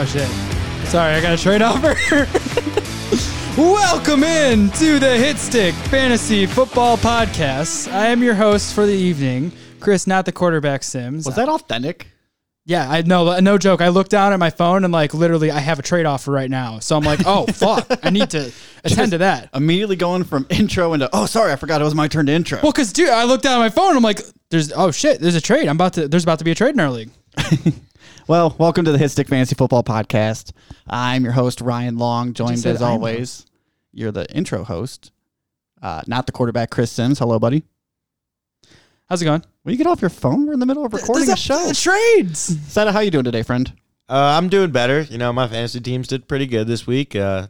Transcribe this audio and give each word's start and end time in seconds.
Oh 0.00 0.04
shit. 0.04 0.28
Sorry, 0.86 1.12
I 1.14 1.20
got 1.20 1.36
a 1.36 1.42
trade 1.42 1.60
offer. 1.60 1.96
Welcome 3.60 4.22
in 4.22 4.70
to 4.70 5.00
the 5.00 5.16
Hit 5.16 5.38
Stick 5.38 5.74
Fantasy 5.74 6.46
Football 6.46 6.98
Podcast. 6.98 7.92
I 7.92 8.06
am 8.06 8.22
your 8.22 8.36
host 8.36 8.76
for 8.76 8.86
the 8.86 8.92
evening, 8.92 9.50
Chris, 9.80 10.06
not 10.06 10.24
the 10.24 10.30
quarterback 10.30 10.84
Sims. 10.84 11.26
Was 11.26 11.34
that 11.34 11.48
authentic? 11.48 12.06
Yeah, 12.64 12.88
I 12.88 13.02
no 13.02 13.40
no 13.40 13.58
joke. 13.58 13.80
I 13.80 13.88
looked 13.88 14.12
down 14.12 14.32
at 14.32 14.38
my 14.38 14.50
phone 14.50 14.84
and 14.84 14.92
like 14.92 15.14
literally 15.14 15.50
I 15.50 15.58
have 15.58 15.80
a 15.80 15.82
trade 15.82 16.06
offer 16.06 16.30
right 16.30 16.48
now. 16.48 16.78
So 16.78 16.96
I'm 16.96 17.02
like, 17.02 17.26
oh 17.26 17.46
fuck, 17.52 17.98
I 18.04 18.10
need 18.10 18.30
to 18.30 18.52
attend 18.84 19.10
to 19.10 19.18
that. 19.18 19.50
Immediately 19.52 19.96
going 19.96 20.22
from 20.22 20.46
intro 20.48 20.92
into 20.92 21.10
oh 21.12 21.26
sorry, 21.26 21.50
I 21.50 21.56
forgot 21.56 21.80
it 21.80 21.84
was 21.84 21.96
my 21.96 22.06
turn 22.06 22.26
to 22.26 22.32
intro. 22.32 22.60
Well, 22.62 22.72
cause 22.72 22.92
dude, 22.92 23.08
I 23.08 23.24
looked 23.24 23.42
down 23.42 23.54
at 23.54 23.64
my 23.64 23.70
phone. 23.70 23.96
I'm 23.96 24.04
like, 24.04 24.20
there's 24.50 24.70
oh 24.70 24.92
shit, 24.92 25.20
there's 25.20 25.34
a 25.34 25.40
trade. 25.40 25.66
I'm 25.66 25.76
about 25.76 25.94
to 25.94 26.06
there's 26.06 26.22
about 26.22 26.38
to 26.38 26.44
be 26.44 26.52
a 26.52 26.54
trade 26.54 26.74
in 26.74 26.78
our 26.78 26.90
league. 26.92 27.10
Well, 28.28 28.54
welcome 28.58 28.84
to 28.84 28.92
the 28.92 28.98
Hit 28.98 29.08
Stick 29.10 29.26
Fantasy 29.28 29.54
Football 29.54 29.82
Podcast. 29.82 30.52
I'm 30.86 31.24
your 31.24 31.32
host 31.32 31.62
Ryan 31.62 31.96
Long, 31.96 32.34
joined 32.34 32.64
as 32.66 32.82
I'm 32.82 32.92
always. 32.92 33.46
You're 33.92 34.12
the 34.12 34.30
intro 34.34 34.64
host, 34.64 35.12
uh, 35.80 36.02
not 36.06 36.26
the 36.26 36.32
quarterback 36.32 36.68
Chris 36.70 36.92
Sims. 36.92 37.18
Hello, 37.18 37.38
buddy. 37.38 37.64
How's 39.08 39.22
it 39.22 39.24
going? 39.24 39.42
Will 39.64 39.72
you 39.72 39.78
get 39.78 39.86
off 39.86 40.02
your 40.02 40.10
phone? 40.10 40.46
We're 40.46 40.52
in 40.52 40.60
the 40.60 40.66
middle 40.66 40.84
of 40.84 40.92
recording 40.92 41.24
a 41.24 41.26
There's 41.28 41.38
show. 41.38 41.72
trades. 41.72 42.38
Sada, 42.70 42.92
how 42.92 43.00
you 43.00 43.10
doing 43.10 43.24
today, 43.24 43.42
friend? 43.42 43.72
Uh, 44.10 44.36
I'm 44.36 44.50
doing 44.50 44.70
better. 44.72 45.00
You 45.00 45.16
know, 45.16 45.32
my 45.32 45.48
fantasy 45.48 45.80
teams 45.80 46.06
did 46.06 46.28
pretty 46.28 46.46
good 46.46 46.66
this 46.66 46.86
week. 46.86 47.16
Uh, 47.16 47.46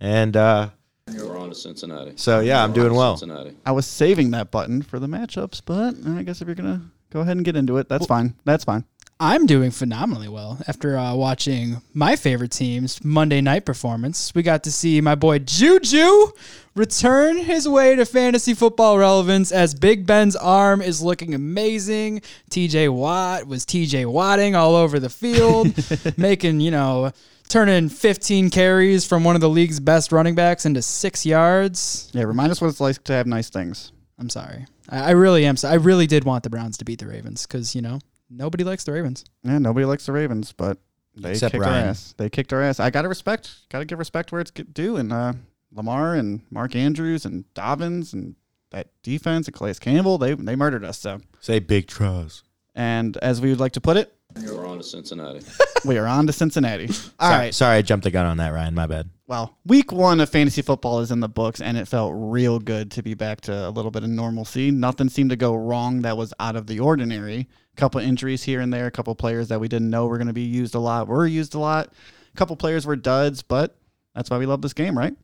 and 0.00 0.36
uh, 0.36 0.68
You're 1.10 1.38
on 1.38 1.48
to 1.48 1.54
Cincinnati. 1.54 2.12
so, 2.16 2.40
yeah, 2.40 2.62
I'm 2.62 2.74
doing 2.74 2.92
well. 2.92 3.16
Cincinnati. 3.16 3.56
I 3.64 3.72
was 3.72 3.86
saving 3.86 4.32
that 4.32 4.50
button 4.50 4.82
for 4.82 4.98
the 4.98 5.06
matchups, 5.06 5.62
but 5.64 5.94
I 6.06 6.22
guess 6.24 6.42
if 6.42 6.48
you're 6.48 6.54
gonna 6.54 6.82
go 7.08 7.20
ahead 7.20 7.36
and 7.36 7.44
get 7.44 7.56
into 7.56 7.78
it, 7.78 7.88
that's 7.88 8.04
fine. 8.04 8.34
That's 8.44 8.64
fine. 8.64 8.84
I'm 9.24 9.46
doing 9.46 9.70
phenomenally 9.70 10.28
well 10.28 10.58
after 10.68 10.98
uh, 10.98 11.14
watching 11.14 11.80
my 11.94 12.14
favorite 12.14 12.50
team's 12.50 13.02
Monday 13.02 13.40
night 13.40 13.64
performance. 13.64 14.34
We 14.34 14.42
got 14.42 14.62
to 14.64 14.70
see 14.70 15.00
my 15.00 15.14
boy 15.14 15.38
Juju 15.38 16.28
return 16.74 17.38
his 17.38 17.66
way 17.66 17.96
to 17.96 18.04
fantasy 18.04 18.52
football 18.52 18.98
relevance 18.98 19.50
as 19.50 19.74
Big 19.74 20.06
Ben's 20.06 20.36
arm 20.36 20.82
is 20.82 21.00
looking 21.00 21.32
amazing. 21.32 22.20
TJ 22.50 22.92
Watt 22.92 23.46
was 23.46 23.64
TJ 23.64 24.04
Watting 24.12 24.54
all 24.54 24.74
over 24.74 25.00
the 25.00 25.08
field, 25.08 25.72
making, 26.18 26.60
you 26.60 26.70
know, 26.70 27.10
turning 27.48 27.88
15 27.88 28.50
carries 28.50 29.06
from 29.06 29.24
one 29.24 29.36
of 29.36 29.40
the 29.40 29.48
league's 29.48 29.80
best 29.80 30.12
running 30.12 30.34
backs 30.34 30.66
into 30.66 30.82
six 30.82 31.24
yards. 31.24 32.10
Yeah, 32.12 32.24
remind 32.24 32.52
us 32.52 32.60
what 32.60 32.68
it's 32.68 32.78
like 32.80 33.02
to 33.04 33.14
have 33.14 33.26
nice 33.26 33.48
things. 33.48 33.90
I'm 34.18 34.28
sorry. 34.28 34.66
I, 34.90 34.98
I 34.98 35.10
really 35.12 35.46
am. 35.46 35.56
so- 35.56 35.70
I 35.70 35.74
really 35.74 36.06
did 36.06 36.24
want 36.24 36.42
the 36.44 36.50
Browns 36.50 36.76
to 36.76 36.84
beat 36.84 36.98
the 36.98 37.06
Ravens 37.06 37.46
because, 37.46 37.74
you 37.74 37.80
know, 37.80 38.00
nobody 38.30 38.64
likes 38.64 38.84
the 38.84 38.92
Ravens. 38.92 39.24
Yeah, 39.42 39.58
nobody 39.58 39.86
likes 39.86 40.06
the 40.06 40.12
Ravens, 40.12 40.52
but 40.52 40.78
they 41.16 41.32
Except 41.32 41.52
kicked 41.52 41.64
our 41.64 41.72
ass. 41.72 42.14
They 42.16 42.28
kicked 42.28 42.52
our 42.52 42.62
ass. 42.62 42.80
I 42.80 42.90
gotta 42.90 43.08
respect. 43.08 43.68
Gotta 43.68 43.84
give 43.84 43.98
respect 43.98 44.32
where 44.32 44.40
it's 44.40 44.50
due. 44.50 44.96
And 44.96 45.12
uh, 45.12 45.34
Lamar 45.72 46.14
and 46.14 46.42
Mark 46.50 46.74
Andrews 46.74 47.24
and 47.24 47.44
Dobbins 47.54 48.12
and 48.12 48.34
that 48.70 48.88
defense 49.02 49.46
and 49.46 49.54
Calais 49.54 49.74
Campbell, 49.74 50.18
they 50.18 50.34
they 50.34 50.56
murdered 50.56 50.84
us. 50.84 50.98
So, 50.98 51.20
Say 51.40 51.58
big 51.60 51.86
trust. 51.86 52.44
and 52.74 53.16
as 53.18 53.40
we 53.40 53.50
would 53.50 53.60
like 53.60 53.72
to 53.72 53.80
put 53.80 53.96
it, 53.96 54.12
we're 54.44 54.66
on 54.66 54.78
to 54.78 54.84
Cincinnati. 54.84 55.40
we 55.84 55.96
are 55.96 56.06
on 56.06 56.26
to 56.26 56.32
Cincinnati. 56.32 56.88
All 56.88 57.30
sorry, 57.30 57.38
right. 57.38 57.54
Sorry, 57.54 57.76
I 57.76 57.82
jumped 57.82 58.04
the 58.04 58.10
gun 58.10 58.26
on 58.26 58.38
that, 58.38 58.48
Ryan. 58.48 58.74
My 58.74 58.86
bad. 58.88 59.08
Well, 59.28 59.56
week 59.64 59.92
one 59.92 60.20
of 60.20 60.28
fantasy 60.28 60.60
football 60.60 61.00
is 61.00 61.10
in 61.12 61.20
the 61.20 61.28
books, 61.28 61.60
and 61.60 61.78
it 61.78 61.86
felt 61.86 62.12
real 62.16 62.58
good 62.58 62.90
to 62.92 63.02
be 63.02 63.14
back 63.14 63.40
to 63.42 63.68
a 63.68 63.70
little 63.70 63.90
bit 63.92 64.02
of 64.02 64.10
normalcy. 64.10 64.70
Nothing 64.70 65.08
seemed 65.08 65.30
to 65.30 65.36
go 65.36 65.54
wrong 65.54 66.02
that 66.02 66.16
was 66.16 66.34
out 66.40 66.56
of 66.56 66.66
the 66.66 66.80
ordinary. 66.80 67.48
A 67.76 67.80
couple 67.80 68.00
injuries 68.00 68.44
here 68.44 68.60
and 68.60 68.72
there, 68.72 68.86
a 68.86 68.90
couple 68.90 69.14
players 69.16 69.48
that 69.48 69.60
we 69.60 69.66
didn't 69.68 69.90
know 69.90 70.06
were 70.06 70.16
going 70.18 70.28
to 70.28 70.32
be 70.32 70.42
used 70.42 70.74
a 70.74 70.78
lot 70.78 71.08
were 71.08 71.26
used 71.26 71.54
a 71.54 71.58
lot. 71.58 71.88
A 72.32 72.36
couple 72.36 72.54
players 72.56 72.86
were 72.86 72.96
duds, 72.96 73.42
but 73.42 73.76
that's 74.14 74.30
why 74.30 74.38
we 74.38 74.46
love 74.46 74.62
this 74.62 74.72
game, 74.72 74.96
right? 74.96 75.14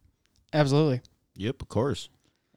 Absolutely. 0.53 1.01
Yep, 1.37 1.63
of 1.63 1.69
course. 1.69 2.09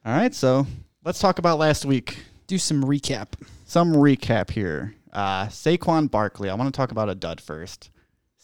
All 0.06 0.14
right, 0.16 0.34
so 0.34 0.66
let's 1.06 1.20
talk 1.20 1.38
about 1.40 1.60
last 1.60 1.86
week. 1.86 2.18
Do 2.48 2.58
some 2.58 2.84
recap. 2.84 3.28
Some 3.66 3.94
recap 3.94 4.50
here. 4.52 4.96
Uh, 5.12 5.46
Saquon 5.46 6.10
Barkley. 6.10 6.50
I 6.50 6.56
want 6.56 6.74
to 6.74 6.76
talk 6.78 6.92
about 6.92 7.10
a 7.10 7.16
dud 7.16 7.40
first. 7.40 7.92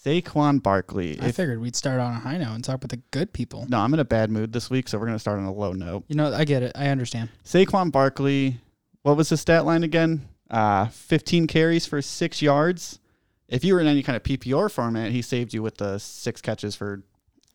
Saquon 0.05 0.61
Barkley. 0.63 1.19
I 1.19 1.27
If, 1.29 1.35
figured 1.35 1.59
we'd 1.59 1.75
start 1.75 1.99
on 1.99 2.13
a 2.13 2.19
high 2.19 2.37
note 2.37 2.53
and 2.53 2.63
talk 2.63 2.75
about 2.75 2.89
the 2.89 3.01
good 3.11 3.33
people. 3.33 3.65
no, 3.67 3.79
I'm 3.79 3.93
in 3.93 3.99
a 3.99 4.05
bad 4.05 4.29
mood 4.29 4.53
this 4.53 4.69
week, 4.69 4.87
so 4.87 4.97
we're 4.97 5.05
going 5.07 5.15
to 5.15 5.19
start 5.19 5.39
on 5.39 5.45
a 5.45 5.51
low 5.53 5.73
note. 5.73 6.05
You 6.07 6.15
know, 6.15 6.31
I 6.33 6.45
get 6.45 6.63
it. 6.63 6.71
I 6.75 6.87
understand. 6.89 7.29
Saquon 7.43 7.91
Barkley, 7.91 8.59
what 9.01 9.17
was 9.17 9.29
his 9.29 9.41
stat 9.41 9.65
line 9.65 9.83
again? 9.83 10.27
Uh, 10.49 10.87
15 10.87 11.47
carries 11.47 11.85
for 11.85 12.01
six 12.01 12.41
yards. 12.41 12.99
If 13.47 13.63
you 13.63 13.73
were 13.73 13.79
in 13.81 13.87
any 13.87 14.03
kind 14.03 14.15
of 14.15 14.23
PPR 14.23 14.71
format, 14.71 15.11
he 15.11 15.21
saved 15.21 15.53
you 15.53 15.61
with 15.61 15.77
the 15.77 15.97
six 15.99 16.41
catches 16.41 16.75
for 16.75 17.03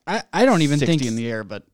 I, 0.06 0.22
I 0.32 0.44
don't 0.44 0.62
even 0.62 0.78
60 0.78 0.98
think. 0.98 1.08
in 1.08 1.16
the 1.16 1.28
air, 1.30 1.44
but 1.44 1.64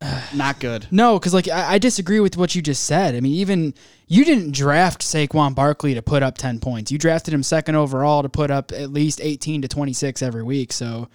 not 0.34 0.58
good. 0.58 0.86
no, 0.90 1.18
because 1.18 1.34
like 1.34 1.48
I, 1.48 1.74
I 1.74 1.78
disagree 1.78 2.20
with 2.20 2.36
what 2.36 2.54
you 2.54 2.62
just 2.62 2.84
said. 2.84 3.14
I 3.14 3.20
mean, 3.20 3.34
even 3.34 3.74
you 4.08 4.24
didn't 4.24 4.52
draft 4.52 5.02
Saquon 5.02 5.54
Barkley 5.54 5.94
to 5.94 6.02
put 6.02 6.22
up 6.22 6.38
ten 6.38 6.60
points. 6.60 6.90
You 6.90 6.98
drafted 6.98 7.34
him 7.34 7.42
second 7.42 7.76
overall 7.76 8.22
to 8.22 8.28
put 8.28 8.50
up 8.50 8.72
at 8.72 8.90
least 8.90 9.20
eighteen 9.22 9.62
to 9.62 9.68
twenty 9.68 9.92
six 9.92 10.22
every 10.22 10.42
week. 10.42 10.72
So 10.72 11.08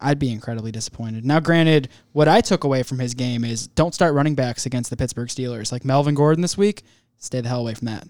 I'd 0.00 0.18
be 0.18 0.30
incredibly 0.30 0.72
disappointed. 0.72 1.24
Now, 1.24 1.40
granted, 1.40 1.88
what 2.12 2.28
I 2.28 2.40
took 2.40 2.64
away 2.64 2.82
from 2.82 2.98
his 2.98 3.14
game 3.14 3.44
is 3.44 3.68
don't 3.68 3.94
start 3.94 4.14
running 4.14 4.34
backs 4.34 4.66
against 4.66 4.90
the 4.90 4.96
Pittsburgh 4.96 5.28
Steelers. 5.28 5.72
Like 5.72 5.84
Melvin 5.84 6.14
Gordon 6.14 6.42
this 6.42 6.58
week, 6.58 6.82
stay 7.18 7.40
the 7.40 7.48
hell 7.48 7.60
away 7.60 7.74
from 7.74 7.86
that. 7.86 8.06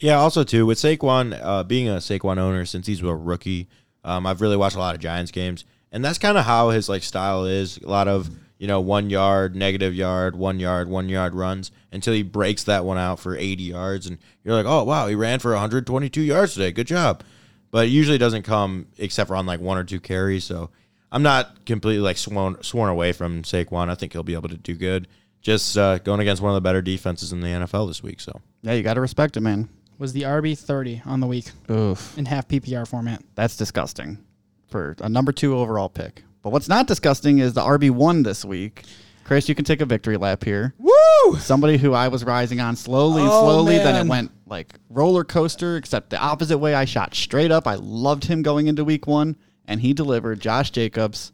Yeah, 0.00 0.16
also, 0.16 0.44
too, 0.44 0.66
with 0.66 0.78
Saquon, 0.78 1.38
uh, 1.42 1.64
being 1.64 1.88
a 1.88 1.96
Saquon 1.96 2.38
owner 2.38 2.64
since 2.66 2.86
he's 2.86 3.02
a 3.02 3.14
rookie, 3.14 3.68
um, 4.04 4.26
I've 4.26 4.40
really 4.40 4.56
watched 4.56 4.76
a 4.76 4.80
lot 4.80 4.94
of 4.94 5.00
Giants 5.00 5.30
games. 5.30 5.64
And 5.94 6.04
that's 6.04 6.18
kind 6.18 6.36
of 6.36 6.44
how 6.44 6.70
his 6.70 6.88
like 6.88 7.04
style 7.04 7.44
is. 7.44 7.78
A 7.78 7.88
lot 7.88 8.08
of, 8.08 8.28
you 8.58 8.66
know, 8.66 8.80
one 8.80 9.10
yard, 9.10 9.54
negative 9.54 9.94
yard, 9.94 10.34
one 10.34 10.58
yard, 10.58 10.88
one 10.88 11.08
yard 11.08 11.34
runs 11.34 11.70
until 11.92 12.12
he 12.12 12.22
breaks 12.22 12.64
that 12.64 12.84
one 12.84 12.98
out 12.98 13.20
for 13.20 13.36
80 13.36 13.62
yards. 13.62 14.06
And 14.08 14.18
you're 14.42 14.56
like, 14.56 14.66
oh, 14.66 14.82
wow, 14.82 15.06
he 15.06 15.14
ran 15.14 15.38
for 15.38 15.52
122 15.52 16.20
yards 16.20 16.54
today. 16.54 16.72
Good 16.72 16.88
job. 16.88 17.22
But 17.70 17.86
it 17.86 17.90
usually 17.90 18.18
doesn't 18.18 18.42
come 18.42 18.88
except 18.98 19.28
for 19.28 19.36
on 19.36 19.46
like 19.46 19.60
one 19.60 19.78
or 19.78 19.84
two 19.84 20.00
carries. 20.00 20.44
So 20.44 20.70
I'm 21.12 21.22
not 21.22 21.64
completely 21.64 22.02
like 22.02 22.18
sworn, 22.18 22.60
sworn 22.62 22.90
away 22.90 23.12
from 23.12 23.42
Saquon. 23.42 23.88
I 23.88 23.94
think 23.94 24.12
he'll 24.12 24.24
be 24.24 24.34
able 24.34 24.48
to 24.48 24.56
do 24.56 24.74
good. 24.74 25.06
Just 25.42 25.78
uh, 25.78 25.98
going 25.98 26.20
against 26.20 26.42
one 26.42 26.50
of 26.50 26.54
the 26.56 26.60
better 26.60 26.82
defenses 26.82 27.32
in 27.32 27.40
the 27.40 27.46
NFL 27.46 27.86
this 27.86 28.02
week. 28.02 28.20
So 28.20 28.40
Yeah, 28.62 28.72
you 28.72 28.82
got 28.82 28.94
to 28.94 29.00
respect 29.00 29.36
it, 29.36 29.42
man. 29.42 29.68
Was 29.98 30.12
the 30.12 30.22
RB 30.22 30.58
thirty 30.58 31.00
on 31.06 31.20
the 31.20 31.26
week 31.26 31.50
Oof. 31.70 32.16
in 32.18 32.24
half 32.26 32.48
PPR 32.48 32.86
format? 32.86 33.22
That's 33.34 33.56
disgusting 33.56 34.18
for 34.68 34.96
a 35.00 35.08
number 35.08 35.32
two 35.32 35.56
overall 35.56 35.88
pick. 35.88 36.24
But 36.42 36.50
what's 36.50 36.68
not 36.68 36.86
disgusting 36.86 37.38
is 37.38 37.54
the 37.54 37.62
RB1 37.62 38.22
this 38.24 38.44
week. 38.44 38.82
Chris, 39.24 39.48
you 39.48 39.54
can 39.54 39.64
take 39.64 39.80
a 39.80 39.86
victory 39.86 40.18
lap 40.18 40.44
here. 40.44 40.74
Woo! 40.78 41.36
Somebody 41.38 41.78
who 41.78 41.94
I 41.94 42.08
was 42.08 42.24
rising 42.24 42.60
on 42.60 42.76
slowly 42.76 43.22
and 43.22 43.30
Oh, 43.30 43.44
slowly, 43.44 43.78
then 43.78 44.04
it 44.04 44.10
went 44.10 44.30
like 44.46 44.74
roller 44.90 45.24
coaster, 45.24 45.76
except 45.78 46.10
the 46.10 46.18
opposite 46.18 46.58
way. 46.58 46.74
I 46.74 46.84
shot 46.84 47.14
straight 47.14 47.50
up. 47.50 47.66
I 47.66 47.76
loved 47.76 48.24
him 48.24 48.42
going 48.42 48.66
into 48.66 48.84
week 48.84 49.06
one, 49.06 49.36
and 49.66 49.80
he 49.80 49.94
delivered. 49.94 50.40
Josh 50.40 50.70
Jacobs, 50.70 51.32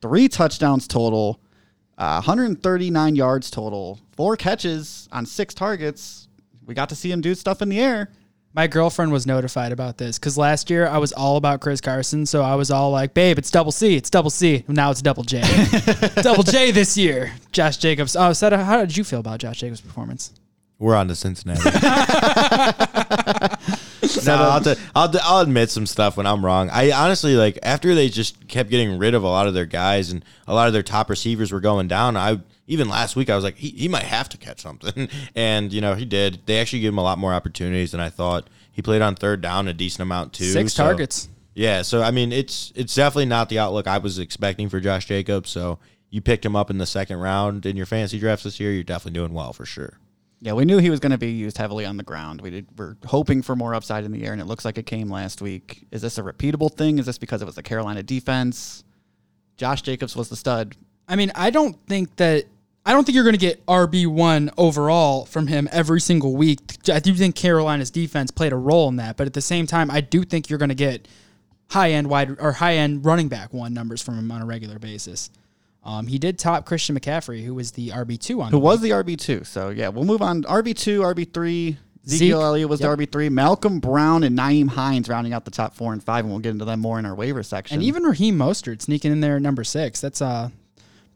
three 0.00 0.28
touchdowns 0.28 0.88
total, 0.88 1.38
uh, 1.98 2.22
139 2.24 3.16
yards 3.16 3.50
total, 3.50 3.98
four 4.16 4.36
catches 4.36 5.06
on 5.12 5.26
six 5.26 5.52
targets. 5.52 6.28
We 6.70 6.74
got 6.74 6.88
to 6.90 6.94
see 6.94 7.10
him 7.10 7.20
do 7.20 7.34
stuff 7.34 7.62
in 7.62 7.68
the 7.68 7.80
air. 7.80 8.10
My 8.54 8.68
girlfriend 8.68 9.10
was 9.10 9.26
notified 9.26 9.72
about 9.72 9.98
this 9.98 10.20
because 10.20 10.38
last 10.38 10.70
year 10.70 10.86
I 10.86 10.98
was 10.98 11.12
all 11.12 11.36
about 11.36 11.60
Chris 11.60 11.80
Carson, 11.80 12.26
so 12.26 12.42
I 12.42 12.54
was 12.54 12.70
all 12.70 12.92
like, 12.92 13.12
"Babe, 13.12 13.38
it's 13.38 13.50
double 13.50 13.72
C, 13.72 13.96
it's 13.96 14.08
double 14.08 14.30
C." 14.30 14.62
Now 14.68 14.92
it's 14.92 15.02
double 15.02 15.24
J, 15.24 15.40
double 16.22 16.44
J 16.44 16.70
this 16.70 16.96
year. 16.96 17.32
Josh 17.50 17.78
Jacobs. 17.78 18.14
Oh, 18.14 18.32
Seta, 18.32 18.62
how 18.62 18.78
did 18.78 18.96
you 18.96 19.02
feel 19.02 19.18
about 19.18 19.40
Josh 19.40 19.58
Jacobs' 19.58 19.80
performance? 19.80 20.32
We're 20.78 20.94
on 20.94 21.08
to 21.08 21.16
Cincinnati. 21.16 21.60
no, 24.24 24.36
I'll, 24.36 24.60
t- 24.60 24.74
I'll, 24.94 25.08
d- 25.08 25.18
I'll 25.24 25.40
admit 25.40 25.70
some 25.70 25.86
stuff 25.86 26.16
when 26.16 26.26
I'm 26.26 26.44
wrong. 26.44 26.70
I 26.70 26.92
honestly 26.92 27.34
like 27.34 27.58
after 27.64 27.96
they 27.96 28.08
just 28.08 28.46
kept 28.46 28.70
getting 28.70 28.96
rid 28.96 29.14
of 29.14 29.24
a 29.24 29.28
lot 29.28 29.48
of 29.48 29.54
their 29.54 29.66
guys 29.66 30.12
and 30.12 30.24
a 30.46 30.54
lot 30.54 30.68
of 30.68 30.72
their 30.72 30.84
top 30.84 31.10
receivers 31.10 31.50
were 31.50 31.58
going 31.58 31.88
down. 31.88 32.16
I 32.16 32.38
even 32.70 32.88
last 32.88 33.16
week 33.16 33.28
I 33.28 33.34
was 33.34 33.44
like 33.44 33.56
he, 33.56 33.70
he 33.70 33.88
might 33.88 34.04
have 34.04 34.28
to 34.30 34.38
catch 34.38 34.60
something, 34.60 35.08
and 35.34 35.72
you 35.72 35.80
know 35.80 35.94
he 35.94 36.04
did. 36.04 36.46
They 36.46 36.58
actually 36.58 36.80
gave 36.80 36.92
him 36.92 36.98
a 36.98 37.02
lot 37.02 37.18
more 37.18 37.34
opportunities 37.34 37.90
than 37.92 38.00
I 38.00 38.08
thought. 38.08 38.48
He 38.72 38.80
played 38.80 39.02
on 39.02 39.16
third 39.16 39.40
down 39.40 39.68
a 39.68 39.74
decent 39.74 40.02
amount 40.02 40.32
too. 40.32 40.44
Six 40.44 40.72
so- 40.72 40.84
targets. 40.84 41.28
Yeah, 41.52 41.82
so 41.82 42.00
I 42.00 42.12
mean 42.12 42.32
it's 42.32 42.72
it's 42.76 42.94
definitely 42.94 43.26
not 43.26 43.48
the 43.48 43.58
outlook 43.58 43.88
I 43.88 43.98
was 43.98 44.18
expecting 44.18 44.68
for 44.68 44.78
Josh 44.78 45.06
Jacobs. 45.06 45.50
So 45.50 45.80
you 46.08 46.20
picked 46.20 46.44
him 46.44 46.54
up 46.54 46.70
in 46.70 46.78
the 46.78 46.86
second 46.86 47.18
round 47.18 47.66
in 47.66 47.76
your 47.76 47.86
fantasy 47.86 48.18
drafts 48.18 48.44
this 48.44 48.60
year. 48.60 48.72
You're 48.72 48.84
definitely 48.84 49.18
doing 49.18 49.34
well 49.34 49.52
for 49.52 49.66
sure. 49.66 49.98
Yeah, 50.42 50.54
we 50.54 50.64
knew 50.64 50.78
he 50.78 50.88
was 50.88 51.00
going 51.00 51.12
to 51.12 51.18
be 51.18 51.32
used 51.32 51.58
heavily 51.58 51.84
on 51.84 51.98
the 51.98 52.02
ground. 52.02 52.40
We 52.40 52.48
did, 52.48 52.66
we're 52.78 52.96
hoping 53.04 53.42
for 53.42 53.54
more 53.54 53.74
upside 53.74 54.04
in 54.04 54.12
the 54.12 54.24
air, 54.24 54.32
and 54.32 54.40
it 54.40 54.46
looks 54.46 54.64
like 54.64 54.78
it 54.78 54.86
came 54.86 55.10
last 55.10 55.42
week. 55.42 55.86
Is 55.90 56.00
this 56.00 56.16
a 56.16 56.22
repeatable 56.22 56.74
thing? 56.74 56.98
Is 56.98 57.04
this 57.04 57.18
because 57.18 57.42
it 57.42 57.44
was 57.44 57.56
the 57.56 57.62
Carolina 57.62 58.02
defense? 58.02 58.82
Josh 59.58 59.82
Jacobs 59.82 60.16
was 60.16 60.30
the 60.30 60.36
stud. 60.36 60.76
I 61.06 61.16
mean, 61.16 61.30
I 61.34 61.50
don't 61.50 61.76
think 61.86 62.16
that. 62.16 62.46
I 62.90 62.92
don't 62.92 63.04
think 63.04 63.14
you're 63.14 63.22
going 63.22 63.34
to 63.34 63.38
get 63.38 63.64
RB 63.66 64.08
one 64.08 64.50
overall 64.58 65.24
from 65.24 65.46
him 65.46 65.68
every 65.70 66.00
single 66.00 66.34
week. 66.34 66.58
I 66.92 66.98
do 66.98 67.14
think 67.14 67.36
Carolina's 67.36 67.88
defense 67.92 68.32
played 68.32 68.52
a 68.52 68.56
role 68.56 68.88
in 68.88 68.96
that, 68.96 69.16
but 69.16 69.28
at 69.28 69.32
the 69.32 69.40
same 69.40 69.68
time, 69.68 69.92
I 69.92 70.00
do 70.00 70.24
think 70.24 70.50
you're 70.50 70.58
going 70.58 70.70
to 70.70 70.74
get 70.74 71.06
high 71.70 71.92
end 71.92 72.10
wide 72.10 72.36
or 72.40 72.50
high 72.50 72.74
end 72.78 73.04
running 73.04 73.28
back 73.28 73.52
one 73.54 73.72
numbers 73.74 74.02
from 74.02 74.18
him 74.18 74.32
on 74.32 74.42
a 74.42 74.44
regular 74.44 74.80
basis. 74.80 75.30
Um, 75.84 76.08
he 76.08 76.18
did 76.18 76.36
top 76.36 76.66
Christian 76.66 76.98
McCaffrey, 76.98 77.44
who 77.44 77.54
was 77.54 77.70
the 77.70 77.90
RB 77.90 78.18
two 78.18 78.42
on 78.42 78.50
Who 78.50 78.56
the 78.56 78.58
was 78.58 78.80
the 78.80 78.90
RB 78.90 79.16
two? 79.16 79.44
So 79.44 79.68
yeah, 79.68 79.86
we'll 79.90 80.04
move 80.04 80.20
on. 80.20 80.42
RB 80.42 80.76
two, 80.76 81.02
RB 81.02 81.32
three. 81.32 81.78
Ezekiel 82.04 82.38
Zeke. 82.38 82.42
Elliott 82.44 82.68
was 82.68 82.80
Yep. 82.80 82.98
the 82.98 83.04
RB 83.04 83.12
three. 83.12 83.28
Malcolm 83.28 83.78
Brown 83.78 84.24
and 84.24 84.36
Nyheim 84.36 84.68
Hines 84.68 85.08
rounding 85.08 85.32
out 85.32 85.44
the 85.44 85.52
top 85.52 85.76
four 85.76 85.92
and 85.92 86.02
five, 86.02 86.24
and 86.24 86.32
we'll 86.32 86.40
get 86.40 86.50
into 86.50 86.64
them 86.64 86.80
more 86.80 86.98
in 86.98 87.06
our 87.06 87.14
waiver 87.14 87.44
section. 87.44 87.76
and 87.76 87.84
even 87.84 88.02
Raheem 88.02 88.36
Mostert 88.36 88.82
sneaking 88.82 89.12
in 89.12 89.20
there 89.20 89.36
at 89.36 89.42
number 89.42 89.62
six. 89.62 90.00
That's 90.00 90.20
uh 90.20 90.48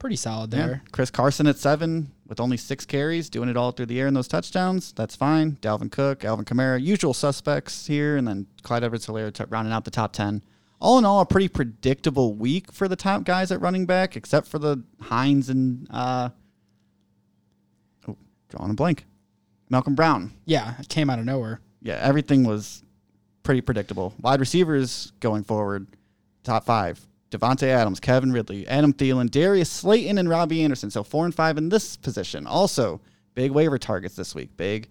pretty 0.04 0.16
solid 0.16 0.52
Yeah. 0.52 0.66
there. 0.66 0.82
Chris 0.92 1.10
Carson 1.10 1.46
at 1.46 1.56
seven 1.56 2.10
with 2.26 2.38
only 2.38 2.58
six 2.58 2.84
carries, 2.84 3.30
doing 3.30 3.48
it 3.48 3.56
all 3.56 3.72
through 3.72 3.86
the 3.86 3.98
air 3.98 4.06
in 4.06 4.12
those 4.12 4.28
touchdowns. 4.28 4.92
That's 4.92 5.16
fine. 5.16 5.52
Dalvin 5.62 5.90
Cook, 5.90 6.26
Alvin 6.26 6.44
Kamara, 6.44 6.78
usual 6.78 7.14
suspects 7.14 7.86
here, 7.86 8.18
and 8.18 8.28
then 8.28 8.46
Clyde 8.62 8.84
Edwards-Helaire 8.84 9.32
t- 9.32 9.44
rounding 9.48 9.72
out 9.72 9.86
the 9.86 9.90
top 9.90 10.12
ten. 10.12 10.42
All 10.78 10.98
in 10.98 11.06
all, 11.06 11.20
a 11.20 11.24
pretty 11.24 11.48
predictable 11.48 12.34
week 12.34 12.70
for 12.70 12.86
the 12.86 12.96
top 12.96 13.24
guys 13.24 13.50
at 13.50 13.62
running 13.62 13.86
back, 13.86 14.14
except 14.14 14.46
for 14.46 14.58
the 14.58 14.82
Hines 15.00 15.48
and 15.48 15.86
uh, 15.90 16.28
oh, 18.06 18.18
drawing 18.50 18.72
a 18.72 18.74
blank, 18.74 19.06
Malcolm 19.70 19.94
Brown. 19.94 20.32
Yeah, 20.44 20.74
it 20.78 20.90
came 20.90 21.08
out 21.08 21.18
of 21.18 21.24
nowhere. 21.24 21.60
Yeah, 21.80 21.98
everything 22.02 22.44
was 22.44 22.82
pretty 23.42 23.62
predictable. 23.62 24.12
Wide 24.20 24.40
receivers 24.40 25.12
going 25.20 25.44
forward, 25.44 25.86
top 26.42 26.66
five. 26.66 27.00
Davante 27.34 27.64
Adams, 27.64 28.00
Calvin 28.00 28.32
Ridley, 28.32 28.66
Adam 28.68 28.92
Thielen, 28.92 29.30
Darius 29.30 29.70
Slayton, 29.70 30.18
and 30.18 30.28
Robby 30.28 30.62
Anderson. 30.62 30.90
So 30.90 31.02
four 31.02 31.24
and 31.24 31.34
five 31.34 31.58
in 31.58 31.68
this 31.68 31.96
position. 31.96 32.46
Also, 32.46 33.00
big 33.34 33.50
waiver 33.50 33.78
targets 33.78 34.14
this 34.14 34.34
week. 34.34 34.56
Big. 34.56 34.88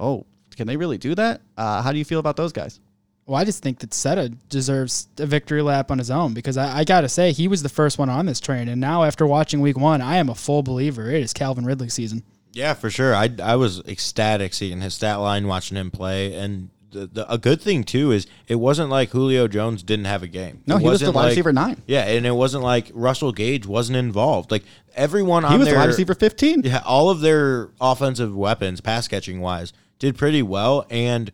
Oh, 0.00 0.26
can 0.56 0.66
they 0.66 0.76
really 0.76 0.98
do 0.98 1.14
that? 1.14 1.40
Uh, 1.56 1.82
how 1.82 1.92
do 1.92 1.98
you 1.98 2.04
feel 2.04 2.20
about 2.20 2.36
those 2.36 2.52
guys? 2.52 2.80
Well, 3.26 3.40
I 3.40 3.44
just 3.44 3.62
think 3.62 3.78
that 3.78 3.94
Seta 3.94 4.28
deserves 4.50 5.08
a 5.18 5.24
victory 5.24 5.62
lap 5.62 5.90
on 5.90 5.98
his 5.98 6.10
own 6.10 6.34
because 6.34 6.58
I, 6.58 6.80
I 6.80 6.84
got 6.84 7.02
to 7.02 7.08
say, 7.08 7.32
he 7.32 7.48
was 7.48 7.62
the 7.62 7.70
first 7.70 7.98
one 7.98 8.10
on 8.10 8.26
this 8.26 8.38
train. 8.38 8.68
And 8.68 8.80
now, 8.80 9.04
after 9.04 9.26
watching 9.26 9.60
week 9.60 9.78
one, 9.78 10.02
I 10.02 10.16
am 10.16 10.28
a 10.28 10.34
full 10.34 10.62
believer. 10.62 11.10
It 11.10 11.22
is 11.22 11.32
Calvin 11.32 11.64
Ridley 11.64 11.88
season. 11.88 12.22
Yeah, 12.52 12.74
for 12.74 12.90
sure. 12.90 13.14
I, 13.14 13.30
I 13.42 13.56
was 13.56 13.80
ecstatic 13.80 14.52
seeing 14.52 14.80
his 14.80 14.94
stat 14.94 15.20
line, 15.20 15.46
watching 15.46 15.76
him 15.76 15.90
play, 15.90 16.34
and 16.34 16.68
the, 16.94 17.06
the, 17.06 17.32
a 17.32 17.36
good 17.38 17.60
thing 17.60 17.84
too 17.84 18.10
is 18.12 18.26
it 18.48 18.54
wasn't 18.56 18.88
like 18.90 19.10
Julio 19.10 19.46
Jones 19.48 19.82
didn't 19.82 20.06
have 20.06 20.22
a 20.22 20.26
game. 20.28 20.62
No, 20.66 20.76
It 20.76 20.80
he 20.82 20.88
was 20.88 21.00
the 21.00 21.12
wide 21.12 21.20
like- 21.22 21.28
receiver 21.30 21.52
nine. 21.52 21.82
Yeah, 21.86 22.04
and 22.04 22.24
it 22.26 22.30
wasn't 22.34 22.62
like 22.64 22.90
Russell 22.94 23.32
Gage 23.32 23.66
wasn't 23.66 23.96
involved. 23.96 24.50
Like 24.50 24.64
everyone 24.94 25.44
on 25.44 25.50
there. 25.50 25.52
He 25.52 25.58
was 25.58 25.66
their 25.66 25.74
the 25.74 25.80
wide 25.80 25.88
receiver 25.88 26.14
15. 26.14 26.62
yeah, 26.64 26.82
all 26.86 27.10
of 27.10 27.20
their 27.20 27.70
offensive 27.80 28.34
weapons, 28.34 28.80
pass 28.80 29.06
catching 29.08 29.40
wise, 29.40 29.72
did 29.98 30.16
pretty 30.16 30.42
well, 30.42 30.86
and 30.90 31.30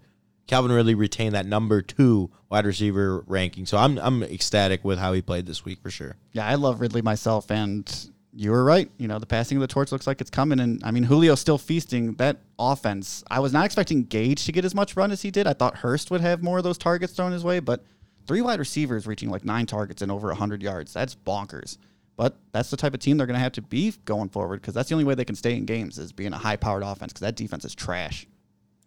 Calvin 0.46 0.72
Ridley 0.72 0.94
retained 0.96 1.34
that 1.36 1.46
number 1.46 1.80
two 1.82 2.30
wide 2.48 2.66
receiver 2.66 3.22
ranking. 3.28 3.66
So 3.66 3.78
I'm 3.78 3.98
I'm 3.98 4.22
ecstatic 4.24 4.84
with 4.84 4.98
how 4.98 5.12
he 5.12 5.22
played 5.22 5.46
this 5.46 5.64
week 5.64 5.80
for 5.80 5.90
sure. 5.90 6.16
Yeah, 6.32 6.46
I 6.46 6.56
love 6.56 6.80
Ridley 6.80 7.02
myself, 7.02 7.50
and 7.50 7.88
you 8.34 8.50
were 8.50 8.64
right. 8.64 8.90
You 8.98 9.08
know, 9.08 9.18
the 9.18 9.26
passing 9.26 9.56
of 9.56 9.60
the 9.60 9.66
torch 9.66 9.92
looks 9.92 10.06
like 10.06 10.20
it's 10.20 10.30
coming, 10.30 10.60
and 10.60 10.82
I 10.84 10.90
mean, 10.90 11.04
Julio's 11.04 11.40
still 11.40 11.58
feasting 11.58 12.14
that 12.14 12.38
offense. 12.58 13.24
I 13.30 13.40
was 13.40 13.52
not 13.52 13.64
expecting 13.64 14.04
Gage 14.04 14.44
to 14.46 14.52
get 14.52 14.64
as 14.64 14.74
much 14.74 14.96
run 14.96 15.10
as 15.10 15.22
he 15.22 15.30
did. 15.30 15.46
I 15.46 15.52
thought 15.52 15.78
Hurst 15.78 16.10
would 16.10 16.20
have 16.20 16.42
more 16.42 16.58
of 16.58 16.64
those 16.64 16.78
targets 16.78 17.12
thrown 17.12 17.32
his 17.32 17.44
way, 17.44 17.60
but 17.60 17.84
three 18.26 18.40
wide 18.40 18.58
receivers 18.58 19.06
reaching 19.06 19.30
like 19.30 19.44
nine 19.44 19.66
targets 19.66 20.02
and 20.02 20.12
over 20.12 20.28
100 20.28 20.62
yards. 20.62 20.92
That's 20.92 21.14
bonkers. 21.14 21.78
But 22.16 22.36
that's 22.52 22.70
the 22.70 22.76
type 22.76 22.92
of 22.92 23.00
team 23.00 23.16
they're 23.16 23.26
going 23.26 23.38
to 23.38 23.42
have 23.42 23.52
to 23.52 23.62
be 23.62 23.94
going 24.04 24.28
forward 24.28 24.60
because 24.60 24.74
that's 24.74 24.90
the 24.90 24.94
only 24.94 25.04
way 25.04 25.14
they 25.14 25.24
can 25.24 25.34
stay 25.34 25.56
in 25.56 25.64
games 25.64 25.98
is 25.98 26.12
being 26.12 26.34
a 26.34 26.38
high 26.38 26.56
powered 26.56 26.82
offense 26.82 27.12
because 27.12 27.22
that 27.22 27.34
defense 27.34 27.64
is 27.64 27.74
trash. 27.74 28.26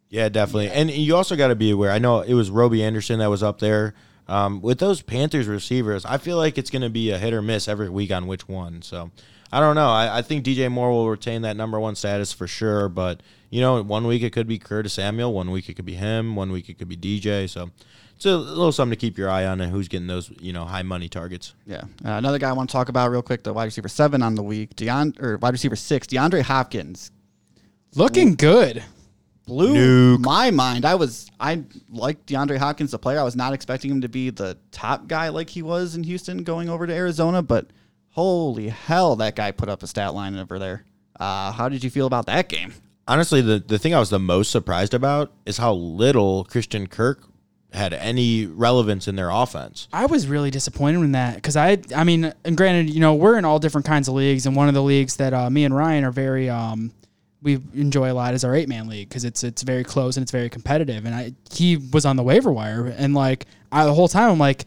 Yeah, 0.10 0.30
definitely. 0.30 0.70
And 0.70 0.92
you 0.92 1.16
also 1.16 1.36
got 1.36 1.48
to 1.48 1.56
be 1.56 1.72
aware. 1.72 1.90
I 1.90 1.98
know 1.98 2.22
it 2.22 2.36
was 2.36 2.52
Robby 2.52 2.84
Anderson 2.84 3.18
that 3.20 3.32
was 3.32 3.42
up 3.42 3.60
there. 3.60 3.96
Um, 4.28 4.62
with 4.62 4.78
those 4.80 5.02
Panthers 5.02 5.48
receivers, 5.48 6.06
I 6.06 6.20
feel 6.20 6.38
like 6.38 6.58
it's 6.58 6.70
going 6.70 6.84
to 6.84 6.90
be 6.90 7.10
a 7.10 7.18
hit 7.18 7.34
or 7.34 7.42
miss 7.42 7.68
every 7.68 7.90
week 7.90 8.12
on 8.12 8.28
which 8.28 8.48
one. 8.48 8.84
So 8.84 9.10
I 9.54 9.60
don't 9.60 9.76
know. 9.76 9.90
I, 9.90 10.18
I 10.18 10.22
think 10.24 10.44
DJ 10.44 10.72
Moore 10.72 10.90
will 10.90 11.08
retain 11.08 11.44
that 11.44 11.56
number 11.56 11.80
one 11.80 11.94
status 11.96 12.34
for 12.34 12.48
sure. 12.48 12.90
But, 12.90 13.22
you 13.52 13.62
know, 13.62 13.84
one 13.84 14.08
week 14.08 14.24
it 14.24 14.32
could 14.32 14.48
be 14.48 14.58
Curtis 14.58 14.94
Samuel. 14.94 15.32
One 15.32 15.52
week 15.52 15.70
it 15.70 15.76
could 15.76 15.86
be 15.86 15.94
him. 15.94 16.36
One 16.36 16.52
week 16.52 16.70
it 16.70 16.80
could 16.80 16.90
be 16.90 16.98
DJ. 16.98 17.48
So 17.48 17.70
it's 18.16 18.26
a 18.26 18.36
little 18.36 18.72
something 18.72 18.98
to 18.98 19.00
keep 19.00 19.16
your 19.16 19.30
eye 19.30 19.46
on 19.46 19.62
and 19.62 19.72
who's 19.72 19.88
getting 19.88 20.08
those, 20.08 20.32
you 20.40 20.54
know, 20.54 20.66
high 20.66 20.82
money 20.82 21.08
targets. 21.08 21.54
Yeah. 21.68 21.82
Uh, 22.04 22.14
another 22.14 22.40
guy 22.40 22.50
I 22.50 22.54
want 22.54 22.72
to 22.72 22.74
talk 22.74 22.90
about 22.90 23.12
real 23.12 23.22
quick, 23.22 23.44
the 23.44 23.54
wide 23.54 23.66
receiver 23.66 23.90
seven 23.90 24.24
on 24.24 24.34
the 24.34 24.42
week, 24.42 24.76
Deon 24.76 25.22
or 25.22 25.38
wide 25.38 25.54
receiver 25.54 25.76
six, 25.76 26.08
DeAndre 26.08 26.42
Hopkins. 26.42 27.12
Looking 27.94 28.34
good. 28.34 28.84
blew 29.46 30.18
my 30.18 30.50
mind. 30.50 30.84
I 30.84 30.96
was 30.96 31.30
I 31.40 31.64
like 31.92 32.26
DeAndre 32.26 32.58
Hopkins, 32.58 32.90
the 32.90 32.98
player. 32.98 33.20
I 33.20 33.24
was 33.24 33.36
not 33.36 33.54
expecting 33.54 33.92
him 33.92 34.02
to 34.02 34.10
be 34.10 34.32
the 34.32 34.58
top 34.72 35.06
guy 35.06 35.30
like 35.30 35.52
he 35.52 35.62
was 35.62 35.94
in 35.94 36.02
Houston 36.02 36.44
going 36.44 36.70
over 36.70 36.88
to 36.88 36.94
Arizona, 36.94 37.44
but 37.44 37.68
holy 38.14 38.70
hell, 38.70 39.16
that 39.18 39.36
guy 39.36 39.52
put 39.52 39.70
up 39.70 39.84
a 39.84 39.88
stat 39.88 40.14
line 40.14 40.38
over 40.38 40.60
there. 40.60 40.86
Uh, 41.20 41.52
how 41.52 41.68
did 41.70 41.84
you 41.84 41.90
feel 41.90 42.08
about 42.08 42.28
that 42.28 42.48
game? 42.48 42.74
Honestly, 43.08 43.42
the, 43.42 43.60
the 43.60 43.78
thing 43.78 43.94
I 43.94 44.00
was 44.00 44.10
the 44.10 44.20
most 44.20 44.52
surprised 44.52 44.94
about 44.94 45.32
is 45.46 45.58
how 45.58 45.74
little 45.74 46.46
Christian 46.46 46.88
Kirk 46.88 47.24
had 47.74 47.92
any 47.92 48.46
relevance 48.46 49.08
in 49.08 49.16
their 49.16 49.30
offense. 49.32 49.88
I 49.92 50.06
was 50.06 50.28
really 50.28 50.52
disappointed 50.52 51.00
in 51.00 51.14
that 51.14 51.36
because 51.36 51.58
I, 51.58 51.80
I 51.96 52.04
mean, 52.04 52.32
and 52.46 52.56
granted, 52.56 52.94
you 52.94 53.00
know, 53.00 53.16
we're 53.16 53.38
in 53.38 53.46
all 53.46 53.60
different 53.60 53.88
kinds 53.88 54.08
of 54.08 54.14
leagues, 54.14 54.46
and 54.46 54.56
one 54.56 54.68
of 54.68 54.74
the 54.74 54.84
leagues 54.84 55.16
that 55.18 55.34
uh, 55.34 55.50
me 55.50 55.66
and 55.66 55.76
Ryan 55.76 56.04
are 56.04 56.12
very, 56.12 56.50
um, 56.50 56.92
we 57.42 57.60
enjoy 57.74 58.12
a 58.12 58.14
lot 58.14 58.36
is 58.36 58.44
our 58.44 58.56
eight 58.56 58.70
man 58.70 58.88
league 58.88 59.10
because 59.10 59.26
it's 59.26 59.44
it's 59.44 59.64
very 59.64 59.84
close 59.84 60.16
and 60.16 60.22
it's 60.22 60.32
very 60.32 60.50
competitive. 60.50 61.06
And 61.06 61.14
I, 61.14 61.34
he 61.52 61.78
was 61.78 62.06
on 62.06 62.16
the 62.16 62.24
waiver 62.24 62.52
wire, 62.52 62.86
and 62.86 63.16
like 63.16 63.48
I, 63.72 63.86
the 63.86 63.94
whole 63.94 64.08
time, 64.08 64.30
I'm 64.30 64.40
like, 64.40 64.66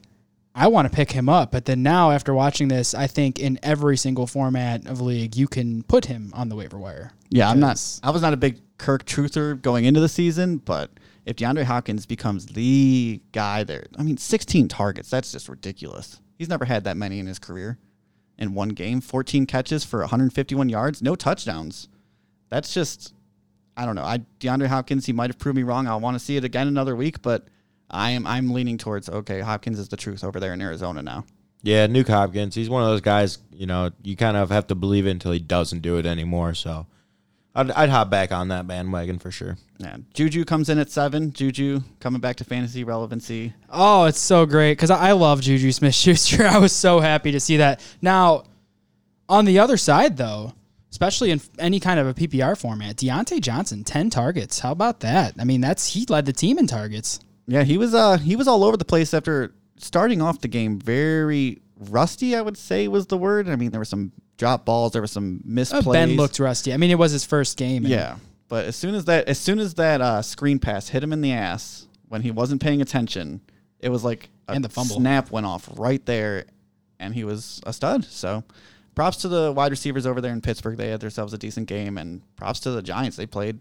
I 0.58 0.68
want 0.68 0.90
to 0.90 0.94
pick 0.94 1.12
him 1.12 1.28
up, 1.28 1.52
but 1.52 1.66
then 1.66 1.82
now 1.82 2.10
after 2.12 2.32
watching 2.32 2.68
this, 2.68 2.94
I 2.94 3.06
think 3.06 3.38
in 3.38 3.58
every 3.62 3.98
single 3.98 4.26
format 4.26 4.86
of 4.86 5.02
league, 5.02 5.36
you 5.36 5.46
can 5.46 5.82
put 5.82 6.06
him 6.06 6.32
on 6.34 6.48
the 6.48 6.56
waiver 6.56 6.78
wire. 6.78 7.12
Yeah, 7.28 7.50
I'm 7.50 7.60
not. 7.60 7.78
I 8.02 8.08
was 8.08 8.22
not 8.22 8.32
a 8.32 8.38
big 8.38 8.62
Kirk 8.78 9.04
truther 9.04 9.60
going 9.60 9.84
into 9.84 10.00
the 10.00 10.08
season, 10.08 10.56
but 10.56 10.90
if 11.26 11.36
DeAndre 11.36 11.64
Hopkins 11.64 12.06
becomes 12.06 12.46
the 12.46 13.20
guy 13.32 13.64
there, 13.64 13.84
I 13.98 14.02
mean, 14.02 14.16
16 14.16 14.68
targets. 14.68 15.10
That's 15.10 15.30
just 15.30 15.50
ridiculous. 15.50 16.22
He's 16.38 16.48
never 16.48 16.64
had 16.64 16.84
that 16.84 16.96
many 16.96 17.18
in 17.18 17.26
his 17.26 17.38
career. 17.38 17.78
In 18.38 18.54
one 18.54 18.70
game, 18.70 19.02
14 19.02 19.44
catches 19.44 19.84
for 19.84 20.00
151 20.00 20.70
yards, 20.70 21.02
no 21.02 21.14
touchdowns. 21.14 21.88
That's 22.48 22.72
just, 22.72 23.12
I 23.76 23.84
don't 23.84 23.94
know. 23.94 24.04
I 24.04 24.18
DeAndre 24.40 24.68
Hopkins, 24.68 25.04
he 25.04 25.12
might 25.12 25.28
have 25.28 25.38
proved 25.38 25.56
me 25.56 25.64
wrong. 25.64 25.86
I 25.86 25.96
want 25.96 26.14
to 26.14 26.24
see 26.24 26.38
it 26.38 26.44
again 26.44 26.66
another 26.66 26.96
week, 26.96 27.20
but 27.20 27.48
I 27.90 28.10
am 28.10 28.26
I'm 28.26 28.52
leaning 28.52 28.78
towards 28.78 29.08
okay. 29.08 29.40
Hopkins 29.40 29.78
is 29.78 29.88
the 29.88 29.96
truth 29.96 30.24
over 30.24 30.40
there 30.40 30.52
in 30.52 30.60
Arizona 30.60 31.02
now. 31.02 31.24
Yeah, 31.62 31.86
Nuke 31.86 32.08
Hopkins. 32.08 32.54
He's 32.54 32.70
one 32.70 32.82
of 32.82 32.88
those 32.88 33.00
guys. 33.00 33.38
You 33.52 33.66
know, 33.66 33.90
you 34.02 34.16
kind 34.16 34.36
of 34.36 34.50
have 34.50 34.66
to 34.68 34.74
believe 34.74 35.06
it 35.06 35.10
until 35.10 35.32
he 35.32 35.38
doesn't 35.38 35.80
do 35.80 35.96
it 35.96 36.06
anymore. 36.06 36.54
So, 36.54 36.86
I'd, 37.54 37.70
I'd 37.72 37.88
hop 37.88 38.10
back 38.10 38.30
on 38.32 38.48
that 38.48 38.66
bandwagon 38.66 39.18
for 39.18 39.30
sure. 39.30 39.56
Yeah, 39.78 39.96
Juju 40.14 40.44
comes 40.44 40.68
in 40.68 40.78
at 40.78 40.90
seven. 40.90 41.32
Juju 41.32 41.80
coming 42.00 42.20
back 42.20 42.36
to 42.36 42.44
fantasy 42.44 42.84
relevancy. 42.84 43.54
Oh, 43.70 44.04
it's 44.04 44.20
so 44.20 44.46
great 44.46 44.72
because 44.72 44.90
I 44.90 45.08
I 45.08 45.12
love 45.12 45.40
Juju 45.40 45.72
Smith 45.72 45.94
Schuster. 45.94 46.46
I 46.46 46.58
was 46.58 46.72
so 46.72 47.00
happy 47.00 47.32
to 47.32 47.40
see 47.40 47.56
that. 47.58 47.80
Now, 48.00 48.44
on 49.28 49.44
the 49.44 49.58
other 49.58 49.76
side, 49.76 50.16
though, 50.16 50.52
especially 50.90 51.30
in 51.30 51.40
any 51.58 51.80
kind 51.80 52.00
of 52.00 52.06
a 52.06 52.14
PPR 52.14 52.58
format, 52.58 52.96
Diontae 52.96 53.40
Johnson, 53.40 53.84
10 53.84 54.10
targets. 54.10 54.60
How 54.60 54.72
about 54.72 55.00
that? 55.00 55.34
I 55.38 55.44
mean, 55.44 55.60
that's 55.60 55.88
he 55.88 56.06
led 56.08 56.26
the 56.26 56.32
team 56.32 56.58
in 56.58 56.66
targets. 56.66 57.20
Yeah, 57.46 57.62
he 57.64 57.78
was 57.78 57.94
uh 57.94 58.18
he 58.18 58.36
was 58.36 58.48
all 58.48 58.64
over 58.64 58.76
the 58.76 58.84
place 58.84 59.14
after 59.14 59.54
starting 59.78 60.20
off 60.22 60.40
the 60.40 60.48
game 60.48 60.78
very 60.78 61.60
rusty, 61.78 62.34
I 62.34 62.40
would 62.40 62.56
say 62.56 62.88
was 62.88 63.06
the 63.06 63.16
word. 63.18 63.48
I 63.48 63.56
mean, 63.56 63.70
there 63.70 63.80
were 63.80 63.84
some 63.84 64.12
drop 64.38 64.64
balls, 64.64 64.92
there 64.92 65.02
were 65.02 65.06
some 65.06 65.42
Uh, 65.44 65.48
misplays. 65.50 65.92
ben 65.92 66.16
looked 66.16 66.38
rusty. 66.38 66.72
I 66.72 66.76
mean, 66.76 66.90
it 66.90 66.98
was 66.98 67.12
his 67.12 67.24
first 67.24 67.56
game. 67.56 67.84
and- 67.84 67.92
Yeah. 67.92 68.16
But 68.48 68.64
as 68.66 68.76
soon 68.76 68.94
as 68.94 69.06
that 69.06 69.28
as 69.28 69.38
soon 69.38 69.58
as 69.58 69.74
that 69.74 70.00
uh, 70.00 70.22
screen 70.22 70.58
pass 70.58 70.88
hit 70.88 71.02
him 71.02 71.12
in 71.12 71.20
the 71.20 71.32
ass 71.32 71.86
when 72.08 72.22
he 72.22 72.30
wasn't 72.30 72.60
paying 72.62 72.80
attention, 72.80 73.40
it 73.80 73.88
was 73.90 74.04
like 74.04 74.28
a 74.48 74.52
And 74.52 74.64
the 74.64 74.68
fumble. 74.68 74.96
snap 74.96 75.30
went 75.32 75.46
off 75.46 75.68
right 75.76 76.04
there 76.06 76.44
and 77.00 77.12
he 77.14 77.24
was 77.24 77.60
a 77.66 77.72
stud. 77.72 78.04
So 78.04 78.44
props 78.94 79.16
to 79.18 79.28
the 79.28 79.52
wide 79.52 79.70
receivers 79.72 80.06
over 80.06 80.20
there 80.20 80.32
in 80.32 80.40
Pittsburgh. 80.40 80.76
They 80.78 80.88
had 80.90 81.00
themselves 81.00 81.32
a 81.32 81.38
decent 81.38 81.66
game 81.66 81.98
and 81.98 82.22
props 82.36 82.60
to 82.60 82.70
the 82.70 82.82
Giants. 82.82 83.16
They 83.16 83.26
played 83.26 83.58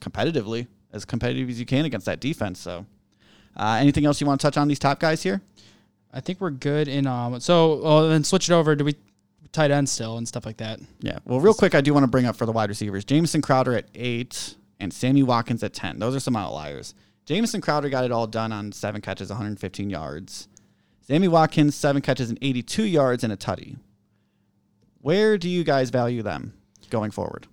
competitively, 0.00 0.66
as 0.92 1.04
competitive 1.04 1.48
as 1.50 1.58
you 1.60 1.66
can 1.66 1.84
against 1.84 2.06
that 2.06 2.20
defense. 2.20 2.58
So 2.60 2.86
uh, 3.56 3.78
anything 3.80 4.06
else 4.06 4.20
you 4.20 4.26
want 4.26 4.40
to 4.40 4.46
touch 4.46 4.56
on 4.56 4.68
these 4.68 4.78
top 4.78 5.00
guys 5.00 5.22
here? 5.22 5.42
I 6.12 6.20
think 6.20 6.40
we're 6.40 6.50
good 6.50 6.88
in. 6.88 7.06
Um, 7.06 7.40
so 7.40 7.82
uh, 7.82 8.08
then 8.08 8.24
switch 8.24 8.48
it 8.48 8.52
over. 8.52 8.74
Do 8.76 8.84
we 8.84 8.94
tight 9.52 9.70
end 9.70 9.88
still 9.88 10.18
and 10.18 10.26
stuff 10.26 10.44
like 10.46 10.58
that? 10.58 10.80
Yeah. 11.00 11.18
Well, 11.24 11.40
real 11.40 11.54
quick, 11.54 11.74
I 11.74 11.80
do 11.80 11.94
want 11.94 12.04
to 12.04 12.08
bring 12.08 12.26
up 12.26 12.36
for 12.36 12.46
the 12.46 12.52
wide 12.52 12.68
receivers 12.68 13.04
Jamison 13.04 13.42
Crowder 13.42 13.74
at 13.74 13.86
eight 13.94 14.56
and 14.80 14.92
Sammy 14.92 15.22
Watkins 15.22 15.62
at 15.62 15.72
10. 15.72 15.98
Those 15.98 16.16
are 16.16 16.20
some 16.20 16.36
outliers. 16.36 16.94
Jamison 17.24 17.60
Crowder 17.60 17.88
got 17.88 18.04
it 18.04 18.10
all 18.10 18.26
done 18.26 18.52
on 18.52 18.72
seven 18.72 19.00
catches, 19.00 19.28
115 19.28 19.88
yards. 19.88 20.48
Sammy 21.06 21.28
Watkins, 21.28 21.74
seven 21.74 22.02
catches 22.02 22.30
and 22.30 22.38
82 22.42 22.84
yards 22.84 23.22
and 23.22 23.32
a 23.32 23.36
tutty. 23.36 23.76
Where 25.00 25.38
do 25.38 25.48
you 25.48 25.64
guys 25.64 25.90
value 25.90 26.22
them 26.22 26.54
going 26.90 27.10
forward? 27.10 27.46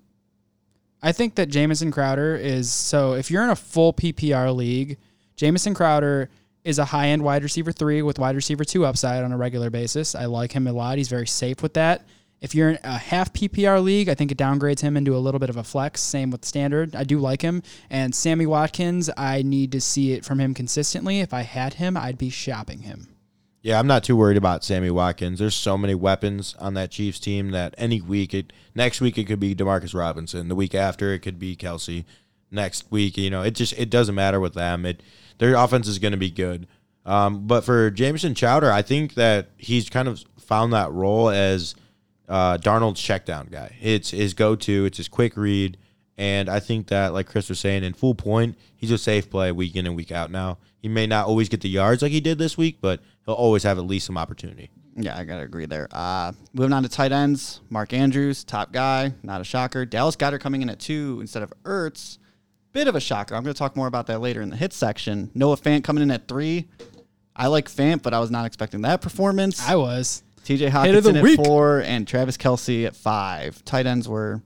I 1.02 1.12
think 1.12 1.36
that 1.36 1.50
Jamison 1.50 1.92
Crowder 1.92 2.36
is 2.36 2.72
so 2.72 3.14
if 3.14 3.32
you're 3.32 3.44
in 3.44 3.50
a 3.50 3.56
full 3.56 3.94
PPR 3.94 4.54
league, 4.56 4.98
Jamison 5.40 5.74
Crowder 5.74 6.30
is 6.66 6.80
a 6.80 6.86
high 6.86 7.08
end 7.08 7.24
wide 7.24 7.44
receiver 7.44 7.72
three 7.72 8.02
with 8.02 8.20
wide 8.20 8.36
receiver 8.36 8.66
two 8.66 8.86
upside 8.86 9.24
on 9.24 9.32
a 9.32 9.38
regular 9.38 9.70
basis. 9.70 10.14
I 10.14 10.26
like 10.26 10.52
him 10.52 10.68
a 10.68 10.74
lot. 10.74 10.98
He's 10.98 11.08
very 11.08 11.28
safe 11.28 11.64
with 11.64 11.76
that. 11.76 12.06
If 12.42 12.54
you're 12.54 12.72
in 12.72 12.80
a 12.84 12.98
half 12.98 13.32
PPR 13.32 13.82
league, 13.82 14.10
I 14.10 14.16
think 14.16 14.34
it 14.34 14.38
downgrades 14.38 14.82
him 14.82 14.98
into 14.98 15.16
a 15.16 15.18
little 15.18 15.40
bit 15.40 15.50
of 15.50 15.56
a 15.56 15.64
flex. 15.64 16.02
Same 16.02 16.30
with 16.30 16.44
standard. 16.44 16.94
I 16.94 17.06
do 17.06 17.20
like 17.20 17.42
him. 17.42 17.64
And 17.90 18.14
Sammy 18.14 18.48
Watkins, 18.48 19.10
I 19.16 19.42
need 19.42 19.72
to 19.72 19.80
see 19.80 20.12
it 20.12 20.26
from 20.26 20.42
him 20.42 20.54
consistently. 20.54 21.22
If 21.22 21.34
I 21.34 21.44
had 21.44 21.76
him, 21.76 21.96
I'd 21.96 22.18
be 22.18 22.30
shopping 22.30 22.80
him. 22.80 23.08
Yeah, 23.62 23.80
I'm 23.80 23.88
not 23.88 24.04
too 24.04 24.18
worried 24.18 24.36
about 24.36 24.66
Sammy 24.66 24.92
Watkins. 24.92 25.40
There's 25.40 25.56
so 25.56 25.78
many 25.78 25.96
weapons 25.96 26.54
on 26.60 26.74
that 26.74 26.92
Chiefs 26.92 27.18
team 27.22 27.52
that 27.52 27.76
any 27.78 28.02
week, 28.02 28.34
it 28.34 28.52
next 28.76 29.00
week 29.00 29.18
it 29.18 29.24
could 29.24 29.40
be 29.40 29.56
Demarcus 29.56 29.98
Robinson. 29.98 30.50
The 30.50 30.56
week 30.56 30.76
after 30.76 31.14
it 31.14 31.20
could 31.20 31.40
be 31.40 31.56
Kelce. 31.56 32.04
Next 32.52 32.92
week, 32.92 33.16
you 33.16 33.30
know, 33.30 33.44
it 33.44 33.52
just 33.52 33.74
it 33.78 33.90
doesn't 33.90 34.16
matter 34.16 34.40
with 34.40 34.56
them. 34.56 34.86
It 34.86 35.04
their 35.40 35.56
offense 35.56 35.88
is 35.88 36.00
going 36.00 36.12
to 36.12 36.18
be 36.18 36.30
good. 36.30 36.68
Um, 37.06 37.48
but 37.48 37.62
for 37.64 37.90
Jamison 37.90 38.36
Crowder, 38.36 38.72
I 38.72 38.84
think 38.84 39.16
that 39.16 39.50
he's 39.58 39.90
kind 39.90 40.08
of 40.08 40.24
found 40.38 40.74
that 40.74 40.92
role 40.92 41.30
as 41.30 41.74
uh, 42.28 42.58
Darnold's 42.58 43.02
checkdown 43.02 43.50
guy. 43.52 43.76
It's 43.82 44.12
his 44.12 44.34
go-to. 44.36 44.86
It's 44.86 44.98
his 44.98 45.08
quick 45.08 45.36
read, 45.36 45.78
and 46.18 46.50
I 46.50 46.60
think 46.60 46.88
that, 46.88 47.14
like 47.14 47.26
Chris 47.26 47.50
was 47.50 47.60
saying, 47.60 47.84
in 47.84 47.94
full 47.94 48.14
point, 48.14 48.58
he's 48.76 48.92
a 48.92 48.98
safe 48.98 49.30
play 49.30 49.52
week 49.52 49.76
in 49.76 49.88
and 49.88 49.96
week 49.96 50.12
out. 50.12 50.30
Now 50.30 50.60
he 50.78 50.88
may 50.88 51.08
not 51.08 51.26
always 51.26 51.50
get 51.50 51.62
the 51.62 51.70
yards 51.70 52.04
like 52.04 52.12
he 52.12 52.22
did 52.22 52.38
this 52.38 52.58
week, 52.58 52.78
but 52.80 53.02
he'll 53.26 53.34
always 53.34 53.64
have 53.64 53.80
at 53.80 53.86
least 53.86 54.06
some 54.06 54.18
opportunity. 54.18 54.70
Yeah, 54.96 55.18
I 55.18 55.24
gotta 55.24 55.44
agree 55.44 55.66
there. 55.66 55.88
Uh, 55.92 56.34
moving 56.54 56.74
on 56.74 56.84
to 56.84 56.90
tight 56.90 57.12
ends, 57.12 57.62
Mark 57.70 57.94
Andrews, 57.94 58.44
top 58.44 58.72
guy, 58.72 59.14
not 59.24 59.42
a 59.42 59.44
shocker. 59.44 59.86
Dallas 59.86 60.16
Goedert 60.16 60.42
coming 60.42 60.62
in 60.62 60.70
at 60.70 60.80
two 60.80 61.18
instead 61.22 61.42
of 61.42 61.52
Ertz, 61.64 62.19
bit 62.72 62.88
of 62.88 62.96
a 62.96 63.00
shocker. 63.00 63.36
I'm 63.36 63.44
gonna 63.44 63.54
talk 63.54 63.76
more 63.76 63.88
about 63.88 64.08
that 64.08 64.20
later 64.22 64.42
in 64.42 64.50
the 64.50 64.56
hit 64.56 64.74
section. 64.74 65.32
Noah 65.34 65.58
Fant 65.58 65.84
coming 65.84 66.04
in 66.04 66.12
at 66.12 66.28
three. 66.28 66.68
I 67.36 67.48
like 67.48 67.70
Fant, 67.70 68.02
but 68.02 68.14
I 68.14 68.20
was 68.20 68.32
not 68.32 68.46
expecting 68.46 68.82
that 68.82 69.02
performance. 69.02 69.62
I 69.68 69.76
was. 69.76 70.24
TJ 70.46 70.68
of 70.68 70.74
Hockenson 70.74 71.18
at 71.18 71.24
week. 71.24 71.40
four 71.44 71.82
and 71.82 72.08
Travis 72.08 72.38
Kelce 72.38 72.86
at 72.86 72.96
five. 72.96 73.64
Tight 73.66 73.86
ends 73.86 74.10
were, 74.10 74.42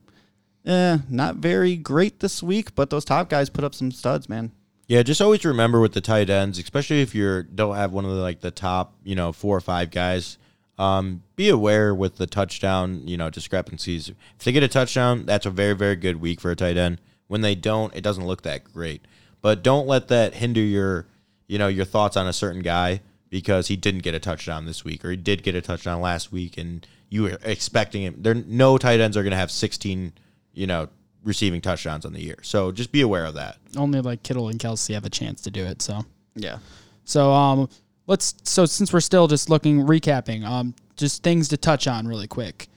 eh, 0.66 0.98
not 1.08 1.36
very 1.36 1.76
great 1.76 2.20
this 2.20 2.42
week, 2.42 2.74
but 2.74 2.90
those 2.90 3.04
top 3.04 3.28
guys 3.28 3.48
put 3.48 3.64
up 3.64 3.74
some 3.74 3.90
studs, 3.90 4.28
man. 4.28 4.52
Yeah, 4.86 5.02
just 5.02 5.22
always 5.22 5.44
remember 5.44 5.80
with 5.80 5.94
the 5.94 6.02
tight 6.02 6.28
ends, 6.28 6.58
especially 6.58 7.00
if 7.00 7.14
you're 7.14 7.42
don't 7.42 7.76
have 7.76 7.92
one 7.92 8.04
of 8.04 8.10
the 8.10 8.20
like 8.20 8.40
the 8.40 8.50
top, 8.50 8.94
you 9.02 9.14
know, 9.14 9.32
four 9.32 9.56
or 9.56 9.60
five 9.60 9.90
guys. 9.90 10.36
Um, 10.76 11.22
be 11.36 11.48
aware 11.48 11.94
with 11.94 12.16
the 12.16 12.26
touchdown, 12.26 13.06
you 13.06 13.16
know, 13.16 13.30
discrepancies. 13.30 14.08
If 14.08 14.44
they 14.44 14.52
get 14.52 14.62
a 14.62 14.68
touchdown, 14.68 15.24
that's 15.24 15.46
a 15.46 15.50
very, 15.50 15.74
very 15.74 15.96
good 15.96 16.20
week 16.20 16.40
for 16.40 16.50
a 16.50 16.56
tight 16.56 16.76
end. 16.76 17.00
When 17.34 17.40
they 17.40 17.56
don't, 17.56 17.92
it 17.96 18.02
doesn't 18.02 18.24
look 18.24 18.42
that 18.42 18.62
great. 18.62 19.04
But 19.42 19.64
don't 19.64 19.88
let 19.88 20.06
that 20.06 20.34
hinder 20.34 20.60
your, 20.60 21.08
you 21.48 21.58
know, 21.58 21.66
your 21.66 21.84
thoughts 21.84 22.16
on 22.16 22.28
a 22.28 22.32
certain 22.32 22.62
guy 22.62 23.00
because 23.28 23.66
he 23.66 23.74
didn't 23.74 24.04
get 24.04 24.14
a 24.14 24.20
touchdown 24.20 24.66
this 24.66 24.84
week 24.84 25.04
or 25.04 25.10
he 25.10 25.16
did 25.16 25.42
get 25.42 25.56
a 25.56 25.60
touchdown 25.60 26.00
last 26.00 26.30
week 26.30 26.56
and 26.56 26.86
you 27.08 27.24
were 27.24 27.38
expecting 27.42 28.02
him. 28.02 28.14
There, 28.18 28.34
no 28.34 28.78
tight 28.78 29.00
ends 29.00 29.16
are 29.16 29.24
going 29.24 29.32
to 29.32 29.36
have 29.36 29.50
16, 29.50 30.12
you 30.52 30.68
know, 30.68 30.86
receiving 31.24 31.60
touchdowns 31.60 32.06
on 32.06 32.12
the 32.12 32.22
year. 32.22 32.38
So 32.42 32.70
just 32.70 32.92
be 32.92 33.00
aware 33.00 33.24
of 33.24 33.34
that. 33.34 33.56
Only 33.76 34.00
like 34.00 34.22
Kittle 34.22 34.48
and 34.48 34.60
Kelce 34.60 34.94
have 34.94 35.04
a 35.04 35.10
chance 35.10 35.40
to 35.40 35.50
do 35.50 35.64
it. 35.64 35.82
So. 35.82 36.04
Yeah. 36.36 36.58
So 37.04 37.32
um, 37.32 37.68
let's. 38.06 38.36
So 38.44 38.64
since 38.64 38.92
we're 38.92 39.00
still 39.00 39.26
just 39.26 39.50
looking 39.50 39.80
recapping, 39.80 40.44
um, 40.44 40.72
just 40.94 41.24
things 41.24 41.48
to 41.48 41.56
touch 41.56 41.88
on 41.88 42.06
really 42.06 42.28
quick. 42.28 42.68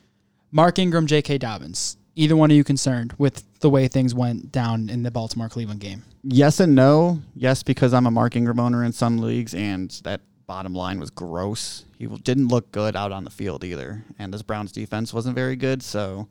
Mark 0.51 0.79
Ingram, 0.79 1.05
J.K. 1.05 1.37
Dobbins. 1.37 1.97
Either 2.17 2.35
one 2.35 2.49
of 2.49 2.57
you 2.57 2.63
concerned 2.63 3.13
with 3.19 3.43
the 3.59 3.69
way 3.69 3.87
things 3.87 4.15
went 4.15 4.51
down 4.51 4.89
in 4.89 5.03
the 5.03 5.11
Baltimore 5.11 5.49
Cleveland 5.49 5.79
game? 5.79 6.01
Yes 6.23 6.59
and 6.59 6.73
no. 6.73 7.21
Yes, 7.35 7.61
because 7.61 7.93
I'm 7.93 8.07
a 8.07 8.11
Mark 8.11 8.35
Ingram 8.35 8.59
owner 8.59 8.83
in 8.83 8.91
some 8.91 9.19
leagues, 9.19 9.53
and 9.53 9.91
that 10.03 10.21
bottom 10.47 10.73
line 10.73 10.99
was 10.99 11.11
gross. 11.11 11.85
He 11.99 12.07
didn't 12.07 12.47
look 12.47 12.71
good 12.71 12.95
out 12.95 13.11
on 13.11 13.23
the 13.23 13.29
field 13.29 13.63
either, 13.63 14.03
and 14.17 14.33
this 14.33 14.41
Browns 14.41 14.71
defense 14.71 15.13
wasn't 15.13 15.35
very 15.35 15.55
good. 15.55 15.83
So 15.83 16.27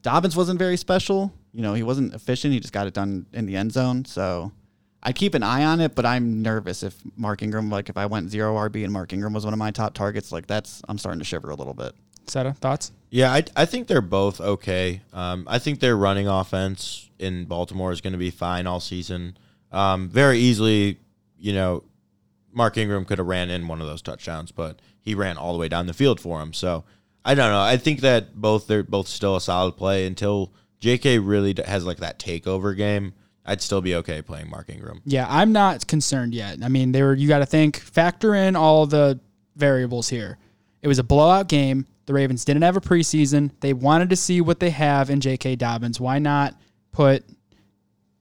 Dobbins 0.00 0.36
wasn't 0.36 0.58
very 0.58 0.78
special. 0.78 1.34
You 1.52 1.60
know, 1.60 1.74
he 1.74 1.82
wasn't 1.82 2.14
efficient. 2.14 2.54
He 2.54 2.60
just 2.60 2.72
got 2.72 2.86
it 2.86 2.94
done 2.94 3.26
in 3.34 3.44
the 3.44 3.56
end 3.56 3.72
zone. 3.72 4.06
So 4.06 4.52
I 5.02 5.12
keep 5.12 5.34
an 5.34 5.42
eye 5.42 5.64
on 5.64 5.80
it, 5.80 5.94
but 5.94 6.06
I'm 6.06 6.40
nervous 6.40 6.82
if 6.82 6.96
Mark 7.14 7.42
Ingram, 7.42 7.68
like 7.68 7.90
if 7.90 7.98
I 7.98 8.06
went 8.06 8.30
zero 8.30 8.54
RB 8.56 8.84
and 8.84 8.92
Mark 8.92 9.12
Ingram 9.12 9.34
was 9.34 9.44
one 9.44 9.52
of 9.52 9.58
my 9.58 9.70
top 9.70 9.92
targets, 9.92 10.32
like 10.32 10.46
that's 10.46 10.80
I'm 10.88 10.96
starting 10.96 11.18
to 11.18 11.26
shiver 11.26 11.50
a 11.50 11.54
little 11.54 11.74
bit. 11.74 11.94
Seta, 12.26 12.54
thoughts? 12.54 12.92
Yeah, 13.10 13.32
I, 13.32 13.44
I 13.54 13.64
think 13.64 13.86
they're 13.86 14.00
both 14.00 14.40
okay. 14.40 15.02
Um, 15.12 15.46
I 15.48 15.58
think 15.58 15.80
their 15.80 15.96
running 15.96 16.28
offense 16.28 17.08
in 17.18 17.44
Baltimore 17.44 17.92
is 17.92 18.00
going 18.00 18.12
to 18.12 18.18
be 18.18 18.30
fine 18.30 18.66
all 18.66 18.80
season. 18.80 19.36
Um, 19.72 20.08
very 20.08 20.38
easily, 20.38 20.98
you 21.38 21.52
know, 21.52 21.84
Mark 22.52 22.76
Ingram 22.76 23.04
could 23.04 23.18
have 23.18 23.26
ran 23.26 23.50
in 23.50 23.68
one 23.68 23.80
of 23.80 23.86
those 23.86 24.02
touchdowns, 24.02 24.50
but 24.50 24.80
he 25.00 25.14
ran 25.14 25.36
all 25.36 25.52
the 25.52 25.58
way 25.58 25.68
down 25.68 25.86
the 25.86 25.94
field 25.94 26.20
for 26.20 26.40
him. 26.40 26.52
So 26.52 26.84
I 27.24 27.34
don't 27.34 27.50
know. 27.50 27.60
I 27.60 27.76
think 27.76 28.00
that 28.00 28.34
both 28.34 28.66
they're 28.66 28.82
both 28.82 29.08
still 29.08 29.36
a 29.36 29.40
solid 29.40 29.76
play 29.76 30.06
until 30.06 30.52
J.K. 30.80 31.18
really 31.18 31.54
has 31.64 31.84
like 31.84 31.98
that 31.98 32.18
takeover 32.18 32.76
game. 32.76 33.14
I'd 33.44 33.62
still 33.62 33.80
be 33.80 33.94
okay 33.96 34.22
playing 34.22 34.50
Mark 34.50 34.68
Ingram. 34.68 35.02
Yeah, 35.04 35.26
I'm 35.28 35.52
not 35.52 35.86
concerned 35.86 36.34
yet. 36.34 36.58
I 36.62 36.68
mean, 36.68 36.92
they 36.92 37.02
were. 37.02 37.14
You 37.14 37.28
got 37.28 37.38
to 37.38 37.46
think, 37.46 37.78
factor 37.78 38.34
in 38.34 38.56
all 38.56 38.86
the 38.86 39.20
variables 39.54 40.08
here. 40.08 40.38
It 40.82 40.88
was 40.88 40.98
a 40.98 41.04
blowout 41.04 41.48
game. 41.48 41.86
The 42.06 42.14
Ravens 42.14 42.44
didn't 42.44 42.62
have 42.62 42.76
a 42.76 42.80
preseason. 42.80 43.50
They 43.60 43.72
wanted 43.72 44.10
to 44.10 44.16
see 44.16 44.40
what 44.40 44.60
they 44.60 44.70
have 44.70 45.10
in 45.10 45.20
J.K. 45.20 45.56
Dobbins. 45.56 46.00
Why 46.00 46.18
not 46.18 46.54
put 46.92 47.24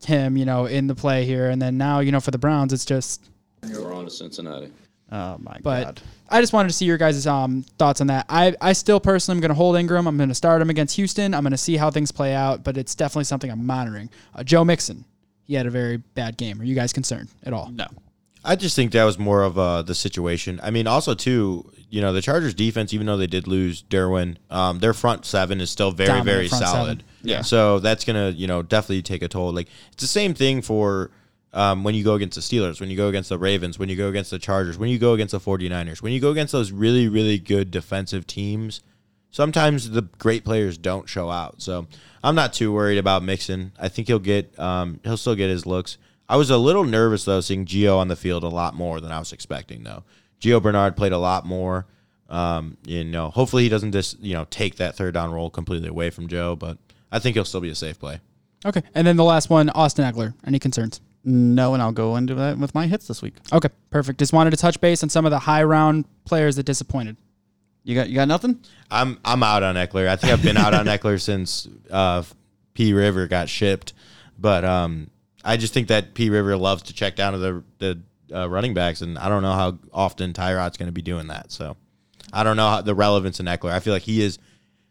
him, 0.06 0.38
you 0.38 0.46
know, 0.46 0.66
in 0.66 0.88
the 0.88 0.96
play 0.96 1.26
here? 1.26 1.50
And 1.50 1.62
then 1.62 1.78
now, 1.78 2.00
you 2.00 2.12
know, 2.12 2.20
for 2.20 2.32
the 2.32 2.38
Browns, 2.38 2.74
it's 2.74 2.86
just 2.86 3.30
We're 3.64 3.94
on 3.94 4.06
to 4.06 4.12
Cincinnati. 4.12 4.72
Oh 5.12 5.38
my 5.40 5.60
But 5.62 5.84
god. 5.84 6.02
I 6.30 6.42
just 6.42 6.52
wanted 6.52 6.70
to 6.70 6.74
see 6.74 6.86
your 6.86 6.98
guys' 6.98 7.28
um, 7.28 7.64
thoughts 7.78 8.02
on 8.02 8.08
that. 8.08 8.26
I, 8.28 8.56
I 8.60 8.74
still 8.74 9.00
personally 9.00 9.38
am 9.38 9.42
going 9.42 9.50
to 9.50 9.56
hold 9.56 9.76
Ingram. 9.78 10.08
I'm 10.08 10.18
going 10.18 10.30
to 10.30 10.36
start 10.36 10.60
him 10.62 10.72
against 10.72 10.96
Houston. 10.96 11.36
I'm 11.36 11.44
going 11.44 11.52
to 11.52 11.58
see 11.58 11.78
how 11.78 11.92
things 11.92 12.12
play 12.12 12.34
out, 12.34 12.64
but 12.64 12.76
it's 12.76 12.96
definitely 12.96 13.26
something 13.26 13.52
I'm 13.52 13.66
monitoring. 13.68 14.10
Uh, 14.34 14.44
Joe 14.44 14.66
Mixon, 14.66 15.06
he 15.44 15.54
had 15.54 15.68
a 15.68 15.70
very 15.70 15.98
bad 15.98 16.38
game. 16.38 16.60
Are 16.60 16.64
you 16.66 16.74
guys 16.74 16.92
concerned 16.92 17.30
at 17.44 17.54
all? 17.54 17.70
No. 17.70 17.86
I 18.46 18.56
just 18.56 18.76
think 18.76 18.92
that 18.92 19.04
was 19.04 19.18
more 19.18 19.44
of 19.44 19.58
uh, 19.58 19.82
the 19.82 19.96
situation. 19.96 20.60
I 20.62 20.70
mean, 20.70 20.86
also 20.88 21.16
too, 21.16 21.72
you 21.90 22.00
know, 22.00 22.14
the 22.14 22.22
Chargers 22.22 22.54
defense, 22.54 22.94
even 22.94 23.08
though 23.08 23.18
they 23.18 23.28
did 23.28 23.48
lose 23.48 23.84
Derwin, 23.84 24.38
um, 24.52 24.80
their 24.80 24.94
front 24.94 25.26
seven 25.26 25.60
is 25.60 25.72
still 25.72 25.92
very, 25.92 26.08
Dominant 26.08 26.26
very 26.26 26.48
solid. 26.48 26.62
seven. 26.62 27.04
Yeah. 27.24 27.42
So 27.42 27.80
that's 27.80 28.06
gonna, 28.06 28.30
you 28.30 28.46
know, 28.48 28.62
definitely 28.62 29.02
take 29.02 29.24
a 29.24 29.28
toll. 29.28 29.52
Like 29.52 29.68
it's 29.92 30.02
the 30.02 30.08
same 30.08 30.34
thing 30.36 30.62
for 30.62 31.10
um, 31.54 31.84
when 31.84 31.96
you 31.96 32.04
go 32.04 32.14
against 32.14 32.36
the 32.36 32.42
Steelers, 32.42 32.80
when 32.80 32.90
you 32.90 32.98
go 32.98 33.08
against 33.08 33.30
the 33.30 33.40
Ravens, 33.40 33.80
when 33.80 33.90
you 33.90 33.96
go 33.96 34.10
against 34.10 34.30
the 34.30 34.38
Chargers, 34.38 34.78
when 34.78 34.90
you 34.90 35.00
go 35.00 35.14
against 35.14 35.32
the 35.32 35.40
49ers, 35.40 36.02
when 36.02 36.12
you 36.12 36.20
go 36.20 36.32
against 36.32 36.52
those 36.52 36.72
really, 36.72 37.08
really 37.08 37.40
good 37.40 37.72
defensive 37.72 38.28
teams. 38.28 38.82
Sometimes 39.32 39.90
the 39.90 40.04
great 40.04 40.46
players 40.46 40.78
don't 40.78 41.10
show 41.10 41.30
out. 41.30 41.62
So 41.62 41.88
I'm 42.24 42.36
not 42.36 42.54
too 42.54 42.72
worried 42.72 42.98
about 42.98 43.22
Mixon. 43.22 43.74
I 43.78 43.90
think 43.90 44.08
he'll 44.08 44.20
get, 44.20 44.58
um, 44.58 45.02
he'll 45.04 45.18
still 45.18 45.36
get 45.36 45.50
his 45.50 45.66
looks. 45.66 45.98
I 46.28 46.38
was 46.38 46.50
a 46.50 46.58
little 46.58 46.84
nervous 46.84 47.26
though 47.26 47.42
seeing 47.42 47.66
Gio 47.66 47.98
on 47.98 48.08
the 48.08 48.16
field 48.16 48.44
a 48.44 48.50
lot 48.50 48.76
more 48.76 49.00
than 49.00 49.12
I 49.12 49.20
was 49.20 49.32
expecting 49.34 49.84
though. 49.84 50.04
Gio 50.40 50.62
Bernard 50.62 50.96
played 50.96 51.12
a 51.12 51.18
lot 51.18 51.46
more. 51.46 51.86
Um, 52.30 52.78
you 52.86 53.04
know, 53.04 53.30
hopefully 53.30 53.64
he 53.64 53.70
doesn't 53.70 53.92
just 53.92 54.20
you 54.20 54.34
know 54.34 54.46
take 54.50 54.78
that 54.78 54.96
third 54.96 55.14
down 55.14 55.32
role 55.32 55.50
completely 55.50 55.90
away 55.90 56.10
from 56.10 56.28
Joe, 56.28 56.56
but 56.56 56.78
I 57.12 57.20
think 57.20 57.36
he'll 57.36 57.46
still 57.46 57.62
be 57.62 57.70
a 57.70 57.76
safe 57.76 58.00
play. 58.00 58.20
Okay. 58.66 58.82
And 58.96 59.06
then 59.06 59.16
the 59.16 59.24
last 59.24 59.50
one, 59.50 59.70
Austin 59.70 60.12
Ekeler. 60.12 60.34
Any 60.46 60.58
concerns? 60.58 61.02
No, 61.24 61.74
and 61.74 61.82
I'll 61.82 61.92
go 61.92 62.16
into 62.16 62.36
that 62.36 62.58
with 62.58 62.74
my 62.76 62.88
hits 62.88 63.08
this 63.08 63.22
week. 63.22 63.36
Okay, 63.52 63.70
perfect. 63.90 64.20
Just 64.20 64.34
wanted 64.34 64.52
to 64.52 64.58
touch 64.58 64.80
base 64.82 65.02
on 65.02 65.10
some 65.10 65.26
of 65.26 65.32
the 65.32 65.40
high 65.40 65.64
round 65.64 66.06
players 66.26 66.56
that 66.56 66.64
disappointed. 66.64 67.18
You 67.84 67.96
got 67.96 68.10
you 68.10 68.16
got 68.16 68.28
nothing? 68.28 68.60
I'm 68.90 69.20
I'm 69.24 69.44
out 69.44 69.62
on 69.62 69.76
Ekeler. 69.76 70.08
I 70.08 70.16
think 70.16 70.34
I've 70.34 70.44
been 70.44 70.58
out 70.58 70.74
on 70.74 70.86
Eckler 70.88 71.22
since 71.22 71.68
uh, 71.92 72.24
P 72.74 72.94
River 72.94 73.28
got 73.28 73.50
shipped, 73.50 73.94
but 74.40 74.66
um, 74.66 75.10
I 75.46 75.58
just 75.58 75.74
think 75.74 75.88
that 75.90 76.16
P 76.16 76.30
River 76.30 76.58
loves 76.58 76.84
to 76.84 76.94
check 76.94 77.16
down 77.16 77.34
to 77.34 77.40
the 77.40 77.64
the 77.78 78.02
uh, 78.34 78.50
running 78.50 78.74
backs, 78.74 79.02
and 79.02 79.18
I 79.18 79.30
don't 79.30 79.44
know 79.44 79.54
how 79.54 79.78
often 79.94 80.34
Tyrod's 80.34 80.78
going 80.78 80.88
to 80.88 80.94
be 80.94 81.04
doing 81.04 81.28
that. 81.28 81.52
So 81.52 81.78
I 82.34 82.44
don't 82.44 82.58
know 82.58 82.68
how, 82.68 82.82
the 82.82 82.96
relevance 82.96 83.40
in 83.40 83.46
Ekeler. 83.46 83.72
I 83.72 83.80
feel 83.80 83.94
like 83.94 84.04
he 84.04 84.22
is 84.22 84.40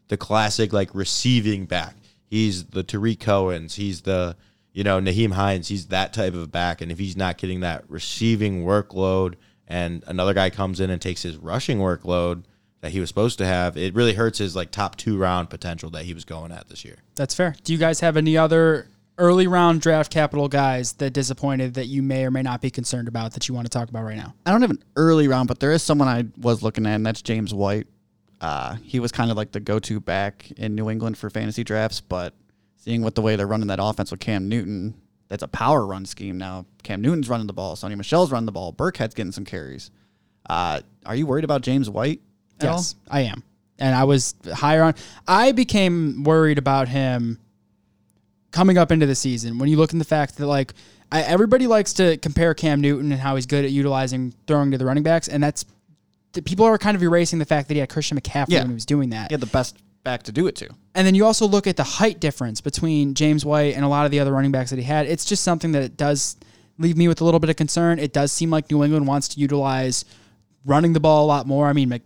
the 0.07 0.17
classic 0.17 0.71
like 0.71 0.95
receiving 0.95 1.65
back. 1.65 1.95
He's 2.25 2.65
the 2.65 2.83
Tarik 2.83 3.19
Cohen's. 3.19 3.75
He's 3.75 4.01
the 4.01 4.37
you 4.71 4.83
know 4.83 4.99
Nyheim 4.99 5.33
Hines. 5.33 5.67
He's 5.67 5.87
that 5.87 6.13
type 6.13 6.33
of 6.33 6.51
back, 6.51 6.81
and 6.81 6.91
if 6.91 6.99
he's 6.99 7.17
not 7.17 7.37
getting 7.37 7.59
that 7.59 7.83
receiving 7.89 8.63
workload, 8.63 9.35
and 9.67 10.03
another 10.07 10.33
guy 10.33 10.49
comes 10.49 10.79
in 10.79 10.89
and 10.89 11.01
takes 11.01 11.23
his 11.23 11.35
rushing 11.35 11.79
workload 11.79 12.43
that 12.79 12.91
he 12.91 12.99
was 12.99 13.09
supposed 13.09 13.37
to 13.39 13.45
have, 13.45 13.77
it 13.77 13.93
really 13.93 14.13
hurts 14.13 14.37
his 14.37 14.55
like 14.55 14.71
top 14.71 14.95
two 14.95 15.17
round 15.17 15.49
potential 15.49 15.89
that 15.89 16.05
he 16.05 16.13
was 16.13 16.23
going 16.23 16.51
at 16.51 16.69
this 16.69 16.85
year. 16.85 16.97
That's 17.15 17.35
fair. 17.35 17.55
Do 17.63 17.73
you 17.73 17.79
guys 17.79 17.99
have 17.99 18.15
any 18.15 18.37
other 18.37 18.87
early 19.17 19.47
round 19.47 19.81
draft 19.81 20.11
capital 20.11 20.47
guys 20.47 20.93
that 20.93 21.11
disappointed 21.11 21.75
that 21.75 21.85
you 21.85 22.01
may 22.03 22.25
or 22.25 22.31
may 22.31 22.41
not 22.41 22.61
be 22.61 22.69
concerned 22.69 23.07
about 23.07 23.33
that 23.33 23.47
you 23.47 23.55
want 23.55 23.65
to 23.65 23.69
talk 23.69 23.89
about 23.89 24.03
right 24.03 24.17
now? 24.17 24.33
I 24.45 24.51
don't 24.51 24.61
have 24.61 24.71
an 24.71 24.83
early 24.95 25.27
round, 25.27 25.47
but 25.47 25.59
there 25.59 25.71
is 25.71 25.83
someone 25.83 26.07
I 26.07 26.25
was 26.37 26.63
looking 26.63 26.85
at, 26.85 26.95
and 26.95 27.05
that's 27.05 27.21
James 27.21 27.53
White. 27.53 27.87
Uh, 28.41 28.75
he 28.83 28.99
was 28.99 29.11
kind 29.11 29.31
of 29.31 29.37
like 29.37 29.51
the 29.51 29.59
go-to 29.59 29.99
back 29.99 30.51
in 30.57 30.75
New 30.75 30.89
England 30.89 31.17
for 31.17 31.29
fantasy 31.29 31.63
drafts, 31.63 32.01
but 32.01 32.33
seeing 32.75 33.01
what 33.01 33.15
the 33.15 33.21
way 33.21 33.35
they're 33.35 33.47
running 33.47 33.67
that 33.67 33.79
offense 33.81 34.11
with 34.11 34.19
Cam 34.19 34.49
Newton, 34.49 34.93
that's 35.29 35.43
a 35.43 35.47
power 35.47 35.85
run 35.85 36.05
scheme 36.05 36.37
now. 36.37 36.65
Cam 36.83 37.01
Newton's 37.01 37.29
running 37.29 37.47
the 37.47 37.53
ball, 37.53 37.75
Sony 37.75 37.95
Michel's 37.95 38.31
running 38.31 38.45
the 38.45 38.51
ball, 38.51 38.73
Burkhead's 38.73 39.13
getting 39.15 39.31
some 39.31 39.45
carries. 39.45 39.89
Uh, 40.49 40.81
are 41.05 41.15
you 41.15 41.25
worried 41.25 41.45
about 41.45 41.61
James 41.61 41.89
White? 41.89 42.21
at 42.59 42.67
all? 42.67 42.77
Yes, 42.77 42.95
I 43.09 43.21
am. 43.21 43.43
And 43.79 43.93
I 43.93 44.05
was 44.05 44.35
higher 44.53 44.83
on. 44.83 44.95
I 45.27 45.51
became 45.51 46.23
worried 46.23 46.57
about 46.57 46.87
him 46.87 47.39
coming 48.55 48.77
up 48.77 48.89
into 48.91 49.05
the 49.05 49.13
season 49.15 49.59
when 49.59 49.67
you 49.69 49.75
look 49.77 49.91
in 49.93 49.99
the 49.99 50.05
fact 50.05 50.37
that 50.37 50.47
like 50.47 50.73
I, 51.11 51.21
everybody 51.21 51.67
likes 51.67 51.93
to 51.93 52.17
compare 52.17 52.53
Cam 52.55 52.81
Newton 52.81 53.11
and 53.11 53.19
how 53.21 53.35
he's 53.35 53.45
good 53.45 53.65
at 53.65 53.71
utilizing 53.71 54.33
throwing 54.47 54.71
to 54.71 54.77
the 54.77 54.85
running 54.85 55.03
backs, 55.03 55.27
and 55.27 55.43
that's 55.43 55.65
the, 56.33 56.41
people 56.41 56.65
are 56.65 56.77
kind 56.77 56.95
of 56.97 57.03
erasing 57.03 57.37
the 57.37 57.45
fact 57.45 57.67
that 57.67 57.75
he 57.75 57.79
had 57.81 57.89
Christian 57.89 58.19
McCaffrey 58.19 58.45
Yeah. 58.49 58.59
when 58.61 58.69
he 58.69 58.73
was 58.73 58.85
doing 58.85 59.09
that. 59.11 59.29
He 59.29 59.33
had 59.33 59.41
the 59.41 59.45
best 59.45 59.77
back 60.03 60.23
to 60.23 60.31
do 60.31 60.47
it 60.47 60.55
to. 60.57 60.69
And 60.95 61.05
then 61.05 61.13
you 61.15 61.25
also 61.25 61.47
look 61.47 61.67
at 61.67 61.75
the 61.77 61.83
height 61.83 62.19
difference 62.19 62.61
between 62.61 63.13
James 63.13 63.43
White 63.45 63.75
and 63.75 63.83
a 63.83 63.87
lot 63.87 64.05
of 64.05 64.11
the 64.11 64.19
other 64.19 64.31
running 64.31 64.51
backs 64.51 64.69
that 64.71 64.77
he 64.77 64.83
had. 64.83 65.05
It's 65.05 65.25
just 65.25 65.43
something 65.43 65.71
that 65.73 65.83
it 65.83 65.97
does 65.97 66.37
leave 66.77 66.95
me 66.97 67.07
with 67.07 67.21
a 67.21 67.25
little 67.25 67.39
bit 67.39 67.49
of 67.49 67.55
concern. 67.55 67.99
It 67.99 68.13
does 68.13 68.31
seem 68.31 68.49
like 68.49 68.69
New 68.71 68.83
England 68.83 69.07
wants 69.07 69.27
to 69.29 69.39
utilize 69.39 70.05
running 70.65 70.93
the 70.93 70.99
ball 70.99 71.25
a 71.25 71.27
lot 71.27 71.45
more. 71.47 71.67
I 71.67 71.73
mean, 71.73 71.99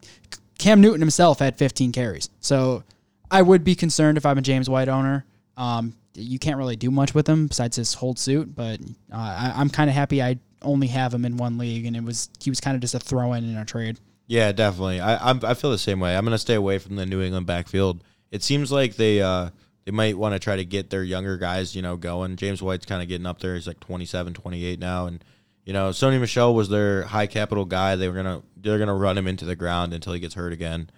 Cam 0.57 0.81
Newton 0.81 0.99
himself 1.01 1.39
had 1.39 1.57
15 1.57 1.91
carries. 1.91 2.29
So 2.39 2.83
I 3.31 3.41
would 3.41 3.63
be 3.63 3.75
concerned 3.75 4.17
if 4.17 4.25
I'm 4.25 4.37
a 4.37 4.41
James 4.41 4.69
White 4.69 4.89
owner. 4.89 5.25
Um, 5.57 5.93
you 6.19 6.39
can't 6.39 6.57
really 6.57 6.75
do 6.75 6.91
much 6.91 7.13
with 7.13 7.27
him 7.27 7.47
besides 7.47 7.77
just 7.77 7.95
hold 7.95 8.19
suit, 8.19 8.55
but 8.55 8.79
uh, 9.11 9.15
I, 9.15 9.53
I'm 9.55 9.69
kind 9.69 9.89
of 9.89 9.95
happy 9.95 10.21
I 10.21 10.39
only 10.61 10.87
have 10.87 11.13
him 11.13 11.25
in 11.25 11.37
one 11.37 11.57
league, 11.57 11.85
and 11.85 11.95
it 11.95 12.03
was 12.03 12.29
he 12.39 12.49
was 12.49 12.59
kind 12.59 12.75
of 12.75 12.81
just 12.81 12.95
a 12.95 12.99
throw 12.99 13.33
in 13.33 13.43
in 13.43 13.57
our 13.57 13.65
trade. 13.65 13.99
Yeah, 14.27 14.51
definitely. 14.51 14.99
I 14.99 15.29
I'm, 15.29 15.39
I 15.43 15.53
feel 15.53 15.71
the 15.71 15.77
same 15.77 15.99
way. 15.99 16.15
I'm 16.15 16.23
gonna 16.23 16.37
stay 16.37 16.55
away 16.55 16.77
from 16.77 16.95
the 16.95 17.05
New 17.05 17.21
England 17.21 17.47
backfield. 17.47 18.03
It 18.31 18.43
seems 18.43 18.71
like 18.71 18.95
they 18.95 19.21
uh 19.21 19.49
they 19.85 19.91
might 19.91 20.17
want 20.17 20.33
to 20.35 20.39
try 20.39 20.55
to 20.55 20.65
get 20.65 20.89
their 20.89 21.03
younger 21.03 21.37
guys, 21.37 21.75
you 21.75 21.81
know, 21.81 21.97
going. 21.97 22.35
James 22.35 22.61
White's 22.61 22.85
kind 22.85 23.01
of 23.01 23.07
getting 23.07 23.25
up 23.25 23.39
there. 23.39 23.55
He's 23.55 23.65
like 23.65 23.79
27, 23.79 24.35
28 24.35 24.79
now, 24.79 25.07
and 25.07 25.23
you 25.65 25.73
know, 25.73 25.89
Sony 25.89 26.19
Michel 26.19 26.53
was 26.53 26.69
their 26.69 27.03
high 27.03 27.27
capital 27.27 27.65
guy. 27.65 27.95
They 27.95 28.07
were 28.07 28.15
gonna 28.15 28.43
they're 28.57 28.79
gonna 28.79 28.95
run 28.95 29.17
him 29.17 29.27
into 29.27 29.45
the 29.45 29.55
ground 29.55 29.93
until 29.93 30.13
he 30.13 30.19
gets 30.19 30.35
hurt 30.35 30.53
again. 30.53 30.89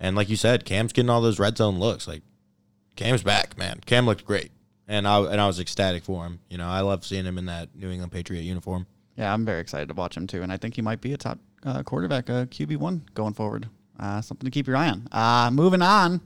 And 0.00 0.16
like 0.16 0.28
you 0.28 0.36
said, 0.36 0.64
Cam's 0.64 0.92
getting 0.92 1.10
all 1.10 1.20
those 1.20 1.38
red 1.38 1.56
zone 1.56 1.78
looks. 1.78 2.06
Like 2.06 2.22
Cam's 2.96 3.22
back, 3.22 3.56
man. 3.56 3.80
Cam 3.86 4.06
looked 4.06 4.24
great, 4.24 4.50
and 4.88 5.06
I 5.06 5.20
and 5.20 5.40
I 5.40 5.46
was 5.46 5.60
ecstatic 5.60 6.04
for 6.04 6.24
him. 6.24 6.40
You 6.48 6.58
know, 6.58 6.66
I 6.68 6.80
love 6.80 7.04
seeing 7.04 7.24
him 7.24 7.38
in 7.38 7.46
that 7.46 7.74
New 7.74 7.90
England 7.90 8.12
Patriot 8.12 8.42
uniform. 8.42 8.86
Yeah, 9.16 9.32
I'm 9.32 9.44
very 9.44 9.60
excited 9.60 9.88
to 9.88 9.94
watch 9.94 10.16
him 10.16 10.26
too, 10.26 10.42
and 10.42 10.52
I 10.52 10.56
think 10.56 10.74
he 10.74 10.82
might 10.82 11.00
be 11.00 11.12
a 11.12 11.16
top 11.16 11.38
uh, 11.64 11.82
quarterback, 11.82 12.28
uh, 12.28 12.46
QB 12.46 12.76
one 12.78 13.02
going 13.14 13.32
forward. 13.32 13.68
Uh, 13.98 14.20
something 14.20 14.44
to 14.44 14.50
keep 14.50 14.66
your 14.66 14.76
eye 14.76 14.88
on. 14.90 15.08
Uh, 15.12 15.50
moving 15.52 15.82
on, 15.82 16.20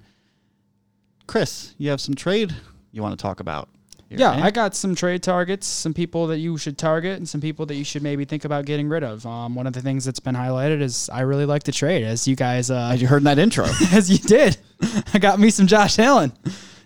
Chris, 1.26 1.74
you 1.76 1.90
have 1.90 2.00
some 2.00 2.14
trade 2.14 2.54
you 2.92 3.02
want 3.02 3.16
to 3.18 3.22
talk 3.22 3.40
about? 3.40 3.68
here, 4.08 4.18
Yeah, 4.18 4.36
eh? 4.36 4.44
I 4.44 4.50
got 4.50 4.74
some 4.74 4.94
trade 4.94 5.22
targets, 5.22 5.66
some 5.66 5.92
people 5.92 6.26
that 6.28 6.38
you 6.38 6.56
should 6.56 6.78
target, 6.78 7.18
and 7.18 7.28
some 7.28 7.40
people 7.40 7.66
that 7.66 7.74
you 7.74 7.84
should 7.84 8.02
maybe 8.02 8.24
think 8.24 8.44
about 8.46 8.64
getting 8.64 8.88
rid 8.88 9.04
of. 9.04 9.24
Um, 9.26 9.54
one 9.54 9.66
of 9.66 9.74
the 9.74 9.82
things 9.82 10.04
that's 10.04 10.20
been 10.20 10.34
highlighted 10.34 10.80
is 10.80 11.10
I 11.12 11.20
really 11.20 11.44
like 11.44 11.64
to 11.64 11.72
trade, 11.72 12.04
as 12.04 12.26
you 12.26 12.36
guys, 12.36 12.70
uh, 12.70 12.90
As 12.92 13.02
you 13.02 13.08
heard 13.08 13.18
in 13.18 13.24
that 13.24 13.38
intro, 13.38 13.66
as 13.92 14.10
you 14.10 14.18
did. 14.18 14.56
I 15.14 15.18
got 15.18 15.38
me 15.38 15.50
some 15.50 15.66
Josh 15.66 15.98
Allen. 15.98 16.32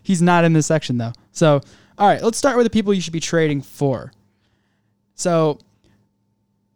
He's 0.02 0.20
not 0.20 0.44
in 0.44 0.52
this 0.52 0.66
section 0.66 0.98
though. 0.98 1.12
So, 1.32 1.60
all 1.98 2.06
right, 2.08 2.22
let's 2.22 2.38
start 2.38 2.56
with 2.56 2.64
the 2.66 2.70
people 2.70 2.94
you 2.94 3.00
should 3.00 3.12
be 3.12 3.20
trading 3.20 3.62
for. 3.62 4.12
So, 5.14 5.58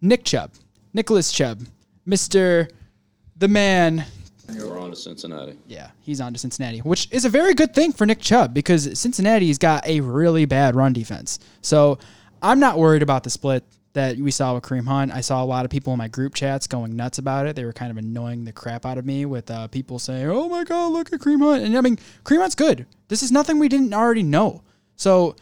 Nick 0.01 0.25
Chubb, 0.25 0.53
Nicholas 0.93 1.33
Chubb, 1.33 1.63
Mister, 2.05 2.69
the 3.37 3.49
man, 3.49 4.05
We're 4.49 4.79
on 4.79 4.91
to 4.91 4.97
Cincinnati. 4.97 5.59
yeah, 5.67 5.91
he's 6.01 6.21
on 6.21 6.33
to 6.33 6.39
Cincinnati, 6.39 6.79
which 6.81 7.09
is 7.11 7.25
a 7.25 7.29
very 7.29 7.55
good 7.55 7.75
thing 7.75 7.93
for 7.93 8.07
Nick 8.07 8.21
Chubb 8.21 8.55
because 8.55 8.99
Cincinnati's 8.99 9.59
got 9.59 9.87
a 9.87 10.01
really 10.01 10.45
bad 10.45 10.77
run 10.77 10.93
defense. 10.93 11.39
So 11.63 11.99
I'm 12.43 12.61
not 12.61 12.79
worried 12.79 13.03
about 13.03 13.25
the 13.25 13.31
split 13.31 13.65
that 13.97 14.19
we 14.19 14.31
saw 14.31 14.55
with 14.55 14.63
Kareem 14.63 14.87
Hunt. 14.87 15.11
I 15.11 15.23
saw 15.23 15.43
a 15.43 15.47
lot 15.47 15.65
of 15.65 15.71
people 15.71 15.93
in 15.95 15.99
my 15.99 16.07
group 16.07 16.35
chats 16.35 16.67
going 16.67 16.97
nuts 16.97 17.17
about 17.17 17.47
it. 17.47 17.57
They 17.57 17.65
were 17.65 17.73
kind 17.73 17.91
of 17.91 17.97
annoying 17.97 18.45
the 18.45 18.53
crap 18.53 18.85
out 18.85 18.99
of 18.99 19.07
me 19.07 19.25
with 19.25 19.51
uh, 19.51 19.69
people 19.69 19.99
saying, 19.99 20.29
"Oh 20.29 20.49
my 20.49 20.65
God, 20.65 20.93
look 20.93 21.13
at 21.13 21.21
Kareem 21.21 21.41
Hunt!" 21.41 21.65
And 21.65 21.77
I 21.77 21.81
mean, 21.81 21.99
Kareem 22.23 22.41
Hunt's 22.41 22.55
good. 22.55 22.87
This 23.09 23.23
is 23.23 23.33
nothing 23.33 23.59
we 23.59 23.69
didn't 23.69 23.95
already 23.95 24.23
know. 24.23 24.63
So 24.97 25.35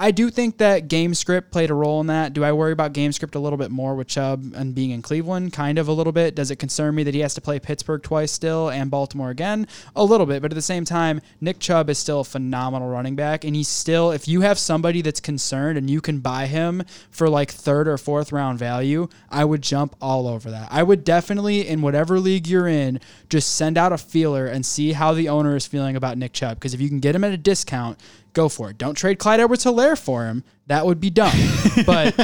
I 0.00 0.12
do 0.12 0.30
think 0.30 0.56
that 0.58 0.88
game 0.88 1.12
script 1.12 1.50
played 1.50 1.68
a 1.68 1.74
role 1.74 2.00
in 2.00 2.06
that. 2.06 2.32
Do 2.32 2.42
I 2.42 2.52
worry 2.52 2.72
about 2.72 2.94
game 2.94 3.12
script 3.12 3.34
a 3.34 3.38
little 3.38 3.58
bit 3.58 3.70
more 3.70 3.94
with 3.94 4.08
Chubb 4.08 4.54
and 4.56 4.74
being 4.74 4.92
in 4.92 5.02
Cleveland? 5.02 5.52
Kind 5.52 5.78
of 5.78 5.88
a 5.88 5.92
little 5.92 6.12
bit. 6.12 6.34
Does 6.34 6.50
it 6.50 6.56
concern 6.56 6.94
me 6.94 7.02
that 7.02 7.12
he 7.12 7.20
has 7.20 7.34
to 7.34 7.42
play 7.42 7.60
Pittsburgh 7.60 8.02
twice 8.02 8.32
still 8.32 8.70
and 8.70 8.90
Baltimore 8.90 9.28
again? 9.28 9.68
A 9.94 10.02
little 10.02 10.24
bit. 10.24 10.40
But 10.40 10.52
at 10.52 10.54
the 10.54 10.62
same 10.62 10.86
time, 10.86 11.20
Nick 11.42 11.58
Chubb 11.58 11.90
is 11.90 11.98
still 11.98 12.20
a 12.20 12.24
phenomenal 12.24 12.88
running 12.88 13.14
back. 13.14 13.44
And 13.44 13.54
he's 13.54 13.68
still, 13.68 14.10
if 14.10 14.26
you 14.26 14.40
have 14.40 14.58
somebody 14.58 15.02
that's 15.02 15.20
concerned 15.20 15.76
and 15.76 15.90
you 15.90 16.00
can 16.00 16.20
buy 16.20 16.46
him 16.46 16.82
for 17.10 17.28
like 17.28 17.50
third 17.50 17.86
or 17.86 17.98
fourth 17.98 18.32
round 18.32 18.58
value, 18.58 19.06
I 19.28 19.44
would 19.44 19.60
jump 19.60 19.96
all 20.00 20.26
over 20.26 20.50
that. 20.50 20.68
I 20.70 20.82
would 20.82 21.04
definitely, 21.04 21.68
in 21.68 21.82
whatever 21.82 22.18
league 22.18 22.46
you're 22.46 22.68
in, 22.68 23.00
just 23.28 23.54
send 23.54 23.76
out 23.76 23.92
a 23.92 23.98
feeler 23.98 24.46
and 24.46 24.64
see 24.64 24.92
how 24.92 25.12
the 25.12 25.28
owner 25.28 25.56
is 25.56 25.66
feeling 25.66 25.94
about 25.94 26.16
Nick 26.16 26.32
Chubb. 26.32 26.56
Because 26.56 26.72
if 26.72 26.80
you 26.80 26.88
can 26.88 27.00
get 27.00 27.14
him 27.14 27.22
at 27.22 27.32
a 27.32 27.36
discount, 27.36 27.98
go 28.32 28.48
for 28.48 28.70
it. 28.70 28.78
Don't 28.78 28.94
trade 28.94 29.18
Clyde 29.18 29.40
Edwards 29.40 29.64
Helaire 29.64 29.98
for 29.98 30.26
him. 30.26 30.44
That 30.66 30.86
would 30.86 31.00
be 31.00 31.10
dumb. 31.10 31.32
but 31.86 32.14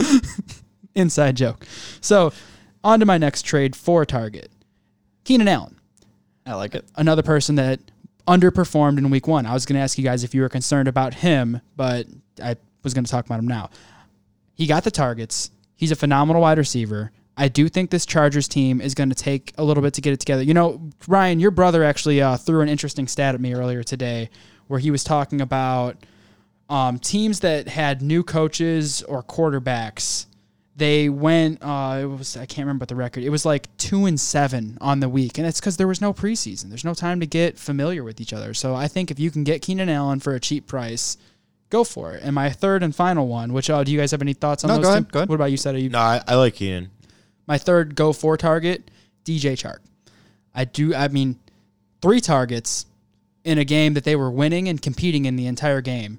inside 0.94 1.36
joke. 1.36 1.66
So 2.00 2.32
on 2.82 3.00
to 3.00 3.06
my 3.06 3.18
next 3.18 3.42
trade 3.42 3.76
for 3.76 4.04
Target. 4.04 4.50
Keenan 5.24 5.48
Allen, 5.48 5.76
I 6.46 6.54
like 6.54 6.74
it. 6.74 6.86
another 6.96 7.22
person 7.22 7.56
that 7.56 7.80
underperformed 8.26 8.98
in 8.98 9.10
week 9.10 9.26
one. 9.26 9.46
I 9.46 9.52
was 9.52 9.66
going 9.66 9.74
to 9.74 9.82
ask 9.82 9.98
you 9.98 10.04
guys 10.04 10.24
if 10.24 10.34
you 10.34 10.40
were 10.42 10.48
concerned 10.48 10.88
about 10.88 11.14
him, 11.14 11.60
but 11.76 12.06
I 12.42 12.56
was 12.82 12.94
going 12.94 13.04
to 13.04 13.10
talk 13.10 13.26
about 13.26 13.38
him 13.38 13.48
now. 13.48 13.70
He 14.54 14.66
got 14.66 14.84
the 14.84 14.90
targets. 14.90 15.50
He's 15.74 15.90
a 15.90 15.96
phenomenal 15.96 16.42
wide 16.42 16.58
receiver. 16.58 17.12
I 17.40 17.48
do 17.48 17.70
think 17.70 17.88
this 17.90 18.04
Chargers 18.04 18.46
team 18.48 18.82
is 18.82 18.94
going 18.94 19.08
to 19.08 19.14
take 19.14 19.54
a 19.56 19.64
little 19.64 19.82
bit 19.82 19.94
to 19.94 20.02
get 20.02 20.12
it 20.12 20.20
together. 20.20 20.42
You 20.42 20.52
know, 20.52 20.90
Ryan, 21.08 21.40
your 21.40 21.50
brother 21.50 21.82
actually 21.82 22.20
uh, 22.20 22.36
threw 22.36 22.60
an 22.60 22.68
interesting 22.68 23.08
stat 23.08 23.34
at 23.34 23.40
me 23.40 23.54
earlier 23.54 23.82
today 23.82 24.28
where 24.66 24.78
he 24.78 24.90
was 24.90 25.02
talking 25.02 25.40
about 25.40 25.96
um, 26.68 26.98
teams 26.98 27.40
that 27.40 27.66
had 27.66 28.02
new 28.02 28.22
coaches 28.22 29.02
or 29.04 29.22
quarterbacks. 29.22 30.26
They 30.76 31.08
went. 31.08 31.62
Uh, 31.62 32.00
it 32.02 32.04
was 32.06 32.36
I 32.36 32.44
can't 32.46 32.66
remember 32.66 32.82
what 32.82 32.90
the 32.90 32.94
record. 32.96 33.24
It 33.24 33.30
was 33.30 33.44
like 33.46 33.74
two 33.78 34.04
and 34.04 34.20
seven 34.20 34.76
on 34.80 35.00
the 35.00 35.08
week, 35.08 35.38
and 35.38 35.46
it's 35.46 35.60
because 35.60 35.78
there 35.78 35.88
was 35.88 36.00
no 36.00 36.12
preseason. 36.12 36.68
There's 36.68 36.84
no 36.84 36.94
time 36.94 37.20
to 37.20 37.26
get 37.26 37.58
familiar 37.58 38.04
with 38.04 38.20
each 38.20 38.32
other. 38.34 38.52
So 38.54 38.74
I 38.74 38.86
think 38.86 39.10
if 39.10 39.18
you 39.18 39.30
can 39.30 39.44
get 39.44 39.62
Keenan 39.62 39.88
Allen 39.88 40.20
for 40.20 40.34
a 40.34 40.40
cheap 40.40 40.66
price, 40.66 41.16
go 41.70 41.84
for 41.84 42.12
it. 42.12 42.22
And 42.22 42.34
my 42.34 42.50
third 42.50 42.82
and 42.82 42.94
final 42.94 43.26
one, 43.28 43.52
which 43.52 43.68
uh, 43.70 43.82
do 43.82 43.90
you 43.92 43.98
guys 43.98 44.10
have 44.12 44.22
any 44.22 44.34
thoughts 44.34 44.62
on 44.62 44.68
No, 44.68 44.76
those? 44.76 44.84
go 44.84 44.90
ahead, 44.90 45.12
go 45.12 45.18
ahead. 45.20 45.28
What 45.28 45.34
about 45.36 45.50
you, 45.50 45.56
Seth? 45.56 45.76
You 45.76 45.88
No, 45.88 45.98
I, 45.98 46.22
I 46.26 46.34
like 46.36 46.54
Keenan. 46.54 46.90
My 47.50 47.58
third 47.58 47.96
go 47.96 48.12
for 48.12 48.36
target, 48.36 48.92
DJ 49.24 49.54
Chark. 49.54 49.80
I 50.54 50.64
do. 50.64 50.94
I 50.94 51.08
mean, 51.08 51.36
three 52.00 52.20
targets 52.20 52.86
in 53.42 53.58
a 53.58 53.64
game 53.64 53.94
that 53.94 54.04
they 54.04 54.14
were 54.14 54.30
winning 54.30 54.68
and 54.68 54.80
competing 54.80 55.24
in 55.24 55.34
the 55.34 55.48
entire 55.48 55.80
game. 55.80 56.18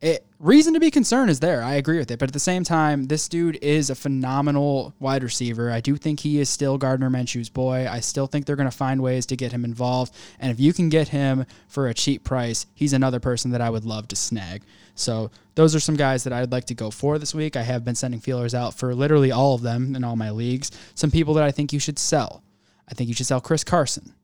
It, 0.00 0.24
reason 0.38 0.74
to 0.74 0.80
be 0.80 0.92
concerned 0.92 1.28
is 1.28 1.40
there. 1.40 1.60
I 1.60 1.74
agree 1.74 1.98
with 1.98 2.10
it, 2.12 2.20
but 2.20 2.28
at 2.28 2.32
the 2.32 2.38
same 2.38 2.62
time, 2.62 3.06
this 3.06 3.28
dude 3.28 3.58
is 3.60 3.90
a 3.90 3.96
phenomenal 3.96 4.94
wide 5.00 5.24
receiver. 5.24 5.72
I 5.72 5.80
do 5.80 5.96
think 5.96 6.20
he 6.20 6.38
is 6.38 6.48
still 6.48 6.78
Gardner 6.78 7.10
Minshew's 7.10 7.48
boy. 7.48 7.88
I 7.90 7.98
still 7.98 8.28
think 8.28 8.46
they're 8.46 8.54
going 8.54 8.70
to 8.70 8.76
find 8.76 9.02
ways 9.02 9.26
to 9.26 9.36
get 9.36 9.50
him 9.50 9.64
involved, 9.64 10.14
and 10.38 10.52
if 10.52 10.60
you 10.60 10.72
can 10.72 10.88
get 10.88 11.08
him 11.08 11.46
for 11.66 11.88
a 11.88 11.94
cheap 11.94 12.22
price, 12.22 12.66
he's 12.74 12.92
another 12.92 13.18
person 13.18 13.50
that 13.50 13.60
I 13.60 13.70
would 13.70 13.84
love 13.84 14.06
to 14.08 14.16
snag. 14.16 14.62
So 14.94 15.32
those 15.56 15.74
are 15.74 15.80
some 15.80 15.96
guys 15.96 16.22
that 16.24 16.32
I'd 16.32 16.52
like 16.52 16.66
to 16.66 16.74
go 16.74 16.90
for 16.92 17.18
this 17.18 17.34
week. 17.34 17.56
I 17.56 17.62
have 17.62 17.84
been 17.84 17.96
sending 17.96 18.20
feelers 18.20 18.54
out 18.54 18.74
for 18.74 18.94
literally 18.94 19.32
all 19.32 19.54
of 19.54 19.62
them 19.62 19.96
in 19.96 20.04
all 20.04 20.16
my 20.16 20.30
leagues. 20.30 20.70
Some 20.94 21.10
people 21.10 21.34
that 21.34 21.44
I 21.44 21.50
think 21.50 21.72
you 21.72 21.80
should 21.80 21.98
sell. 21.98 22.42
I 22.88 22.94
think 22.94 23.08
you 23.08 23.14
should 23.14 23.26
sell 23.26 23.40
Chris 23.40 23.64
Carson. 23.64 24.14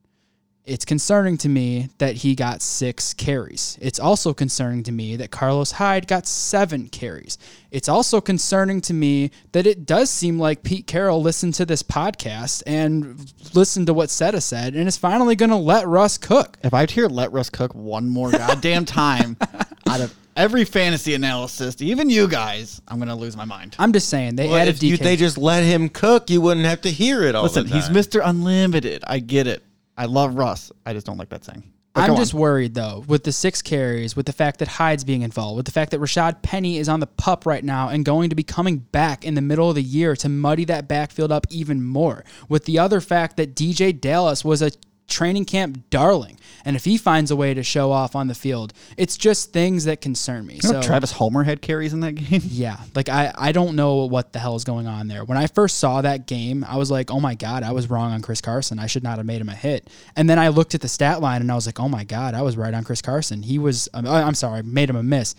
It's 0.66 0.86
concerning 0.86 1.36
to 1.38 1.48
me 1.50 1.90
that 1.98 2.16
he 2.16 2.34
got 2.34 2.62
six 2.62 3.12
carries. 3.12 3.76
It's 3.82 4.00
also 4.00 4.32
concerning 4.32 4.82
to 4.84 4.92
me 4.92 5.14
that 5.16 5.30
Carlos 5.30 5.72
Hyde 5.72 6.06
got 6.06 6.26
seven 6.26 6.88
carries. 6.88 7.36
It's 7.70 7.86
also 7.86 8.22
concerning 8.22 8.80
to 8.82 8.94
me 8.94 9.30
that 9.52 9.66
it 9.66 9.84
does 9.84 10.08
seem 10.08 10.38
like 10.38 10.62
Pete 10.62 10.86
Carroll 10.86 11.20
listened 11.20 11.52
to 11.54 11.66
this 11.66 11.82
podcast 11.82 12.62
and 12.66 13.30
listened 13.54 13.88
to 13.88 13.94
what 13.94 14.08
Seta 14.08 14.40
said 14.40 14.74
and 14.74 14.88
is 14.88 14.96
finally 14.96 15.36
going 15.36 15.50
to 15.50 15.56
let 15.56 15.86
Russ 15.86 16.16
cook. 16.16 16.56
If 16.62 16.72
I'd 16.72 16.90
hear 16.90 17.08
let 17.08 17.30
Russ 17.30 17.50
cook 17.50 17.74
one 17.74 18.08
more 18.08 18.30
goddamn 18.30 18.86
time 18.86 19.36
out 19.86 20.00
of 20.00 20.14
every 20.34 20.64
fantasy 20.64 21.12
analysis, 21.12 21.76
even 21.82 22.08
you 22.08 22.26
guys, 22.26 22.80
I'm 22.88 22.98
gonna 22.98 23.14
lose 23.14 23.36
my 23.36 23.44
mind. 23.44 23.76
I'm 23.78 23.92
just 23.92 24.08
saying 24.08 24.36
they 24.36 24.48
Well, 24.48 24.56
added 24.56 24.82
you, 24.82 24.96
DK. 24.96 25.02
they 25.02 25.16
just 25.16 25.36
let 25.36 25.62
him 25.62 25.90
cook, 25.90 26.30
you 26.30 26.40
wouldn't 26.40 26.64
have 26.66 26.80
to 26.80 26.90
hear 26.90 27.22
it 27.22 27.34
all 27.34 27.42
Listen, 27.42 27.66
he's. 27.66 27.90
Mr. 27.90 28.22
Unlimited. 28.24 29.04
I 29.06 29.18
get 29.18 29.46
it. 29.46 29.62
I 29.96 30.06
love 30.06 30.34
Russ. 30.34 30.72
I 30.84 30.92
just 30.92 31.06
don't 31.06 31.16
like 31.16 31.28
that 31.30 31.44
saying. 31.44 31.64
But 31.94 32.10
I'm 32.10 32.16
just 32.16 32.34
worried 32.34 32.74
though 32.74 33.04
with 33.06 33.22
the 33.22 33.30
six 33.30 33.62
carries, 33.62 34.16
with 34.16 34.26
the 34.26 34.32
fact 34.32 34.58
that 34.58 34.66
Hyde's 34.66 35.04
being 35.04 35.22
involved, 35.22 35.56
with 35.56 35.66
the 35.66 35.72
fact 35.72 35.92
that 35.92 36.00
Rashaad 36.00 36.42
Penny 36.42 36.78
is 36.78 36.88
on 36.88 36.98
the 36.98 37.06
pup 37.06 37.46
right 37.46 37.62
now 37.62 37.88
and 37.88 38.04
going 38.04 38.30
to 38.30 38.36
be 38.36 38.42
coming 38.42 38.78
back 38.78 39.24
in 39.24 39.34
the 39.34 39.40
middle 39.40 39.68
of 39.68 39.76
the 39.76 39.82
year 39.82 40.16
to 40.16 40.28
muddy 40.28 40.64
that 40.64 40.88
backfield 40.88 41.30
up 41.30 41.46
even 41.50 41.84
more. 41.84 42.24
With 42.48 42.64
the 42.64 42.80
other 42.80 43.00
fact 43.00 43.36
that 43.36 43.54
DeeJay 43.54 44.00
Dallas 44.00 44.44
was 44.44 44.60
a 44.60 44.72
training 45.06 45.44
camp 45.44 45.90
darling. 45.90 46.38
And 46.64 46.76
if 46.76 46.84
he 46.84 46.96
finds 46.96 47.30
a 47.30 47.36
way 47.36 47.54
to 47.54 47.62
show 47.62 47.92
off 47.92 48.16
on 48.16 48.28
the 48.28 48.34
field, 48.34 48.72
it's 48.96 49.16
just 49.16 49.52
things 49.52 49.84
that 49.84 50.00
concern 50.00 50.46
me. 50.46 50.54
You 50.62 50.72
know 50.72 50.80
so 50.80 50.86
Travis 50.86 51.12
Homer 51.12 51.44
had 51.44 51.60
carries 51.60 51.92
in 51.92 52.00
that 52.00 52.12
game. 52.12 52.40
yeah, 52.44 52.78
like 52.94 53.08
I, 53.08 53.32
I 53.36 53.52
don't 53.52 53.76
know 53.76 54.06
what 54.06 54.32
the 54.32 54.38
hell 54.38 54.56
is 54.56 54.64
going 54.64 54.86
on 54.86 55.08
there. 55.08 55.24
When 55.24 55.38
I 55.38 55.46
first 55.46 55.78
saw 55.78 56.00
that 56.02 56.26
game, 56.26 56.64
I 56.66 56.76
was 56.76 56.90
like, 56.90 57.10
oh 57.10 57.20
my 57.20 57.34
God, 57.34 57.62
I 57.62 57.72
was 57.72 57.90
wrong 57.90 58.12
on 58.12 58.22
Chris 58.22 58.40
Carson. 58.40 58.78
I 58.78 58.86
should 58.86 59.02
not 59.02 59.18
have 59.18 59.26
made 59.26 59.40
him 59.40 59.48
a 59.48 59.54
hit. 59.54 59.88
And 60.16 60.28
then 60.28 60.38
I 60.38 60.48
looked 60.48 60.74
at 60.74 60.80
the 60.80 60.88
stat 60.88 61.20
line 61.20 61.40
and 61.40 61.50
I 61.50 61.54
was 61.54 61.66
like, 61.66 61.80
oh 61.80 61.88
my 61.88 62.04
God, 62.04 62.34
I 62.34 62.42
was 62.42 62.56
right 62.56 62.72
on 62.72 62.84
Chris 62.84 63.02
Carson. 63.02 63.42
He 63.42 63.58
was, 63.58 63.88
um, 63.94 64.06
I- 64.06 64.22
I'm 64.22 64.34
sorry, 64.34 64.62
made 64.62 64.88
him 64.88 64.96
a 64.96 65.02
miss. 65.02 65.34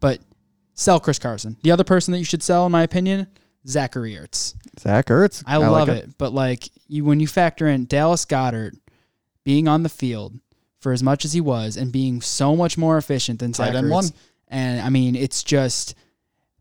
But 0.00 0.20
sell 0.74 0.98
Chris 0.98 1.18
Carson. 1.18 1.56
The 1.62 1.70
other 1.70 1.84
person 1.84 2.12
that 2.12 2.18
you 2.18 2.24
should 2.24 2.42
sell, 2.42 2.64
in 2.66 2.72
my 2.72 2.82
opinion, 2.82 3.26
Zachary 3.66 4.14
Ertz. 4.14 4.54
Zach 4.78 5.06
Ertz. 5.06 5.42
I, 5.46 5.58
like 5.58 5.70
love 5.70 5.88
it. 5.90 6.16
But 6.16 6.32
like 6.32 6.70
you, 6.88 7.04
when 7.04 7.20
you 7.20 7.26
factor 7.26 7.68
in 7.68 7.84
Dallas 7.86 8.24
Goedert 8.24 8.72
being 9.44 9.68
on 9.68 9.82
the 9.82 9.88
field 9.88 10.38
for 10.80 10.92
as 10.92 11.02
much 11.02 11.24
as 11.24 11.32
he 11.32 11.40
was 11.40 11.76
and 11.76 11.92
being 11.92 12.20
so 12.20 12.56
much 12.56 12.78
more 12.78 12.96
efficient 12.96 13.38
than 13.38 13.52
Tight 13.52 13.74
end 13.74 13.90
one. 13.90 14.06
and 14.48 14.80
I 14.80 14.88
mean, 14.88 15.14
it's 15.16 15.42
just 15.42 15.94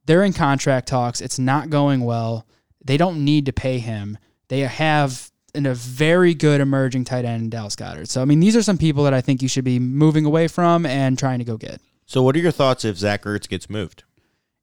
they're 0.06 0.24
in 0.24 0.34
contract 0.34 0.88
talks. 0.88 1.22
It's 1.22 1.40
not 1.40 1.70
going 1.70 2.02
well. 2.02 2.46
They 2.84 2.98
don't 2.98 3.24
need 3.24 3.46
to 3.46 3.54
pay 3.54 3.80
him. 3.80 4.18
They 4.48 4.62
have 4.62 5.32
in 5.54 5.66
a 5.66 5.74
very 5.74 6.34
good 6.34 6.62
emerging 6.62 7.06
tight 7.06 7.26
end 7.26 7.44
in 7.44 7.50
Dallas 7.50 7.76
Goedert. 7.76 8.08
So 8.08 8.22
I 8.22 8.26
mean, 8.26 8.40
these 8.40 8.56
are 8.56 8.64
some 8.64 8.78
people 8.78 9.04
that 9.04 9.14
I 9.14 9.22
think 9.22 9.42
you 9.42 9.48
should 9.48 9.66
be 9.66 9.80
moving 9.80 10.26
away 10.26 10.48
from 10.48 10.86
and 10.86 11.18
trying 11.18 11.40
to 11.40 11.46
go 11.46 11.58
get. 11.58 11.82
So, 12.06 12.24
what 12.24 12.36
are 12.36 12.40
your 12.40 12.52
thoughts 12.52 12.84
if 12.86 12.98
Zach 12.98 13.24
Ertz 13.24 13.48
gets 13.48 13.70
moved? 13.70 14.04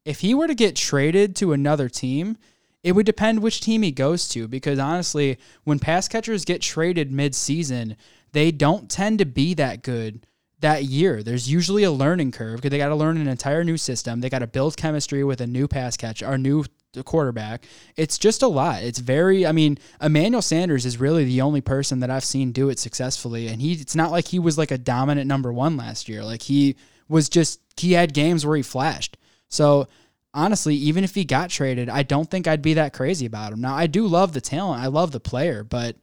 if 0.07 0.21
he 0.21 0.35
were 0.35 0.47
to 0.47 0.55
get 0.55 0.77
traded 0.77 1.35
to 1.37 1.53
another 1.53 1.89
team, 1.89 2.39
it 2.87 2.95
would 2.95 3.05
depend 3.05 3.43
which 3.43 3.61
team 3.61 3.83
he 3.83 3.91
goes 3.91 4.29
to 4.29 4.47
because 4.47 4.79
honestly, 4.79 5.39
when 5.65 5.81
pass 5.81 6.07
catchers 6.07 6.45
get 6.45 6.63
traded 6.63 7.11
mid-season, 7.11 7.97
they 8.31 8.53
don't 8.53 8.89
tend 8.89 9.19
to 9.19 9.25
be 9.25 9.55
that 9.55 9.83
good 9.83 10.25
that 10.61 10.85
year. 10.85 11.21
There's 11.21 11.51
usually 11.51 11.83
a 11.83 11.91
learning 11.91 12.31
curve 12.31 12.59
because 12.59 12.71
they 12.71 12.79
got 12.79 12.91
to 12.91 12.95
learn 12.95 13.17
an 13.17 13.27
entire 13.27 13.65
new 13.65 13.77
system. 13.77 14.21
They 14.21 14.31
got 14.31 14.39
to 14.39 14.47
build 14.47 14.77
chemistry 14.77 15.25
with 15.25 15.41
a 15.41 15.49
new 15.49 15.67
pass 15.67 15.97
catcher 15.97 16.29
or 16.29 16.39
new 16.39 16.65
quarterback. 17.05 17.67
It's 17.97 18.19
just 18.19 18.43
a 18.43 18.47
lot. 18.47 18.85
It's 18.85 19.01
very 19.01 19.45
I 19.45 19.51
mean, 19.51 19.79
Emmanuel 20.01 20.41
Sanders 20.41 20.87
is 20.87 21.01
really 21.01 21.25
the 21.25 21.41
only 21.41 21.61
person 21.61 21.99
that 22.01 22.11
I've 22.11 22.25
seen 22.25 22.53
do 22.53 22.69
it 22.69 22.79
successfully 22.79 23.49
and 23.49 23.61
he 23.61 23.73
it's 23.73 23.97
not 23.97 24.13
like 24.13 24.29
he 24.29 24.39
was 24.39 24.57
like 24.57 24.71
a 24.71 24.79
dominant 24.79 25.27
number 25.27 25.53
1 25.53 25.77
last 25.77 26.09
year. 26.09 26.23
Like 26.23 26.43
he 26.43 26.77
was 27.09 27.29
just 27.29 27.61
he 27.77 27.95
had 27.95 28.15
games 28.15 28.47
where 28.47 28.57
he 28.57 28.63
flashed. 28.63 29.17
So 29.49 29.89
honestly, 30.37 30.77
even 30.77 31.03
if 31.03 31.15
he 31.15 31.25
got 31.25 31.51
traded, 31.51 31.89
I 31.89 32.03
don't 32.03 32.31
think 32.31 32.47
I'd 32.47 32.63
be 32.63 32.75
that 32.75 32.93
crazy 32.93 33.27
about 33.27 33.53
him. 33.53 33.61
Now, 33.61 33.75
I 33.75 33.89
do 33.89 34.07
love 34.07 34.35
the 34.35 34.41
talent, 34.41 34.83
I 34.83 34.87
love 34.87 35.11
the 35.11 35.19
player, 35.19 35.65
but 35.65 35.97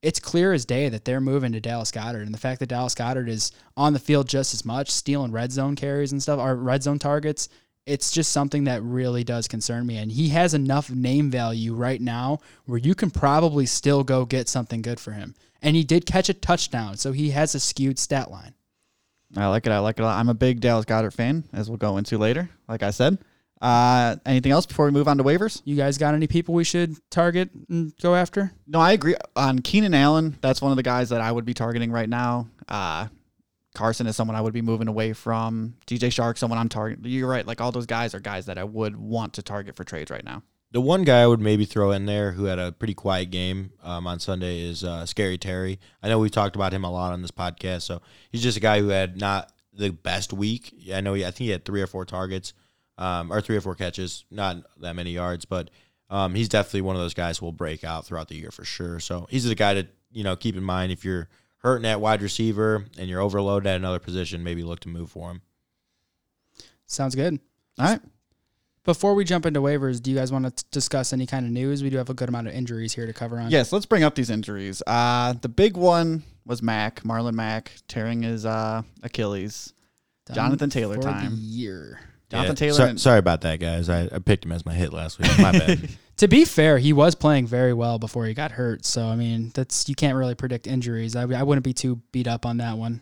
it's 0.00 0.20
clear 0.20 0.54
as 0.54 0.64
day 0.64 0.88
that 0.88 1.04
they're 1.04 1.20
moving 1.20 1.52
to 1.52 1.60
Dallas 1.60 1.90
Goedert, 1.90 2.22
and 2.22 2.32
the 2.32 2.38
fact 2.38 2.60
that 2.60 2.68
Dallas 2.68 2.94
Goedert 2.94 3.28
is 3.28 3.52
on 3.76 3.92
the 3.92 3.98
field 3.98 4.28
just 4.28 4.54
as 4.54 4.64
much, 4.64 4.90
stealing 4.90 5.32
red 5.32 5.52
zone 5.52 5.76
carries 5.76 6.12
and 6.12 6.22
stuff, 6.22 6.38
or 6.38 6.54
red 6.54 6.82
zone 6.82 6.98
targets. 6.98 7.48
It's 7.84 8.12
just 8.12 8.32
something 8.32 8.64
that 8.64 8.82
really 8.82 9.24
does 9.24 9.48
concern 9.48 9.86
me, 9.86 9.96
and 9.98 10.12
he 10.12 10.28
has 10.28 10.54
enough 10.54 10.90
name 10.90 11.30
value 11.30 11.74
right 11.74 12.00
now 12.00 12.38
where 12.66 12.78
you 12.78 12.94
can 12.94 13.10
probably 13.10 13.66
still 13.66 14.04
go 14.04 14.24
get 14.24 14.48
something 14.48 14.80
good 14.80 15.00
for 15.00 15.10
him. 15.12 15.34
And 15.60 15.74
he 15.76 15.82
did 15.82 16.06
catch 16.06 16.28
a 16.28 16.34
touchdown, 16.34 16.96
so 16.96 17.12
he 17.12 17.30
has 17.30 17.54
a 17.54 17.60
skewed 17.60 17.98
stat 17.98 18.30
line. 18.30 18.54
I 19.36 19.48
like 19.48 19.66
it. 19.66 19.72
I 19.72 19.78
like 19.80 19.98
it. 19.98 20.02
a 20.02 20.04
lot. 20.04 20.18
I'm 20.18 20.28
a 20.28 20.34
big 20.34 20.60
Dallas 20.60 20.84
Goedert 20.84 21.12
fan, 21.12 21.44
as 21.52 21.68
we'll 21.68 21.78
go 21.78 21.96
into 21.96 22.16
later. 22.16 22.48
Like 22.68 22.82
I 22.82 22.90
said. 22.90 23.18
Uh, 23.60 24.16
anything 24.24 24.52
else 24.52 24.64
before 24.64 24.86
we 24.86 24.90
move 24.90 25.06
on 25.06 25.18
to 25.18 25.24
waivers? 25.24 25.60
You 25.64 25.76
guys 25.76 25.98
got 25.98 26.14
any 26.14 26.26
people 26.26 26.54
we 26.54 26.64
should 26.64 26.96
target 27.10 27.50
and 27.68 27.92
go 28.00 28.14
after? 28.14 28.52
No, 28.66 28.80
I 28.80 28.92
agree 28.92 29.16
on 29.36 29.58
Keenan 29.58 29.94
Allen. 29.94 30.38
That's 30.40 30.62
one 30.62 30.72
of 30.72 30.76
the 30.76 30.82
guys 30.82 31.10
that 31.10 31.20
I 31.20 31.30
would 31.30 31.44
be 31.44 31.54
targeting 31.54 31.92
right 31.92 32.08
now. 32.08 32.48
Uh, 32.68 33.08
Carson 33.74 34.06
is 34.06 34.16
someone 34.16 34.36
I 34.36 34.40
would 34.40 34.52
be 34.52 34.62
moving 34.62 34.88
away 34.88 35.12
from. 35.12 35.74
DJ 35.86 36.08
Chark, 36.08 36.38
someone 36.38 36.58
I'm 36.58 36.68
targeting. 36.68 37.04
You're 37.10 37.28
right. 37.28 37.46
Like 37.46 37.60
all 37.60 37.70
those 37.70 37.86
guys 37.86 38.14
are 38.14 38.20
guys 38.20 38.46
that 38.46 38.58
I 38.58 38.64
would 38.64 38.96
want 38.96 39.34
to 39.34 39.42
target 39.42 39.76
for 39.76 39.84
trades 39.84 40.10
right 40.10 40.24
now. 40.24 40.42
The 40.72 40.80
one 40.80 41.02
guy 41.02 41.20
I 41.20 41.26
would 41.26 41.40
maybe 41.40 41.64
throw 41.64 41.90
in 41.90 42.06
there 42.06 42.32
who 42.32 42.44
had 42.44 42.60
a 42.60 42.70
pretty 42.70 42.94
quiet 42.94 43.30
game 43.30 43.72
um, 43.82 44.06
on 44.06 44.20
Sunday 44.20 44.60
is 44.60 44.84
uh, 44.84 45.04
Scary 45.04 45.36
Terry. 45.36 45.80
I 46.02 46.08
know 46.08 46.18
we've 46.20 46.30
talked 46.30 46.54
about 46.54 46.72
him 46.72 46.84
a 46.84 46.90
lot 46.90 47.12
on 47.12 47.22
this 47.22 47.32
podcast, 47.32 47.82
so 47.82 48.02
he's 48.30 48.42
just 48.42 48.56
a 48.56 48.60
guy 48.60 48.78
who 48.78 48.88
had 48.88 49.20
not 49.20 49.52
the 49.72 49.90
best 49.90 50.32
week. 50.32 50.72
I 50.94 51.00
know 51.00 51.14
he, 51.14 51.24
I 51.24 51.32
think 51.32 51.38
he 51.38 51.50
had 51.50 51.64
three 51.64 51.82
or 51.82 51.88
four 51.88 52.04
targets, 52.04 52.52
um, 53.00 53.32
or 53.32 53.40
three 53.40 53.56
or 53.56 53.60
four 53.60 53.74
catches, 53.74 54.24
not 54.30 54.58
that 54.80 54.94
many 54.94 55.10
yards, 55.10 55.44
but 55.44 55.70
um, 56.10 56.34
he's 56.34 56.48
definitely 56.48 56.82
one 56.82 56.94
of 56.94 57.02
those 57.02 57.14
guys 57.14 57.38
who 57.38 57.46
will 57.46 57.52
break 57.52 57.82
out 57.82 58.06
throughout 58.06 58.28
the 58.28 58.36
year 58.36 58.50
for 58.50 58.64
sure. 58.64 59.00
So 59.00 59.26
he's 59.30 59.44
the 59.44 59.54
guy 59.54 59.74
to 59.74 59.88
you 60.12 60.22
know 60.22 60.36
keep 60.36 60.56
in 60.56 60.62
mind 60.62 60.92
if 60.92 61.04
you're 61.04 61.28
hurting 61.58 61.86
at 61.86 62.00
wide 62.00 62.22
receiver 62.22 62.84
and 62.98 63.08
you're 63.08 63.20
overloaded 63.20 63.66
at 63.66 63.76
another 63.76 63.98
position, 63.98 64.44
maybe 64.44 64.62
look 64.62 64.80
to 64.80 64.88
move 64.88 65.10
for 65.10 65.30
him. 65.30 65.42
Sounds 66.86 67.14
good. 67.14 67.40
All 67.78 67.86
right. 67.86 68.00
Before 68.84 69.14
we 69.14 69.24
jump 69.24 69.44
into 69.44 69.60
waivers, 69.60 70.02
do 70.02 70.10
you 70.10 70.16
guys 70.16 70.32
want 70.32 70.56
to 70.56 70.64
discuss 70.70 71.12
any 71.12 71.26
kind 71.26 71.44
of 71.44 71.52
news? 71.52 71.82
We 71.82 71.90
do 71.90 71.98
have 71.98 72.08
a 72.08 72.14
good 72.14 72.28
amount 72.28 72.48
of 72.48 72.54
injuries 72.54 72.94
here 72.94 73.06
to 73.06 73.12
cover 73.12 73.38
on. 73.38 73.50
Yes, 73.50 73.72
let's 73.72 73.86
bring 73.86 74.02
up 74.02 74.14
these 74.14 74.30
injuries. 74.30 74.82
Uh, 74.86 75.34
the 75.34 75.50
big 75.50 75.76
one 75.76 76.22
was 76.46 76.62
Mack, 76.62 77.02
Marlon 77.02 77.34
Mack, 77.34 77.72
tearing 77.88 78.22
his 78.22 78.46
uh, 78.46 78.82
Achilles. 79.02 79.74
Done 80.26 80.34
Jonathan 80.34 80.70
Taylor 80.70 80.96
for 80.96 81.02
time. 81.02 81.30
The 81.30 81.36
year. 81.36 82.00
Jonathan 82.30 82.50
Yeah, 82.52 82.54
Taylor. 82.54 82.76
so- 82.76 82.86
and- 82.86 83.00
sorry 83.00 83.18
about 83.18 83.40
that, 83.42 83.60
guys. 83.60 83.88
I, 83.88 84.04
I 84.12 84.18
picked 84.18 84.44
him 84.44 84.52
as 84.52 84.64
my 84.64 84.72
hit 84.74 84.92
last 84.92 85.18
week. 85.18 85.30
My 85.38 85.52
bad. 85.52 85.88
To 86.20 86.28
be 86.28 86.44
fair, 86.44 86.76
he 86.76 86.92
was 86.92 87.14
playing 87.14 87.46
very 87.46 87.72
well 87.72 87.98
before 87.98 88.26
he 88.26 88.34
got 88.34 88.50
hurt. 88.52 88.84
So 88.84 89.06
I 89.06 89.16
mean, 89.16 89.52
that's 89.54 89.88
you 89.88 89.94
can't 89.94 90.18
really 90.18 90.34
predict 90.34 90.66
injuries. 90.66 91.16
I, 91.16 91.22
I 91.22 91.42
wouldn't 91.42 91.64
be 91.64 91.72
too 91.72 92.02
beat 92.12 92.28
up 92.28 92.44
on 92.44 92.58
that 92.58 92.76
one. 92.76 93.00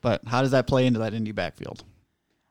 but 0.00 0.22
how 0.26 0.40
does 0.40 0.52
that 0.52 0.66
play 0.66 0.86
into 0.86 0.98
that 1.00 1.12
Indy 1.12 1.32
backfield? 1.32 1.84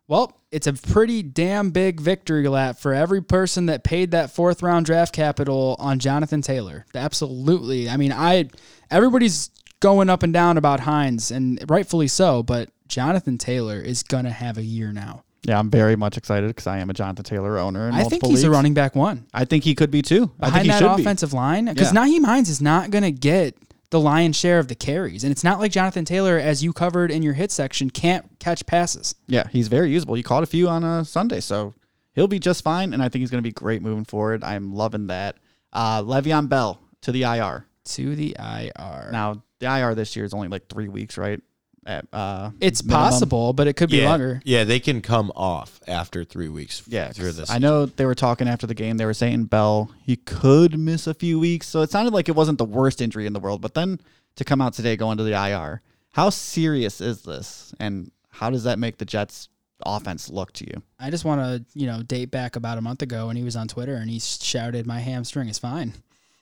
Well, 0.08 0.40
it's 0.52 0.68
a 0.68 0.74
pretty 0.74 1.24
damn 1.24 1.72
big 1.72 2.00
victory 2.00 2.48
lap 2.48 2.78
for 2.78 2.94
every 2.94 3.24
person 3.24 3.66
that 3.66 3.84
paid 3.84 4.12
that 4.12 4.30
fourth 4.30 4.62
round 4.62 4.86
draft 4.86 5.16
capital 5.16 5.76
on 5.80 5.98
Jonathan 5.98 6.44
Taylor. 6.44 6.86
Absolutely. 6.94 7.90
I 7.90 7.98
mean, 7.98 8.12
I 8.12 8.50
everybody's 8.92 9.50
going 9.80 10.12
up 10.12 10.22
and 10.22 10.32
down 10.32 10.58
about 10.60 10.82
Hines, 10.82 11.32
and 11.32 11.60
rightfully 11.68 12.08
so. 12.08 12.44
But 12.44 12.70
Jonathan 12.88 13.40
Taylor 13.40 13.80
is 13.82 14.04
gonna 14.04 14.30
have 14.30 14.60
a 14.60 14.64
year 14.64 14.92
now. 14.92 15.24
Yeah, 15.46 15.60
I'm 15.60 15.70
very 15.70 15.96
much 15.96 16.18
excited 16.18 16.48
because 16.48 16.68
I 16.68 16.78
am 16.80 16.90
a 16.90 16.94
Jonathan 16.94 17.26
Taylor 17.26 17.58
owner. 17.58 17.88
In 17.90 17.94
I 17.94 18.04
think 18.06 18.26
he's 18.26 18.44
a 18.44 18.50
running 18.50 18.74
back 18.74 18.96
one 18.96 19.26
I 19.34 19.44
think 19.46 19.64
he 19.66 19.76
could 19.76 19.92
be 19.92 20.02
too. 20.02 20.32
I 20.40 20.46
think 20.50 20.64
behind 20.64 20.64
he 20.64 20.70
that 20.70 20.80
should 20.80 20.96
be. 20.98 21.02
offensive 21.04 21.34
line 21.34 21.66
because 21.66 21.94
Yeah. 21.94 22.02
Nyheim 22.02 22.26
Hines 22.26 22.50
is 22.50 22.62
not 22.62 22.92
gonna 22.92 23.12
get 23.12 23.58
the 23.90 24.00
lion's 24.00 24.36
share 24.36 24.58
of 24.58 24.70
the 24.70 24.76
carries, 24.76 25.24
and 25.24 25.32
it's 25.32 25.44
not 25.44 25.60
like 25.60 25.72
Jonathan 25.72 26.04
Taylor, 26.06 26.40
as 26.40 26.64
you 26.64 26.74
covered 26.74 27.12
in 27.12 27.22
your 27.22 27.34
hit 27.34 27.52
section, 27.52 27.90
can't 27.92 28.26
catch 28.40 28.66
passes. 28.66 29.14
Yeah, 29.28 29.48
he's 29.52 29.68
very 29.68 29.92
usable. 29.92 30.18
You 30.18 30.24
caught 30.24 30.42
a 30.42 30.48
few 30.48 30.68
on 30.68 30.84
a 30.84 31.06
Sunday, 31.06 31.40
so 31.42 31.76
he'll 32.16 32.28
be 32.28 32.40
just 32.40 32.64
fine. 32.64 32.92
And 32.94 33.04
I 33.04 33.10
think 33.10 33.20
he's 33.20 33.30
going 33.30 33.44
to 33.44 33.48
be 33.48 33.52
great 33.52 33.84
moving 33.84 34.04
forward. 34.06 34.44
I'm 34.44 34.74
loving 34.74 35.08
that. 35.08 35.36
Uh, 35.72 36.02
Le'Veon 36.02 36.50
Bell 36.50 36.80
to 37.02 37.12
the 37.12 37.22
IR. 37.22 37.68
To 37.86 38.16
the 38.16 38.36
IR. 38.40 39.10
Now 39.12 39.44
the 39.60 39.68
IR 39.68 39.94
this 39.94 40.16
year 40.16 40.26
is 40.26 40.34
only 40.34 40.48
like 40.48 40.70
three 40.70 40.88
weeks, 40.88 41.16
right? 41.16 41.40
At, 41.86 42.06
uh, 42.14 42.52
it's 42.62 42.84
minimum. 42.84 43.04
possible, 43.04 43.54
but 43.54 43.68
it 43.68 43.74
could 43.74 43.90
be 43.90 43.98
yeah, 43.98 44.10
longer. 44.10 44.42
yeah, 44.46 44.64
they 44.64 44.80
can 44.80 45.02
come 45.02 45.32
off 45.36 45.80
after 45.88 46.24
three 46.24 46.48
weeks. 46.50 46.82
Yeah, 46.88 47.12
through 47.12 47.28
'cause 47.28 47.38
this. 47.38 47.50
I 47.50 47.58
know 47.58 47.86
they 47.86 48.06
were 48.06 48.16
talking 48.16 48.48
after 48.48 48.66
the 48.68 48.74
game. 48.74 48.98
They 48.98 49.06
were 49.06 49.14
saying 49.14 49.46
Bell 49.46 49.92
he 50.02 50.16
could 50.16 50.78
miss 50.80 51.08
a 51.08 51.14
few 51.14 51.40
weeks, 51.40 51.68
so 51.68 51.82
it 51.82 51.92
sounded 51.92 52.14
like 52.14 52.30
it 52.30 52.36
wasn't 52.36 52.58
the 52.58 52.66
worst 52.66 53.02
injury 53.02 53.26
in 53.26 53.34
the 53.34 53.40
world. 53.40 53.62
But 53.62 53.74
then 53.74 54.00
to 54.36 54.44
come 54.44 54.62
out 54.62 54.74
today 54.74 54.96
go 54.96 55.12
into 55.12 55.24
the 55.24 55.34
IR, 55.34 55.82
how 56.14 56.30
serious 56.30 57.02
is 57.02 57.24
this, 57.24 57.74
and 57.80 58.12
how 58.30 58.50
does 58.50 58.64
that 58.64 58.80
make 58.80 58.98
the 58.98 59.06
Jets' 59.06 59.50
offense 59.86 60.30
look 60.30 60.54
to 60.54 60.66
you? 60.66 60.82
I 61.00 61.10
just 61.10 61.26
want 61.26 61.42
to, 61.42 61.66
you 61.78 61.86
know, 61.88 62.02
date 62.04 62.32
back 62.32 62.56
about 62.56 62.78
a 62.78 62.82
month 62.82 63.02
ago 63.02 63.28
when 63.28 63.36
he 63.36 63.44
was 63.44 63.56
on 63.56 63.68
Twitter 63.68 63.96
and 63.96 64.10
he 64.10 64.20
shouted, 64.20 64.88
"My 64.88 65.00
hamstring 65.02 65.50
is 65.50 65.60
fine." 65.60 65.94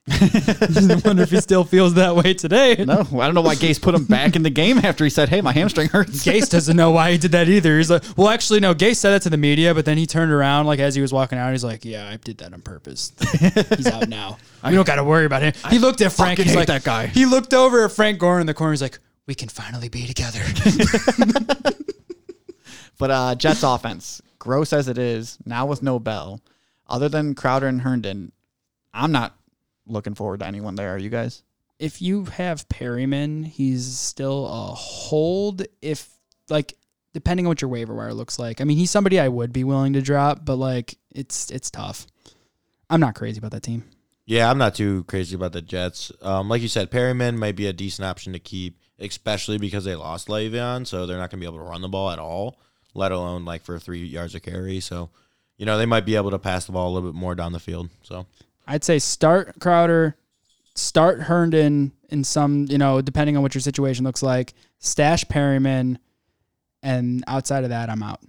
I 0.07 1.01
wonder 1.05 1.21
if 1.21 1.29
he 1.29 1.39
still 1.41 1.63
feels 1.63 1.93
that 1.93 2.15
way 2.15 2.33
today. 2.33 2.83
No, 2.83 3.01
I 3.01 3.25
don't 3.25 3.35
know 3.35 3.41
why 3.41 3.53
Gase 3.55 3.79
put 3.79 3.93
him 3.93 4.05
back 4.05 4.35
in 4.35 4.41
the 4.41 4.49
game 4.49 4.79
after 4.79 5.03
he 5.03 5.11
said, 5.11 5.29
"Hey, 5.29 5.41
my 5.41 5.51
hamstring 5.51 5.89
hurts." 5.89 6.23
Gase 6.25 6.49
doesn't 6.49 6.75
know 6.75 6.89
why 6.91 7.11
he 7.11 7.17
did 7.19 7.33
that 7.33 7.47
either. 7.47 7.77
He's 7.77 7.91
like, 7.91 8.03
well, 8.17 8.29
actually, 8.29 8.59
no. 8.59 8.73
Gase 8.73 8.95
said 8.95 9.11
that 9.11 9.21
to 9.23 9.29
the 9.29 9.37
media, 9.37 9.75
but 9.75 9.85
then 9.85 9.97
he 9.97 10.07
turned 10.07 10.31
around, 10.31 10.65
like 10.65 10.79
as 10.79 10.95
he 10.95 11.01
was 11.01 11.13
walking 11.13 11.37
out, 11.37 11.51
he's 11.51 11.63
like, 11.63 11.85
yeah, 11.85 12.09
I 12.09 12.17
did 12.17 12.39
that 12.39 12.51
on 12.51 12.61
purpose. 12.61 13.13
he's 13.39 13.87
out 13.87 14.09
now. 14.09 14.37
We 14.65 14.71
don't 14.71 14.87
got 14.87 14.95
to 14.95 15.03
worry 15.03 15.25
about 15.25 15.43
him. 15.43 15.53
He 15.69 15.77
looked 15.77 16.01
at 16.01 16.11
Frank. 16.11 16.39
He's 16.39 16.55
like, 16.55 16.67
that 16.67 16.83
guy. 16.83 17.07
He 17.07 17.25
looked 17.25 17.53
over 17.53 17.85
at 17.85 17.91
Frank 17.91 18.19
Gore 18.19 18.39
in 18.39 18.47
the 18.47 18.53
corner. 18.53 18.73
He's 18.73 18.81
like, 18.81 18.97
we 19.27 19.35
can 19.35 19.49
finally 19.49 19.89
be 19.89 20.07
together. 20.07 20.41
But 23.01 23.09
uh, 23.09 23.33
Jets 23.33 23.63
offense, 23.63 24.21
gross 24.37 24.71
as 24.71 24.87
it 24.87 24.99
is, 24.99 25.39
now 25.43 25.65
with 25.65 25.81
no 25.81 25.97
Bell, 25.97 26.39
other 26.87 27.09
than 27.09 27.33
Crowder 27.33 27.65
and 27.65 27.81
Herndon, 27.81 28.31
I'm 28.93 29.11
not 29.11 29.35
looking 29.85 30.15
forward 30.15 30.39
to 30.41 30.47
anyone 30.47 30.75
there. 30.75 30.93
Are 30.93 30.97
you 30.97 31.09
guys? 31.09 31.43
if 31.81 31.99
you 31.99 32.25
have 32.25 32.69
Perriman, 32.69 33.43
he's 33.43 33.97
still 33.97 34.45
a 34.45 34.75
hold. 34.75 35.65
If 35.81 36.07
like 36.47 36.77
depending 37.13 37.47
on 37.47 37.49
what 37.49 37.61
your 37.61 37.69
waiver 37.69 37.95
wire 37.95 38.13
looks 38.13 38.37
like. 38.39 38.61
I 38.61 38.63
mean, 38.63 38.77
he's 38.77 38.91
somebody 38.91 39.19
I 39.19 39.27
would 39.27 39.51
be 39.51 39.63
willing 39.63 39.93
to 39.93 40.01
drop, 40.01 40.45
but 40.45 40.55
like 40.55 40.97
it's 41.09 41.49
it's 41.49 41.71
tough. 41.71 42.05
I'm 42.89 42.99
not 42.99 43.15
crazy 43.15 43.39
about 43.39 43.51
that 43.51 43.63
team. 43.63 43.83
Yeah, 44.25 44.49
I'm 44.49 44.59
not 44.59 44.75
too 44.75 45.03
crazy 45.05 45.35
about 45.35 45.53
the 45.53 45.61
Jets. 45.61 46.11
Um, 46.21 46.47
like 46.47 46.61
you 46.61 46.67
said, 46.67 46.91
Perriman 46.91 47.35
might 47.35 47.55
be 47.55 47.65
a 47.65 47.73
decent 47.73 48.05
option 48.05 48.31
to 48.33 48.39
keep, 48.39 48.79
especially 48.99 49.57
because 49.57 49.83
they 49.83 49.95
lost 49.95 50.27
Le'Veon, 50.27 50.85
so 50.85 51.05
they're 51.05 51.17
not 51.17 51.31
going 51.31 51.41
to 51.41 51.45
be 51.45 51.51
able 51.51 51.65
to 51.65 51.69
run 51.69 51.81
the 51.81 51.89
ball 51.89 52.11
at 52.11 52.19
all, 52.19 52.59
let 52.93 53.11
alone 53.11 53.43
like 53.43 53.63
for 53.63 53.79
three 53.79 54.05
yards 54.05 54.35
of 54.35 54.43
carry. 54.43 54.79
So, 54.79 55.09
you 55.57 55.65
know, 55.65 55.77
they 55.77 55.87
might 55.87 56.05
be 56.05 56.15
able 56.15 56.31
to 56.31 56.39
pass 56.39 56.65
the 56.65 56.71
ball 56.71 56.91
a 56.91 56.93
little 56.93 57.11
bit 57.11 57.19
more 57.19 57.33
down 57.33 57.51
the 57.51 57.59
field. 57.59 57.89
So, 58.03 58.27
I'd 58.67 58.83
say 58.83 58.99
start 58.99 59.59
Crowder, 59.59 60.15
start 60.75 61.21
Herndon 61.21 61.91
in 62.09 62.23
some, 62.23 62.65
you 62.69 62.77
know, 62.77 63.01
depending 63.01 63.35
on 63.37 63.43
what 63.43 63.53
your 63.55 63.61
situation 63.61 64.03
looks 64.05 64.23
like. 64.23 64.53
Stash 64.79 65.25
Perriman, 65.25 65.97
and 66.83 67.23
outside 67.27 67.63
of 67.63 67.69
that, 67.69 67.89
I'm 67.89 68.03
out. 68.03 68.19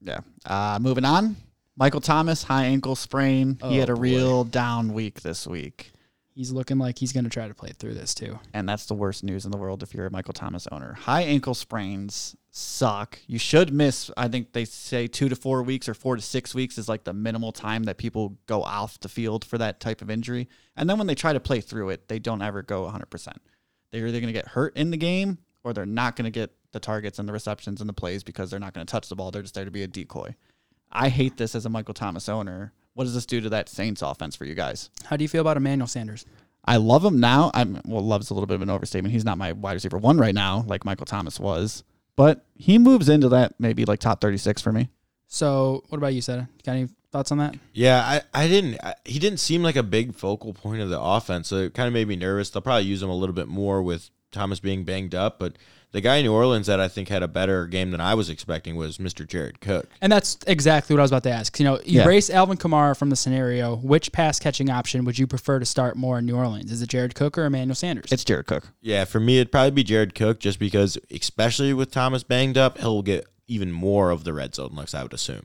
Yeah. 0.00 0.20
Uh, 0.44 0.78
moving 0.80 1.04
on. 1.04 1.36
Michael 1.76 2.00
Thomas, 2.00 2.42
high 2.44 2.64
ankle 2.66 2.94
sprain. 2.96 3.58
he 3.62 3.78
Oh, 3.78 3.80
had 3.80 3.90
a 3.90 3.94
boy. 3.94 4.00
real 4.00 4.44
down 4.44 4.92
week 4.92 5.22
this 5.22 5.46
week. 5.46 5.90
He's 6.34 6.50
looking 6.52 6.78
like 6.78 6.98
he's 6.98 7.12
going 7.12 7.24
to 7.24 7.30
try 7.30 7.46
to 7.48 7.54
play 7.54 7.70
through 7.78 7.94
this 7.94 8.14
too. 8.14 8.38
And 8.52 8.68
that's 8.68 8.86
the 8.86 8.94
worst 8.94 9.22
news 9.24 9.44
in 9.44 9.50
the 9.52 9.56
world 9.56 9.82
if 9.82 9.94
you're 9.94 10.06
a 10.06 10.10
Michael 10.10 10.32
Thomas 10.34 10.66
owner. 10.72 10.94
High 10.94 11.22
ankle 11.22 11.54
sprains 11.54 12.36
suck. 12.56 13.18
You 13.26 13.38
should 13.38 13.72
miss, 13.72 14.12
I 14.16 14.28
think 14.28 14.52
they 14.52 14.64
say 14.64 15.08
two 15.08 15.28
to 15.28 15.34
four 15.34 15.64
weeks 15.64 15.88
or 15.88 15.94
four 15.94 16.14
to 16.14 16.22
six 16.22 16.54
weeks 16.54 16.78
is 16.78 16.88
like 16.88 17.02
the 17.02 17.12
minimal 17.12 17.50
time 17.50 17.82
that 17.84 17.98
people 17.98 18.36
go 18.46 18.62
off 18.62 19.00
the 19.00 19.08
field 19.08 19.44
for 19.44 19.58
that 19.58 19.80
type 19.80 20.00
of 20.00 20.08
injury. 20.08 20.48
And 20.76 20.88
then 20.88 20.96
when 20.96 21.08
they 21.08 21.16
try 21.16 21.32
to 21.32 21.40
play 21.40 21.60
through 21.60 21.90
it, 21.90 22.06
they 22.06 22.20
don't 22.20 22.42
ever 22.42 22.62
go 22.62 22.84
100%. 22.84 23.28
They're 23.90 24.06
either 24.06 24.20
going 24.20 24.32
to 24.32 24.32
get 24.32 24.48
hurt 24.48 24.76
in 24.76 24.92
the 24.92 24.96
game 24.96 25.38
or 25.64 25.72
they're 25.72 25.84
not 25.84 26.14
going 26.14 26.26
to 26.26 26.30
get 26.30 26.52
the 26.70 26.78
targets 26.78 27.18
and 27.18 27.28
the 27.28 27.32
receptions 27.32 27.80
and 27.80 27.88
the 27.88 27.94
plays 27.94 28.22
because 28.22 28.50
they're 28.50 28.60
not 28.60 28.72
going 28.72 28.86
to 28.86 28.90
touch 28.90 29.08
the 29.08 29.16
ball. 29.16 29.32
They're 29.32 29.42
just 29.42 29.54
there 29.54 29.64
to 29.64 29.70
be 29.72 29.82
a 29.82 29.88
decoy. 29.88 30.36
I 30.92 31.08
hate 31.08 31.36
this 31.36 31.56
as 31.56 31.66
a 31.66 31.70
Michael 31.70 31.94
Thomas 31.94 32.28
owner. 32.28 32.72
What 32.94 33.04
does 33.04 33.14
this 33.14 33.26
do 33.26 33.40
to 33.40 33.48
that 33.48 33.68
Saints 33.68 34.00
offense 34.00 34.36
for 34.36 34.44
you 34.44 34.54
guys? 34.54 34.90
How 35.06 35.16
do 35.16 35.24
you 35.24 35.28
feel 35.28 35.40
about 35.40 35.56
Emmanuel 35.56 35.88
Sanders? 35.88 36.24
I 36.64 36.76
love 36.76 37.04
him 37.04 37.18
now. 37.18 37.50
I'm 37.52 37.80
well, 37.84 38.04
love's 38.04 38.30
a 38.30 38.34
little 38.34 38.46
bit 38.46 38.54
of 38.54 38.62
an 38.62 38.70
overstatement. 38.70 39.12
He's 39.12 39.24
not 39.24 39.38
my 39.38 39.52
wide 39.52 39.72
receiver 39.72 39.98
one 39.98 40.18
right 40.18 40.34
now, 40.34 40.64
like 40.68 40.84
Michael 40.84 41.04
Thomas 41.04 41.40
was, 41.40 41.82
but 42.16 42.44
he 42.56 42.78
moves 42.78 43.08
into 43.08 43.28
that 43.30 43.54
maybe 43.58 43.84
like 43.84 44.00
top 44.00 44.20
36 44.20 44.62
for 44.62 44.72
me. 44.72 44.88
So, 45.26 45.82
what 45.88 45.98
about 45.98 46.14
you, 46.14 46.20
Seta? 46.20 46.48
Got 46.64 46.72
any 46.72 46.88
thoughts 47.10 47.32
on 47.32 47.38
that? 47.38 47.56
yeah, 47.72 48.00
I, 48.04 48.42
I 48.42 48.48
didn't, 48.48 48.78
I, 48.82 48.94
he 49.04 49.18
didn't 49.18 49.38
seem 49.38 49.62
like 49.62 49.76
a 49.76 49.82
big 49.82 50.14
focal 50.14 50.52
point 50.52 50.80
of 50.80 50.90
the 50.90 51.00
offense. 51.00 51.48
So 51.48 51.56
it 51.56 51.74
kind 51.74 51.86
of 51.86 51.92
made 51.92 52.08
me 52.08 52.16
nervous. 52.16 52.50
They'll 52.50 52.62
probably 52.62 52.84
use 52.84 53.02
him 53.02 53.08
a 53.08 53.14
little 53.16 53.34
bit 53.34 53.48
more 53.48 53.82
with 53.82 54.10
Thomas 54.34 54.60
being 54.60 54.84
banged 54.84 55.14
up. 55.14 55.38
But 55.38 55.54
the 55.92 56.00
guy 56.00 56.16
in 56.16 56.24
New 56.24 56.32
Orleans 56.32 56.66
that 56.66 56.80
I 56.80 56.88
think 56.88 57.08
had 57.08 57.22
a 57.22 57.28
better 57.28 57.66
game 57.66 57.92
than 57.92 58.00
I 58.00 58.14
was 58.14 58.28
expecting 58.28 58.74
was 58.76 58.98
Mr. 58.98 59.26
Jared 59.26 59.60
Cook. 59.60 59.88
And 60.00 60.10
that's 60.10 60.36
exactly 60.46 60.92
what 60.94 61.00
I 61.00 61.04
was 61.04 61.12
about 61.12 61.22
to 61.22 61.30
ask. 61.30 61.58
You 61.60 61.64
know, 61.64 61.80
Yeah. 61.84 62.04
erase 62.04 62.28
Alvin 62.30 62.56
Kamara 62.58 62.96
from 62.96 63.10
the 63.10 63.16
scenario. 63.16 63.76
Which 63.76 64.10
pass 64.10 64.38
catching 64.40 64.68
option 64.70 65.04
would 65.04 65.18
you 65.18 65.26
prefer 65.28 65.58
to 65.60 65.64
start 65.64 65.96
more 65.96 66.18
in 66.18 66.26
New 66.26 66.34
Orleans? 66.36 66.72
Is 66.72 66.82
it 66.82 66.88
Jared 66.88 67.14
Cook 67.14 67.38
or 67.38 67.44
Emmanuel 67.44 67.76
Sanders? 67.76 68.10
It's 68.10 68.24
Jared 68.24 68.46
Cook. 68.46 68.72
Yeah, 68.82 69.04
for 69.04 69.20
me, 69.20 69.36
it'd 69.38 69.52
probably 69.52 69.70
be 69.70 69.84
Jared 69.84 70.14
Cook 70.16 70.40
just 70.40 70.58
because, 70.58 70.98
especially 71.12 71.72
with 71.72 71.90
Thomas 71.92 72.24
banged 72.24 72.58
up, 72.58 72.78
he'll 72.78 73.02
get 73.02 73.26
even 73.46 73.70
more 73.70 74.10
of 74.10 74.24
the 74.24 74.32
red 74.32 74.54
zone 74.54 74.70
looks, 74.74 74.94
I 74.94 75.02
would 75.04 75.12
assume. 75.14 75.42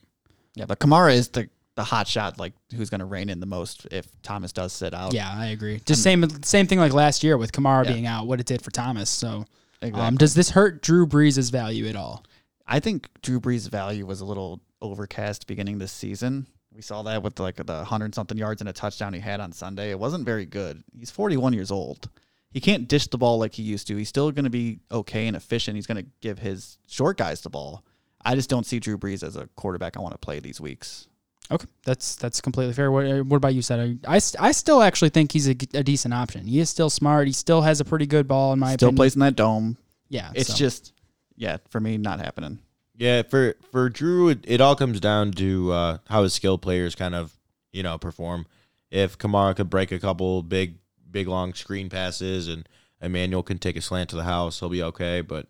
Yeah, 0.55 0.65
but 0.65 0.79
Kamara 0.79 1.13
is 1.13 1.27
the 1.29 1.47
the 1.79 1.83
hot 1.85 2.09
shot, 2.09 2.37
like 2.37 2.51
who's 2.75 2.89
going 2.89 2.99
to 2.99 3.05
reign 3.05 3.29
in 3.29 3.39
the 3.39 3.45
most 3.45 3.87
if 3.89 4.05
Thomas 4.21 4.51
does 4.51 4.73
sit 4.73 4.93
out. 4.93 5.13
yeah, 5.13 5.31
I 5.33 5.47
agree. 5.47 5.81
Just 5.85 6.03
same 6.03 6.27
same 6.43 6.67
thing 6.67 6.77
like 6.77 6.91
last 6.91 7.23
year 7.23 7.37
with 7.37 7.53
Kamara 7.53 7.85
Yeah. 7.85 7.93
being 7.93 8.05
out. 8.05 8.27
What 8.27 8.41
it 8.41 8.45
did 8.45 8.61
for 8.61 8.69
Thomas. 8.71 9.09
So, 9.09 9.45
exactly. 9.81 10.01
um, 10.07 10.17
does 10.17 10.33
this 10.33 10.49
hurt 10.49 10.81
Drew 10.81 11.07
Brees' 11.07 11.49
value 11.51 11.87
at 11.87 11.95
all? 11.95 12.25
I 12.67 12.81
think 12.81 13.07
Drew 13.21 13.39
Brees' 13.39 13.69
value 13.69 14.05
was 14.05 14.19
a 14.19 14.25
little 14.25 14.59
overcast 14.81 15.47
beginning 15.47 15.77
this 15.77 15.91
season. 15.93 16.47
We 16.75 16.81
saw 16.81 17.01
that 17.03 17.23
with 17.23 17.39
like 17.39 17.55
the 17.65 17.83
hundred 17.85 18.13
something 18.13 18.37
yards 18.37 18.61
and 18.61 18.69
a 18.69 18.73
touchdown 18.73 19.13
he 19.13 19.19
had 19.21 19.39
on 19.39 19.51
Sunday. 19.53 19.89
It 19.89 19.99
wasn't 19.99 20.25
very 20.25 20.45
good. 20.45 20.83
He's 20.97 21.09
41 21.11 21.53
years 21.53 21.71
old. 21.71 22.09
He 22.51 22.59
can't 22.59 22.87
dish 22.87 23.07
the 23.07 23.17
ball 23.17 23.37
like 23.39 23.53
he 23.53 23.63
used 23.63 23.87
to. 23.87 23.95
He's 23.95 24.09
still 24.09 24.31
going 24.31 24.43
to 24.43 24.49
be 24.49 24.79
okay 24.91 25.27
and 25.27 25.35
efficient. 25.37 25.75
He's 25.75 25.87
going 25.87 26.03
to 26.03 26.09
give 26.19 26.39
his 26.39 26.77
short 26.87 27.17
guys 27.17 27.41
the 27.41 27.49
ball. 27.49 27.83
I 28.21 28.35
just 28.35 28.49
don't 28.49 28.65
see 28.65 28.79
Drew 28.79 28.97
Brees 28.97 29.23
as 29.23 29.35
a 29.35 29.47
quarterback 29.55 29.95
I 29.95 30.01
want 30.01 30.13
to 30.13 30.17
play 30.19 30.39
these 30.39 30.59
weeks. 30.59 31.07
Okay, 31.51 31.65
that's 31.83 32.15
that's 32.15 32.41
completely 32.41 32.73
fair. 32.73 32.91
What, 32.91 33.05
uh, 33.07 33.19
what 33.23 33.37
about 33.37 33.55
you, 33.55 33.61
said 33.63 33.99
I, 34.07 34.19
I 34.39 34.51
still 34.51 34.83
actually 34.83 35.09
think 35.09 35.31
he's 35.31 35.47
a 35.47 35.55
decent 35.55 36.13
option. 36.13 36.45
He 36.45 36.59
is 36.59 36.69
still 36.69 36.89
smart. 36.91 37.25
He 37.27 37.33
still 37.33 37.61
has 37.63 37.79
a 37.81 37.85
pretty 37.85 38.05
good 38.05 38.27
ball 38.27 38.53
in 38.53 38.59
my 38.59 38.73
Still 38.73 38.89
opinion. 38.89 38.95
plays 38.97 39.15
in 39.15 39.19
that 39.21 39.35
dome. 39.35 39.77
Yeah, 40.09 40.31
It's 40.35 40.49
so. 40.49 40.55
just, 40.55 40.93
yeah, 41.35 41.57
for 41.69 41.79
me, 41.79 41.97
not 41.97 42.19
happening. 42.19 42.59
Yeah, 42.95 43.23
for 43.23 43.55
for 43.71 43.89
Drew, 43.89 44.29
it, 44.29 44.39
it 44.43 44.61
all 44.61 44.75
comes 44.75 44.99
down 44.99 45.31
to 45.33 45.71
uh, 45.71 45.97
how 46.07 46.21
his 46.23 46.33
skill 46.33 46.57
players 46.57 46.93
kind 46.95 47.15
of 47.15 47.33
you 47.71 47.81
know 47.81 47.97
perform. 47.97 48.45
If 48.91 49.17
Kamara 49.17 49.55
could 49.55 49.69
break 49.69 49.91
a 49.91 49.99
couple 49.99 50.43
big 50.43 50.75
big 51.09 51.27
long 51.27 51.53
screen 51.55 51.89
passes 51.89 52.47
and 52.47 52.67
Emmanuel 53.01 53.41
can 53.41 53.57
take 53.57 53.75
a 53.77 53.81
slant 53.81 54.09
to 54.11 54.15
the 54.17 54.23
house, 54.25 54.59
he'll 54.59 54.69
be 54.69 54.83
okay. 54.83 55.21
But 55.21 55.47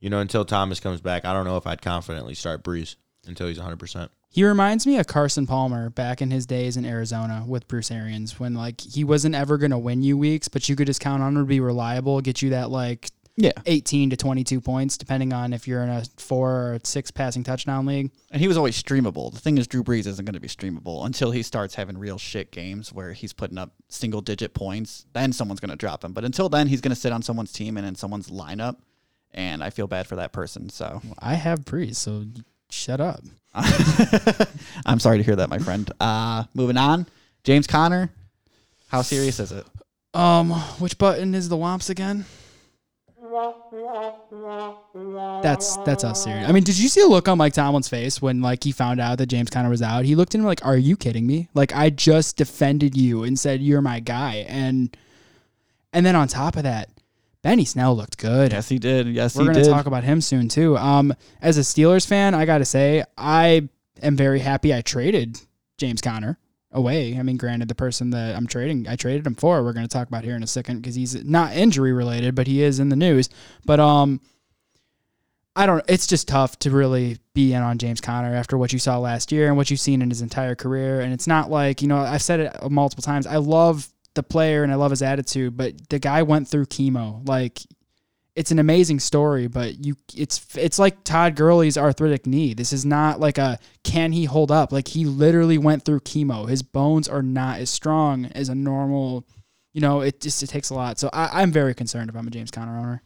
you 0.00 0.10
know, 0.10 0.18
until 0.20 0.44
Thomas 0.44 0.80
comes 0.80 1.00
back, 1.00 1.24
I 1.24 1.32
don't 1.32 1.44
know 1.46 1.56
if 1.56 1.66
I'd 1.66 1.80
confidently 1.80 2.34
start 2.34 2.62
Brees 2.64 2.96
until 3.26 3.46
he's 3.48 3.58
100. 3.58 3.78
percent 3.78 4.10
He 4.38 4.44
reminds 4.44 4.86
me 4.86 4.98
of 4.98 5.08
Carson 5.08 5.48
Palmer 5.48 5.90
back 5.90 6.22
in 6.22 6.30
his 6.30 6.46
days 6.46 6.76
in 6.76 6.84
Arizona 6.84 7.42
with 7.44 7.66
Bruce 7.66 7.90
Arians 7.90 8.38
when 8.38 8.54
like 8.54 8.80
he 8.80 9.02
wasn't 9.02 9.34
ever 9.34 9.58
going 9.58 9.72
to 9.72 9.78
win 9.78 10.04
you 10.04 10.16
weeks, 10.16 10.46
but 10.46 10.68
you 10.68 10.76
could 10.76 10.86
just 10.86 11.00
count 11.00 11.24
on 11.24 11.36
him 11.36 11.42
to 11.42 11.44
be 11.44 11.58
reliable, 11.58 12.20
get 12.20 12.40
you 12.40 12.50
that 12.50 12.70
like 12.70 13.10
Yeah. 13.34 13.50
18 13.66 14.10
to 14.10 14.16
22 14.16 14.60
points 14.60 14.96
depending 14.96 15.32
on 15.32 15.52
if 15.52 15.66
you're 15.66 15.82
in 15.82 15.88
a 15.88 16.04
4 16.18 16.52
or 16.52 16.74
a 16.74 16.80
6 16.86 17.10
passing 17.10 17.42
touchdown 17.42 17.84
league. 17.84 18.12
And 18.30 18.40
he 18.40 18.46
was 18.46 18.56
always 18.56 18.80
streamable. 18.80 19.34
The 19.34 19.40
thing 19.40 19.58
is, 19.58 19.66
Drew 19.66 19.82
Brees 19.82 20.06
isn't 20.06 20.24
going 20.24 20.34
to 20.34 20.40
be 20.40 20.46
streamable 20.46 21.04
until 21.04 21.32
he 21.32 21.42
starts 21.42 21.74
having 21.74 21.98
real 21.98 22.16
shit 22.16 22.52
games 22.52 22.92
where 22.92 23.14
he's 23.14 23.32
putting 23.32 23.58
up 23.58 23.72
single 23.88 24.20
digit 24.20 24.54
points. 24.54 25.04
Then 25.14 25.32
someone's 25.32 25.58
going 25.58 25.70
to 25.70 25.76
drop 25.76 26.04
him. 26.04 26.12
But 26.12 26.24
until 26.24 26.48
then, 26.48 26.68
he's 26.68 26.80
going 26.80 26.94
to 26.94 27.00
sit 27.00 27.10
on 27.10 27.22
someone's 27.22 27.52
team 27.52 27.76
and 27.76 27.84
in 27.84 27.96
someone's 27.96 28.30
lineup. 28.30 28.76
And 29.34 29.64
I 29.64 29.70
feel 29.70 29.88
bad 29.88 30.06
for 30.06 30.14
that 30.14 30.32
person. 30.32 30.68
So 30.70 31.02
I 31.18 31.34
have 31.34 31.64
Brees. 31.64 31.96
so 31.96 32.24
shut 32.70 33.00
up. 33.00 33.20
I'm 34.86 35.00
sorry 35.00 35.18
to 35.18 35.24
hear 35.24 35.36
that, 35.36 35.48
my 35.48 35.58
friend. 35.58 35.90
Uh, 36.00 36.44
moving 36.54 36.76
on. 36.76 37.06
James 37.44 37.66
Conner. 37.66 38.10
How 38.88 39.02
serious 39.02 39.40
is 39.40 39.52
it? 39.52 39.66
Um, 40.14 40.50
which 40.80 40.96
button 40.98 41.34
is 41.34 41.48
the 41.48 41.56
Womps 41.56 41.90
again? 41.90 42.24
That's 45.42 45.76
that's 45.78 46.02
how 46.02 46.12
serious. 46.14 46.48
I 46.48 46.52
mean, 46.52 46.64
did 46.64 46.78
you 46.78 46.88
see 46.88 47.02
the 47.02 47.08
look 47.08 47.28
on 47.28 47.38
Mike 47.38 47.52
Tomlin's 47.52 47.88
face 47.88 48.22
when 48.22 48.40
like 48.40 48.64
he 48.64 48.72
found 48.72 49.00
out 49.00 49.18
that 49.18 49.26
James 49.26 49.50
Conner 49.50 49.68
was 49.68 49.82
out? 49.82 50.04
He 50.04 50.14
looked 50.14 50.34
at 50.34 50.40
him 50.40 50.46
like, 50.46 50.64
"Are 50.64 50.76
you 50.76 50.96
kidding 50.96 51.26
me? 51.26 51.48
Like 51.54 51.74
I 51.74 51.90
just 51.90 52.36
defended 52.36 52.96
you 52.96 53.24
and 53.24 53.38
said 53.38 53.60
you're 53.60 53.82
my 53.82 54.00
guy." 54.00 54.46
And 54.48 54.96
and 55.92 56.06
then 56.06 56.16
on 56.16 56.28
top 56.28 56.56
of 56.56 56.62
that, 56.62 56.88
Benny 57.42 57.64
Snell 57.64 57.94
looked 57.94 58.18
good. 58.18 58.52
Yes, 58.52 58.68
he 58.68 58.78
did. 58.78 59.06
Yes, 59.08 59.36
We're 59.36 59.42
he 59.42 59.46
gonna 59.48 59.62
did. 59.64 59.70
talk 59.70 59.86
about 59.86 60.04
him 60.04 60.20
soon 60.20 60.48
too. 60.48 60.76
Um, 60.76 61.14
as 61.40 61.56
a 61.56 61.62
Steelers 61.62 62.06
fan, 62.06 62.34
I 62.34 62.44
gotta 62.44 62.64
say 62.64 63.04
I 63.16 63.68
am 64.02 64.16
very 64.16 64.40
happy 64.40 64.74
I 64.74 64.80
traded 64.80 65.40
James 65.78 66.00
Conner 66.00 66.38
away. 66.72 67.16
I 67.16 67.22
mean, 67.22 67.36
granted, 67.36 67.68
the 67.68 67.74
person 67.74 68.10
that 68.10 68.36
I'm 68.36 68.46
trading, 68.46 68.88
I 68.88 68.96
traded 68.96 69.26
him 69.26 69.34
for. 69.36 69.62
We're 69.62 69.72
gonna 69.72 69.88
talk 69.88 70.08
about 70.08 70.24
here 70.24 70.34
in 70.34 70.42
a 70.42 70.48
second 70.48 70.82
because 70.82 70.96
he's 70.96 71.24
not 71.24 71.54
injury 71.54 71.92
related, 71.92 72.34
but 72.34 72.46
he 72.48 72.62
is 72.62 72.80
in 72.80 72.88
the 72.88 72.96
news. 72.96 73.28
But 73.64 73.78
um, 73.78 74.20
I 75.54 75.66
don't. 75.66 75.84
It's 75.88 76.06
just 76.08 76.26
tough 76.28 76.58
to 76.60 76.70
really 76.70 77.18
be 77.34 77.52
in 77.52 77.62
on 77.62 77.78
James 77.78 78.00
Conner 78.00 78.34
after 78.34 78.58
what 78.58 78.72
you 78.72 78.78
saw 78.80 78.98
last 78.98 79.30
year 79.30 79.46
and 79.46 79.56
what 79.56 79.70
you've 79.70 79.80
seen 79.80 80.02
in 80.02 80.10
his 80.10 80.22
entire 80.22 80.56
career. 80.56 81.00
And 81.00 81.12
it's 81.12 81.26
not 81.28 81.50
like 81.50 81.82
you 81.82 81.88
know 81.88 81.98
I've 81.98 82.22
said 82.22 82.40
it 82.40 82.70
multiple 82.70 83.02
times. 83.02 83.26
I 83.28 83.36
love 83.36 83.88
the 84.18 84.22
player 84.24 84.64
and 84.64 84.72
I 84.72 84.74
love 84.74 84.90
his 84.90 85.00
attitude, 85.00 85.56
but 85.56 85.88
the 85.88 86.00
guy 86.00 86.24
went 86.24 86.48
through 86.48 86.66
chemo. 86.66 87.26
Like 87.26 87.60
it's 88.34 88.50
an 88.50 88.58
amazing 88.58 89.00
story, 89.00 89.46
but 89.46 89.84
you 89.84 89.96
it's 90.14 90.44
it's 90.56 90.78
like 90.78 91.04
Todd 91.04 91.36
Gurley's 91.36 91.78
arthritic 91.78 92.26
knee. 92.26 92.52
This 92.52 92.72
is 92.72 92.84
not 92.84 93.20
like 93.20 93.38
a 93.38 93.58
can 93.84 94.12
he 94.12 94.24
hold 94.24 94.50
up? 94.50 94.72
Like 94.72 94.88
he 94.88 95.04
literally 95.04 95.56
went 95.56 95.84
through 95.84 96.00
chemo. 96.00 96.48
His 96.48 96.62
bones 96.62 97.08
are 97.08 97.22
not 97.22 97.60
as 97.60 97.70
strong 97.70 98.26
as 98.26 98.48
a 98.48 98.54
normal. 98.54 99.24
You 99.72 99.80
know, 99.80 100.00
it 100.00 100.20
just 100.20 100.42
it 100.42 100.48
takes 100.48 100.70
a 100.70 100.74
lot. 100.74 100.98
So 100.98 101.10
I, 101.12 101.42
I'm 101.42 101.52
very 101.52 101.74
concerned 101.74 102.10
if 102.10 102.16
I'm 102.16 102.26
a 102.26 102.30
James 102.30 102.50
Conner 102.50 102.76
owner. 102.76 103.02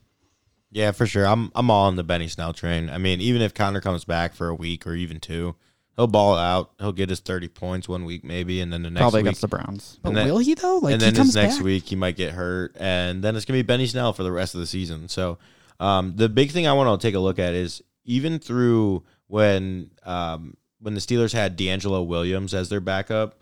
Yeah, 0.71 0.93
for 0.93 1.07
sure. 1.07 1.27
I'm 1.27 1.53
I'm 1.55 1.71
all 1.71 1.87
on 1.87 1.97
the 1.97 2.05
Benny 2.05 2.29
Snell 2.29 2.55
train. 2.55 2.89
I 2.89 2.97
mean, 2.97 3.21
even 3.21 3.43
if 3.43 3.53
Conner 3.53 3.83
comes 3.83 4.07
back 4.07 4.35
for 4.35 4.49
a 4.49 4.55
week 4.55 4.87
or 4.87 4.95
even 4.95 5.21
two, 5.21 5.57
he'll 5.97 6.07
ball 6.07 6.37
out. 6.37 6.73
He'll 6.79 6.93
get 6.93 7.09
his 7.09 7.21
30 7.21 7.49
points 7.49 7.89
one 7.89 8.05
week 8.05 8.25
maybe, 8.25 8.61
and 8.61 8.73
then 8.73 8.83
the 8.83 8.91
next 8.91 9.01
Probably 9.03 9.19
week, 9.21 9.27
against 9.27 9.41
the 9.43 9.49
Browns. 9.49 9.99
But 10.03 10.15
then- 10.15 10.27
will 10.27 10.39
he 10.39 10.55
though? 10.55 10.79
Like 10.79 10.95
and 10.95 11.03
then 11.03 11.15
his 11.15 11.35
next 11.35 11.57
back. 11.57 11.65
week 11.65 11.85
he 11.85 11.97
might 11.97 12.17
get 12.17 12.33
hurt, 12.33 12.77
and 12.79 13.23
then 13.23 13.37
it's 13.37 13.45
gonna 13.45 13.59
be 13.59 13.63
Benny 13.63 13.87
Snell 13.87 14.13
for 14.13 14.23
the 14.23 14.33
rest 14.33 14.55
of 14.55 14.61
the 14.61 14.67
season. 14.67 15.09
So, 15.09 15.39
um, 15.81 16.15
the 16.17 16.29
big 16.29 16.51
thing 16.51 16.67
I 16.67 16.73
want 16.73 17.01
to 17.01 17.07
take 17.07 17.15
a 17.15 17.21
look 17.21 17.39
at 17.39 17.55
is 17.55 17.83
even 18.05 18.39
through 18.39 19.03
when 19.27 19.91
um, 20.05 20.57
when 20.81 20.95
the 20.95 21.01
Steelers 21.01 21.33
had 21.33 21.57
DeAngelo 21.57 22.07
Williams 22.07 22.55
as 22.55 22.69
their 22.69 22.81
backup, 22.81 23.41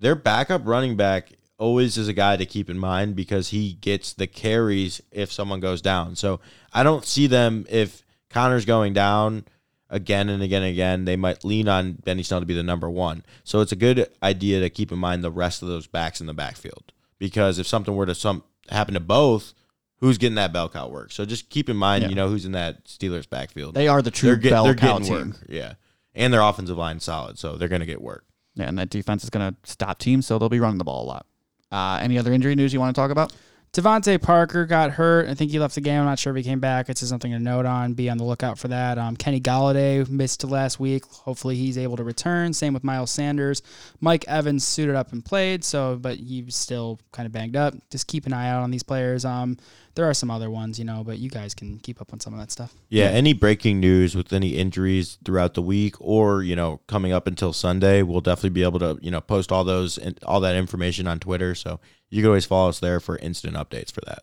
their 0.00 0.14
backup 0.14 0.62
running 0.64 0.96
back 0.96 1.32
always 1.58 1.96
is 1.96 2.08
a 2.08 2.12
guy 2.12 2.36
to 2.36 2.44
keep 2.44 2.68
in 2.68 2.78
mind 2.78 3.14
because 3.14 3.48
he 3.50 3.74
gets 3.74 4.12
the 4.12 4.26
carries 4.26 5.00
if 5.12 5.32
someone 5.32 5.60
goes 5.60 5.80
down. 5.80 6.16
So 6.16 6.40
I 6.72 6.82
don't 6.82 7.04
see 7.06 7.28
them 7.28 7.66
if 7.70 8.04
Conner's 8.28 8.64
going 8.64 8.94
down 8.94 9.44
again 9.92 10.28
and 10.28 10.42
again 10.42 10.62
and 10.62 10.72
again, 10.72 11.04
they 11.04 11.14
might 11.14 11.44
lean 11.44 11.68
on 11.68 11.92
Benny 11.92 12.24
Snell 12.24 12.40
to 12.40 12.46
be 12.46 12.54
the 12.54 12.62
number 12.64 12.90
one. 12.90 13.24
So 13.44 13.60
it's 13.60 13.70
a 13.72 13.76
good 13.76 14.08
idea 14.22 14.58
to 14.60 14.68
keep 14.70 14.90
in 14.90 14.98
mind 14.98 15.22
the 15.22 15.30
rest 15.30 15.62
of 15.62 15.68
those 15.68 15.86
backs 15.86 16.20
in 16.20 16.26
the 16.26 16.34
backfield 16.34 16.92
because 17.18 17.60
if 17.60 17.66
something 17.68 17.94
were 17.94 18.06
to 18.06 18.14
some 18.16 18.42
happen 18.70 18.94
to 18.94 19.00
both, 19.00 19.54
who's 19.98 20.18
getting 20.18 20.34
that 20.34 20.52
bell 20.52 20.68
cow 20.68 20.88
work. 20.88 21.12
So 21.12 21.24
just 21.24 21.48
keep 21.50 21.68
in 21.68 21.76
mind, 21.76 22.02
Yeah. 22.02 22.08
you 22.08 22.14
know, 22.16 22.28
who's 22.28 22.44
in 22.44 22.52
that 22.52 22.86
Steelers 22.86 23.28
backfield. 23.30 23.74
They 23.74 23.86
are 23.86 24.02
the 24.02 24.10
true 24.10 24.30
they're, 24.30 24.36
get- 24.36 24.50
bell 24.50 24.64
they're 24.64 24.74
cow 24.74 24.98
team. 24.98 25.12
work. 25.30 25.36
Yeah. 25.48 25.74
And 26.14 26.32
their 26.32 26.40
offensive 26.42 26.76
line 26.76 26.98
solid, 26.98 27.38
so 27.38 27.56
they're 27.56 27.68
going 27.68 27.80
to 27.80 27.86
get 27.86 28.02
work. 28.02 28.24
Yeah, 28.54 28.64
and 28.68 28.76
that 28.78 28.90
defense 28.90 29.22
is 29.24 29.30
going 29.30 29.50
to 29.52 29.56
stop 29.70 29.98
teams, 29.98 30.26
so 30.26 30.38
they'll 30.38 30.48
be 30.50 30.60
running 30.60 30.76
the 30.78 30.84
ball 30.84 31.04
a 31.04 31.06
lot. 31.06 31.26
Uh, 31.70 31.98
any 32.02 32.18
other 32.18 32.32
injury 32.32 32.54
news 32.54 32.74
you 32.74 32.80
want 32.80 32.94
to 32.94 33.00
talk 33.00 33.10
about? 33.10 33.32
DeVante 33.72 34.20
Parker 34.20 34.66
got 34.66 34.90
hurt. 34.90 35.30
I 35.30 35.34
think 35.34 35.50
he 35.50 35.58
left 35.58 35.74
the 35.74 35.80
game. 35.80 36.00
I'm 36.00 36.04
not 36.04 36.18
sure 36.18 36.30
if 36.30 36.36
he 36.36 36.42
came 36.42 36.60
back. 36.60 36.90
It's 36.90 37.00
just 37.00 37.08
something 37.08 37.32
to 37.32 37.38
note 37.38 37.64
on. 37.64 37.94
Be 37.94 38.10
on 38.10 38.18
the 38.18 38.24
lookout 38.24 38.58
for 38.58 38.68
that. 38.68 38.98
Um, 38.98 39.16
Kenny 39.16 39.40
Golladay 39.40 40.06
missed 40.10 40.44
last 40.44 40.78
week. 40.78 41.06
Hopefully 41.06 41.56
he's 41.56 41.78
able 41.78 41.96
to 41.96 42.04
return. 42.04 42.52
Same 42.52 42.74
with 42.74 42.84
Miles 42.84 43.10
Sanders. 43.10 43.62
Mike 43.98 44.26
Evans 44.28 44.66
suited 44.66 44.94
up 44.94 45.12
and 45.12 45.24
played, 45.24 45.64
so 45.64 45.96
but 45.96 46.18
he's 46.18 46.54
still 46.54 47.00
kind 47.12 47.24
of 47.24 47.32
banged 47.32 47.56
up. 47.56 47.72
Just 47.90 48.08
keep 48.08 48.26
an 48.26 48.34
eye 48.34 48.50
out 48.50 48.62
on 48.62 48.70
these 48.70 48.82
players. 48.82 49.24
Um, 49.24 49.56
there 49.94 50.04
are 50.04 50.14
some 50.14 50.30
other 50.30 50.50
ones, 50.50 50.78
you 50.78 50.84
know, 50.84 51.02
but 51.02 51.18
you 51.18 51.30
guys 51.30 51.54
can 51.54 51.78
keep 51.78 51.98
up 51.98 52.12
on 52.12 52.20
some 52.20 52.34
of 52.34 52.40
that 52.40 52.50
stuff. 52.50 52.74
Yeah, 52.90 53.06
any 53.06 53.32
breaking 53.32 53.80
news 53.80 54.14
with 54.14 54.34
any 54.34 54.50
injuries 54.50 55.16
throughout 55.24 55.54
the 55.54 55.62
week 55.62 55.96
or, 55.98 56.42
you 56.42 56.56
know, 56.56 56.80
coming 56.88 57.12
up 57.12 57.26
until 57.26 57.54
Sunday, 57.54 58.02
we'll 58.02 58.20
definitely 58.20 58.50
be 58.50 58.64
able 58.64 58.80
to, 58.80 58.98
you 59.00 59.10
know, 59.10 59.22
post 59.22 59.50
all 59.50 59.64
those 59.64 59.96
and 59.96 60.18
all 60.24 60.40
that 60.40 60.56
information 60.56 61.06
on 61.06 61.18
Twitter, 61.18 61.54
so 61.54 61.80
you 62.12 62.20
can 62.20 62.28
always 62.28 62.44
follow 62.44 62.68
us 62.68 62.78
there 62.78 63.00
for 63.00 63.16
instant 63.16 63.56
updates 63.56 63.90
for 63.90 64.02
that. 64.06 64.18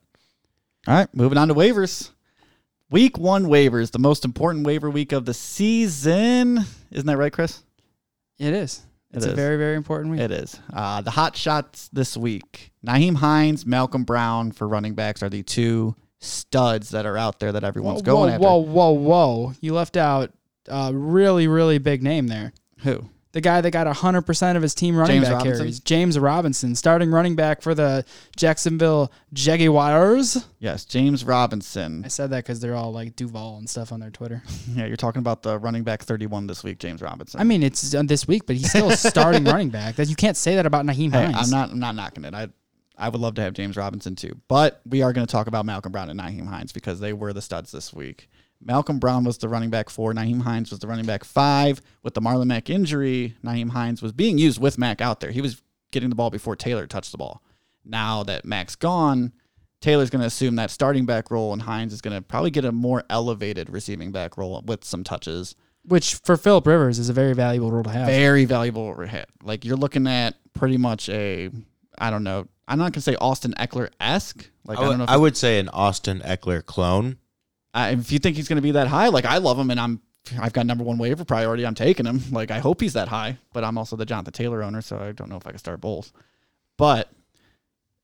All 0.87 0.93
right, 0.93 1.07
moving 1.13 1.39
on 1.39 1.47
to 1.47 1.55
waivers. 1.55 2.11
Week 2.91 3.17
one 3.17 3.45
waivers, 3.45 3.91
the 3.91 3.99
most 3.99 4.25
important 4.25 4.65
waiver 4.65 4.89
week 4.89 5.11
of 5.11 5.25
the 5.25 5.33
season. 5.33 6.59
Isn't 6.91 7.07
that 7.07 7.17
right, 7.17 7.33
Chris? 7.33 7.63
It 8.37 8.53
is. 8.53 8.83
It's 9.11 9.25
It 9.25 9.29
a 9.29 9.31
is. 9.31 9.35
very 9.35 9.57
very 9.57 9.75
important 9.75 10.11
week. 10.11 10.21
It 10.21 10.31
is. 10.31 10.59
Uh, 10.71 11.01
the 11.01 11.09
hot 11.11 11.35
shots 11.35 11.89
this 11.91 12.15
week 12.15 12.71
Nyheim 12.85 13.15
Hines, 13.15 13.65
Malcolm 13.65 14.03
Brown 14.03 14.51
for 14.51 14.67
running 14.67 14.93
backs 14.93 15.23
are 15.23 15.29
the 15.29 15.41
two 15.41 15.95
studs 16.19 16.91
that 16.91 17.07
are 17.07 17.17
out 17.17 17.39
there 17.39 17.51
that 17.51 17.63
everyone's 17.63 18.01
whoa, 18.01 18.05
going 18.05 18.29
whoa, 18.29 18.35
after. 18.35 18.45
whoa, 18.45 18.91
whoa, 18.91 18.91
whoa! 18.91 19.53
You 19.61 19.73
left 19.73 19.97
out 19.97 20.31
a 20.67 20.93
really 20.93 21.47
really 21.47 21.79
big 21.79 22.03
name 22.03 22.27
there. 22.27 22.53
Who? 22.81 23.09
The 23.31 23.41
guy 23.41 23.61
that 23.61 23.69
got 23.69 23.85
100% 23.85 24.55
of 24.55 24.61
his 24.63 24.73
team 24.73 24.97
running 24.97 25.17
James 25.17 25.27
back 25.27 25.33
Robinson? 25.37 25.57
carries, 25.59 25.79
James 25.81 26.17
Robinson, 26.17 26.75
starting 26.75 27.11
running 27.11 27.35
back 27.35 27.61
for 27.61 27.75
the 27.75 28.03
Jacksonville 28.35 29.11
Jaguars. 29.33 30.45
Yes, 30.59 30.85
James 30.85 31.23
Robinson. 31.23 32.03
I 32.03 32.07
said 32.07 32.31
that 32.31 32.43
because 32.43 32.59
they're 32.59 32.75
all 32.75 32.91
like 32.91 33.15
Duval 33.15 33.57
and 33.57 33.69
stuff 33.69 33.91
on 33.91 33.99
their 33.99 34.09
Twitter. 34.09 34.41
Yeah, 34.73 34.85
you're 34.85 34.97
talking 34.97 35.19
about 35.19 35.41
the 35.41 35.57
running 35.57 35.83
back 35.83 36.03
31 36.03 36.47
this 36.47 36.63
week, 36.63 36.79
James 36.79 37.01
Robinson. 37.01 37.39
I 37.39 37.43
mean, 37.43 37.63
it's 37.63 37.93
uh, 37.93 38.03
this 38.03 38.27
week, 38.27 38.45
but 38.45 38.55
he's 38.55 38.69
still 38.69 38.89
a 38.89 38.95
starting 38.95 39.43
running 39.45 39.69
back. 39.69 39.95
That 39.95 40.07
you 40.09 40.15
can't 40.15 40.37
say 40.37 40.55
that 40.55 40.65
about 40.65 40.85
Nyheim 40.85 41.11
Hey, 41.11 41.25
Hines. 41.31 41.35
I'm 41.37 41.49
not. 41.49 41.71
I'm 41.71 41.79
not 41.79 41.95
knocking 41.95 42.23
it. 42.23 42.33
I, 42.33 42.47
I 42.97 43.09
would 43.09 43.19
love 43.19 43.35
to 43.35 43.41
have 43.41 43.53
James 43.53 43.75
Robinson 43.77 44.15
too, 44.15 44.39
but 44.47 44.81
we 44.85 45.01
are 45.01 45.11
going 45.11 45.25
to 45.25 45.31
talk 45.31 45.47
about 45.47 45.65
Malcolm 45.65 45.91
Brown 45.91 46.09
and 46.09 46.19
Nyheim 46.19 46.47
Hines 46.47 46.71
because 46.71 46.99
they 46.99 47.13
were 47.13 47.33
the 47.33 47.41
studs 47.41 47.71
this 47.71 47.93
week. 47.93 48.29
Malcolm 48.61 48.99
Brown 48.99 49.23
was 49.23 49.37
the 49.37 49.47
running 49.47 49.69
back 49.69 49.89
four. 49.89 50.13
Nyheim 50.13 50.41
Hines 50.41 50.69
was 50.69 50.79
the 50.79 50.87
running 50.87 51.05
back 51.05 51.23
five. 51.23 51.81
With 52.03 52.13
the 52.13 52.21
Marlon 52.21 52.47
Mack 52.47 52.69
injury, 52.69 53.35
Nyheim 53.43 53.69
Hines 53.69 54.01
was 54.01 54.11
being 54.11 54.37
used 54.37 54.59
with 54.59 54.77
Mack 54.77 55.01
out 55.01 55.19
there. 55.19 55.31
He 55.31 55.41
was 55.41 55.61
getting 55.91 56.09
the 56.09 56.15
ball 56.15 56.29
before 56.29 56.55
Taylor 56.55 56.85
touched 56.85 57.11
the 57.11 57.17
ball. 57.17 57.41
Now 57.85 58.23
that 58.23 58.45
Mack's 58.45 58.75
gone, 58.75 59.33
Taylor's 59.81 60.09
going 60.09 60.21
to 60.21 60.27
assume 60.27 60.57
that 60.57 60.71
starting 60.71 61.05
back 61.05 61.31
role, 61.31 61.53
and 61.53 61.61
Hines 61.61 61.93
is 61.93 62.01
going 62.01 62.15
to 62.15 62.21
probably 62.21 62.51
get 62.51 62.65
a 62.65 62.71
more 62.71 63.03
elevated 63.09 63.69
receiving 63.69 64.11
back 64.11 64.37
role 64.37 64.61
with 64.65 64.83
some 64.83 65.03
touches. 65.03 65.55
Which 65.85 66.15
for 66.15 66.35
Philip 66.35 66.67
Rivers 66.67 66.99
is 66.99 67.09
a 67.09 67.13
very 67.13 67.33
valuable 67.33 67.71
role 67.71 67.83
to 67.83 67.89
have. 67.89 68.07
Very 68.07 68.45
valuable 68.45 68.93
hit. 68.99 69.29
Like 69.41 69.63
you're 69.63 69.77
looking 69.77 70.05
at 70.07 70.35
pretty 70.53 70.77
much 70.77 71.07
a, 71.07 71.49
I 71.97 72.09
don't 72.09 72.23
know. 72.23 72.47
I'm 72.67 72.77
not 72.77 72.91
gonna 72.91 73.01
say 73.01 73.15
Austin 73.15 73.53
Ekeler 73.57 73.89
esque. 73.99 74.49
Like 74.65 74.77
I, 74.77 74.81
I 74.81 74.85
don't 74.85 74.97
know. 74.99 75.03
If, 75.05 75.09
I 75.09 75.17
would 75.17 75.37
say 75.37 75.59
an 75.59 75.69
Austin 75.69 76.19
Ekeler 76.19 76.63
clone. 76.63 77.17
I- 77.73 77.91
if 77.91 78.11
you 78.11 78.19
think 78.19 78.35
he's 78.35 78.47
gonna 78.47 78.61
be 78.61 78.71
that 78.71 78.87
high, 78.87 79.07
like 79.09 79.25
I 79.25 79.37
love 79.37 79.57
him, 79.59 79.69
and 79.71 79.79
I'm, 79.79 80.01
I've 80.39 80.53
got 80.53 80.65
number 80.65 80.83
one 80.83 80.97
waiver 80.97 81.25
priority. 81.25 81.65
I'm 81.65 81.75
taking 81.75 82.05
him. 82.05 82.21
Like 82.31 82.51
I 82.51 82.59
hope 82.59 82.81
he's 82.81 82.93
that 82.93 83.07
high, 83.07 83.37
but 83.53 83.63
I'm 83.63 83.77
also 83.77 83.95
the 83.95 84.05
Jonathan 84.05 84.33
Taylor 84.33 84.63
owner, 84.63 84.81
so 84.81 84.97
I 84.97 85.11
don't 85.11 85.29
know 85.29 85.37
if 85.37 85.47
I 85.47 85.51
can 85.51 85.59
start 85.59 85.81
both. 85.81 86.11
But 86.77 87.11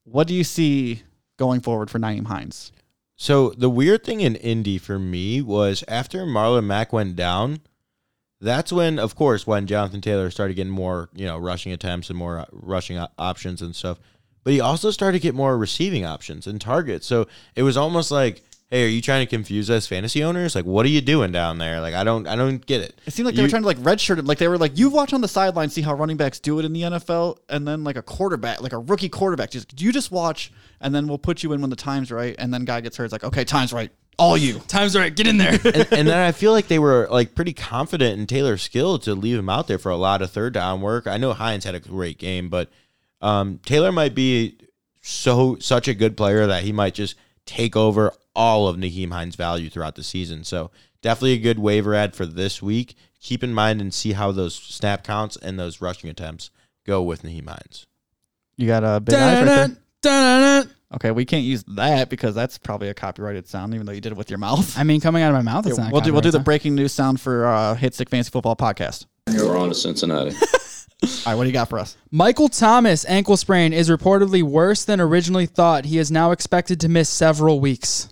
what 0.03 0.27
do 0.27 0.33
you 0.33 0.43
see 0.43 1.03
going 1.37 1.61
forward 1.61 1.89
for 1.89 1.99
Nyheim 1.99 2.27
Hines? 2.27 2.71
So 3.17 3.51
the 3.51 3.69
weird 3.69 4.03
thing 4.03 4.21
in 4.21 4.35
Indy 4.35 4.77
for 4.77 4.99
me 4.99 5.41
was 5.41 5.83
after 5.87 6.25
Marlon 6.25 6.65
Mack 6.65 6.91
went 6.91 7.15
down, 7.15 7.61
that's 8.41 8.71
when, 8.73 8.99
of 8.99 9.15
course, 9.15 9.47
when 9.47 9.67
Jonathan 9.67 10.01
Taylor 10.01 10.29
started 10.29 10.55
getting 10.55 10.73
more, 10.73 11.09
you 11.15 11.25
know, 11.25 11.37
rushing 11.37 11.71
attempts 11.71 12.09
and 12.09 12.19
more 12.19 12.39
uh, 12.39 12.45
rushing 12.51 12.99
options 13.17 13.61
and 13.61 13.73
stuff. 13.75 13.99
But 14.43 14.51
he 14.53 14.59
also 14.59 14.91
started 14.91 15.17
to 15.19 15.23
get 15.23 15.33
more 15.33 15.57
receiving 15.57 16.05
options 16.05 16.45
and 16.45 16.59
targets. 16.59 17.07
So 17.07 17.27
it 17.55 17.63
was 17.63 17.77
almost 17.77 18.11
like, 18.11 18.43
hey, 18.75 18.83
are 18.85 18.89
you 18.89 19.01
trying 19.01 19.25
to 19.25 19.29
confuse 19.29 19.69
us 19.69 19.87
fantasy 19.87 20.21
owners? 20.21 20.53
Like, 20.53 20.65
what 20.65 20.85
are 20.85 20.89
you 20.89 20.99
doing 20.99 21.31
down 21.31 21.59
there? 21.59 21.79
Like, 21.79 21.93
I 21.93 22.03
don't, 22.03 22.27
I 22.27 22.35
don't 22.35 22.65
get 22.65 22.81
it. 22.81 22.99
It 23.05 23.13
seemed 23.13 23.25
like 23.25 23.35
they 23.35 23.41
You- 23.41 23.45
were 23.45 23.49
trying 23.49 23.61
to 23.61 23.67
like 23.67 23.77
redshirt 23.77 24.17
him. 24.19 24.25
Like 24.25 24.37
they 24.37 24.47
were 24.49 24.57
like, 24.57 24.77
you 24.77 24.89
watch 24.89 25.13
on 25.13 25.21
the 25.21 25.27
sideline, 25.29 25.69
see 25.69 25.81
how 25.81 25.93
running 25.93 26.17
backs 26.17 26.39
do 26.39 26.59
it 26.59 26.65
in 26.65 26.73
the 26.73 26.81
NFL, 26.81 27.37
and 27.47 27.65
then 27.67 27.83
like 27.85 27.95
a 27.95 28.01
quarterback, 28.01 28.61
like 28.61 28.73
a 28.73 28.77
rookie 28.79 29.07
quarterback, 29.09 29.51
just 29.51 29.79
you 29.81 29.91
just 29.93 30.11
watch, 30.11 30.51
and 30.81 30.93
then 30.93 31.07
we'll 31.07 31.17
put 31.17 31.41
you 31.41 31.53
in 31.53 31.61
when 31.61 31.69
the 31.69 31.75
time's 31.77 32.11
right, 32.11 32.35
and 32.37 32.53
then 32.53 32.65
guy 32.65 32.81
gets 32.81 32.97
hurt. 32.97 33.05
It's 33.05 33.11
like, 33.13 33.23
okay, 33.23 33.45
time's 33.45 33.71
right, 33.71 33.91
all 34.17 34.37
you. 34.37 34.59
Time's 34.67 34.95
right. 34.95 35.15
Get 35.15 35.27
in 35.27 35.37
there. 35.37 35.53
and, 35.53 35.65
and 35.93 36.07
then 36.07 36.17
I 36.19 36.31
feel 36.33 36.51
like 36.51 36.67
they 36.67 36.79
were 36.79 37.07
like 37.09 37.33
pretty 37.35 37.53
confident 37.53 38.19
in 38.19 38.27
Taylor's 38.27 38.61
skill 38.61 38.99
to 38.99 39.15
leave 39.15 39.37
him 39.39 39.49
out 39.49 39.67
there 39.67 39.77
for 39.79 39.89
a 39.91 39.97
lot 39.97 40.21
of 40.21 40.31
third 40.31 40.53
down 40.53 40.81
work. 40.81 41.07
I 41.07 41.17
know 41.17 41.31
Hines 41.33 41.63
had 41.63 41.75
a 41.75 41.79
great 41.79 42.17
game, 42.17 42.49
but 42.49 42.69
um, 43.21 43.59
Taylor 43.65 43.91
might 43.91 44.15
be 44.15 44.57
so 45.01 45.57
such 45.59 45.87
a 45.87 45.93
good 45.93 46.17
player 46.17 46.47
that 46.47 46.63
he 46.63 46.71
might 46.71 46.93
just 46.93 47.15
take 47.45 47.75
over 47.75 48.11
all 48.35 48.67
of 48.67 48.77
Nyheim 48.77 49.11
Hines' 49.11 49.35
value 49.35 49.69
throughout 49.69 49.95
the 49.95 50.03
season. 50.03 50.43
So 50.43 50.71
definitely 51.01 51.33
a 51.33 51.37
good 51.39 51.59
waiver 51.59 51.93
ad 51.95 52.15
for 52.15 52.25
this 52.25 52.61
week. 52.61 52.95
Keep 53.21 53.43
in 53.43 53.53
mind 53.53 53.81
and 53.81 53.93
see 53.93 54.13
how 54.13 54.31
those 54.31 54.55
snap 54.55 55.03
counts 55.03 55.35
and 55.37 55.57
those 55.59 55.81
rushing 55.81 56.09
attempts 56.09 56.51
go 56.85 57.01
with 57.01 57.23
Nyheim 57.23 57.47
Hines. 57.47 57.85
You 58.57 58.67
got 58.67 58.83
a 58.83 58.99
big 58.99 59.15
eyes 59.15 59.37
right 59.39 59.45
there. 59.45 59.67
Dun-dun, 59.67 59.77
dun-dun. 60.01 60.69
Okay, 60.93 61.11
we 61.11 61.25
can't 61.25 61.43
use 61.43 61.63
that 61.75 62.09
because 62.09 62.35
that's 62.35 62.57
probably 62.57 62.87
a 62.89 62.93
copyrighted 62.93 63.47
sound, 63.49 63.73
even 63.73 63.85
though 63.85 63.91
you 63.91 63.99
did 63.99 64.11
it 64.13 64.17
with 64.17 64.29
your 64.29 64.37
mouth. 64.39 64.77
I 64.77 64.83
mean, 64.83 65.01
coming 65.01 65.23
out 65.23 65.29
of 65.29 65.35
my 65.35 65.41
mouth, 65.51 65.65
it's 65.65 65.77
Yeah, 65.77 65.85
not. 65.85 65.91
we'll 65.93 66.01
do 66.01 66.13
we'll 66.13 66.21
do 66.21 66.31
the 66.31 66.39
breaking 66.39 66.75
news 66.75 66.93
sound 66.93 67.19
for 67.19 67.47
uh, 67.47 67.75
Hit 67.75 67.95
Sick 67.95 68.09
Fantasy 68.09 68.29
Football 68.29 68.55
podcast. 68.55 69.05
You're 69.29 69.57
on 69.57 69.69
to 69.69 69.75
Cincinnati. 69.75 70.31
All 71.03 71.09
right, 71.25 71.35
what 71.35 71.43
do 71.43 71.49
you 71.49 71.53
got 71.53 71.69
for 71.69 71.79
us? 71.79 71.97
Michael 72.11 72.47
Thomas 72.47 73.03
ankle 73.05 73.35
sprain 73.35 73.73
is 73.73 73.89
reportedly 73.89 74.41
worse 74.41 74.85
than 74.85 75.01
originally 75.01 75.45
thought. 75.47 75.85
He 75.85 75.97
is 75.97 76.09
now 76.11 76.31
expected 76.31 76.79
to 76.81 76.87
miss 76.87 77.09
several 77.09 77.59
weeks. 77.59 78.07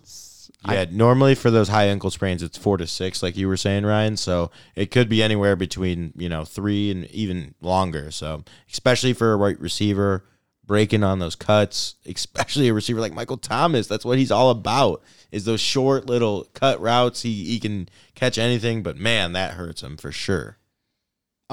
Yeah, 0.70 0.86
normally 0.90 1.36
for 1.36 1.52
those 1.52 1.68
high 1.68 1.86
ankle 1.86 2.10
sprains, 2.10 2.42
it's 2.42 2.58
four 2.58 2.78
to 2.78 2.88
six, 2.88 3.22
like 3.22 3.36
you 3.36 3.48
were 3.48 3.58
saying, 3.58 3.86
Ryan. 3.86 4.16
So 4.18 4.52
it 4.76 4.92
could 4.92 5.10
be 5.10 5.22
anywhere 5.22 5.56
between 5.56 6.14
you 6.16 6.30
know 6.30 6.46
three 6.46 6.90
and 6.90 7.06
even 7.12 7.56
longer. 7.62 8.12
So 8.12 8.44
especially 8.72 9.14
for 9.14 9.34
a 9.34 9.38
right 9.38 9.60
receiver, 9.60 10.24
breaking 10.66 11.04
on 11.04 11.20
those 11.20 11.36
cuts, 11.36 11.96
especially 12.06 12.70
a 12.70 12.74
receiver 12.74 13.02
like 13.02 13.14
Michael 13.14 13.38
Thomas, 13.38 13.88
that's 13.88 14.06
what 14.06 14.18
he's 14.18 14.32
all 14.32 14.50
about. 14.50 15.02
Is 15.32 15.46
those 15.46 15.62
short 15.62 16.06
little 16.06 16.48
cut 16.54 16.80
routes. 16.80 17.24
He 17.24 17.46
he 17.46 17.60
can 17.60 17.90
catch 18.16 18.38
anything, 18.38 18.84
but 18.84 18.98
man, 18.98 19.34
that 19.34 19.56
hurts 19.56 19.84
him 19.84 19.98
for 19.98 20.12
sure. 20.12 20.58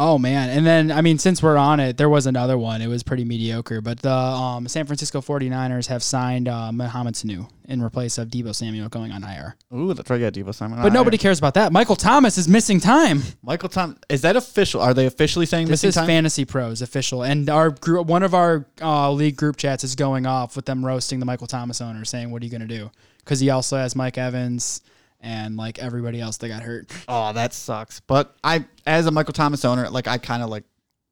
Oh 0.02 0.16
man! 0.16 0.48
And 0.48 0.66
then 0.66 0.90
I 0.90 1.02
mean, 1.02 1.18
since 1.18 1.42
we're 1.42 1.58
on 1.58 1.78
it, 1.78 1.98
there 1.98 2.08
was 2.08 2.24
another 2.26 2.56
one. 2.56 2.80
It 2.80 2.86
was 2.86 3.02
pretty 3.02 3.22
mediocre, 3.22 3.82
but 3.82 4.00
the 4.00 4.10
um, 4.10 4.66
San 4.66 4.86
Francisco 4.86 5.20
49ers 5.20 5.88
have 5.88 6.02
signed 6.02 6.48
uh, 6.48 6.72
Mohamed 6.72 7.16
Sanu 7.16 7.50
in 7.66 7.82
replace 7.82 8.16
of 8.16 8.28
Deebo 8.28 8.54
Samuel 8.54 8.88
going 8.88 9.12
on 9.12 9.22
IR. 9.22 9.56
Ooh, 9.74 9.92
that's 9.92 10.08
right. 10.08 10.18
Yeah, 10.18 10.30
Devo 10.30 10.54
Simon. 10.54 10.80
But 10.80 10.94
nobody 10.94 11.18
cares 11.18 11.38
about 11.38 11.52
that. 11.52 11.70
Michael 11.70 11.96
Thomas 11.96 12.38
is 12.38 12.48
missing 12.48 12.80
time. 12.80 13.22
Michael 13.42 13.68
Tom, 13.68 13.98
is 14.08 14.22
that 14.22 14.36
official? 14.36 14.80
Are 14.80 14.94
they 14.94 15.04
officially 15.04 15.44
saying 15.44 15.68
This 15.68 15.84
is 15.84 15.96
time? 15.96 16.06
Fantasy 16.06 16.46
Pros 16.46 16.80
official, 16.80 17.22
and 17.22 17.50
our 17.50 17.68
group, 17.68 18.06
one 18.06 18.22
of 18.22 18.32
our 18.32 18.64
uh, 18.80 19.12
league 19.12 19.36
group 19.36 19.58
chats 19.58 19.84
is 19.84 19.94
going 19.96 20.24
off 20.24 20.56
with 20.56 20.64
them 20.64 20.82
roasting 20.82 21.20
the 21.20 21.26
Michael 21.26 21.46
Thomas 21.46 21.82
owner, 21.82 22.06
saying, 22.06 22.30
"What 22.30 22.40
are 22.40 22.46
you 22.46 22.50
going 22.50 22.66
to 22.66 22.66
do?" 22.66 22.90
Because 23.18 23.40
he 23.40 23.50
also 23.50 23.76
has 23.76 23.94
Mike 23.94 24.16
Evans 24.16 24.80
and 25.20 25.56
like 25.56 25.78
everybody 25.78 26.20
else 26.20 26.36
that 26.38 26.48
got 26.48 26.62
hurt. 26.62 26.90
Oh, 27.08 27.32
that 27.32 27.52
sucks. 27.52 28.00
But 28.00 28.36
I, 28.44 28.64
as 28.86 29.06
a 29.06 29.10
Michael 29.10 29.32
Thomas 29.32 29.64
owner, 29.64 29.88
like 29.90 30.06
I 30.08 30.18
kind 30.18 30.42
of 30.42 30.50
like 30.50 30.64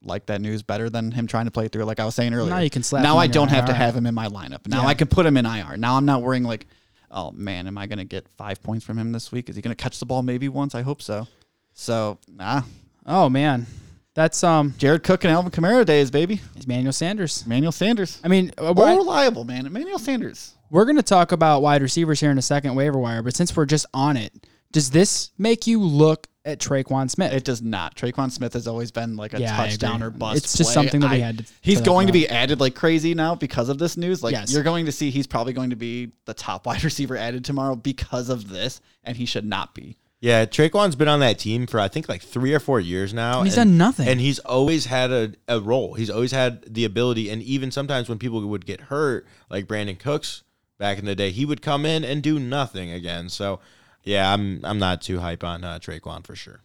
like 0.03 0.27
that 0.27 0.41
news 0.41 0.63
better 0.63 0.89
than 0.89 1.11
him 1.11 1.27
trying 1.27 1.47
to 1.47 1.51
play 1.51 1.69
through. 1.69 1.85
Like 1.85 1.99
I 2.01 2.05
was 2.05 2.15
saying 2.15 2.33
earlier. 2.33 2.51
Now 2.51 2.61
you 2.61 2.71
can 2.71 2.83
slap 2.85 3.03
Now 3.03 3.19
I 3.19 3.27
don't 3.27 3.49
have 3.49 3.67
to 3.67 3.73
have 3.73 3.97
him 3.97 4.07
in 4.07 4.15
my 4.15 4.29
lineup. 4.29 4.67
Now 4.69 4.83
Yeah. 4.83 4.89
I 4.89 4.95
can 4.95 5.09
put 5.09 5.27
him 5.27 5.37
in 5.37 5.45
IR. 5.45 5.77
Now 5.77 5.97
I'm 5.97 6.05
not 6.05 6.23
worrying 6.23 6.45
like, 6.45 6.67
oh 7.11 7.33
man, 7.33 7.67
am 7.67 7.77
I 7.77 7.87
going 7.87 7.99
to 7.99 8.05
get 8.05 8.29
five 8.37 8.63
points 8.63 8.85
from 8.85 8.97
him 8.97 9.11
this 9.11 9.33
week? 9.33 9.49
Is 9.49 9.57
he 9.57 9.63
going 9.63 9.75
to 9.75 9.83
catch 9.83 9.99
the 9.99 10.07
ball 10.07 10.23
maybe 10.23 10.49
once? 10.49 10.75
I 10.77 10.83
hope 10.83 11.03
so. 11.03 11.27
So 11.75 12.19
nah, 12.29 12.63
Oh 13.07 13.29
man, 13.29 13.67
that's 14.15 14.45
um, 14.45 14.75
Jared 14.79 15.03
Cook 15.03 15.25
and 15.25 15.33
Alvin 15.33 15.51
Kamara 15.51 15.85
days, 15.85 16.11
baby. 16.11 16.41
it's 16.55 16.67
Manuel 16.67 16.93
Sanders. 16.93 17.43
Emmanuel 17.47 17.73
Sanders. 17.73 18.21
I 18.23 18.29
mean, 18.29 18.53
uh, 18.59 18.73
More 18.73 18.75
we're, 18.75 18.97
reliable, 18.99 19.45
man. 19.45 19.67
Emmanuel 19.67 19.99
Sanders. 19.99 20.55
We're 20.71 20.85
going 20.85 20.97
to 20.97 21.03
talk 21.03 21.33
about 21.33 21.63
wide 21.63 21.83
receivers 21.83 22.21
here 22.21 22.31
in 22.31 22.39
a 22.39 22.43
second 22.43 22.75
waiver 22.75 22.99
wire, 22.99 23.23
but 23.23 23.35
since 23.35 23.57
we're 23.57 23.67
just 23.67 23.87
on 23.95 24.17
it, 24.17 24.33
does 24.73 24.91
this 24.91 25.31
make 25.39 25.67
you 25.67 25.81
look 25.83 26.27
at 26.45 26.59
Tre'Quan 26.61 27.11
Smith. 27.11 27.31
It 27.33 27.45
does 27.45 27.61
not. 27.61 27.95
Tre'Quan 27.95 28.31
Smith 28.31 28.55
has 28.55 28.67
always 28.67 28.91
been 28.91 29.17
like 29.17 29.35
a 29.35 29.41
Yeah, 29.41 29.55
touchdown 29.55 30.03
or 30.03 30.09
bust. 30.09 30.39
It's 30.39 30.57
just 30.57 30.69
play. 30.73 30.75
something 30.83 31.01
that 31.01 31.11
we 31.11 31.19
I- 31.19 31.27
had 31.27 31.39
to- 31.39 31.45
He's 31.61 31.79
to 31.81 31.85
going 31.85 32.07
to 32.07 32.13
be 32.13 32.27
added 32.27 32.59
like 32.59 32.75
crazy 32.75 33.13
now 33.15 33.35
because 33.35 33.69
of 33.69 33.77
this 33.79 33.99
news. 33.99 34.23
Like 34.23 34.33
Yes. 34.33 34.51
you're 34.51 34.63
going 34.63 34.87
to 34.87 34.93
see 34.93 35.11
he's 35.11 35.27
probably 35.27 35.53
going 35.53 35.71
to 35.71 35.77
be 35.77 36.13
the 36.25 36.33
top 36.33 36.65
wide 36.67 36.83
receiver 36.83 37.17
added 37.19 37.45
tomorrow 37.45 37.77
because 37.77 38.31
of 38.31 38.49
this, 38.49 38.81
and 39.05 39.17
he 39.19 39.27
should 39.27 39.45
not 39.45 39.75
be. 39.75 39.99
Yeah, 40.21 40.47
Tre'Quan's 40.47 40.97
been 40.97 41.07
on 41.07 41.21
that 41.21 41.39
team 41.39 41.67
for 41.67 41.79
I 41.81 41.89
think 41.89 42.09
like 42.09 42.23
three 42.23 42.55
or 42.55 42.61
four 42.61 42.81
years 42.81 43.13
now. 43.13 43.39
And 43.41 43.47
he's 43.47 43.55
done 43.57 43.77
nothing. 43.77 44.09
And 44.09 44.19
he's 44.19 44.39
always 44.41 44.87
had 44.87 45.11
a, 45.13 45.33
a 45.49 45.61
role. 45.61 45.95
He's 45.95 46.09
always 46.11 46.33
had 46.33 46.63
the 46.73 46.85
ability. 46.87 47.29
And 47.31 47.43
even 47.43 47.71
sometimes 47.71 48.09
when 48.09 48.19
people 48.19 48.45
would 48.49 48.65
get 48.67 48.81
hurt, 48.81 49.27
like 49.51 49.67
Brandin 49.67 49.99
Cooks 49.99 50.43
back 50.79 50.99
in 50.99 51.05
the 51.05 51.15
day, 51.15 51.31
he 51.31 51.45
would 51.45 51.61
come 51.63 51.85
in 51.85 52.05
and 52.05 52.23
do 52.23 52.39
nothing 52.39 52.91
again. 52.93 53.29
So 53.29 53.61
yeah, 54.05 54.33
I'm 54.33 54.61
I'm 54.65 54.79
not 54.79 55.03
too 55.03 55.21
hype 55.21 55.45
on 55.45 55.65
uh, 55.65 55.79
Tre'Quan 55.79 56.25
for 56.27 56.35
sure. 56.37 56.61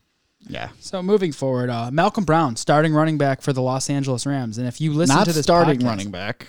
Yeah. 0.47 0.69
so 0.79 1.01
moving 1.01 1.31
forward, 1.31 1.69
uh, 1.69 1.89
Malcolm 1.89 2.25
Brown, 2.25 2.57
starting 2.57 2.93
running 2.93 3.17
back 3.17 3.41
for 3.41 3.53
the 3.53 3.61
Los 3.61 3.89
Angeles 3.89 4.25
Rams, 4.25 4.57
and 4.57 4.67
if 4.67 4.81
you 4.81 4.91
listen 4.91 5.15
not 5.15 5.25
to 5.27 5.31
this 5.33 5.43
starting 5.43 5.79
podcast- 5.79 5.85
running 5.85 6.11
back. 6.11 6.47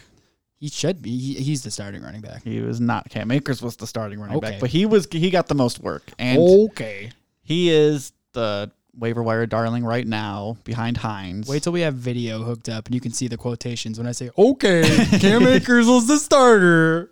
he 0.58 0.68
should 0.68 1.00
be. 1.00 1.16
He, 1.16 1.34
he's 1.34 1.62
the 1.62 1.70
starting 1.70 2.02
running 2.02 2.20
back. 2.20 2.42
He 2.42 2.60
was 2.60 2.80
not. 2.80 3.08
Cam 3.08 3.30
Akers 3.30 3.62
was 3.62 3.76
the 3.76 3.86
starting 3.86 4.18
running 4.18 4.36
Okay. 4.38 4.50
back, 4.52 4.60
but 4.60 4.70
he 4.70 4.84
was 4.84 5.06
he 5.12 5.30
got 5.30 5.46
the 5.46 5.54
most 5.54 5.78
work, 5.80 6.02
and 6.18 6.38
Okay. 6.40 7.12
he 7.42 7.70
is 7.70 8.12
the 8.32 8.70
waiver 8.98 9.22
wire 9.22 9.46
darling 9.46 9.84
right 9.84 10.06
now 10.06 10.56
behind 10.64 10.96
Hines. 10.98 11.48
Wait 11.48 11.62
till 11.62 11.72
we 11.72 11.80
have 11.80 11.94
video 11.94 12.42
hooked 12.42 12.68
up 12.68 12.86
and 12.86 12.94
you 12.94 13.00
can 13.00 13.12
see 13.12 13.28
the 13.28 13.36
quotations 13.36 13.98
when 13.98 14.06
I 14.06 14.12
say, 14.12 14.30
okay, 14.36 14.82
Cam 15.18 15.46
Akers 15.46 15.86
was 15.86 16.06
the 16.06 16.18
starter. 16.18 17.10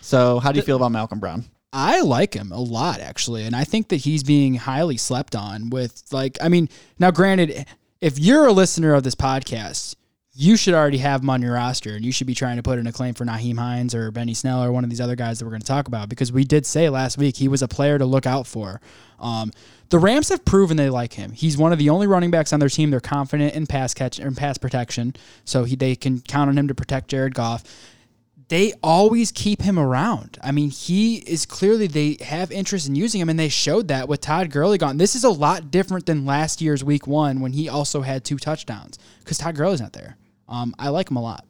So 0.00 0.38
how 0.38 0.52
do 0.52 0.58
you 0.58 0.62
feel 0.62 0.76
about 0.76 0.92
Malcolm 0.92 1.18
Brown? 1.18 1.44
I 1.72 2.02
like 2.02 2.34
him 2.34 2.52
a 2.52 2.60
lot, 2.60 3.00
actually. 3.00 3.44
And 3.44 3.56
I 3.56 3.64
think 3.64 3.88
that 3.88 3.96
he's 3.96 4.22
being 4.22 4.54
highly 4.54 4.96
slept 4.96 5.34
on 5.34 5.70
with, 5.70 6.04
like, 6.12 6.38
I 6.40 6.48
mean, 6.48 6.68
now 7.00 7.10
granted, 7.10 7.66
if 8.00 8.16
you're 8.16 8.46
a 8.46 8.52
listener 8.52 8.94
of 8.94 9.02
this 9.02 9.16
podcast, 9.16 9.96
you 10.36 10.56
should 10.56 10.74
already 10.74 10.98
have 10.98 11.22
him 11.22 11.30
on 11.30 11.40
your 11.40 11.54
roster 11.54 11.94
and 11.94 12.04
you 12.04 12.10
should 12.10 12.26
be 12.26 12.34
trying 12.34 12.56
to 12.56 12.62
put 12.62 12.78
in 12.78 12.86
a 12.88 12.92
claim 12.92 13.14
for 13.14 13.24
Nyheim 13.24 13.56
Hines 13.56 13.94
or 13.94 14.10
Benny 14.10 14.34
Snell 14.34 14.64
or 14.64 14.72
one 14.72 14.82
of 14.82 14.90
these 14.90 15.00
other 15.00 15.14
guys 15.14 15.38
that 15.38 15.44
we're 15.44 15.52
going 15.52 15.60
to 15.60 15.66
talk 15.66 15.86
about 15.86 16.08
because 16.08 16.32
we 16.32 16.44
did 16.44 16.66
say 16.66 16.88
last 16.88 17.16
week 17.16 17.36
he 17.36 17.46
was 17.46 17.62
a 17.62 17.68
player 17.68 17.98
to 17.98 18.04
look 18.04 18.26
out 18.26 18.46
for. 18.46 18.80
Um, 19.20 19.52
the 19.90 19.98
Rams 19.98 20.30
have 20.30 20.44
proven 20.44 20.76
they 20.76 20.90
like 20.90 21.12
him. 21.12 21.30
He's 21.30 21.56
one 21.56 21.72
of 21.72 21.78
the 21.78 21.88
only 21.88 22.08
running 22.08 22.32
backs 22.32 22.52
on 22.52 22.58
their 22.58 22.68
team. 22.68 22.90
They're 22.90 22.98
confident 22.98 23.54
in 23.54 23.68
pass 23.68 23.94
catch 23.94 24.18
and 24.18 24.36
pass 24.36 24.58
protection, 24.58 25.14
so 25.44 25.62
he, 25.64 25.76
they 25.76 25.94
can 25.94 26.20
count 26.20 26.48
on 26.50 26.58
him 26.58 26.66
to 26.66 26.74
protect 26.74 27.08
Jared 27.08 27.34
Goff 27.34 27.62
they 28.48 28.74
always 28.82 29.32
keep 29.32 29.62
him 29.62 29.78
around. 29.78 30.38
I 30.42 30.52
mean, 30.52 30.70
he 30.70 31.16
is 31.16 31.46
clearly 31.46 31.86
they 31.86 32.18
have 32.20 32.52
interest 32.52 32.86
in 32.86 32.94
using 32.94 33.20
him, 33.20 33.28
and 33.28 33.38
they 33.38 33.48
showed 33.48 33.88
that 33.88 34.06
with 34.06 34.20
Todd 34.20 34.50
Gurley 34.50 34.76
gone. 34.76 34.98
This 34.98 35.14
is 35.14 35.24
a 35.24 35.30
lot 35.30 35.70
different 35.70 36.06
than 36.06 36.26
last 36.26 36.60
year's 36.60 36.84
Week 36.84 37.06
One 37.06 37.40
when 37.40 37.52
he 37.52 37.68
also 37.68 38.02
had 38.02 38.24
two 38.24 38.36
touchdowns 38.36 38.98
because 39.20 39.38
Todd 39.38 39.56
Gurley's 39.56 39.80
not 39.80 39.92
there. 39.92 40.16
Um, 40.48 40.74
I 40.78 40.88
like 40.90 41.10
him 41.10 41.16
a 41.16 41.22
lot. 41.22 41.46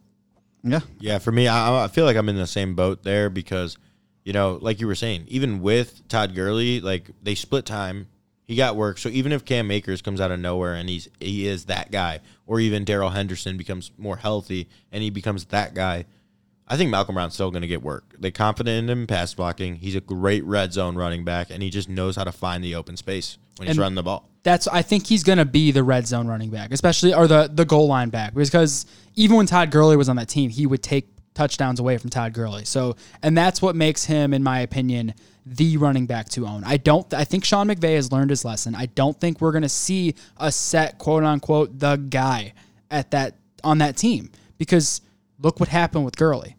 Yeah, 0.63 0.79
Yeah, 0.99 1.17
for 1.19 1.31
me, 1.31 1.47
I, 1.47 1.83
I 1.83 1.87
feel 1.87 2.05
like 2.05 2.17
I'm 2.17 2.29
in 2.29 2.37
the 2.37 2.47
same 2.47 2.75
boat 2.75 3.03
there 3.03 3.29
because, 3.29 3.77
you 4.23 4.33
know, 4.33 4.57
like 4.61 4.79
you 4.79 4.87
were 4.87 4.95
saying, 4.95 5.25
even 5.27 5.61
with 5.61 6.07
Todd 6.07 6.33
Gurley, 6.33 6.81
like 6.81 7.11
they 7.21 7.35
split 7.35 7.65
time, 7.65 8.07
he 8.45 8.55
got 8.55 8.75
work. 8.75 8.97
So 8.97 9.09
even 9.09 9.31
if 9.31 9.45
Cam 9.45 9.69
Akers 9.69 10.01
comes 10.01 10.19
out 10.19 10.31
of 10.31 10.39
nowhere 10.39 10.73
and 10.73 10.89
he's 10.89 11.07
he 11.19 11.45
is 11.45 11.65
that 11.65 11.91
guy, 11.91 12.21
or 12.47 12.59
even 12.59 12.83
Darrell 12.83 13.11
Henderson 13.11 13.57
becomes 13.57 13.91
more 13.97 14.17
healthy 14.17 14.67
and 14.91 15.03
he 15.03 15.11
becomes 15.11 15.45
that 15.45 15.75
guy, 15.75 16.05
I 16.67 16.77
think 16.77 16.89
Malcolm 16.89 17.13
Brown's 17.13 17.35
still 17.35 17.51
going 17.51 17.61
to 17.61 17.67
get 17.67 17.83
work. 17.83 18.15
They're 18.17 18.31
confident 18.31 18.89
in 18.89 18.89
him 18.89 19.07
pass 19.07 19.33
blocking. 19.35 19.75
He's 19.75 19.95
a 19.95 20.01
great 20.01 20.43
red 20.45 20.73
zone 20.73 20.95
running 20.95 21.23
back, 21.23 21.51
and 21.51 21.61
he 21.61 21.69
just 21.69 21.89
knows 21.89 22.15
how 22.15 22.23
to 22.23 22.31
find 22.31 22.63
the 22.63 22.73
open 22.73 22.97
space 22.97 23.37
when 23.57 23.67
he's 23.67 23.73
And- 23.75 23.79
running 23.81 23.95
the 23.95 24.03
ball. 24.03 24.29
That's 24.43 24.67
I 24.67 24.83
think 24.83 25.07
he's 25.07 25.23
going 25.23 25.39
to 25.39 25.45
be 25.45 25.71
the 25.71 25.83
red 25.83 26.05
zone 26.05 26.27
running 26.27 26.51
back, 26.51 26.71
especially 26.71 27.13
or 27.15 27.27
the 27.27 27.49
the 27.51 27.65
goal 27.65 27.87
line 27.87 28.09
back, 28.09 28.35
because 28.35 28.85
even 29.15 29.37
when 29.37 29.47
Todd 29.47 29.71
Gurley 29.71 29.97
was 29.97 30.07
on 30.07 30.17
that 30.17 30.29
team, 30.29 30.51
he 30.51 30.67
would 30.67 30.83
take 30.83 31.09
touchdowns 31.33 31.79
away 31.79 31.97
from 31.97 32.11
Todd 32.11 32.31
Gurley. 32.33 32.63
So, 32.63 32.95
and 33.23 33.35
that's 33.35 33.59
what 33.61 33.75
makes 33.75 34.05
him, 34.05 34.33
in 34.35 34.43
my 34.43 34.59
opinion, 34.59 35.15
the 35.47 35.77
running 35.77 36.05
back 36.05 36.29
to 36.29 36.45
own. 36.45 36.63
I 36.63 36.77
don't. 36.77 37.11
I 37.11 37.23
think 37.23 37.43
Sean 37.43 37.67
McVay 37.67 37.95
has 37.95 38.11
learned 38.11 38.29
his 38.29 38.45
lesson. 38.45 38.75
I 38.75 38.85
don't 38.85 39.19
think 39.19 39.41
we're 39.41 39.51
going 39.51 39.63
to 39.63 39.69
see 39.69 40.13
a 40.37 40.51
set 40.51 40.99
quote 40.99 41.23
unquote 41.23 41.79
the 41.79 41.95
guy 41.95 42.53
at 42.91 43.09
that 43.11 43.37
on 43.63 43.79
that 43.79 43.97
team 43.97 44.29
because 44.59 45.01
look 45.39 45.59
what 45.59 45.69
happened 45.69 46.05
with 46.05 46.15
Gurley. 46.17 46.54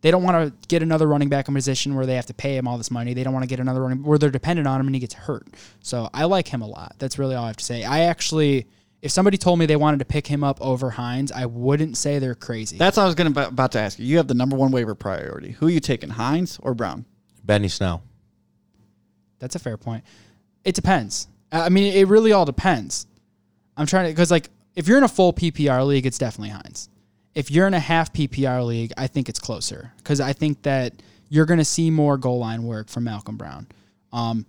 They 0.00 0.10
don't 0.10 0.22
want 0.22 0.60
to 0.60 0.68
get 0.68 0.82
another 0.82 1.06
running 1.08 1.28
back 1.28 1.48
in 1.48 1.54
position 1.54 1.94
where 1.96 2.06
they 2.06 2.14
have 2.14 2.26
to 2.26 2.34
pay 2.34 2.56
him 2.56 2.68
all 2.68 2.78
this 2.78 2.90
money. 2.90 3.14
They 3.14 3.24
don't 3.24 3.32
want 3.32 3.42
to 3.42 3.48
get 3.48 3.58
another 3.58 3.82
running 3.82 4.02
where 4.02 4.18
they're 4.18 4.30
dependent 4.30 4.68
on 4.68 4.80
him 4.80 4.86
and 4.86 4.94
he 4.94 5.00
gets 5.00 5.14
hurt. 5.14 5.48
So 5.80 6.08
I 6.14 6.24
like 6.24 6.48
him 6.48 6.62
a 6.62 6.66
lot. 6.66 6.94
That's 6.98 7.18
really 7.18 7.34
all 7.34 7.44
I 7.44 7.48
have 7.48 7.56
to 7.56 7.64
say. 7.64 7.82
I 7.82 8.00
actually, 8.02 8.68
if 9.02 9.10
somebody 9.10 9.36
told 9.36 9.58
me 9.58 9.66
they 9.66 9.76
wanted 9.76 9.98
to 9.98 10.04
pick 10.04 10.26
him 10.28 10.44
up 10.44 10.60
over 10.60 10.90
Hines, 10.90 11.32
I 11.32 11.46
wouldn't 11.46 11.96
say 11.96 12.20
they're 12.20 12.36
crazy. 12.36 12.78
that's 12.78 12.96
what 12.96 13.02
I 13.02 13.06
was 13.06 13.16
going 13.16 13.32
to 13.32 13.48
about 13.48 13.72
to 13.72 13.80
ask 13.80 13.98
you. 13.98 14.06
You 14.06 14.18
have 14.18 14.28
the 14.28 14.34
number 14.34 14.56
one 14.56 14.70
waiver 14.70 14.94
priority. 14.94 15.52
Who 15.52 15.66
are 15.66 15.70
you 15.70 15.80
taking, 15.80 16.10
Hines 16.10 16.58
or 16.62 16.74
Brown? 16.74 17.04
Benny 17.44 17.68
Snell. 17.68 18.02
That's 19.40 19.56
a 19.56 19.58
fair 19.58 19.76
point. 19.76 20.04
It 20.64 20.74
depends. 20.74 21.28
I 21.50 21.70
mean, 21.70 21.92
it 21.94 22.06
really 22.08 22.32
all 22.32 22.44
depends. 22.44 23.06
I'm 23.76 23.86
trying 23.86 24.06
to 24.06 24.12
because 24.12 24.30
like 24.30 24.50
if 24.74 24.86
you're 24.86 24.98
in 24.98 25.04
a 25.04 25.08
full 25.08 25.32
PPR 25.32 25.86
league, 25.86 26.06
it's 26.06 26.18
definitely 26.18 26.50
Hines. 26.50 26.88
If 27.38 27.50
you're 27.50 27.66
in 27.66 27.74
a 27.74 27.80
half 27.80 28.12
PPR 28.12 28.66
league, 28.66 28.92
I 28.96 29.06
think 29.06 29.28
it's 29.28 29.38
closer 29.38 29.92
because 29.98 30.20
I 30.20 30.32
think 30.32 30.62
that 30.62 30.94
you're 31.28 31.46
going 31.46 31.58
to 31.58 31.64
see 31.64 31.90
more 31.90 32.16
goal 32.16 32.40
line 32.40 32.64
work 32.64 32.88
from 32.88 33.04
Malcolm 33.04 33.36
Brown. 33.36 33.68
Um, 34.12 34.46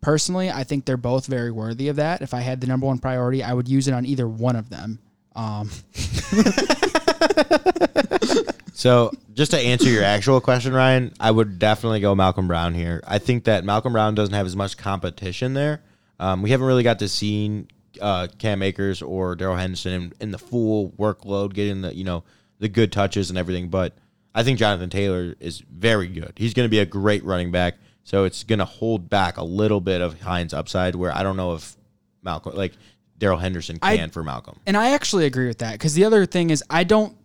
personally, 0.00 0.50
I 0.50 0.64
think 0.64 0.86
they're 0.86 0.96
both 0.96 1.26
very 1.26 1.52
worthy 1.52 1.88
of 1.88 1.96
that. 1.96 2.22
If 2.22 2.34
I 2.34 2.40
had 2.40 2.60
the 2.60 2.66
number 2.66 2.86
one 2.86 2.98
priority, 2.98 3.42
I 3.42 3.52
would 3.52 3.68
use 3.68 3.86
it 3.86 3.94
on 3.94 4.04
either 4.04 4.26
one 4.26 4.56
of 4.56 4.70
them. 4.70 4.98
Um, 5.36 5.70
So, 8.76 9.10
just 9.32 9.52
to 9.52 9.58
answer 9.58 9.88
your 9.88 10.04
actual 10.04 10.38
question, 10.42 10.74
Ryan, 10.74 11.14
I 11.18 11.30
would 11.30 11.58
definitely 11.58 12.00
go 12.00 12.14
Malcolm 12.14 12.46
Brown 12.46 12.74
here. 12.74 13.02
I 13.06 13.16
think 13.16 13.44
that 13.44 13.64
Malcolm 13.64 13.94
Brown 13.94 14.14
doesn't 14.14 14.34
have 14.34 14.44
as 14.44 14.54
much 14.54 14.76
competition 14.76 15.54
there. 15.54 15.80
Um, 16.20 16.42
we 16.42 16.50
haven't 16.50 16.66
really 16.66 16.82
got 16.82 16.98
to 16.98 17.08
see 17.08 17.66
uh, 18.00 18.28
Cam 18.38 18.62
Akers 18.62 19.02
or 19.02 19.34
Darrell 19.34 19.56
Henderson 19.56 19.92
in, 19.92 20.12
in 20.20 20.30
the 20.30 20.38
full 20.38 20.90
workload, 20.92 21.52
getting 21.54 21.82
the 21.82 21.94
you 21.94 22.04
know 22.04 22.24
the 22.58 22.68
good 22.68 22.92
touches 22.92 23.30
and 23.30 23.38
everything. 23.38 23.68
But 23.68 23.94
I 24.34 24.42
think 24.42 24.58
Jonathan 24.58 24.90
Taylor 24.90 25.34
is 25.40 25.60
very 25.60 26.08
good. 26.08 26.32
He's 26.36 26.54
going 26.54 26.66
to 26.66 26.70
be 26.70 26.78
a 26.78 26.86
great 26.86 27.24
running 27.24 27.50
back. 27.50 27.74
So 28.04 28.24
it's 28.24 28.44
going 28.44 28.60
to 28.60 28.64
hold 28.64 29.10
back 29.10 29.36
a 29.36 29.42
little 29.42 29.80
bit 29.80 30.00
of 30.00 30.20
Hines' 30.20 30.54
upside, 30.54 30.94
where 30.94 31.12
I 31.12 31.24
don't 31.24 31.36
know 31.36 31.54
if 31.54 31.76
Malcolm, 32.22 32.54
like 32.54 32.74
Darrell 33.18 33.38
Henderson, 33.38 33.78
I- 33.82 33.96
can 33.96 34.10
for 34.10 34.22
Malcolm. 34.22 34.60
And 34.66 34.76
I 34.76 34.90
actually 34.90 35.26
agree 35.26 35.48
with 35.48 35.58
that 35.58 35.72
because 35.72 35.94
the 35.94 36.04
other 36.04 36.24
thing 36.26 36.50
is 36.50 36.62
I 36.70 36.84
don't. 36.84 37.16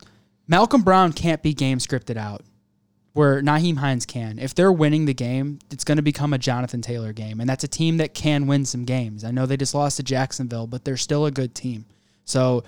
Malcolm 0.47 0.81
Brown 0.81 1.13
can't 1.13 1.41
be 1.43 1.53
game 1.53 1.77
scripted 1.77 2.17
out, 2.17 2.43
where 3.13 3.41
Nyheim 3.41 3.77
Hines 3.77 4.05
can. 4.05 4.39
If 4.39 4.55
they're 4.55 4.71
winning 4.71 5.05
the 5.05 5.13
game, 5.13 5.59
it's 5.69 5.83
going 5.83 5.97
to 5.97 6.01
become 6.01 6.33
a 6.33 6.37
Jonathan 6.37 6.81
Taylor 6.81 7.11
game, 7.13 7.39
and 7.39 7.49
that's 7.49 7.63
a 7.63 7.67
team 7.67 7.97
that 7.97 8.13
can 8.13 8.47
win 8.47 8.65
some 8.65 8.85
games. 8.85 9.23
I 9.23 9.31
know 9.31 9.45
they 9.45 9.57
just 9.57 9.75
lost 9.75 9.97
to 9.97 10.03
Jacksonville, 10.03 10.67
but 10.67 10.85
they're 10.85 10.97
still 10.97 11.25
a 11.25 11.31
good 11.31 11.53
team. 11.53 11.85
So 12.23 12.63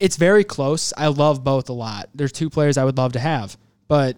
it's 0.00 0.16
very 0.16 0.44
close. 0.44 0.92
I 0.96 1.06
love 1.08 1.44
both 1.44 1.68
a 1.68 1.72
lot. 1.72 2.08
There's 2.14 2.32
two 2.32 2.50
players 2.50 2.76
I 2.76 2.84
would 2.84 2.98
love 2.98 3.12
to 3.12 3.20
have, 3.20 3.56
but 3.86 4.16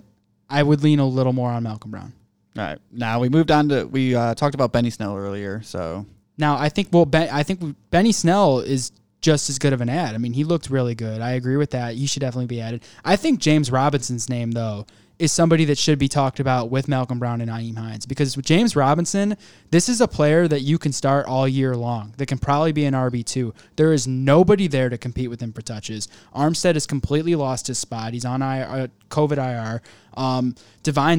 I 0.49 0.63
would 0.63 0.83
lean 0.83 0.99
a 0.99 1.07
little 1.07 1.33
more 1.33 1.51
on 1.51 1.63
Malcolm 1.63 1.91
Brown. 1.91 2.13
All 2.57 2.65
right. 2.65 2.79
Now 2.91 3.21
we 3.21 3.29
moved 3.29 3.51
on 3.51 3.69
to 3.69 3.85
we 3.85 4.15
uh, 4.15 4.35
talked 4.35 4.55
about 4.55 4.73
Benny 4.73 4.89
Snell 4.89 5.17
earlier. 5.17 5.61
So 5.63 6.07
Now 6.39 6.57
I 6.57 6.71
think 6.71 6.89
well, 6.91 7.05
ben, 7.05 7.29
I 7.31 7.43
think 7.43 7.77
Benny 7.91 8.13
Snell 8.13 8.61
is 8.61 8.93
just 9.21 9.51
as 9.51 9.59
good 9.59 9.75
of 9.75 9.83
an 9.83 9.91
ad. 9.91 10.15
I 10.15 10.19
mean, 10.19 10.33
he 10.33 10.45
looked 10.45 10.71
really 10.71 10.95
good. 10.95 11.21
I 11.21 11.33
agree 11.33 11.57
with 11.57 11.73
that. 11.73 11.95
He 11.95 12.07
should 12.07 12.21
definitely 12.21 12.47
be 12.47 12.61
added. 12.61 12.83
I 13.05 13.17
think 13.17 13.41
James 13.41 13.71
Robinson's 13.71 14.31
name 14.31 14.53
though 14.53 14.87
is 15.19 15.33
somebody 15.33 15.65
that 15.65 15.79
should 15.79 15.99
be 15.99 16.09
talked 16.09 16.41
about 16.41 16.71
with 16.71 16.89
Malcolm 16.89 17.19
Brown 17.19 17.41
and 17.41 17.51
Nyheim 17.51 17.79
Hines 17.79 18.05
because 18.05 18.37
with 18.37 18.45
James 18.45 18.77
Robinson, 18.77 19.37
this 19.71 19.89
is 19.89 20.01
a 20.01 20.09
player 20.09 20.47
that 20.47 20.61
you 20.61 20.79
can 20.79 20.93
start 20.93 21.27
all 21.27 21.49
year 21.49 21.75
long. 21.75 22.13
That 22.19 22.27
can 22.27 22.39
probably 22.39 22.73
be 22.73 22.85
an 22.85 22.95
RB 22.95 23.25
two. 23.25 23.55
There 23.77 23.93
is 23.93 24.07
nobody 24.07 24.67
there 24.67 24.89
to 24.89 24.99
compete 24.99 25.31
with 25.31 25.41
him 25.41 25.53
for 25.53 25.63
touches. 25.63 26.09
Armstead 26.35 26.75
has 26.75 26.87
completely 26.87 27.35
lost 27.35 27.67
his 27.67 27.79
spot. 27.79 28.13
He's 28.13 28.25
on 28.27 28.43
IR, 28.43 28.65
uh, 28.69 28.87
COVID 29.09 29.39
IR. 29.39 29.83
Um, 30.17 30.55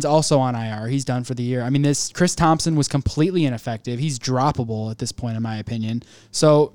also 0.05 0.39
on 0.39 0.55
IR. 0.55 0.87
He's 0.87 1.05
done 1.05 1.23
for 1.23 1.33
the 1.33 1.43
year. 1.43 1.61
I 1.61 1.69
mean, 1.69 1.81
this 1.81 2.11
Chris 2.11 2.35
Thompson 2.35 2.75
was 2.75 2.87
completely 2.87 3.45
ineffective. 3.45 3.99
He's 3.99 4.19
droppable 4.19 4.91
at 4.91 4.99
this 4.99 5.11
point, 5.11 5.37
in 5.37 5.43
my 5.43 5.57
opinion. 5.57 6.03
So 6.31 6.73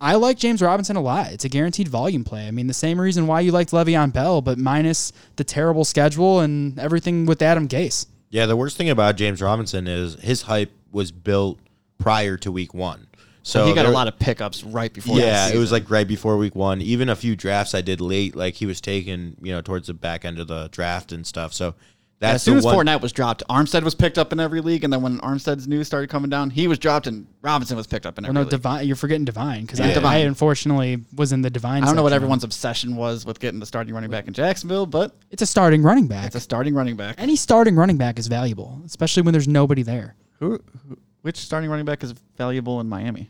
I 0.00 0.14
like 0.16 0.36
James 0.36 0.60
Robinson 0.60 0.96
a 0.96 1.00
lot. 1.00 1.32
It's 1.32 1.44
a 1.44 1.48
guaranteed 1.48 1.88
volume 1.88 2.24
play. 2.24 2.46
I 2.46 2.50
mean, 2.50 2.66
the 2.66 2.74
same 2.74 3.00
reason 3.00 3.26
why 3.26 3.40
you 3.40 3.52
liked 3.52 3.70
Le'Veon 3.70 4.12
Bell, 4.12 4.42
but 4.42 4.58
minus 4.58 5.12
the 5.36 5.44
terrible 5.44 5.84
schedule 5.84 6.40
and 6.40 6.78
everything 6.78 7.24
with 7.24 7.40
Adam 7.40 7.66
Gase. 7.66 8.06
Yeah, 8.28 8.46
the 8.46 8.56
worst 8.56 8.76
thing 8.76 8.90
about 8.90 9.16
James 9.16 9.40
Robinson 9.40 9.86
is 9.86 10.14
his 10.16 10.42
hype 10.42 10.72
was 10.92 11.12
built 11.12 11.58
prior 11.98 12.36
to 12.38 12.52
week 12.52 12.74
one. 12.74 13.06
So 13.42 13.64
he 13.64 13.74
got 13.74 13.86
a 13.86 13.90
lot 13.90 14.08
of 14.08 14.18
pickups 14.18 14.64
right 14.64 14.92
before. 14.92 15.18
Yeah, 15.18 15.48
it 15.48 15.56
was 15.56 15.70
like 15.70 15.88
right 15.88 16.06
before 16.06 16.36
week 16.36 16.56
one. 16.56 16.82
Even 16.82 17.08
a 17.08 17.14
few 17.14 17.36
drafts 17.36 17.76
I 17.76 17.80
did 17.80 18.00
late, 18.00 18.34
like 18.34 18.54
he 18.54 18.66
was 18.66 18.80
taken, 18.80 19.36
you 19.40 19.52
know, 19.52 19.60
towards 19.60 19.86
the 19.86 19.94
back 19.94 20.24
end 20.24 20.40
of 20.40 20.48
the 20.48 20.68
draft 20.72 21.12
and 21.12 21.24
stuff. 21.24 21.52
So 21.52 21.76
That's 22.18 22.36
as 22.36 22.42
soon 22.42 22.56
as 22.56 22.64
one- 22.64 22.74
Fournette 22.86 23.02
was 23.02 23.12
dropped, 23.12 23.42
Armstead 23.50 23.82
was 23.82 23.94
picked 23.94 24.16
up 24.16 24.32
in 24.32 24.40
every 24.40 24.62
league, 24.62 24.84
and 24.84 24.92
then 24.92 25.02
when 25.02 25.18
Armstead's 25.20 25.68
news 25.68 25.86
started 25.86 26.08
coming 26.08 26.30
down, 26.30 26.48
he 26.48 26.66
was 26.66 26.78
dropped, 26.78 27.06
and 27.06 27.26
Robinson 27.42 27.76
was 27.76 27.86
picked 27.86 28.06
up 28.06 28.16
in 28.16 28.22
Well, 28.24 28.30
every 28.30 28.34
no, 28.34 28.40
league. 28.42 28.50
Devine. 28.50 28.86
You're 28.86 28.96
forgetting 28.96 29.26
Devine 29.26 29.62
because 29.66 29.80
Yeah. 29.80 29.86
I, 29.88 29.92
Devine. 29.94 30.14
I 30.14 30.18
unfortunately 30.20 31.04
was 31.14 31.32
in 31.32 31.42
the 31.42 31.50
Devine. 31.50 31.82
I 31.82 31.86
don't 31.86 31.94
know 31.96 32.02
what 32.02 32.14
everyone's 32.14 32.42
obsession 32.44 32.96
was 32.96 33.26
with 33.26 33.38
getting 33.38 33.60
the 33.60 33.66
starting 33.66 33.92
running 33.94 34.10
back 34.10 34.26
in 34.28 34.32
Jacksonville, 34.32 34.86
but 34.86 35.14
It's 35.30 35.42
a 35.42 35.46
starting 35.46 35.82
running 35.82 36.06
back. 36.06 36.24
it's 36.26 36.36
a 36.36 36.40
starting 36.40 36.74
running 36.74 36.96
back. 36.96 37.16
Any 37.18 37.36
starting 37.36 37.76
running 37.76 37.98
back 37.98 38.18
is 38.18 38.28
valuable, 38.28 38.80
especially 38.86 39.22
when 39.22 39.32
there's 39.32 39.46
nobody 39.48 39.82
there. 39.82 40.16
Who, 40.38 40.58
who, 40.88 40.96
which 41.20 41.36
starting 41.36 41.68
running 41.68 41.84
back 41.84 42.02
is 42.02 42.12
valuable 42.38 42.80
in 42.80 42.88
Miami? 42.88 43.28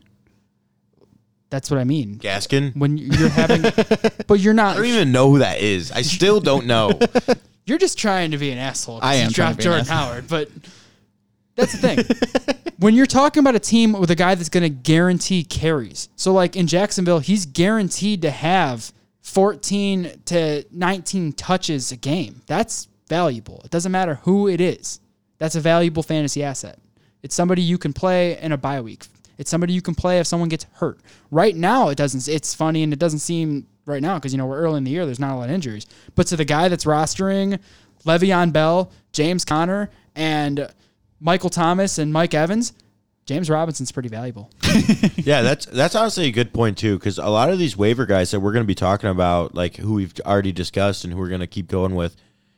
That's 1.50 1.70
what 1.70 1.78
I 1.80 1.84
mean. 1.84 2.18
Gaskin. 2.18 2.76
When 2.76 2.98
you're 2.98 3.28
having, 3.30 3.62
but 4.26 4.40
you're 4.40 4.54
not. 4.54 4.74
I 4.74 4.76
don't 4.78 4.86
even 4.86 5.12
know 5.12 5.30
who 5.30 5.38
that 5.38 5.58
is. 5.60 5.90
I 5.92 6.02
still 6.02 6.40
don't 6.40 6.66
know. 6.66 6.90
You're 7.66 7.78
just 7.78 7.98
trying 7.98 8.30
to 8.30 8.38
be 8.38 8.50
an 8.50 8.58
asshole. 8.58 9.00
I 9.02 9.16
you 9.16 9.22
am 9.22 9.28
to 9.28 9.34
dropped 9.34 9.60
Jordan. 9.60 9.84
Howard, 9.86 10.28
but 10.28 10.48
that's 11.56 11.72
the 11.72 11.78
thing. 11.78 12.64
when 12.78 12.94
you're 12.94 13.06
talking 13.06 13.40
about 13.40 13.56
a 13.56 13.60
team 13.60 13.92
with 13.92 14.10
a 14.10 14.14
guy 14.14 14.34
that's 14.34 14.48
going 14.48 14.62
to 14.62 14.70
guarantee 14.70 15.42
carries, 15.42 16.08
so 16.16 16.32
like 16.32 16.54
in 16.56 16.66
Jacksonville, 16.68 17.18
he's 17.18 17.44
guaranteed 17.44 18.22
to 18.22 18.30
have 18.30 18.92
14 19.22 20.22
to 20.26 20.64
19 20.70 21.32
touches 21.32 21.90
a 21.90 21.96
game. 21.96 22.42
That's 22.46 22.86
valuable. 23.08 23.60
It 23.64 23.70
doesn't 23.72 23.92
matter 23.92 24.16
who 24.22 24.48
it 24.48 24.60
is. 24.60 25.00
That's 25.38 25.56
a 25.56 25.60
valuable 25.60 26.04
fantasy 26.04 26.44
asset. 26.44 26.78
It's 27.22 27.34
somebody 27.34 27.62
you 27.62 27.78
can 27.78 27.92
play 27.92 28.38
in 28.38 28.52
a 28.52 28.56
bye 28.56 28.80
week. 28.80 29.06
It's 29.38 29.50
somebody 29.50 29.72
you 29.72 29.82
can 29.82 29.94
play 29.94 30.20
if 30.20 30.26
someone 30.26 30.48
gets 30.48 30.66
hurt. 30.74 31.00
Right 31.30 31.54
now, 31.54 31.88
it 31.88 31.96
doesn't. 31.96 32.28
It's 32.28 32.54
funny 32.54 32.82
and 32.82 32.92
it 32.92 32.98
doesn't 32.98 33.18
seem 33.18 33.66
right 33.86 34.02
now 34.02 34.18
because 34.18 34.32
you 34.32 34.38
know 34.38 34.46
we're 34.46 34.58
early 34.58 34.78
in 34.78 34.84
the 34.84 34.90
year. 34.90 35.06
There's 35.06 35.20
not 35.20 35.32
a 35.32 35.36
lot 35.36 35.48
of 35.48 35.54
injuries. 35.54 35.86
But 36.14 36.26
to 36.28 36.36
the 36.36 36.44
guy 36.44 36.68
that's 36.68 36.84
rostering 36.84 37.58
Le'Veon 38.04 38.52
Bell, 38.52 38.90
James 39.12 39.44
Conner, 39.44 39.90
and 40.14 40.68
Michael 41.20 41.50
Thomas 41.50 41.98
and 41.98 42.12
Mike 42.12 42.34
Evans, 42.34 42.74
James 43.24 43.50
Robinson's 43.50 43.90
pretty 43.90 44.08
valuable. 44.08 44.50
yeah, 45.16 45.42
that's 45.42 45.66
that's 45.66 45.94
honestly 45.94 46.26
a 46.26 46.30
good 46.30 46.52
point 46.52 46.78
too, 46.78 46.98
because 46.98 47.18
a 47.18 47.28
lot 47.28 47.50
of 47.50 47.58
these 47.58 47.76
waiver 47.76 48.06
guys 48.06 48.30
that 48.30 48.40
we're 48.40 48.52
going 48.52 48.64
to 48.64 48.68
be 48.68 48.74
talking 48.74 49.10
about, 49.10 49.54
like 49.54 49.76
who 49.76 49.94
we've 49.94 50.14
already 50.24 50.52
discussed 50.52 51.04
and 51.04 51.12
who 51.12 51.18
we're 51.18 51.28
going 51.28 51.40
to 51.40 51.46
keep 51.46 51.68
going 51.68 51.94
with, 51.94 52.16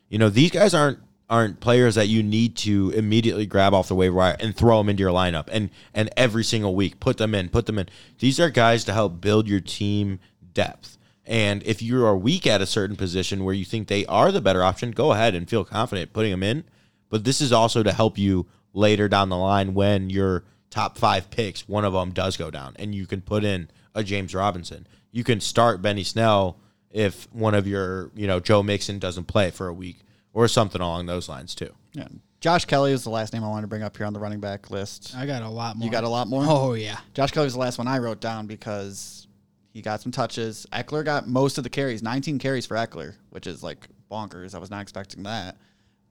you 0.09 0.19
know, 0.19 0.29
these 0.29 0.51
guys 0.51 0.75
aren't 0.75 0.99
aren't 1.31 1.61
players 1.61 1.95
that 1.95 2.09
you 2.09 2.23
need 2.23 2.57
to 2.57 2.91
immediately 2.97 3.45
grab 3.45 3.75
off 3.75 3.89
the 3.89 3.95
waiver 3.95 4.17
wire 4.17 4.37
and 4.41 4.57
throw 4.57 4.79
them 4.79 4.89
into 4.89 5.03
your 5.03 5.13
lineup 5.13 5.47
and 5.53 5.69
and 5.95 6.11
every 6.17 6.45
single 6.45 6.75
week 6.75 7.01
put 7.01 7.17
them 7.17 7.35
in, 7.35 7.49
put 7.49 7.65
them 7.65 7.79
in. 7.79 7.89
These 8.19 8.39
are 8.39 8.51
guys 8.51 8.85
to 8.85 8.93
help 8.93 9.23
build 9.23 9.49
your 9.49 9.61
team 9.61 10.21
depth. 10.53 10.98
And 11.29 11.63
if 11.65 11.83
you 11.83 12.05
are 12.07 12.17
weak 12.17 12.47
at 12.47 12.63
a 12.63 12.67
certain 12.67 12.97
position 12.97 13.45
where 13.45 13.55
you 13.55 13.67
think 13.67 13.87
they 13.87 14.07
are 14.07 14.33
the 14.33 14.41
better 14.41 14.65
option, 14.65 14.93
go 14.93 15.13
ahead 15.13 15.35
and 15.35 15.49
feel 15.49 15.63
confident 15.63 16.15
putting 16.15 16.31
them 16.31 16.43
in. 16.43 16.65
But 17.11 17.25
this 17.25 17.43
is 17.43 17.53
also 17.53 17.83
to 17.83 17.93
help 17.93 18.17
you 18.17 18.47
later 18.73 19.09
down 19.09 19.29
the 19.29 19.37
line 19.37 19.75
when 19.75 20.09
your 20.09 20.45
top 20.71 20.97
five 20.97 21.31
picks, 21.31 21.69
one 21.69 21.85
of 21.85 21.93
them 21.93 22.13
does 22.13 22.39
go 22.39 22.51
down, 22.51 22.75
and 22.79 22.95
you 22.95 23.07
can 23.07 23.21
put 23.21 23.45
in 23.45 23.71
a 23.95 24.03
James 24.03 24.35
Robinson. 24.35 24.87
You 25.13 25.23
can 25.23 25.41
start 25.41 25.83
Benny 25.83 26.03
Snell 26.03 26.59
if 26.91 27.31
one 27.33 27.55
of 27.55 27.67
your, 27.67 28.11
you 28.15 28.27
know, 28.27 28.41
Joe 28.41 28.63
Mixon 28.63 28.99
doesn't 28.99 29.25
play 29.25 29.51
for 29.51 29.69
a 29.69 29.75
week 29.75 30.01
or 30.33 30.49
something 30.49 30.81
along 30.81 31.07
those 31.07 31.29
lines 31.29 31.55
too. 31.55 31.75
Yeah. 31.93 32.09
Josh 32.41 32.65
Kelly 32.65 32.93
is 32.93 33.05
the 33.05 33.11
last 33.11 33.35
name 33.35 33.45
I 33.45 33.49
wanted 33.49 33.63
to 33.63 33.69
bring 33.69 33.83
up 33.83 33.97
here 33.97 34.07
on 34.07 34.13
the 34.13 34.21
running 34.21 34.41
back 34.41 34.71
list. 34.71 35.15
I 35.15 35.27
got 35.27 35.43
a 35.43 35.49
lot 35.49 35.77
more. 35.77 35.85
You 35.85 35.93
got 35.93 36.05
a 36.05 36.09
lot 36.09 36.29
more? 36.29 36.45
Oh 36.47 36.73
yeah. 36.75 36.99
Josh 37.13 37.33
Kelly 37.33 37.47
was 37.47 37.55
the 37.55 37.61
last 37.61 37.77
one 37.77 37.89
I 37.89 37.99
wrote 37.99 38.21
down 38.21 38.47
because 38.47 39.28
he 39.73 39.83
got 39.83 40.01
some 40.01 40.13
touches. 40.13 40.67
Ekeler 40.73 41.05
got 41.05 41.29
most 41.29 41.59
of 41.59 41.65
the 41.65 41.71
carries, 41.71 42.03
19 42.03 42.39
carries 42.39 42.67
for 42.67 42.77
Ekeler, 42.77 43.15
which 43.31 43.47
is 43.47 43.63
like 43.63 43.89
bonkers. 44.11 44.55
I 44.55 44.59
was 44.59 44.71
not 44.71 44.83
expecting 44.83 45.23
that. 45.25 45.57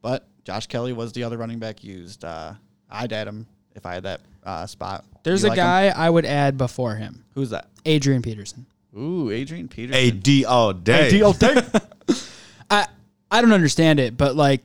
But 0.02 0.28
Josh 0.44 0.68
Kelly 0.68 0.94
was 0.94 1.12
the 1.12 1.24
other 1.24 1.38
running 1.38 1.60
back 1.60 1.84
used. 1.84 2.24
Uh, 2.24 2.54
I'd 2.90 3.12
add 3.12 3.28
him 3.28 3.48
if 3.76 3.86
I 3.86 3.96
had 3.96 4.04
that 4.04 4.22
uh, 4.44 4.66
spot. 4.68 5.06
There's 5.24 5.44
a 5.44 5.50
like 5.50 5.58
him? 5.58 5.64
guy 5.64 5.88
I 5.90 6.10
would 6.10 6.26
add 6.26 6.58
before 6.58 6.96
him, 6.96 7.26
Who's 7.36 7.50
that? 7.50 7.68
Adrian 7.86 8.22
Peterson. 8.22 8.66
Ooh, 8.98 9.30
Adrian 9.30 9.68
Peterson. 9.68 10.18
AD 10.18 10.46
all 10.46 10.74
day. 10.74 11.22
I 12.70 12.88
I 13.30 13.42
don't 13.42 13.54
understand 13.54 14.00
it, 14.00 14.18
but 14.18 14.36
like 14.36 14.62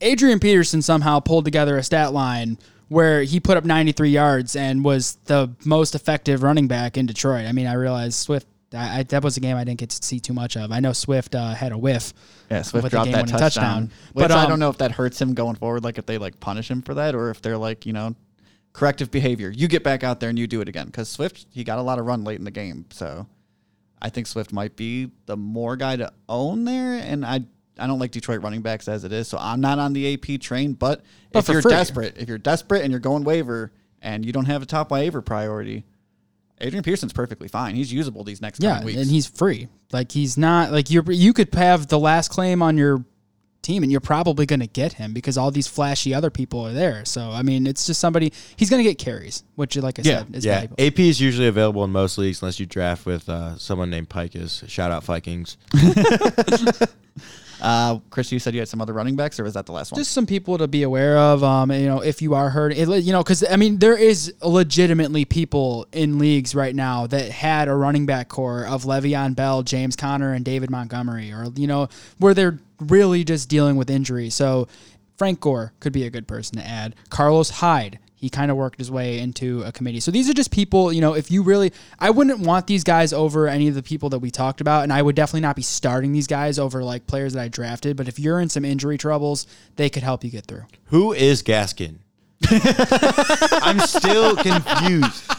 Adrian 0.00 0.38
Peterson 0.38 0.82
somehow 0.82 1.20
pulled 1.20 1.44
together 1.44 1.76
a 1.76 1.82
stat 1.82 2.12
line 2.12 2.58
where 2.88 3.22
he 3.22 3.40
put 3.40 3.56
up 3.56 3.64
93 3.64 4.10
yards 4.10 4.56
and 4.56 4.84
was 4.84 5.16
the 5.24 5.50
most 5.64 5.94
effective 5.94 6.42
running 6.42 6.68
back 6.68 6.96
in 6.96 7.06
Detroit. 7.06 7.46
I 7.46 7.52
mean, 7.52 7.66
I 7.66 7.74
realized 7.74 8.14
Swift. 8.14 8.46
I, 8.72 9.00
I, 9.00 9.02
that 9.04 9.22
was 9.22 9.36
a 9.36 9.40
game 9.40 9.56
I 9.56 9.64
didn't 9.64 9.78
get 9.78 9.90
to 9.90 10.02
see 10.02 10.20
too 10.20 10.32
much 10.32 10.56
of. 10.56 10.72
I 10.72 10.80
know 10.80 10.92
Swift 10.92 11.34
uh, 11.34 11.54
had 11.54 11.72
a 11.72 11.78
whiff. 11.78 12.12
Yeah, 12.50 12.62
Swift 12.62 12.90
dropped 12.90 13.12
that 13.12 13.28
touchdown. 13.28 13.38
touchdown. 13.38 13.82
Which 14.12 14.28
But, 14.28 14.32
I 14.32 14.44
um, 14.44 14.50
don't 14.50 14.58
know 14.58 14.70
if 14.70 14.78
that 14.78 14.92
hurts 14.92 15.20
him 15.20 15.34
going 15.34 15.56
forward, 15.56 15.84
like 15.84 15.98
if 15.98 16.06
they 16.06 16.18
like 16.18 16.40
punish 16.40 16.70
him 16.70 16.82
for 16.82 16.94
that, 16.94 17.14
or 17.14 17.30
if 17.30 17.40
they're 17.40 17.58
like, 17.58 17.86
you 17.86 17.92
know, 17.92 18.14
corrective 18.72 19.10
behavior. 19.10 19.50
You 19.50 19.68
get 19.68 19.82
back 19.82 20.04
out 20.04 20.20
there 20.20 20.28
and 20.28 20.38
you 20.38 20.46
do 20.46 20.60
it 20.60 20.68
again. 20.68 20.86
Because 20.86 21.08
Swift, 21.08 21.46
he 21.50 21.64
got 21.64 21.78
a 21.78 21.82
lot 21.82 21.98
of 21.98 22.04
run 22.04 22.24
late 22.24 22.38
in 22.38 22.44
the 22.44 22.50
game, 22.50 22.84
so 22.90 23.26
I 24.02 24.10
think 24.10 24.26
Swift 24.26 24.52
might 24.52 24.76
be 24.76 25.10
the 25.24 25.36
more 25.36 25.76
guy 25.76 25.96
to 25.96 26.12
own 26.28 26.64
there. 26.64 26.94
And 26.94 27.24
I, 27.24 27.44
I 27.78 27.86
don't 27.86 27.98
like 27.98 28.10
Detroit 28.12 28.42
running 28.42 28.62
backs 28.62 28.86
as 28.88 29.04
it 29.04 29.12
is, 29.12 29.26
so 29.28 29.36
I'm 29.38 29.60
not 29.60 29.78
on 29.78 29.92
the 29.92 30.14
AP 30.14 30.40
train. 30.40 30.74
But, 30.74 31.02
But 31.32 31.40
if 31.40 31.48
you're 31.48 31.62
free. 31.62 31.70
desperate, 31.70 32.16
if 32.18 32.28
you're 32.28 32.38
desperate 32.38 32.82
and 32.82 32.90
you're 32.90 33.00
going 33.00 33.24
waiver 33.24 33.72
and 34.00 34.24
you 34.24 34.32
don't 34.32 34.44
have 34.46 34.62
a 34.62 34.66
top 34.66 34.90
waiver 34.90 35.20
priority, 35.22 35.84
Adrian 36.60 36.84
Peterson's 36.84 37.12
perfectly 37.12 37.48
fine. 37.48 37.74
He's 37.74 37.92
usable 37.92 38.22
these 38.22 38.40
next 38.40 38.62
Yeah, 38.62 38.84
weeks. 38.84 39.00
and 39.00 39.10
he's 39.10 39.26
free. 39.26 39.66
Like 39.92 40.12
he's 40.12 40.38
not 40.38 40.70
like 40.72 40.88
you. 40.90 41.02
You 41.08 41.32
could 41.32 41.52
have 41.54 41.88
the 41.88 41.98
last 41.98 42.28
claim 42.28 42.62
on 42.62 42.78
your 42.78 43.04
team, 43.62 43.82
and 43.82 43.90
you're 43.90 44.00
probably 44.00 44.44
going 44.46 44.60
to 44.60 44.66
get 44.66 44.92
him 44.92 45.12
because 45.14 45.36
all 45.38 45.50
these 45.50 45.66
flashy 45.66 46.12
other 46.14 46.30
people 46.30 46.60
are 46.66 46.72
there. 46.72 47.04
So 47.04 47.30
I 47.30 47.42
mean, 47.42 47.66
it's 47.66 47.86
just 47.86 47.98
somebody. 48.00 48.32
He's 48.56 48.70
going 48.70 48.82
to 48.84 48.88
get 48.88 48.98
carries, 48.98 49.42
which, 49.56 49.76
like 49.76 49.98
I 49.98 50.02
Yeah, 50.02 50.18
said, 50.20 50.36
is 50.36 50.44
Yeah, 50.44 50.54
valuable. 50.54 50.76
AP 50.78 50.98
is 51.00 51.20
usually 51.20 51.48
available 51.48 51.82
in 51.82 51.90
most 51.90 52.18
leagues 52.18 52.40
unless 52.40 52.60
you 52.60 52.66
draft 52.66 53.04
with 53.04 53.28
uh, 53.28 53.56
someone 53.58 53.90
named 53.90 54.08
Pike. 54.08 54.36
Is 54.36 54.62
shout 54.68 54.92
out 54.92 55.02
Vikings. 55.02 55.56
uh, 57.64 57.98
Chris, 58.10 58.30
you 58.30 58.38
said 58.38 58.52
you 58.52 58.60
had 58.60 58.68
some 58.68 58.82
other 58.82 58.92
running 58.92 59.16
backs, 59.16 59.40
or 59.40 59.44
was 59.44 59.54
that 59.54 59.64
the 59.64 59.72
last 59.72 59.90
one? 59.90 59.98
just 59.98 60.12
some 60.12 60.26
people 60.26 60.58
to 60.58 60.68
be 60.68 60.82
aware 60.82 61.16
of. 61.16 61.42
Um, 61.42 61.72
you 61.72 61.86
know, 61.86 62.00
if 62.00 62.20
you 62.20 62.34
are 62.34 62.50
hurt, 62.50 62.72
it, 62.72 62.88
you 63.02 63.12
know, 63.12 63.22
because 63.22 63.42
I 63.50 63.56
mean, 63.56 63.78
there 63.78 63.96
is 63.96 64.34
legitimately 64.42 65.24
people 65.24 65.86
in 65.90 66.18
leagues 66.18 66.54
right 66.54 66.74
now 66.74 67.06
that 67.06 67.30
had 67.30 67.68
a 67.68 67.74
running 67.74 68.04
back 68.04 68.28
core 68.28 68.66
of 68.66 68.84
Le'Veon 68.84 69.34
Bell, 69.34 69.62
James 69.62 69.96
Conner, 69.96 70.34
and 70.34 70.44
David 70.44 70.68
Montgomery, 70.68 71.32
or 71.32 71.46
you 71.56 71.66
know, 71.66 71.88
where 72.18 72.34
they're 72.34 72.58
really 72.80 73.24
just 73.24 73.48
dealing 73.48 73.76
with 73.76 73.88
injury. 73.88 74.28
So 74.28 74.68
Frank 75.16 75.40
Gore 75.40 75.72
could 75.80 75.94
be 75.94 76.04
a 76.04 76.10
good 76.10 76.28
person 76.28 76.58
to 76.58 76.66
add. 76.66 76.94
Carlos 77.08 77.48
Hyde. 77.48 77.98
He 78.24 78.30
kind 78.30 78.50
of 78.50 78.56
worked 78.56 78.78
his 78.78 78.90
way 78.90 79.18
into 79.18 79.62
a 79.64 79.70
committee. 79.70 80.00
So 80.00 80.10
these 80.10 80.30
are 80.30 80.32
just 80.32 80.50
people, 80.50 80.90
you 80.90 81.02
know, 81.02 81.12
if 81.12 81.30
you 81.30 81.42
really, 81.42 81.74
I 81.98 82.08
wouldn't 82.08 82.38
want 82.38 82.66
these 82.66 82.82
guys 82.82 83.12
over 83.12 83.48
any 83.48 83.68
of 83.68 83.74
the 83.74 83.82
people 83.82 84.08
that 84.08 84.20
we 84.20 84.30
talked 84.30 84.62
about. 84.62 84.82
And 84.82 84.90
I 84.90 85.02
would 85.02 85.14
definitely 85.14 85.42
not 85.42 85.56
be 85.56 85.62
starting 85.62 86.12
these 86.12 86.26
guys 86.26 86.58
over 86.58 86.82
like 86.82 87.06
players 87.06 87.34
that 87.34 87.42
I 87.42 87.48
drafted. 87.48 87.98
But 87.98 88.08
if 88.08 88.18
you're 88.18 88.40
in 88.40 88.48
some 88.48 88.64
injury 88.64 88.96
troubles, 88.96 89.46
they 89.76 89.90
could 89.90 90.02
help 90.02 90.24
you 90.24 90.30
get 90.30 90.46
through. 90.46 90.64
Who 90.86 91.12
is 91.12 91.42
Gaskin? 91.42 91.96
I'm 92.48 93.78
still 93.80 94.36
confused. 94.36 95.30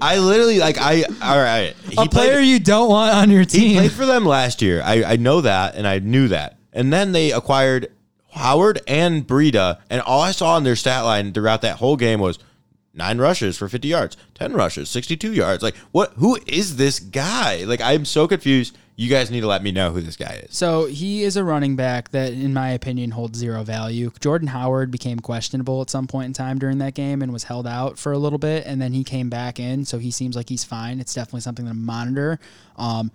I 0.00 0.18
literally 0.18 0.58
like 0.58 0.78
I 0.80 1.04
all 1.22 1.38
right. 1.38 1.72
He 1.88 1.94
a 1.96 2.06
player 2.06 2.38
played, 2.38 2.48
you 2.48 2.58
don't 2.58 2.88
want 2.88 3.14
on 3.14 3.30
your 3.30 3.44
team. 3.44 3.60
he 3.60 3.68
team. 3.68 3.76
played 3.78 3.92
for 3.92 4.06
them 4.06 4.26
last 4.26 4.60
year. 4.60 4.82
I, 4.84 5.04
I 5.04 5.16
know 5.16 5.40
that 5.42 5.76
and 5.76 5.86
I 5.86 6.00
knew 6.00 6.26
that. 6.28 6.58
And 6.72 6.92
then 6.92 7.12
they 7.12 7.30
acquired 7.30 7.92
Howard 8.32 8.80
and 8.86 9.26
Breida, 9.26 9.78
and 9.88 10.00
all 10.02 10.20
I 10.20 10.32
saw 10.32 10.56
in 10.56 10.64
their 10.64 10.76
stat 10.76 11.04
line 11.04 11.32
throughout 11.32 11.62
that 11.62 11.76
whole 11.76 11.96
game 11.96 12.20
was 12.20 12.38
nine 12.94 13.18
rushes 13.18 13.56
for 13.56 13.68
50 13.68 13.88
yards, 13.88 14.16
10 14.34 14.52
rushes, 14.52 14.90
62 14.90 15.32
yards. 15.32 15.62
Like 15.62 15.76
what 15.92 16.12
who 16.16 16.38
is 16.46 16.76
this 16.76 16.98
guy? 16.98 17.64
Like 17.64 17.80
I'm 17.80 18.04
so 18.04 18.26
confused. 18.26 18.76
You 18.94 19.08
guys 19.08 19.30
need 19.30 19.40
to 19.40 19.46
let 19.46 19.62
me 19.62 19.72
know 19.72 19.90
who 19.90 20.02
this 20.02 20.16
guy 20.16 20.42
is. 20.44 20.54
So 20.54 20.84
he 20.86 21.22
is 21.22 21.38
a 21.38 21.42
running 21.42 21.76
back 21.76 22.10
that, 22.10 22.34
in 22.34 22.52
my 22.52 22.70
opinion, 22.70 23.12
holds 23.12 23.38
zero 23.38 23.62
value. 23.64 24.12
Jordan 24.20 24.48
Howard 24.48 24.90
became 24.90 25.18
questionable 25.18 25.80
at 25.80 25.88
some 25.88 26.06
point 26.06 26.26
in 26.26 26.32
time 26.34 26.58
during 26.58 26.76
that 26.78 26.92
game 26.92 27.22
and 27.22 27.32
was 27.32 27.44
held 27.44 27.66
out 27.66 27.98
for 27.98 28.12
a 28.12 28.18
little 28.18 28.38
bit, 28.38 28.66
and 28.66 28.82
then 28.82 28.92
he 28.92 29.02
came 29.02 29.30
back 29.30 29.58
in, 29.58 29.86
so 29.86 29.98
he 29.98 30.10
seems 30.10 30.36
like 30.36 30.50
he's 30.50 30.62
fine. 30.62 31.00
It's 31.00 31.14
definitely 31.14 31.40
something 31.40 31.66
to 31.66 31.72
monitor. 31.74 32.38
Um, 32.76 33.10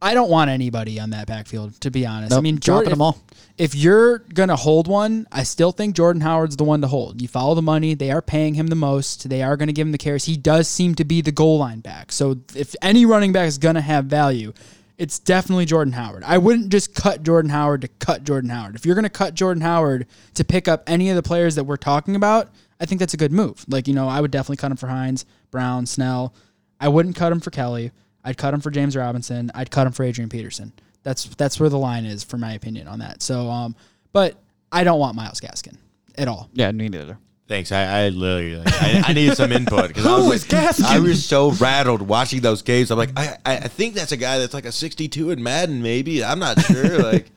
I 0.00 0.14
don't 0.14 0.30
want 0.30 0.50
anybody 0.50 1.00
on 1.00 1.10
that 1.10 1.26
backfield, 1.26 1.80
to 1.80 1.90
be 1.90 2.06
honest. 2.06 2.32
I 2.32 2.36
Nope, 2.36 2.44
mean, 2.44 2.56
dropping 2.56 2.90
them 2.90 3.02
all. 3.02 3.18
If 3.56 3.74
you're 3.74 4.18
gonna 4.18 4.54
hold 4.54 4.86
one, 4.86 5.26
I 5.32 5.42
still 5.42 5.72
think 5.72 5.96
Jordan 5.96 6.22
Howard's 6.22 6.56
the 6.56 6.62
one 6.62 6.80
to 6.82 6.86
hold. 6.86 7.20
You 7.20 7.26
follow 7.26 7.56
the 7.56 7.62
money; 7.62 7.94
they 7.94 8.12
are 8.12 8.22
paying 8.22 8.54
him 8.54 8.68
the 8.68 8.76
most. 8.76 9.28
They 9.28 9.42
are 9.42 9.56
going 9.56 9.66
to 9.66 9.72
give 9.72 9.86
him 9.86 9.92
the 9.92 9.98
carries. 9.98 10.24
He 10.26 10.36
does 10.36 10.68
seem 10.68 10.94
to 10.96 11.04
be 11.04 11.20
the 11.20 11.32
goal 11.32 11.58
line 11.58 11.80
back. 11.80 12.12
So 12.12 12.38
if 12.54 12.76
any 12.80 13.04
running 13.06 13.32
back 13.32 13.48
is 13.48 13.58
going 13.58 13.74
to 13.74 13.80
have 13.80 14.04
value, 14.04 14.52
it's 14.98 15.18
definitely 15.18 15.64
Jordan 15.64 15.92
Howard. 15.94 16.22
I 16.24 16.38
wouldn't 16.38 16.68
just 16.68 16.94
cut 16.94 17.24
Jordan 17.24 17.50
Howard 17.50 17.80
to 17.80 17.88
cut 17.88 18.22
Jordan 18.22 18.50
Howard. 18.50 18.76
If 18.76 18.86
you're 18.86 18.94
going 18.94 19.02
to 19.02 19.10
cut 19.10 19.34
Jordan 19.34 19.62
Howard 19.62 20.06
to 20.34 20.44
pick 20.44 20.68
up 20.68 20.84
any 20.86 21.10
of 21.10 21.16
the 21.16 21.22
players 21.24 21.56
that 21.56 21.64
we're 21.64 21.76
talking 21.76 22.14
about, 22.14 22.50
I 22.80 22.86
think 22.86 23.00
that's 23.00 23.14
a 23.14 23.18
good 23.18 23.32
move. 23.32 23.64
Like 23.68 23.88
you 23.88 23.94
know, 23.94 24.06
I 24.08 24.20
would 24.20 24.30
definitely 24.30 24.58
cut 24.58 24.70
him 24.70 24.76
for 24.76 24.86
Hines, 24.86 25.26
Brown, 25.50 25.86
Snell. 25.86 26.32
I 26.80 26.86
wouldn't 26.86 27.16
cut 27.16 27.32
him 27.32 27.40
for 27.40 27.50
Kelly. 27.50 27.90
I'd 28.28 28.36
cut 28.36 28.52
him 28.52 28.60
for 28.60 28.70
James 28.70 28.94
Robinson. 28.94 29.50
I'd 29.54 29.70
cut 29.70 29.86
him 29.86 29.94
for 29.94 30.02
Adrian 30.02 30.28
Peterson. 30.28 30.70
That's 31.02 31.24
that's 31.36 31.58
where 31.58 31.70
the 31.70 31.78
line 31.78 32.04
is, 32.04 32.22
for 32.22 32.36
my 32.36 32.52
opinion, 32.52 32.86
on 32.86 32.98
that. 32.98 33.22
So, 33.22 33.48
um, 33.48 33.74
but 34.12 34.36
I 34.70 34.84
don't 34.84 35.00
want 35.00 35.16
Myles 35.16 35.40
Gaskin 35.40 35.78
at 36.18 36.28
all. 36.28 36.50
Yeah, 36.52 36.70
me 36.72 36.90
neither. 36.90 37.16
Thanks. 37.46 37.72
I, 37.72 38.04
I 38.04 38.08
literally 38.10 38.56
like, 38.56 38.82
I, 38.82 39.02
I 39.06 39.12
needed 39.14 39.34
some 39.38 39.50
input 39.50 39.88
because 39.88 40.04
I 40.04 40.18
was 40.18 40.26
like, 40.26 40.40
Gaskin? 40.62 40.84
I 40.84 40.98
was 40.98 41.24
so 41.24 41.52
rattled 41.52 42.02
watching 42.02 42.42
those 42.42 42.60
games. 42.60 42.90
I'm 42.90 42.98
like, 42.98 43.18
I, 43.18 43.38
I 43.46 43.56
I 43.56 43.68
think 43.68 43.94
that's 43.94 44.12
a 44.12 44.18
guy 44.18 44.38
that's 44.38 44.52
like 44.52 44.66
a 44.66 44.72
62 44.72 45.30
in 45.30 45.42
Madden, 45.42 45.80
maybe. 45.80 46.22
I'm 46.22 46.38
not 46.38 46.60
sure. 46.60 47.02
Like, 47.02 47.30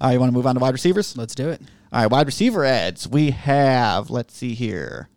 All 0.00 0.08
right, 0.08 0.14
you 0.14 0.18
want 0.18 0.30
to 0.30 0.34
move 0.34 0.48
on 0.48 0.56
to 0.56 0.60
wide 0.60 0.72
receivers? 0.72 1.16
Let's 1.16 1.36
do 1.36 1.48
it. 1.50 1.62
All 1.92 2.00
right, 2.00 2.10
wide 2.10 2.26
receiver 2.26 2.64
ads. 2.64 3.06
We 3.06 3.30
have, 3.30 4.10
let's 4.10 4.34
see 4.36 4.54
here. 4.54 5.08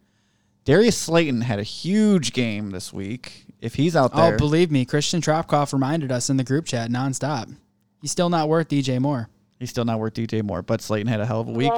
Darius 0.63 0.95
Slayton 0.95 1.41
had 1.41 1.57
a 1.57 1.63
huge 1.63 2.33
game 2.33 2.69
this 2.69 2.93
week. 2.93 3.46
If 3.61 3.75
he's 3.75 3.95
out 3.95 4.11
oh, 4.13 4.17
there, 4.17 4.33
Oh, 4.35 4.37
believe 4.37 4.71
me, 4.71 4.85
Christian 4.85 5.21
Tropkoff 5.21 5.73
reminded 5.73 6.11
us 6.11 6.29
in 6.29 6.37
the 6.37 6.43
group 6.43 6.65
chat 6.65 6.89
nonstop. 6.89 7.55
He's 8.01 8.11
still 8.11 8.29
not 8.29 8.49
worth 8.49 8.69
DJ 8.69 8.99
Moore. 8.99 9.29
he's 9.59 9.71
still 9.71 9.85
not 9.85 9.99
worth 9.99 10.13
DJ 10.13 10.43
Moore, 10.43 10.61
but 10.61 10.81
Slayton 10.81 11.07
had 11.07 11.19
a 11.19 11.25
hell 11.25 11.41
of 11.41 11.47
a 11.47 11.51
week. 11.51 11.71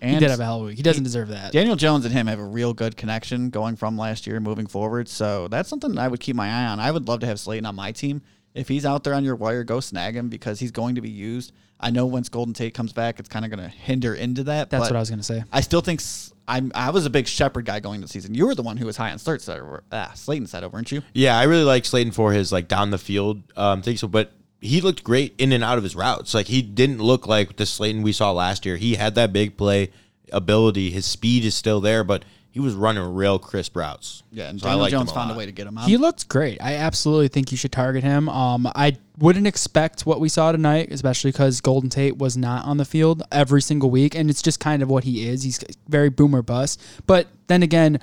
And 0.00 0.14
He 0.14 0.18
did 0.18 0.30
have 0.30 0.40
a 0.40 0.44
hell 0.44 0.56
of 0.56 0.62
a 0.62 0.66
week. 0.66 0.76
He 0.76 0.82
doesn't 0.82 1.04
deserve 1.04 1.28
that. 1.28 1.52
Daniel 1.52 1.76
Jones 1.76 2.04
and 2.06 2.14
him 2.14 2.26
have 2.26 2.38
a 2.38 2.44
real 2.44 2.72
good 2.72 2.96
connection 2.96 3.50
going 3.50 3.76
from 3.76 3.98
last 3.98 4.26
year 4.26 4.40
moving 4.40 4.66
forward. 4.66 5.08
So 5.08 5.48
that's 5.48 5.68
something 5.68 5.98
I 5.98 6.08
would 6.08 6.20
keep 6.20 6.34
my 6.34 6.48
eye 6.48 6.66
on. 6.66 6.80
I 6.80 6.90
would 6.90 7.08
love 7.08 7.20
to 7.20 7.26
have 7.26 7.38
Slayton 7.38 7.66
on 7.66 7.74
my 7.74 7.92
team. 7.92 8.22
If 8.54 8.68
he's 8.68 8.86
out 8.86 9.04
there 9.04 9.14
on 9.14 9.24
your 9.24 9.36
wire, 9.36 9.62
go 9.62 9.80
snag 9.80 10.16
him 10.16 10.28
because 10.30 10.58
he's 10.58 10.70
going 10.70 10.94
to 10.94 11.00
be 11.00 11.10
used. 11.10 11.52
I 11.80 11.90
know 11.90 12.06
once 12.06 12.28
Golden 12.28 12.54
Tate 12.54 12.74
comes 12.74 12.92
back, 12.92 13.20
it's 13.20 13.28
kind 13.28 13.44
of 13.44 13.50
going 13.50 13.62
to 13.62 13.68
hinder 13.68 14.14
into 14.14 14.44
that. 14.44 14.70
That's 14.70 14.84
but 14.84 14.90
what 14.92 14.96
I 14.96 15.00
was 15.00 15.10
going 15.10 15.20
to 15.20 15.24
say. 15.24 15.44
I 15.52 15.60
still 15.60 15.80
think 15.80 16.00
s- 16.00 16.32
I'm. 16.48 16.72
I 16.74 16.90
was 16.90 17.06
a 17.06 17.10
big 17.10 17.28
Shepard 17.28 17.64
guy 17.66 17.78
going 17.80 17.96
into 17.96 18.06
the 18.06 18.12
season. 18.12 18.34
You 18.34 18.46
were 18.46 18.54
the 18.54 18.62
one 18.62 18.76
who 18.76 18.86
was 18.86 18.96
high 18.96 19.10
on 19.12 19.18
Slurt 19.18 19.40
side 19.40 19.60
over. 19.60 19.84
Ah, 19.92 20.12
Slayton 20.14 20.46
side 20.46 20.64
over, 20.64 20.76
weren't 20.76 20.90
you? 20.90 21.02
yeah, 21.14 21.38
I 21.38 21.44
really 21.44 21.64
like 21.64 21.84
Slayton 21.84 22.12
for 22.12 22.32
his 22.32 22.50
like 22.52 22.68
down 22.68 22.90
the 22.90 22.98
field 22.98 23.42
um, 23.56 23.82
thing. 23.82 23.96
So, 23.96 24.08
but 24.08 24.32
he 24.60 24.80
looked 24.80 25.04
great 25.04 25.34
in 25.38 25.52
and 25.52 25.62
out 25.62 25.78
of 25.78 25.84
his 25.84 25.94
routes. 25.94 26.34
Like 26.34 26.46
he 26.46 26.62
didn't 26.62 26.98
look 26.98 27.26
like 27.26 27.56
the 27.56 27.66
Slayton 27.66 28.02
we 28.02 28.12
saw 28.12 28.32
last 28.32 28.66
year. 28.66 28.76
He 28.76 28.96
had 28.96 29.14
that 29.14 29.32
big 29.32 29.56
play 29.56 29.90
ability. 30.32 30.90
His 30.90 31.06
speed 31.06 31.44
is 31.44 31.54
still 31.54 31.80
there, 31.80 32.02
but 32.02 32.24
he 32.50 32.60
was 32.60 32.74
running 32.74 33.14
real 33.14 33.38
crisp 33.38 33.76
routes. 33.76 34.22
Yeah, 34.32 34.48
and 34.48 34.60
So 34.60 34.66
I 34.68 34.72
Daniel 34.72 34.86
him 34.86 34.90
Jones 34.90 35.10
a 35.10 35.14
found 35.14 35.30
a 35.30 35.34
way 35.34 35.46
to 35.46 35.52
get 35.52 35.66
him 35.66 35.78
out. 35.78 35.86
He 35.88 35.96
looked 35.96 36.28
great. 36.28 36.60
I 36.60 36.74
absolutely 36.74 37.28
think 37.28 37.50
you 37.52 37.56
should 37.56 37.72
target 37.72 38.02
him. 38.02 38.28
Um, 38.28 38.66
I 38.74 38.96
wouldn't 39.18 39.46
expect 39.46 40.06
what 40.06 40.20
we 40.20 40.28
saw 40.28 40.52
tonight, 40.52 40.88
especially 40.90 41.32
because 41.32 41.60
Golden 41.60 41.90
Tate 41.90 42.16
was 42.18 42.36
not 42.36 42.64
on 42.64 42.76
the 42.76 42.84
field 42.84 43.22
every 43.32 43.60
single 43.60 43.90
week, 43.90 44.14
and 44.14 44.30
it's 44.30 44.42
just 44.42 44.60
kind 44.60 44.82
of 44.82 44.88
what 44.88 45.04
he 45.04 45.28
is. 45.28 45.42
He's 45.42 45.60
very 45.88 46.08
boomer 46.08 46.42
bust. 46.42 46.80
But 47.06 47.26
then 47.48 47.62
again, 47.62 48.00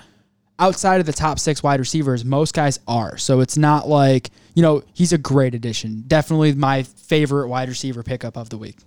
outside 0.59 0.99
of 0.99 1.05
the 1.05 1.13
top 1.13 1.39
six 1.39 1.63
wide 1.63 1.79
receivers, 1.79 2.25
most 2.25 2.53
guys 2.53 2.79
are. 2.87 3.17
So 3.17 3.39
it's 3.39 3.57
not 3.57 3.87
like 3.87 4.29
you 4.53 4.61
know 4.61 4.83
he's 4.93 5.13
a 5.13 5.17
great 5.17 5.55
addition. 5.55 6.03
Definitely 6.07 6.53
my 6.53 6.83
favorite 6.83 7.47
wide 7.47 7.69
receiver 7.69 8.03
pickup 8.03 8.37
of 8.37 8.49
the 8.49 8.57
week. 8.57 8.77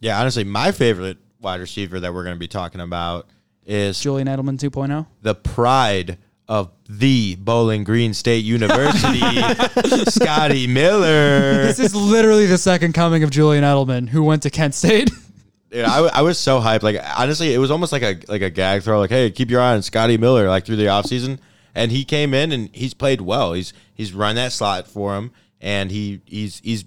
Yeah, 0.00 0.20
honestly, 0.20 0.44
my 0.44 0.72
favorite 0.72 1.18
wide 1.40 1.60
receiver 1.60 2.00
that 2.00 2.12
we're 2.12 2.24
going 2.24 2.36
to 2.36 2.40
be 2.40 2.48
talking 2.48 2.80
about 2.80 3.28
is 3.64 4.00
Julian 4.00 4.28
Edelman 4.28 4.62
oh? 4.64 4.70
2.0. 4.70 5.06
the 5.22 5.34
pride 5.34 6.18
of 6.48 6.70
the 6.88 7.36
Bowling 7.36 7.84
Green 7.84 8.14
State 8.14 8.44
University, 8.44 9.20
Scotty 10.10 10.66
Miller. 10.66 11.64
This 11.66 11.78
is 11.78 11.94
literally 11.94 12.46
the 12.46 12.58
second 12.58 12.94
coming 12.94 13.22
of 13.22 13.30
Julian 13.30 13.64
Edelman, 13.64 14.08
who 14.08 14.22
went 14.22 14.42
to 14.44 14.50
Kent 14.50 14.74
State. 14.74 15.10
Dude, 15.70 15.84
I, 15.84 15.96
w- 15.96 16.10
I 16.14 16.22
was 16.22 16.38
so 16.38 16.60
hyped. 16.60 16.82
Like 16.82 16.98
honestly, 17.18 17.52
it 17.52 17.58
was 17.58 17.70
almost 17.70 17.92
like 17.92 18.02
a 18.02 18.18
like 18.28 18.40
a 18.42 18.48
gag 18.48 18.82
throw. 18.82 18.98
Like, 18.98 19.10
hey, 19.10 19.30
keep 19.30 19.50
your 19.50 19.60
eye 19.60 19.74
on 19.74 19.82
Scotty 19.82 20.16
Miller. 20.16 20.48
Like 20.48 20.64
through 20.64 20.76
the 20.76 20.86
offseason. 20.86 21.38
and 21.74 21.92
he 21.92 22.04
came 22.06 22.32
in 22.32 22.52
and 22.52 22.70
he's 22.74 22.94
played 22.94 23.20
well. 23.20 23.52
He's 23.52 23.74
he's 23.92 24.14
run 24.14 24.36
that 24.36 24.52
slot 24.52 24.88
for 24.88 25.14
him, 25.16 25.30
and 25.60 25.90
he 25.90 26.22
he's 26.24 26.60
he's 26.64 26.86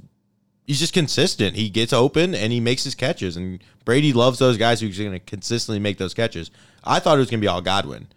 he's 0.65 0.79
just 0.79 0.93
consistent. 0.93 1.55
He 1.55 1.69
gets 1.69 1.93
open 1.93 2.33
and 2.33 2.51
he 2.51 2.59
makes 2.59 2.83
his 2.83 2.95
catches. 2.95 3.37
And 3.37 3.61
Brady 3.85 4.13
loves 4.13 4.39
those 4.39 4.57
guys 4.57 4.81
who's 4.81 4.97
going 4.97 5.11
to 5.11 5.19
consistently 5.19 5.77
make 5.79 5.99
those 5.99 6.15
catches. 6.15 6.49
I 6.83 6.97
thought 6.99 7.17
it 7.17 7.19
was 7.19 7.29
going 7.29 7.39
to 7.39 7.45
be 7.45 7.47
all 7.47 7.61
Godwin. 7.61 8.07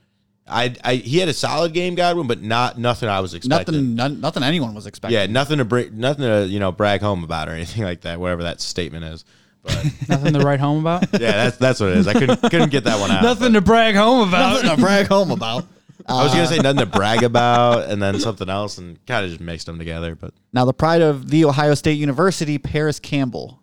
I, 0.46 0.74
I 0.84 0.94
he 0.96 1.18
had 1.18 1.28
a 1.28 1.32
solid 1.32 1.72
game, 1.72 1.94
Godwin, 1.94 2.26
but 2.26 2.42
not 2.42 2.78
nothing 2.78 3.08
I 3.08 3.20
was 3.20 3.32
expecting. 3.34 3.74
Nothing, 3.74 3.94
none, 3.94 4.20
nothing 4.20 4.42
anyone 4.42 4.74
was 4.74 4.86
expecting. 4.86 5.18
Yeah, 5.18 5.26
nothing 5.26 5.58
to 5.58 5.64
bra- 5.64 5.84
nothing 5.90 6.24
to 6.24 6.46
you 6.46 6.60
know 6.60 6.70
brag 6.70 7.00
home 7.00 7.24
about 7.24 7.48
or 7.48 7.52
anything 7.52 7.84
like 7.84 8.02
that. 8.02 8.20
Whatever 8.20 8.42
that 8.44 8.60
statement 8.60 9.04
is. 9.04 9.24
But 9.62 9.82
Nothing 10.10 10.34
to 10.34 10.40
write 10.40 10.60
home 10.60 10.80
about. 10.80 11.04
yeah, 11.14 11.32
that's 11.44 11.56
that's 11.56 11.80
what 11.80 11.90
it 11.90 11.96
is. 11.96 12.06
I 12.06 12.12
couldn't 12.12 12.40
couldn't 12.42 12.70
get 12.70 12.84
that 12.84 13.00
one 13.00 13.10
out. 13.10 13.22
Nothing 13.22 13.54
to 13.54 13.62
brag 13.62 13.94
home 13.94 14.28
about. 14.28 14.62
Nothing 14.62 14.76
to 14.76 14.82
brag 14.82 15.06
home 15.06 15.30
about. 15.30 15.66
I 16.06 16.22
was 16.22 16.32
gonna 16.32 16.44
uh, 16.44 16.48
say 16.48 16.58
nothing 16.58 16.80
to 16.80 16.86
brag 16.86 17.22
about, 17.22 17.88
and 17.88 18.02
then 18.02 18.20
something 18.20 18.50
else, 18.50 18.76
and 18.76 19.04
kind 19.06 19.24
of 19.24 19.30
just 19.30 19.40
mixed 19.40 19.64
them 19.64 19.78
together. 19.78 20.14
But 20.14 20.34
Now, 20.52 20.66
the 20.66 20.74
pride 20.74 21.00
of 21.00 21.30
the 21.30 21.46
Ohio 21.46 21.74
State 21.74 21.94
University, 21.98 22.58
Parris 22.58 23.00
Campbell. 23.00 23.62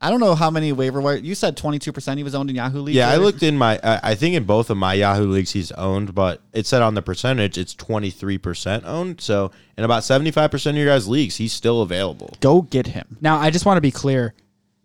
I 0.00 0.10
don't 0.10 0.20
know 0.20 0.36
how 0.36 0.48
many 0.50 0.70
waiver 0.72 1.00
wire. 1.00 1.16
You 1.16 1.34
said 1.34 1.56
22% 1.56 2.16
he 2.16 2.22
was 2.22 2.32
owned 2.34 2.50
in 2.50 2.56
Yahoo 2.56 2.80
League. 2.82 2.94
yeah, 2.94 3.10
I 3.10 3.16
looked 3.16 3.42
in 3.42 3.56
my. 3.58 3.80
I 3.82 4.00
I 4.10 4.14
think 4.14 4.36
in 4.36 4.44
both 4.44 4.70
of 4.70 4.76
my 4.76 4.94
Yahoo 4.94 5.26
leagues 5.26 5.50
he's 5.52 5.72
owned, 5.72 6.14
but 6.14 6.40
it 6.52 6.66
said 6.66 6.82
on 6.82 6.94
the 6.94 7.02
percentage 7.02 7.58
it's 7.58 7.74
twenty 7.74 8.10
three 8.10 8.38
percent 8.38 8.84
owned. 8.86 9.20
So 9.20 9.50
in 9.76 9.82
about 9.84 10.04
seventy 10.04 10.30
five 10.30 10.52
percent 10.52 10.76
of 10.76 10.84
your 10.84 10.92
guys' 10.94 11.08
leagues, 11.08 11.36
he's 11.36 11.52
still 11.52 11.82
available. 11.82 12.32
Go 12.40 12.62
get 12.62 12.86
him. 12.86 13.16
Now, 13.20 13.38
I 13.38 13.50
just 13.50 13.66
want 13.66 13.76
to 13.76 13.80
be 13.80 13.90
clear. 13.90 14.34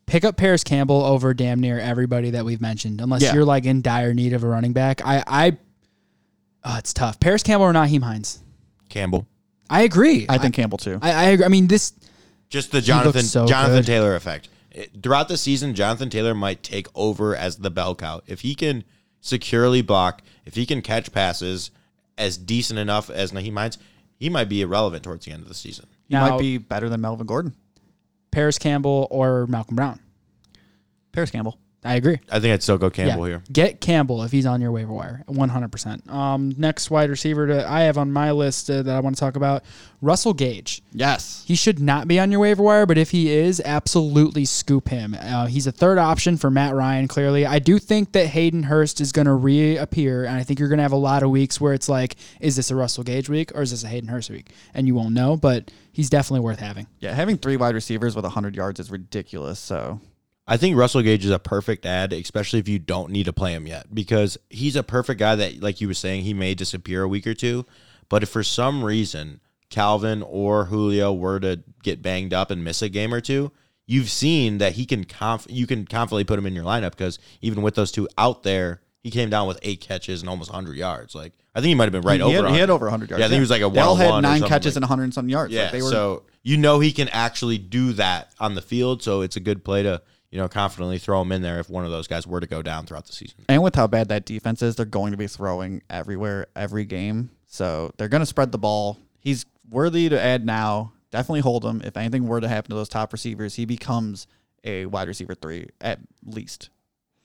Pick 0.05 0.25
up 0.25 0.35
Parris 0.35 0.63
Campbell 0.63 1.03
over 1.03 1.33
damn 1.33 1.59
near 1.61 1.79
everybody 1.79 2.31
that 2.31 2.43
we've 2.43 2.59
mentioned, 2.59 2.99
unless 2.99 3.21
Yeah. 3.21 3.35
you're 3.35 3.45
like 3.45 3.65
in 3.65 3.81
dire 3.81 4.13
need 4.13 4.33
of 4.33 4.43
a 4.43 4.47
running 4.47 4.73
back. 4.73 5.01
I, 5.05 5.23
I, 5.25 5.57
oh, 6.65 6.75
it's 6.77 6.91
tough. 6.91 7.19
Parris 7.21 7.41
Campbell 7.41 7.67
or 7.67 7.71
Nyheim 7.73 8.01
Hines? 8.03 8.39
Campbell, 8.89 9.25
I 9.69 9.83
agree. 9.83 10.25
I 10.27 10.39
think 10.39 10.55
Campbell 10.55 10.77
too. 10.77 10.99
I, 11.01 11.11
I 11.13 11.23
agree. 11.29 11.45
I 11.45 11.47
mean, 11.47 11.67
this. 11.67 11.93
just 12.49 12.71
the 12.71 12.81
Jonathan 12.81 13.21
so 13.21 13.45
Jonathan 13.45 13.77
good. 13.77 13.85
Taylor 13.85 14.15
effect. 14.15 14.49
It- 14.73 15.01
throughout 15.03 15.27
the 15.27 15.37
season, 15.37 15.75
Jonathan 15.75 16.09
Taylor 16.09 16.33
might 16.33 16.63
take 16.63 16.87
over 16.95 17.35
as 17.35 17.57
the 17.57 17.69
bell 17.71 17.95
cow 17.95 18.21
if 18.27 18.41
he 18.41 18.55
can 18.55 18.83
securely 19.21 19.81
block, 19.81 20.21
if 20.45 20.55
he 20.55 20.65
can 20.65 20.81
catch 20.81 21.11
passes 21.11 21.71
as 22.17 22.37
decent 22.37 22.79
enough 22.79 23.09
as 23.09 23.31
Nyheim 23.31 23.57
Hines. 23.57 23.77
He 24.17 24.29
might 24.29 24.49
be 24.49 24.61
irrelevant 24.61 25.03
towards 25.03 25.25
the 25.25 25.31
end 25.31 25.43
of 25.43 25.47
the 25.47 25.53
season. 25.53 25.87
he 26.07 26.15
Now- 26.15 26.29
might 26.31 26.39
be 26.39 26.57
better 26.57 26.89
than 26.89 27.01
Melvin 27.01 27.25
Gordon. 27.27 27.53
Parris 28.31 28.57
Campbell 28.57 29.07
or 29.11 29.47
Malcolm 29.47 29.75
Brown. 29.75 29.99
Parris 31.11 31.29
Campbell. 31.31 31.57
I 31.85 31.95
agree. 31.95 32.19
I 32.31 32.39
think 32.39 32.53
I'd 32.53 32.63
still 32.63 32.77
go 32.77 32.89
Campbell 32.89 33.27
Yeah. 33.27 33.35
here. 33.35 33.43
Get 33.51 33.81
Campbell 33.81 34.23
if 34.23 34.31
he's 34.31 34.45
on 34.45 34.61
your 34.61 34.71
waiver 34.71 34.93
wire, 34.93 35.23
100%. 35.27 36.09
Um, 36.09 36.53
next 36.57 36.89
wide 36.89 37.09
receiver 37.09 37.47
to, 37.47 37.69
I 37.69 37.81
have 37.81 37.97
on 37.97 38.11
my 38.11 38.31
list 38.31 38.69
uh, 38.69 38.81
that 38.83 38.95
I 38.95 38.99
want 39.01 39.15
to 39.15 39.19
talk 39.19 39.35
about, 39.35 39.63
Russell 40.01 40.33
Gage. 40.33 40.81
Yes. 40.93 41.43
He 41.47 41.55
should 41.55 41.79
not 41.79 42.07
be 42.07 42.19
on 42.19 42.31
your 42.31 42.39
waiver 42.39 42.63
wire, 42.63 42.85
but 42.85 42.97
if 42.97 43.11
he 43.11 43.31
is, 43.31 43.61
absolutely 43.63 44.45
scoop 44.45 44.89
him. 44.89 45.15
Uh, 45.19 45.47
he's 45.47 45.67
a 45.67 45.71
third 45.71 45.97
option 45.97 46.37
for 46.37 46.49
Matt 46.49 46.73
Ryan, 46.75 47.07
clearly. 47.07 47.45
I 47.45 47.59
do 47.59 47.79
think 47.79 48.11
that 48.13 48.27
Hayden 48.27 48.63
Hurst 48.63 49.01
is 49.01 49.11
going 49.11 49.27
to 49.27 49.33
reappear, 49.33 50.25
and 50.25 50.35
I 50.37 50.43
think 50.43 50.59
you're 50.59 50.69
going 50.69 50.77
to 50.79 50.83
have 50.83 50.91
a 50.91 50.97
lot 50.97 51.23
of 51.23 51.29
weeks 51.29 51.59
where 51.59 51.73
it's 51.73 51.89
like, 51.89 52.15
is 52.39 52.55
this 52.55 52.71
a 52.71 52.75
Russell 52.75 53.03
Gage 53.03 53.29
week 53.29 53.51
or 53.55 53.61
is 53.61 53.71
this 53.71 53.83
a 53.83 53.87
Hayden 53.87 54.09
Hurst 54.09 54.29
week? 54.29 54.51
And 54.73 54.87
you 54.87 54.95
won't 54.95 55.13
know, 55.13 55.35
but 55.37 55.71
he's 55.91 56.09
definitely 56.09 56.41
worth 56.45 56.59
having. 56.59 56.87
Yeah, 56.99 57.13
having 57.13 57.37
three 57.37 57.57
wide 57.57 57.75
receivers 57.75 58.15
with 58.15 58.23
100 58.25 58.55
yards 58.55 58.79
is 58.79 58.91
ridiculous. 58.91 59.59
So 59.59 59.99
I 60.45 60.57
think 60.57 60.75
Russell 60.75 61.01
Gage 61.01 61.23
is 61.23 61.31
a 61.31 61.39
perfect 61.39 61.85
ad, 61.85 62.11
especially 62.11 62.59
if 62.59 62.67
you 62.67 62.77
don't 62.77 63.11
need 63.11 63.25
to 63.25 63.33
play 63.33 63.53
him 63.53 63.65
yet, 63.65 63.93
because 63.93 64.37
he's 64.49 64.75
a 64.75 64.83
perfect 64.83 65.19
guy 65.19 65.35
that, 65.35 65.61
like 65.61 65.79
you 65.79 65.87
were 65.87 65.93
saying, 65.93 66.23
he 66.23 66.33
may 66.33 66.53
disappear 66.53 67.03
a 67.03 67.07
week 67.07 67.25
or 67.25 67.33
two. 67.33 67.65
But 68.09 68.23
if 68.23 68.29
for 68.29 68.43
some 68.43 68.83
reason 68.83 69.39
Calvin 69.69 70.21
or 70.21 70.65
Julio 70.65 71.13
were 71.13 71.39
to 71.39 71.63
get 71.81 72.01
banged 72.01 72.33
up 72.33 72.51
and 72.51 72.63
miss 72.63 72.81
a 72.81 72.89
game 72.89 73.13
or 73.13 73.21
two, 73.21 73.51
you've 73.85 74.09
seen 74.09 74.57
that 74.57 74.73
he 74.73 74.85
can 74.85 75.05
conf- 75.05 75.47
you 75.49 75.65
can 75.65 75.85
confidently 75.85 76.25
put 76.25 76.37
him 76.37 76.45
in 76.45 76.53
your 76.53 76.65
lineup 76.65 76.91
because 76.91 77.19
even 77.41 77.61
with 77.63 77.75
those 77.75 77.91
two 77.91 78.07
out 78.17 78.43
there, 78.43 78.81
he 79.01 79.11
came 79.11 79.29
down 79.29 79.47
with 79.47 79.59
eight 79.63 79.81
catches 79.81 80.21
and 80.21 80.29
almost 80.29 80.51
100 80.51 80.75
yards. 80.77 81.15
Like 81.15 81.33
I 81.55 81.59
think 81.59 81.69
he 81.69 81.75
might 81.75 81.85
have 81.85 81.93
been 81.93 82.01
right 82.01 82.19
he, 82.19 82.21
over. 82.23 82.47
had, 82.47 82.53
he 82.53 82.59
had 82.59 82.69
100. 82.69 82.73
over 82.73 82.85
100 82.85 83.09
yards. 83.09 83.19
Yeah, 83.19 83.25
I 83.25 83.29
think 83.29 83.35
he 83.35 83.41
was 83.41 83.49
like 83.49 83.61
a 83.61 83.69
They 83.69 83.79
all 83.79 83.95
had 83.95 84.21
nine 84.21 84.41
catches 84.43 84.73
like- 84.73 84.77
and 84.77 84.83
100 84.83 85.03
and 85.05 85.13
some 85.13 85.29
yards. 85.29 85.53
Yeah, 85.53 85.63
Like, 85.63 85.71
they 85.71 85.81
were, 85.81 85.89
so 85.89 86.23
you 86.43 86.57
know 86.57 86.79
he 86.81 86.91
can 86.91 87.07
actually 87.09 87.57
do 87.57 87.93
that 87.93 88.33
on 88.39 88.55
the 88.55 88.61
field, 88.61 89.01
so 89.01 89.21
it's 89.21 89.37
a 89.37 89.39
good 89.41 89.63
play 89.63 89.83
to 89.83 90.01
you 90.33 90.39
know 90.39 90.49
confidently 90.49 90.97
throw 90.97 91.21
him 91.21 91.31
in 91.31 91.43
there 91.43 91.59
if 91.59 91.69
one 91.69 91.85
of 91.85 91.91
those 91.91 92.07
guys 92.07 92.25
were 92.25 92.39
to 92.39 92.47
go 92.47 92.63
down 92.63 92.87
throughout 92.87 93.05
the 93.05 93.13
season. 93.13 93.45
and 93.47 93.61
with 93.61 93.75
how 93.75 93.85
bad 93.85 94.09
that 94.09 94.25
defense 94.25 94.63
is, 94.63 94.75
they're 94.75 94.85
going 94.87 95.11
to 95.11 95.17
be 95.17 95.27
throwing 95.27 95.83
everywhere, 95.91 96.47
every 96.55 96.85
game. 96.85 97.29
So 97.45 97.91
they're 97.97 98.07
going 98.07 98.21
to 98.21 98.25
spread 98.25 98.51
the 98.51 98.57
ball. 98.57 98.97
He's 99.19 99.45
worthy 99.69 100.09
to 100.09 100.19
add 100.19 100.43
now. 100.43 100.93
Definitely 101.11 101.41
hold 101.41 101.63
him. 101.63 101.83
If 101.85 101.95
anything 101.95 102.27
were 102.27 102.41
to 102.41 102.47
happen 102.47 102.69
to 102.69 102.75
those 102.75 102.89
top 102.89 103.13
receivers, 103.13 103.53
he 103.53 103.65
becomes 103.65 104.25
a 104.63 104.87
wide 104.87 105.07
receiver 105.07 105.35
three 105.35 105.67
at 105.81 105.99
least, 106.25 106.71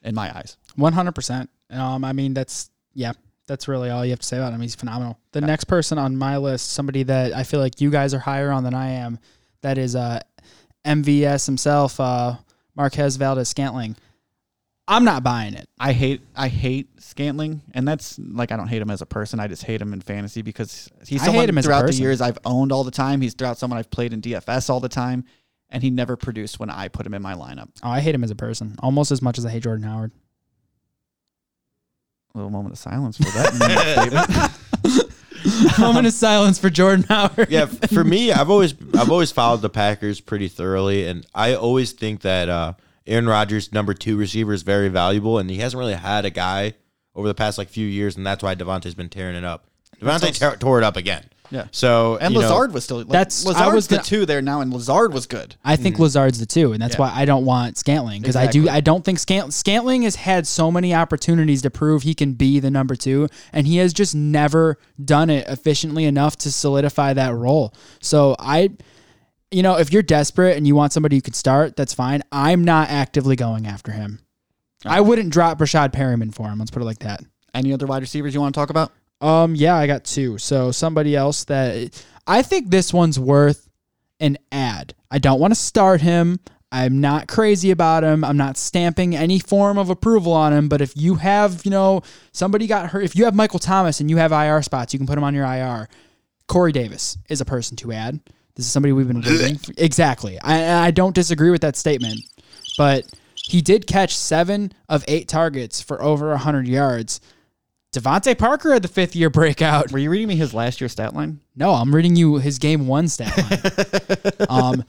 in 0.02 0.14
my 0.14 0.36
eyes. 0.36 0.58
One 0.76 0.92
hundred 0.92 1.14
percent. 1.14 1.48
Um, 1.70 2.04
I 2.04 2.12
mean, 2.12 2.34
that's 2.34 2.68
yeah, 2.92 3.12
that's 3.46 3.68
really 3.68 3.88
all 3.88 4.04
you 4.04 4.10
have 4.10 4.20
to 4.20 4.26
say 4.26 4.36
about 4.36 4.52
him. 4.52 4.60
He's 4.60 4.74
phenomenal. 4.74 5.18
The 5.32 5.40
next 5.40 5.64
person 5.64 5.96
on 5.96 6.18
my 6.18 6.36
list, 6.36 6.72
somebody 6.72 7.04
that 7.04 7.32
I 7.32 7.44
feel 7.44 7.60
like 7.60 7.80
you 7.80 7.90
guys 7.90 8.12
are 8.12 8.18
higher 8.18 8.50
on 8.50 8.64
than 8.64 8.74
I 8.74 8.90
am, 8.90 9.18
that 9.62 9.78
is 9.78 9.96
uh, 9.96 10.20
MVS 10.84 11.46
himself, 11.46 11.98
uh, 11.98 12.36
Marquez 12.78 13.16
Valdes 13.16 13.48
Scantling. 13.48 13.96
I'm 14.86 15.04
not 15.04 15.22
buying 15.22 15.52
it. 15.52 15.68
I 15.78 15.92
hate 15.92 16.22
I 16.34 16.48
hate 16.48 16.88
Scantling, 17.02 17.60
and 17.74 17.86
that's 17.86 18.18
like 18.18 18.52
I 18.52 18.56
don't 18.56 18.68
hate 18.68 18.80
him 18.80 18.88
as 18.88 19.02
a 19.02 19.06
person. 19.06 19.38
I 19.38 19.48
just 19.48 19.64
hate 19.64 19.82
him 19.82 19.92
in 19.92 20.00
fantasy 20.00 20.40
because 20.40 20.88
he's 21.06 21.20
I 21.20 21.26
someone 21.26 21.42
hate 21.42 21.50
him 21.50 21.60
throughout 21.60 21.86
the 21.86 21.92
years 21.92 22.22
I've 22.22 22.38
owned 22.46 22.72
all 22.72 22.84
the 22.84 22.90
time. 22.90 23.20
He's 23.20 23.34
throughout 23.34 23.58
someone 23.58 23.78
I've 23.78 23.90
played 23.90 24.14
in 24.14 24.22
DFS 24.22 24.70
all 24.70 24.80
the 24.80 24.88
time, 24.88 25.24
and 25.68 25.82
he 25.82 25.90
never 25.90 26.16
produced 26.16 26.58
when 26.58 26.70
I 26.70 26.88
put 26.88 27.04
him 27.04 27.12
in 27.12 27.20
my 27.20 27.34
lineup. 27.34 27.68
Oh, 27.82 27.90
I 27.90 28.00
hate 28.00 28.14
him 28.14 28.24
as 28.24 28.30
a 28.30 28.36
person, 28.36 28.76
almost 28.78 29.10
as 29.10 29.20
much 29.20 29.36
as 29.36 29.44
I 29.44 29.50
hate 29.50 29.64
Jordan 29.64 29.84
Howard. 29.84 30.12
A 32.34 32.38
little 32.38 32.50
moment 32.50 32.72
of 32.72 32.78
silence 32.78 33.18
for 33.18 33.24
that 33.24 33.52
statement. 33.52 34.52
Moment 35.78 36.06
of 36.06 36.12
silence 36.12 36.58
for 36.58 36.70
Jordan 36.70 37.04
Howard. 37.08 37.50
yeah, 37.50 37.66
for 37.66 38.04
me, 38.04 38.32
I've 38.32 38.50
always 38.50 38.74
I've 38.94 39.10
always 39.10 39.32
followed 39.32 39.62
the 39.62 39.70
Packers 39.70 40.20
pretty 40.20 40.48
thoroughly, 40.48 41.06
and 41.06 41.26
I 41.34 41.54
always 41.54 41.92
think 41.92 42.20
that 42.22 42.48
uh, 42.48 42.74
Aaron 43.06 43.26
Rodgers, 43.28 43.72
number 43.72 43.94
two 43.94 44.16
receiver, 44.16 44.52
is 44.52 44.62
very 44.62 44.88
valuable, 44.88 45.38
and 45.38 45.50
he 45.50 45.58
hasn't 45.58 45.78
really 45.78 45.94
had 45.94 46.24
a 46.24 46.30
guy 46.30 46.74
over 47.14 47.26
the 47.28 47.34
past 47.34 47.58
like 47.58 47.68
few 47.68 47.86
years, 47.86 48.16
and 48.16 48.26
that's 48.26 48.42
why 48.42 48.54
Davante's 48.54 48.94
been 48.94 49.08
tearing 49.08 49.36
it 49.36 49.44
up. 49.44 49.66
Davante 50.00 50.34
so- 50.34 50.50
te- 50.50 50.56
tore 50.58 50.78
it 50.78 50.84
up 50.84 50.96
again. 50.96 51.24
Yeah. 51.50 51.66
So 51.70 52.18
And 52.20 52.34
you 52.34 52.40
know, 52.40 52.46
Lazard 52.46 52.72
was 52.72 52.84
still 52.84 52.98
like, 52.98 53.08
That's- 53.08 53.44
I 53.44 53.50
Lazard's 53.50 53.74
was 53.74 53.86
the 53.88 53.96
gonna- 53.96 54.04
two 54.04 54.26
there 54.26 54.42
now, 54.42 54.60
and 54.60 54.72
Lazard 54.72 55.12
was 55.12 55.26
good. 55.26 55.56
I 55.64 55.76
think 55.76 55.94
mm-hmm. 55.94 56.02
Lazard's 56.04 56.38
the 56.38 56.46
two, 56.46 56.72
and 56.72 56.82
that's. 56.82 56.94
Yeah. 56.94 57.00
why 57.00 57.12
I 57.14 57.24
don't 57.24 57.44
want 57.44 57.78
Scantling 57.78 58.20
because 58.22 58.36
I 58.36 58.46
do. 58.46 58.68
I 58.68 58.80
don't 58.80 59.04
think 59.04 59.18
Scant- 59.18 59.52
Scantling 59.54 60.02
has 60.02 60.16
had 60.16 60.46
so 60.46 60.70
many 60.70 60.94
opportunities 60.94 61.62
to 61.62 61.70
prove 61.70 62.02
he 62.02 62.14
can 62.14 62.34
be 62.34 62.60
the 62.60 62.70
number 62.70 62.94
two, 62.94 63.28
and 63.52 63.66
he 63.66 63.78
has 63.78 63.92
just 63.92 64.14
never 64.14 64.78
done 65.02 65.30
it 65.30 65.48
efficiently 65.48 66.04
enough 66.04 66.36
to 66.38 66.52
solidify 66.52 67.12
that 67.14 67.34
role. 67.34 67.72
So 68.00 68.36
I, 68.38 68.70
you 69.50 69.62
know, 69.62 69.78
if 69.78 69.92
you're 69.92 70.02
desperate 70.02 70.56
and 70.56 70.66
you 70.66 70.74
want 70.74 70.92
somebody 70.92 71.16
you 71.16 71.22
could 71.22 71.36
start, 71.36 71.76
that's 71.76 71.94
fine. 71.94 72.22
I'm 72.32 72.64
not 72.64 72.90
actively 72.90 73.36
going 73.36 73.66
after 73.66 73.92
him. 73.92 74.20
I 74.84 75.00
wouldn't 75.00 75.30
drop 75.30 75.58
Rashad 75.58 75.92
Perriman 75.92 76.32
for 76.34 76.48
him. 76.48 76.58
Let's 76.58 76.70
put 76.70 76.82
it 76.82 76.86
like 76.86 77.00
that. 77.00 77.20
Any 77.54 77.72
other 77.72 77.86
wide 77.86 78.02
receivers 78.02 78.34
you 78.34 78.40
want 78.40 78.54
to 78.54 78.60
talk 78.60 78.70
about? 78.70 78.92
Um, 79.20 79.54
yeah, 79.54 79.76
I 79.76 79.86
got 79.86 80.04
two. 80.04 80.38
So 80.38 80.70
somebody 80.70 81.16
else 81.16 81.44
that 81.44 82.04
I 82.26 82.42
think 82.42 82.70
this 82.70 82.92
one's 82.92 83.18
worth 83.18 83.68
an 84.20 84.38
ad. 84.52 84.94
I 85.10 85.18
don't 85.18 85.40
want 85.40 85.52
to 85.52 85.58
start 85.58 86.00
him. 86.00 86.38
I'm 86.70 87.00
not 87.00 87.28
crazy 87.28 87.70
about 87.70 88.04
him. 88.04 88.24
I'm 88.24 88.36
not 88.36 88.58
stamping 88.58 89.16
any 89.16 89.38
form 89.38 89.78
of 89.78 89.88
approval 89.88 90.32
on 90.32 90.52
him. 90.52 90.68
But 90.68 90.82
if 90.82 90.96
you 90.96 91.14
have, 91.14 91.64
you 91.64 91.70
know, 91.70 92.02
somebody 92.32 92.66
got 92.66 92.90
hurt, 92.90 93.04
if 93.04 93.16
you 93.16 93.24
have 93.24 93.34
Michael 93.34 93.58
Thomas 93.58 94.00
and 94.00 94.10
you 94.10 94.18
have 94.18 94.32
IR 94.32 94.62
spots, 94.62 94.92
you 94.92 94.98
can 94.98 95.06
put 95.06 95.16
him 95.16 95.24
on 95.24 95.34
your 95.34 95.46
IR. 95.46 95.88
Corey 96.46 96.72
Davis 96.72 97.16
is 97.28 97.40
a 97.40 97.44
person 97.44 97.76
to 97.78 97.92
add. 97.92 98.20
This 98.54 98.66
is 98.66 98.72
somebody 98.72 98.92
we've 98.92 99.08
been 99.08 99.22
waiting. 99.22 99.56
For. 99.56 99.72
Exactly. 99.78 100.38
I, 100.40 100.88
I 100.88 100.90
don't 100.90 101.14
disagree 101.14 101.50
with 101.50 101.62
that 101.62 101.76
statement, 101.76 102.20
but 102.76 103.04
he 103.34 103.62
did 103.62 103.86
catch 103.86 104.16
seven 104.16 104.72
of 104.88 105.04
eight 105.08 105.28
targets 105.28 105.80
for 105.80 106.02
over 106.02 106.30
100 106.30 106.66
yards. 106.68 107.20
DeVante 107.92 108.36
Parker 108.36 108.72
had 108.72 108.82
the 108.82 108.88
fifth 108.88 109.16
year 109.16 109.30
breakout. 109.30 109.90
Were 109.92 109.98
you 109.98 110.10
reading 110.10 110.28
me 110.28 110.36
his 110.36 110.52
last 110.52 110.80
year 110.80 110.88
stat 110.88 111.14
line? 111.14 111.40
No, 111.56 111.72
I'm 111.72 111.94
reading 111.94 112.16
you 112.16 112.36
his 112.36 112.58
game 112.58 112.86
one 112.86 113.08
stat 113.08 113.36
line. 113.38 114.48
um, 114.48 114.84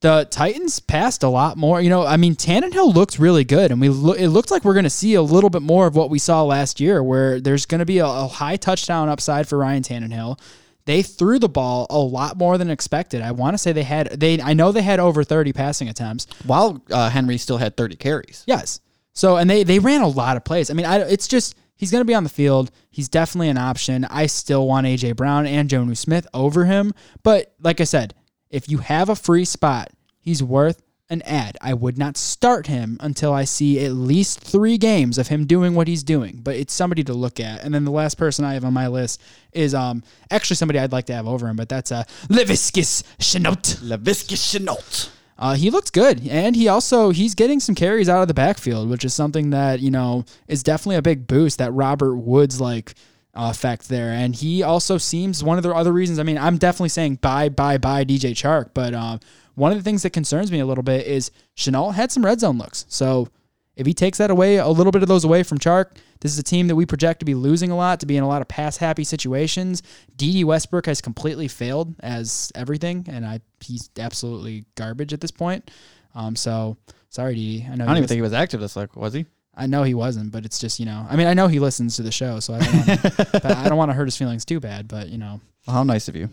the 0.00 0.26
Titans 0.30 0.80
passed 0.80 1.22
a 1.22 1.28
lot 1.28 1.56
more. 1.56 1.80
You 1.80 1.90
know, 1.90 2.04
I 2.04 2.16
mean, 2.16 2.34
Tannehill 2.34 2.94
looks 2.94 3.18
really 3.18 3.44
good, 3.44 3.70
and 3.70 3.80
we 3.80 3.88
lo- 3.88 4.12
it 4.12 4.28
looks 4.28 4.50
like 4.50 4.64
we're 4.64 4.74
going 4.74 4.84
to 4.84 4.90
see 4.90 5.14
a 5.14 5.22
little 5.22 5.50
bit 5.50 5.62
more 5.62 5.86
of 5.86 5.96
what 5.96 6.10
we 6.10 6.18
saw 6.18 6.42
last 6.42 6.80
year, 6.80 7.02
where 7.02 7.40
there's 7.40 7.66
going 7.66 7.78
to 7.78 7.86
be 7.86 7.98
a, 7.98 8.06
a 8.06 8.26
high 8.26 8.56
touchdown 8.56 9.08
upside 9.08 9.48
for 9.48 9.58
Ryan 9.58 9.82
Tannehill. 9.82 10.38
They 10.86 11.02
threw 11.02 11.38
the 11.38 11.48
ball 11.48 11.86
a 11.88 11.98
lot 11.98 12.36
more 12.36 12.58
than 12.58 12.70
expected. 12.70 13.22
I 13.22 13.32
want 13.32 13.54
to 13.54 13.58
say 13.58 13.72
they 13.72 13.82
had 13.82 14.08
they. 14.08 14.40
I 14.40 14.52
know 14.52 14.72
they 14.72 14.82
had 14.82 15.00
over 15.00 15.24
30 15.24 15.52
passing 15.52 15.88
attempts. 15.88 16.26
While 16.44 16.82
uh, 16.90 17.08
Henry 17.08 17.38
still 17.38 17.56
had 17.58 17.76
30 17.76 17.96
carries. 17.96 18.44
Yes. 18.46 18.80
So 19.14 19.36
and 19.36 19.48
they 19.48 19.64
they 19.64 19.78
ran 19.78 20.02
a 20.02 20.08
lot 20.08 20.36
of 20.36 20.44
plays. 20.44 20.70
I 20.70 20.74
mean, 20.74 20.84
I, 20.86 20.98
it's 20.98 21.28
just 21.28 21.56
he's 21.76 21.90
going 21.90 22.00
to 22.00 22.06
be 22.06 22.14
on 22.14 22.24
the 22.24 22.30
field. 22.30 22.70
He's 22.90 23.08
definitely 23.08 23.48
an 23.48 23.58
option. 23.58 24.04
I 24.06 24.26
still 24.26 24.66
want 24.66 24.86
AJ 24.86 25.16
Brown 25.16 25.46
and 25.46 25.68
Jonnu 25.68 25.96
Smith 25.96 26.26
over 26.34 26.64
him, 26.64 26.92
but 27.22 27.54
like 27.60 27.80
I 27.80 27.84
said, 27.84 28.14
if 28.50 28.68
you 28.68 28.78
have 28.78 29.08
a 29.08 29.16
free 29.16 29.44
spot, 29.44 29.90
he's 30.20 30.42
worth 30.42 30.80
an 31.10 31.22
ad. 31.22 31.56
I 31.60 31.74
would 31.74 31.98
not 31.98 32.16
start 32.16 32.66
him 32.66 32.96
until 33.00 33.32
I 33.32 33.44
see 33.44 33.84
at 33.84 33.92
least 33.92 34.40
3 34.40 34.78
games 34.78 35.18
of 35.18 35.28
him 35.28 35.46
doing 35.46 35.74
what 35.74 35.86
he's 35.86 36.02
doing, 36.02 36.40
but 36.42 36.56
it's 36.56 36.72
somebody 36.72 37.04
to 37.04 37.12
look 37.12 37.40
at. 37.40 37.62
And 37.62 37.74
then 37.74 37.84
the 37.84 37.90
last 37.90 38.16
person 38.16 38.44
I 38.44 38.54
have 38.54 38.64
on 38.64 38.72
my 38.72 38.88
list 38.88 39.20
is 39.52 39.74
um 39.74 40.02
actually 40.30 40.56
somebody 40.56 40.78
I'd 40.78 40.92
like 40.92 41.06
to 41.06 41.14
have 41.14 41.26
over 41.26 41.46
him, 41.46 41.56
but 41.56 41.68
that's 41.68 41.92
uh 41.92 42.04
Laviska 42.28 42.82
Shenault. 43.18 43.82
Laviska 43.82 44.36
Shenault. 44.36 45.10
Uh, 45.38 45.54
he 45.54 45.70
looks 45.70 45.90
good, 45.90 46.26
and 46.28 46.54
he 46.54 46.68
also 46.68 47.10
he's 47.10 47.34
getting 47.34 47.58
some 47.60 47.74
carries 47.74 48.08
out 48.08 48.22
of 48.22 48.28
the 48.28 48.34
backfield, 48.34 48.88
which 48.88 49.04
is 49.04 49.12
something 49.12 49.50
that 49.50 49.80
you 49.80 49.90
know 49.90 50.24
is 50.46 50.62
definitely 50.62 50.96
a 50.96 51.02
big 51.02 51.26
boost. 51.26 51.58
That 51.58 51.72
Robert 51.72 52.16
Woods 52.16 52.60
like 52.60 52.94
uh, 53.34 53.48
effect 53.50 53.88
there, 53.88 54.10
and 54.10 54.34
he 54.34 54.62
also 54.62 54.96
seems 54.96 55.42
one 55.42 55.56
of 55.56 55.64
the 55.64 55.74
other 55.74 55.92
reasons. 55.92 56.18
I 56.18 56.22
mean, 56.22 56.38
I'm 56.38 56.56
definitely 56.56 56.90
saying 56.90 57.16
bye, 57.16 57.48
bye, 57.48 57.78
bye, 57.78 58.04
DJ 58.04 58.30
Chark, 58.30 58.70
but 58.74 58.94
uh, 58.94 59.18
one 59.56 59.72
of 59.72 59.78
the 59.78 59.84
things 59.84 60.02
that 60.02 60.10
concerns 60.10 60.52
me 60.52 60.60
a 60.60 60.66
little 60.66 60.84
bit 60.84 61.06
is 61.06 61.30
Shenault 61.56 61.94
had 61.94 62.12
some 62.12 62.24
red 62.24 62.40
zone 62.40 62.58
looks. 62.58 62.86
So 62.88 63.28
if 63.76 63.86
he 63.86 63.94
takes 63.94 64.18
that 64.18 64.30
away, 64.30 64.56
a 64.56 64.68
little 64.68 64.92
bit 64.92 65.02
of 65.02 65.08
those 65.08 65.24
away 65.24 65.42
from 65.42 65.58
Chark, 65.58 65.96
this 66.20 66.32
is 66.32 66.38
a 66.38 66.42
team 66.42 66.68
that 66.68 66.76
we 66.76 66.86
project 66.86 67.18
to 67.20 67.24
be 67.26 67.34
losing 67.34 67.70
a 67.70 67.76
lot, 67.76 68.00
to 68.00 68.06
be 68.06 68.16
in 68.16 68.22
a 68.22 68.28
lot 68.28 68.40
of 68.42 68.48
pass 68.48 68.76
happy 68.76 69.04
situations. 69.04 69.82
Dede 70.16 70.44
Westbrook 70.44 70.86
has 70.86 71.00
completely 71.00 71.48
failed 71.48 71.94
as 72.00 72.52
everything, 72.54 73.06
and 73.08 73.26
I 73.26 73.40
he's 73.60 73.90
absolutely 73.98 74.64
garbage 74.76 75.12
at 75.12 75.20
this 75.20 75.30
point. 75.30 75.70
Um, 76.14 76.36
so 76.36 76.76
sorry, 77.10 77.34
Dede 77.34 77.64
I 77.70 77.74
know 77.74 77.84
I 77.84 77.86
don't 77.86 77.90
even 77.96 78.02
was- 78.02 78.08
think 78.08 78.18
he 78.18 78.22
was 78.22 78.32
active 78.32 78.60
this 78.60 78.76
like 78.76 78.94
was 78.96 79.12
he? 79.14 79.26
I 79.56 79.66
know 79.68 79.84
he 79.84 79.94
wasn't, 79.94 80.32
but 80.32 80.44
it's 80.44 80.58
just 80.58 80.80
you 80.80 80.86
know. 80.86 81.06
I 81.08 81.14
mean, 81.14 81.28
I 81.28 81.34
know 81.34 81.46
he 81.46 81.60
listens 81.60 81.94
to 81.96 82.02
the 82.02 82.10
show, 82.10 82.40
so 82.40 82.54
I 82.54 82.58
don't 82.58 82.74
want 82.88 83.00
to. 83.42 83.56
I 83.58 83.68
don't 83.68 83.78
want 83.78 83.90
to 83.90 83.94
hurt 83.94 84.06
his 84.06 84.16
feelings 84.16 84.44
too 84.44 84.58
bad, 84.58 84.88
but 84.88 85.08
you 85.10 85.18
know. 85.18 85.40
Well, 85.66 85.76
how 85.76 85.82
nice 85.84 86.08
of 86.08 86.16
you. 86.16 86.28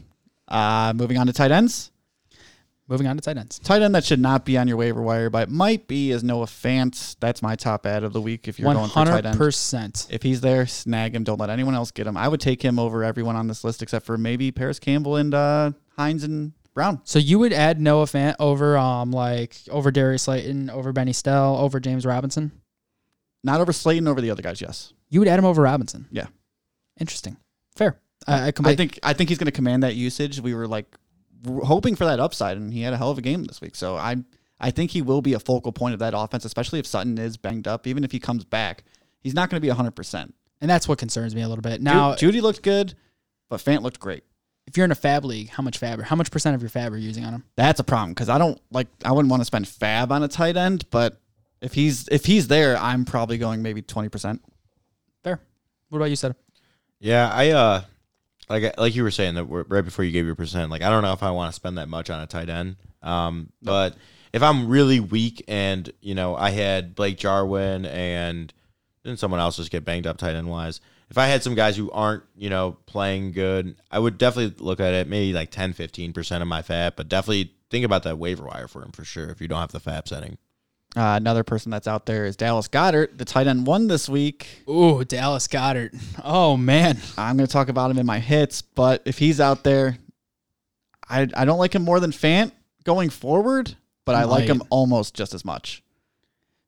Uh, 0.47 0.91
moving 0.95 1.17
on 1.19 1.27
to 1.27 1.33
tight 1.33 1.51
ends. 1.51 1.90
Moving 2.91 3.07
on 3.07 3.15
to 3.15 3.21
tight 3.21 3.37
ends. 3.37 3.57
Tight 3.59 3.81
end 3.81 3.95
that 3.95 4.03
should 4.03 4.19
not 4.19 4.43
be 4.43 4.57
on 4.57 4.67
your 4.67 4.75
waiver 4.75 5.01
wire, 5.01 5.29
but 5.29 5.43
it 5.47 5.49
might 5.49 5.87
be 5.87 6.11
is 6.11 6.25
Noah 6.25 6.45
Fant. 6.45 7.15
That's 7.21 7.41
my 7.41 7.55
top 7.55 7.85
ad 7.85 8.03
of 8.03 8.11
the 8.11 8.19
week 8.19 8.49
if 8.49 8.59
you're 8.59 8.65
One 8.67 8.75
going 8.75 8.89
for 8.89 9.05
tight 9.05 9.25
end. 9.25 9.37
percent. 9.37 10.07
If 10.09 10.23
he's 10.23 10.41
there, 10.41 10.67
snag 10.67 11.15
him. 11.15 11.23
Don't 11.23 11.39
let 11.39 11.49
anyone 11.49 11.73
else 11.73 11.89
get 11.91 12.05
him. 12.05 12.17
I 12.17 12.27
would 12.27 12.41
take 12.41 12.61
him 12.61 12.77
over 12.77 13.03
everyone 13.05 13.37
on 13.37 13.47
this 13.47 13.63
list 13.63 13.81
except 13.81 14.05
for 14.05 14.17
maybe 14.17 14.51
Parris 14.51 14.77
Campbell 14.77 15.15
and 15.15 15.33
uh, 15.33 15.71
Hines 15.97 16.25
and 16.25 16.51
Brown. 16.73 16.99
So 17.05 17.17
you 17.17 17.39
would 17.39 17.53
add 17.53 17.79
Noah 17.79 18.07
Fant 18.07 18.35
over 18.39 18.77
um 18.77 19.11
like 19.11 19.55
over 19.69 19.89
Darius 19.89 20.23
Slayton, 20.23 20.69
over 20.69 20.91
Benny 20.91 21.13
Snell, 21.13 21.55
over 21.57 21.79
James 21.79 22.05
Robinson. 22.05 22.51
Not 23.43 23.61
over 23.61 23.71
Slayton, 23.71 24.07
over 24.09 24.19
the 24.19 24.31
other 24.31 24.43
guys. 24.43 24.59
Yes, 24.61 24.91
You 25.09 25.19
would 25.21 25.29
add 25.29 25.39
him 25.39 25.45
over 25.45 25.61
Robinson. 25.61 26.07
Yeah. 26.11 26.27
Interesting. 26.99 27.37
Fair. 27.75 27.99
I, 28.27 28.47
I, 28.47 28.53
I 28.65 28.75
think 28.75 28.99
I 29.01 29.13
think 29.13 29.29
he's 29.29 29.37
going 29.39 29.45
to 29.47 29.51
command 29.51 29.81
that 29.83 29.95
usage. 29.95 30.39
We 30.41 30.53
were 30.53 30.67
like 30.67 30.85
hoping 31.45 31.95
for 31.95 32.05
that 32.05 32.19
upside, 32.19 32.57
and 32.57 32.73
he 32.73 32.81
had 32.81 32.93
a 32.93 32.97
hell 32.97 33.11
of 33.11 33.17
a 33.17 33.21
game 33.21 33.43
this 33.45 33.61
week. 33.61 33.75
So 33.75 33.95
I 33.95 34.17
I 34.59 34.71
think 34.71 34.91
he 34.91 35.01
will 35.01 35.21
be 35.21 35.33
a 35.33 35.39
focal 35.39 35.71
point 35.71 35.93
of 35.93 35.99
that 35.99 36.13
offense, 36.15 36.45
especially 36.45 36.79
if 36.79 36.85
Sutton 36.85 37.17
is 37.17 37.37
banged 37.37 37.67
up. 37.67 37.87
Even 37.87 38.03
if 38.03 38.11
he 38.11 38.19
comes 38.19 38.43
back, 38.43 38.83
he's 39.19 39.33
not 39.33 39.49
going 39.49 39.57
to 39.57 39.65
be 39.65 39.69
hundred 39.69 39.95
percent. 39.95 40.33
and 40.61 40.69
that's 40.69 40.87
what 40.87 40.97
concerns 40.97 41.33
me 41.35 41.41
a 41.41 41.47
little 41.47 41.61
bit. 41.63 41.81
Now, 41.81 42.13
Jeudy 42.13 42.41
looked 42.41 42.61
good, 42.61 42.93
but 43.49 43.59
Fant 43.59 43.81
looked 43.81 43.99
great. 43.99 44.23
if 44.67 44.77
you're 44.77 44.85
in 44.85 44.91
a 44.91 44.95
fab 44.95 45.25
league, 45.25 45.49
how 45.49 45.63
much 45.63 45.77
fab? 45.79 46.01
How 46.03 46.15
much 46.15 46.29
percent 46.31 46.55
of 46.55 46.61
your 46.61 46.69
fab 46.69 46.93
are 46.93 46.97
you 46.97 47.07
using 47.07 47.25
on 47.25 47.33
him? 47.33 47.43
That's 47.55 47.79
a 47.79 47.83
problem 47.83 48.11
because 48.11 48.29
I 48.29 48.37
don't 48.37 48.59
like. 48.71 48.87
I 49.03 49.11
wouldn't 49.11 49.31
want 49.31 49.41
to 49.41 49.45
spend 49.45 49.67
fab 49.67 50.11
on 50.11 50.21
a 50.23 50.27
tight 50.27 50.55
end, 50.57 50.85
but 50.91 51.19
if 51.61 51.73
he's 51.73 52.07
if 52.09 52.25
he's 52.25 52.47
there, 52.47 52.77
I'm 52.77 53.03
probably 53.05 53.37
going 53.39 53.61
maybe 53.63 53.81
twenty 53.81 54.09
percent. 54.09 54.41
Fair. 55.23 55.39
What 55.89 55.97
about 55.97 56.09
you, 56.11 56.15
Seth? 56.15 56.35
Yeah, 56.99 57.31
I 57.33 57.49
uh, 57.49 57.81
like 58.51 58.77
like 58.77 58.95
you 58.95 59.03
were 59.03 59.11
saying 59.11 59.35
that 59.35 59.45
right 59.45 59.85
before 59.85 60.05
you 60.05 60.11
gave 60.11 60.25
your 60.25 60.35
percent. 60.35 60.71
Like 60.71 60.81
I 60.81 60.89
don't 60.89 61.03
know 61.03 61.13
if 61.13 61.23
I 61.23 61.31
want 61.31 61.51
to 61.51 61.55
spend 61.55 61.77
that 61.77 61.89
much 61.89 62.09
on 62.09 62.21
a 62.21 62.27
tight 62.27 62.49
end. 62.49 62.75
Um, 63.01 63.51
but 63.61 63.95
if 64.33 64.43
I'm 64.43 64.67
really 64.67 64.99
weak 64.99 65.43
and 65.47 65.91
you 66.01 66.15
know 66.15 66.35
I 66.35 66.51
had 66.51 66.95
Blake 66.95 67.17
Jarwin 67.17 67.85
and 67.85 68.53
then 69.03 69.17
someone 69.17 69.39
else 69.39 69.57
just 69.57 69.71
get 69.71 69.85
banged 69.85 70.07
up 70.07 70.17
tight 70.17 70.35
end 70.35 70.49
wise. 70.49 70.81
If 71.09 71.17
I 71.17 71.27
had 71.27 71.43
some 71.43 71.55
guys 71.55 71.75
who 71.75 71.91
aren't, 71.91 72.23
you 72.37 72.49
know, 72.49 72.77
playing 72.85 73.33
good, 73.33 73.75
I 73.89 73.99
would 73.99 74.17
definitely 74.17 74.63
look 74.63 74.79
at 74.79 74.93
it 74.93 75.07
maybe 75.07 75.33
like 75.33 75.51
10, 75.51 75.73
15% 75.73 76.41
of 76.41 76.47
my 76.47 76.61
fab, 76.61 76.95
but 76.95 77.09
definitely 77.09 77.53
think 77.69 77.83
about 77.83 78.03
that 78.03 78.17
waiver 78.17 78.45
wire 78.45 78.67
for 78.67 78.81
him 78.81 78.91
for 78.91 79.03
sure 79.03 79.29
if 79.29 79.41
you 79.41 79.47
don't 79.47 79.59
have 79.59 79.71
the 79.71 79.79
fab 79.79 80.07
setting. 80.07 80.37
Uh, 80.95 81.15
another 81.15 81.43
person 81.45 81.71
that's 81.71 81.87
out 81.87 82.05
there 82.05 82.25
is 82.25 82.35
Dallas 82.35 82.67
Goedert, 82.67 83.17
the 83.17 83.23
tight 83.23 83.47
end 83.47 83.65
one 83.65 83.87
this 83.87 84.09
week. 84.09 84.63
Ooh, 84.69 85.05
Dallas 85.05 85.47
Goedert. 85.47 85.95
Oh 86.23 86.57
man. 86.57 86.97
I'm 87.17 87.37
going 87.37 87.47
to 87.47 87.51
talk 87.53 87.69
about 87.69 87.89
him 87.91 87.97
in 87.97 88.05
my 88.05 88.19
hits, 88.19 88.61
but 88.61 89.01
if 89.05 89.17
he's 89.17 89.39
out 89.39 89.63
there, 89.63 89.97
I 91.09 91.27
I 91.33 91.45
don't 91.45 91.59
like 91.59 91.73
him 91.75 91.83
more 91.83 91.99
than 92.01 92.11
Fant 92.11 92.51
going 92.83 93.09
forward, 93.09 93.73
but 94.05 94.15
I 94.15 94.25
like 94.25 94.41
Right. 94.41 94.49
him 94.49 94.63
almost 94.69 95.13
just 95.13 95.33
as 95.33 95.45
much. 95.45 95.81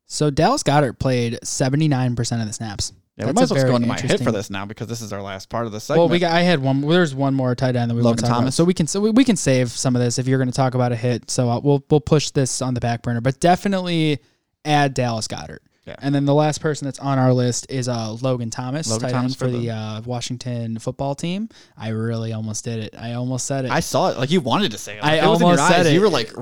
So 0.06 0.30
Dallas 0.30 0.62
Goedert 0.62 0.98
played 0.98 1.38
79% 1.42 2.40
of 2.40 2.46
the 2.46 2.52
snaps. 2.52 2.92
Yeah, 3.16 3.26
we 3.26 3.32
might 3.32 3.42
as 3.42 3.52
well 3.52 3.64
go 3.64 3.76
into 3.76 3.86
my 3.86 3.98
hit 4.00 4.20
for 4.20 4.32
this 4.32 4.50
now 4.50 4.64
because 4.66 4.88
this 4.88 5.00
is 5.00 5.12
our 5.12 5.22
last 5.22 5.48
part 5.48 5.66
of 5.66 5.72
the 5.72 5.78
segment. 5.78 6.00
Well, 6.00 6.08
we 6.08 6.18
got. 6.18 6.32
I 6.32 6.40
had 6.40 6.60
one. 6.60 6.80
There's 6.80 7.14
one 7.14 7.32
more 7.34 7.54
tight 7.54 7.76
end 7.76 7.90
that 7.90 7.94
we 7.94 8.02
want 8.02 8.18
to 8.18 8.22
talk 8.22 8.30
about. 8.30 8.38
Thomas? 8.40 8.54
So 8.56 8.64
we 8.64 8.74
can. 8.74 8.88
So 8.88 9.00
we, 9.00 9.10
we 9.10 9.24
can 9.24 9.36
save 9.36 9.70
some 9.70 9.94
of 9.94 10.02
this 10.02 10.18
if 10.18 10.26
you're 10.26 10.38
going 10.38 10.50
to 10.50 10.54
talk 10.56 10.74
about 10.74 10.90
a 10.90 10.96
hit. 10.96 11.30
So 11.30 11.48
uh, 11.48 11.60
we'll 11.60 11.84
we'll 11.90 12.00
push 12.00 12.30
this 12.30 12.60
on 12.60 12.74
the 12.74 12.80
back 12.80 13.02
burner, 13.02 13.20
but 13.20 13.38
definitely 13.38 14.18
add 14.64 14.94
Dallas 14.94 15.28
Goedert. 15.28 15.58
Yeah. 15.86 15.96
And 15.98 16.14
then 16.14 16.24
the 16.24 16.32
last 16.34 16.62
person 16.62 16.86
that's 16.86 16.98
on 16.98 17.18
our 17.18 17.34
list 17.34 17.66
is 17.68 17.88
uh, 17.90 18.12
Logan 18.14 18.48
Thomas, 18.48 18.88
Logan 18.90 19.02
tight 19.10 19.12
Thomas 19.12 19.32
end 19.32 19.38
for 19.38 19.44
for 19.44 19.50
the 19.50 19.66
the- 19.66 19.70
uh, 19.70 20.00
Washington 20.06 20.78
football 20.78 21.14
team. 21.14 21.50
I 21.76 21.90
really 21.90 22.32
almost 22.32 22.64
did 22.64 22.78
it. 22.78 22.94
I 22.98 23.12
almost 23.12 23.44
said 23.46 23.66
it. 23.66 23.70
I 23.70 23.80
saw 23.80 24.08
it. 24.10 24.16
Like 24.16 24.30
you 24.30 24.40
wanted 24.40 24.72
to 24.72 24.78
say 24.78 24.96
it. 24.96 25.04
I 25.04 25.16
Like, 25.16 25.22
it 25.22 25.28
was 25.28 25.40
in 25.42 25.46
your 25.46 25.58
almost 25.58 25.68
said 25.68 25.80
eyes. 25.80 25.86
it. 25.88 25.92
You 25.92 26.00
were 26.00 26.08
like, 26.08 26.32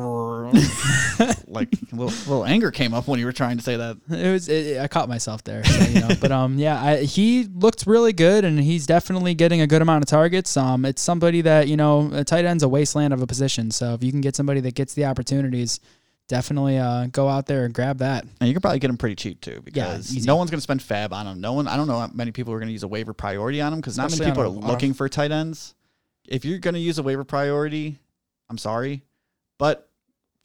like 1.46 1.72
a 1.72 1.96
little, 1.96 2.06
little 2.06 2.44
anger 2.44 2.70
came 2.70 2.94
up 2.94 3.06
when 3.06 3.18
you 3.18 3.26
were 3.26 3.32
trying 3.32 3.56
to 3.56 3.62
say 3.62 3.76
that. 3.76 3.96
it 4.10 4.32
was. 4.32 4.48
It, 4.48 4.80
I 4.80 4.88
caught 4.88 5.08
myself 5.08 5.44
there. 5.44 5.64
So, 5.64 5.84
you 5.88 6.00
know. 6.00 6.08
but 6.20 6.32
um, 6.32 6.58
yeah, 6.58 6.82
I, 6.82 6.96
he 7.02 7.44
looked 7.44 7.86
really 7.86 8.12
good, 8.12 8.44
and 8.44 8.58
he's 8.58 8.86
definitely 8.86 9.34
getting 9.34 9.60
a 9.60 9.66
good 9.66 9.82
amount 9.82 10.04
of 10.04 10.08
targets. 10.08 10.56
Um, 10.56 10.84
it's 10.84 11.02
somebody 11.02 11.42
that 11.42 11.68
you 11.68 11.76
know, 11.76 12.10
a 12.12 12.24
tight 12.24 12.44
end's 12.44 12.62
a 12.62 12.68
wasteland 12.68 13.12
of 13.12 13.22
a 13.22 13.26
position. 13.26 13.70
So 13.70 13.94
if 13.94 14.02
you 14.02 14.10
can 14.10 14.20
get 14.20 14.36
somebody 14.36 14.60
that 14.60 14.74
gets 14.74 14.94
the 14.94 15.04
opportunities, 15.06 15.80
definitely 16.28 16.78
uh, 16.78 17.06
go 17.06 17.28
out 17.28 17.46
there 17.46 17.64
and 17.64 17.74
grab 17.74 17.98
that. 17.98 18.24
And 18.40 18.48
you 18.48 18.54
can 18.54 18.62
probably 18.62 18.78
get 18.78 18.90
him 18.90 18.96
pretty 18.96 19.16
cheap 19.16 19.40
too, 19.40 19.60
because 19.62 20.14
easy. 20.16 20.26
no 20.26 20.36
one's 20.36 20.50
going 20.50 20.58
to 20.58 20.62
spend 20.62 20.82
fab 20.82 21.12
on 21.12 21.26
him. 21.26 21.40
No 21.40 21.52
one. 21.52 21.68
I 21.68 21.76
don't 21.76 21.86
know 21.86 21.98
how 21.98 22.10
many 22.12 22.32
people 22.32 22.52
are 22.54 22.58
going 22.58 22.68
to 22.68 22.72
use 22.72 22.82
a 22.82 22.88
waiver 22.88 23.12
priority 23.12 23.60
on 23.60 23.72
him 23.72 23.80
because 23.80 23.96
not 23.96 24.10
many 24.10 24.24
people 24.24 24.42
are 24.42 24.46
a- 24.46 24.50
on 24.50 24.66
looking 24.66 24.94
for 24.94 25.08
tight 25.08 25.30
ends. 25.30 25.74
If 26.26 26.44
you're 26.44 26.58
going 26.58 26.74
to 26.74 26.80
use 26.80 26.98
a 26.98 27.02
waiver 27.02 27.24
priority, 27.24 27.98
I'm 28.48 28.58
sorry, 28.58 29.02
but 29.58 29.90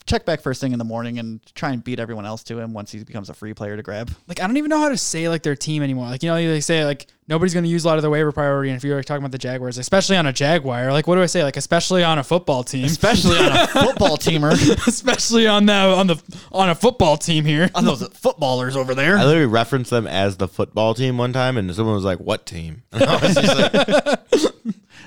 check 0.07 0.25
back 0.25 0.41
first 0.41 0.59
thing 0.61 0.71
in 0.71 0.79
the 0.79 0.85
morning 0.85 1.19
and 1.19 1.39
try 1.53 1.71
and 1.71 1.83
beat 1.83 1.99
everyone 1.99 2.25
else 2.25 2.43
to 2.45 2.57
him 2.57 2.73
once 2.73 2.91
he 2.91 3.03
becomes 3.03 3.29
a 3.29 3.33
free 3.33 3.53
player 3.53 3.75
to 3.75 3.83
grab. 3.83 4.09
like 4.27 4.41
I 4.41 4.47
don't 4.47 4.57
even 4.57 4.69
know 4.69 4.79
how 4.79 4.89
to 4.89 4.97
say 4.97 5.29
like 5.29 5.43
their 5.43 5.55
team 5.55 5.83
anymore. 5.83 6.07
Like 6.07 6.23
you 6.23 6.29
know, 6.29 6.35
they 6.35 6.61
say 6.61 6.85
like 6.85 7.07
nobody's 7.27 7.53
going 7.53 7.65
to 7.65 7.69
use 7.69 7.83
a 7.83 7.87
lot 7.87 7.97
of 7.97 8.01
their 8.03 8.09
waiver 8.09 8.31
priority. 8.31 8.69
And 8.69 8.77
if 8.77 8.83
you're 8.85 8.95
like, 8.95 9.05
talking 9.05 9.21
about 9.21 9.33
the 9.33 9.37
Jaguars, 9.37 9.77
especially 9.77 10.15
on 10.15 10.25
a 10.25 10.33
Jaguar, 10.33 10.91
like 10.93 11.07
what 11.07 11.15
do 11.15 11.21
I 11.21 11.25
say? 11.25 11.43
Like 11.43 11.57
especially 11.57 12.03
on 12.03 12.17
a 12.19 12.23
football 12.23 12.63
team, 12.63 12.85
Especially 12.85 13.37
on 13.37 13.51
a 13.51 13.67
football 13.67 14.17
teamer, 14.17 14.53
especially 14.87 15.45
on 15.45 15.65
the 15.65 15.73
on 15.73 16.07
the 16.07 16.21
on 16.51 16.69
a 16.69 16.75
football 16.75 17.17
team 17.17 17.45
here. 17.45 17.69
on 17.75 17.85
those 17.85 18.07
footballers 18.07 18.75
over 18.75 18.95
there. 18.95 19.17
I 19.17 19.25
literally 19.25 19.45
referenced 19.45 19.91
them 19.91 20.07
as 20.07 20.37
the 20.37 20.47
football 20.47 20.93
team 20.93 21.17
one 21.17 21.33
time, 21.33 21.57
and 21.57 21.73
someone 21.75 21.95
was 21.95 22.05
like, 22.05 22.19
"What 22.19 22.45
team?" 22.45 22.83
And 22.93 23.03
I 23.07 23.21
was 23.21 23.35
just 23.35 23.57
like, 23.57 24.53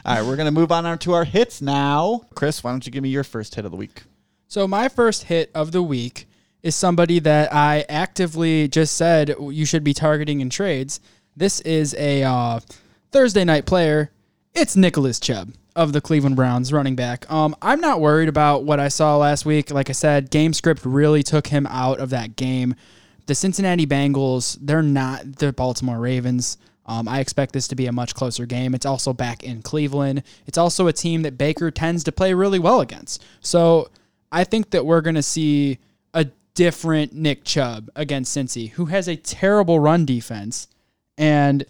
All 0.05 0.14
right, 0.14 0.24
we're 0.24 0.36
gonna 0.36 0.51
move 0.51 0.70
on 0.72 0.98
to 0.98 1.12
our 1.12 1.24
hits 1.24 1.61
now. 1.62 2.22
Chris, 2.34 2.62
why 2.62 2.70
don't 2.70 2.84
you 2.84 2.92
give 2.92 3.03
me 3.03 3.09
your 3.09 3.24
first 3.24 3.55
hit 3.55 3.64
of 3.64 3.70
the 3.70 3.76
week? 3.76 4.03
So 4.51 4.66
my 4.66 4.88
first 4.88 5.22
hit 5.22 5.48
of 5.55 5.70
the 5.70 5.80
week 5.80 6.26
is 6.64 6.74
somebody 6.74 7.20
that 7.20 7.55
I 7.55 7.84
actively 7.88 8.66
just 8.66 8.96
said 8.96 9.36
you 9.38 9.64
should 9.64 9.84
be 9.84 9.94
targeting 9.94 10.40
in 10.40 10.51
trades. 10.51 10.98
This 11.36 11.61
is 11.61 11.94
a 11.94 12.24
uh, 12.24 12.59
Thursday 13.12 13.44
night 13.44 13.64
player. 13.64 14.11
It's 14.53 14.74
Nicholas 14.74 15.20
Chubb 15.20 15.55
of 15.76 15.92
the 15.92 16.01
Cleveland 16.01 16.34
Browns, 16.34 16.72
running 16.72 16.96
back. 16.96 17.30
Um, 17.30 17.55
I'm 17.62 17.80
not 17.80 18.01
worried 18.01 18.28
about 18.28 18.64
what 18.64 18.80
I 18.80 18.88
saw 18.88 19.16
last 19.18 19.46
week. 19.46 19.70
Like 19.70 19.88
I 19.88 19.92
said, 19.92 20.32
game 20.32 20.53
script 20.53 20.84
really 20.84 21.22
took 21.22 21.46
him 21.46 21.68
out 21.68 22.01
of 22.01 22.11
that 22.11 22.34
game. 22.34 22.74
The 23.26 23.36
Cincinnati 23.36 23.86
Bengals, 23.86 24.59
they're 24.61 24.82
not 24.82 25.36
the 25.36 25.53
Baltimore 25.53 26.01
Ravens. 26.01 26.59
Um, 26.86 27.07
I 27.07 27.20
expect 27.20 27.53
this 27.53 27.68
to 27.68 27.76
be 27.76 27.86
a 27.86 27.92
much 27.92 28.16
closer 28.16 28.46
game. 28.46 28.74
It's 28.74 28.84
also 28.84 29.12
back 29.12 29.44
in 29.44 29.62
Cleveland. 29.62 30.24
It's 30.48 30.59
also 30.59 30.88
a 30.88 30.92
team 30.92 31.22
that 31.22 31.38
Baker 31.38 31.70
tends 31.70 32.03
to 32.03 32.11
play 32.11 32.34
really 32.34 32.59
well 32.59 32.80
against. 32.80 33.24
So 33.42 33.90
I 34.33 34.45
think 34.45 34.70
that 34.70 34.87
we're 34.87 35.01
going 35.01 35.16
to 35.16 35.22
see 35.22 35.78
a 36.14 36.26
different 36.55 37.12
Nick 37.12 37.45
Chubb 37.45 37.91
against 37.97 38.37
Cincy, 38.37 38.70
who 38.70 38.87
has 38.87 39.09
a 39.09 39.16
terrible 39.16 39.81
run 39.81 40.05
defense. 40.05 40.68
And 41.18 41.64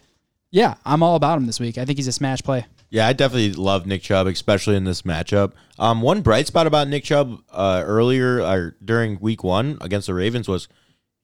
yeah, 0.51 0.75
I'm 0.85 1.03
all 1.03 1.17
about 1.17 1.39
him 1.39 1.47
this 1.47 1.61
week. 1.61 1.79
I 1.79 1.85
think 1.85 1.99
he's 1.99 2.09
a 2.09 2.13
smash 2.13 2.43
play. 2.43 2.67
Yeah, 2.91 3.07
I 3.07 3.13
definitely 3.13 3.53
love 3.53 3.87
Nick 3.87 4.03
Chubb, 4.03 4.27
especially 4.27 4.75
in 4.75 4.85
this 4.85 5.03
matchup. 5.03 5.53
Um, 5.79 6.03
one 6.03 6.23
bright 6.23 6.49
spot 6.49 6.67
about 6.67 6.89
Nick 6.89 7.05
Chubb 7.05 7.41
uh, 7.53 7.85
earlier 7.87 8.41
or 8.41 8.77
during 8.85 9.21
Week 9.21 9.45
One 9.45 9.79
against 9.81 10.09
the 10.09 10.15
Ravens 10.15 10.49
was, 10.49 10.67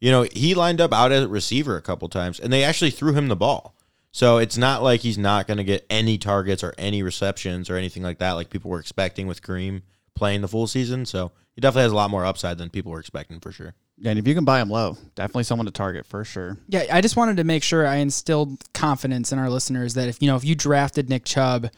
you 0.00 0.12
know, 0.12 0.26
he 0.32 0.54
lined 0.54 0.80
up 0.80 0.92
out 0.92 1.10
at 1.10 1.28
receiver 1.28 1.76
a 1.76 1.82
couple 1.82 2.08
times, 2.08 2.38
and 2.38 2.52
they 2.52 2.62
actually 2.62 2.92
threw 2.92 3.14
him 3.14 3.26
the 3.26 3.36
ball. 3.36 3.74
So 4.12 4.38
it's 4.38 4.56
not 4.56 4.82
like 4.82 5.00
he's 5.00 5.18
not 5.18 5.48
going 5.48 5.58
to 5.58 5.64
get 5.64 5.84
any 5.90 6.18
targets 6.18 6.62
or 6.62 6.72
any 6.78 7.02
receptions 7.02 7.68
or 7.68 7.76
anything 7.76 8.02
like 8.02 8.18
that, 8.18 8.32
like 8.32 8.48
people 8.48 8.70
were 8.70 8.80
expecting 8.80 9.26
with 9.26 9.42
Kareem 9.42 9.82
playing 10.16 10.40
the 10.40 10.48
full 10.48 10.66
season. 10.66 11.06
So 11.06 11.30
he 11.54 11.60
definitely 11.60 11.84
has 11.84 11.92
a 11.92 11.96
lot 11.96 12.10
more 12.10 12.24
upside 12.24 12.58
than 12.58 12.70
people 12.70 12.92
were 12.92 13.00
expecting 13.00 13.40
for 13.40 13.52
sure. 13.52 13.74
Yeah, 13.98 14.10
and 14.10 14.18
if 14.18 14.28
you 14.28 14.34
can 14.34 14.44
buy 14.44 14.60
him 14.60 14.68
low, 14.68 14.98
definitely 15.14 15.44
someone 15.44 15.66
to 15.66 15.72
target 15.72 16.04
for 16.04 16.24
sure. 16.24 16.58
Yeah, 16.68 16.84
I 16.92 17.00
just 17.00 17.16
wanted 17.16 17.38
to 17.38 17.44
make 17.44 17.62
sure 17.62 17.86
I 17.86 17.96
instilled 17.96 18.62
confidence 18.74 19.32
in 19.32 19.38
our 19.38 19.48
listeners 19.48 19.94
that 19.94 20.08
if 20.08 20.20
you 20.20 20.28
know 20.28 20.36
if 20.36 20.44
you 20.44 20.54
drafted 20.54 21.08
Nick 21.08 21.24
Chubb, 21.24 21.70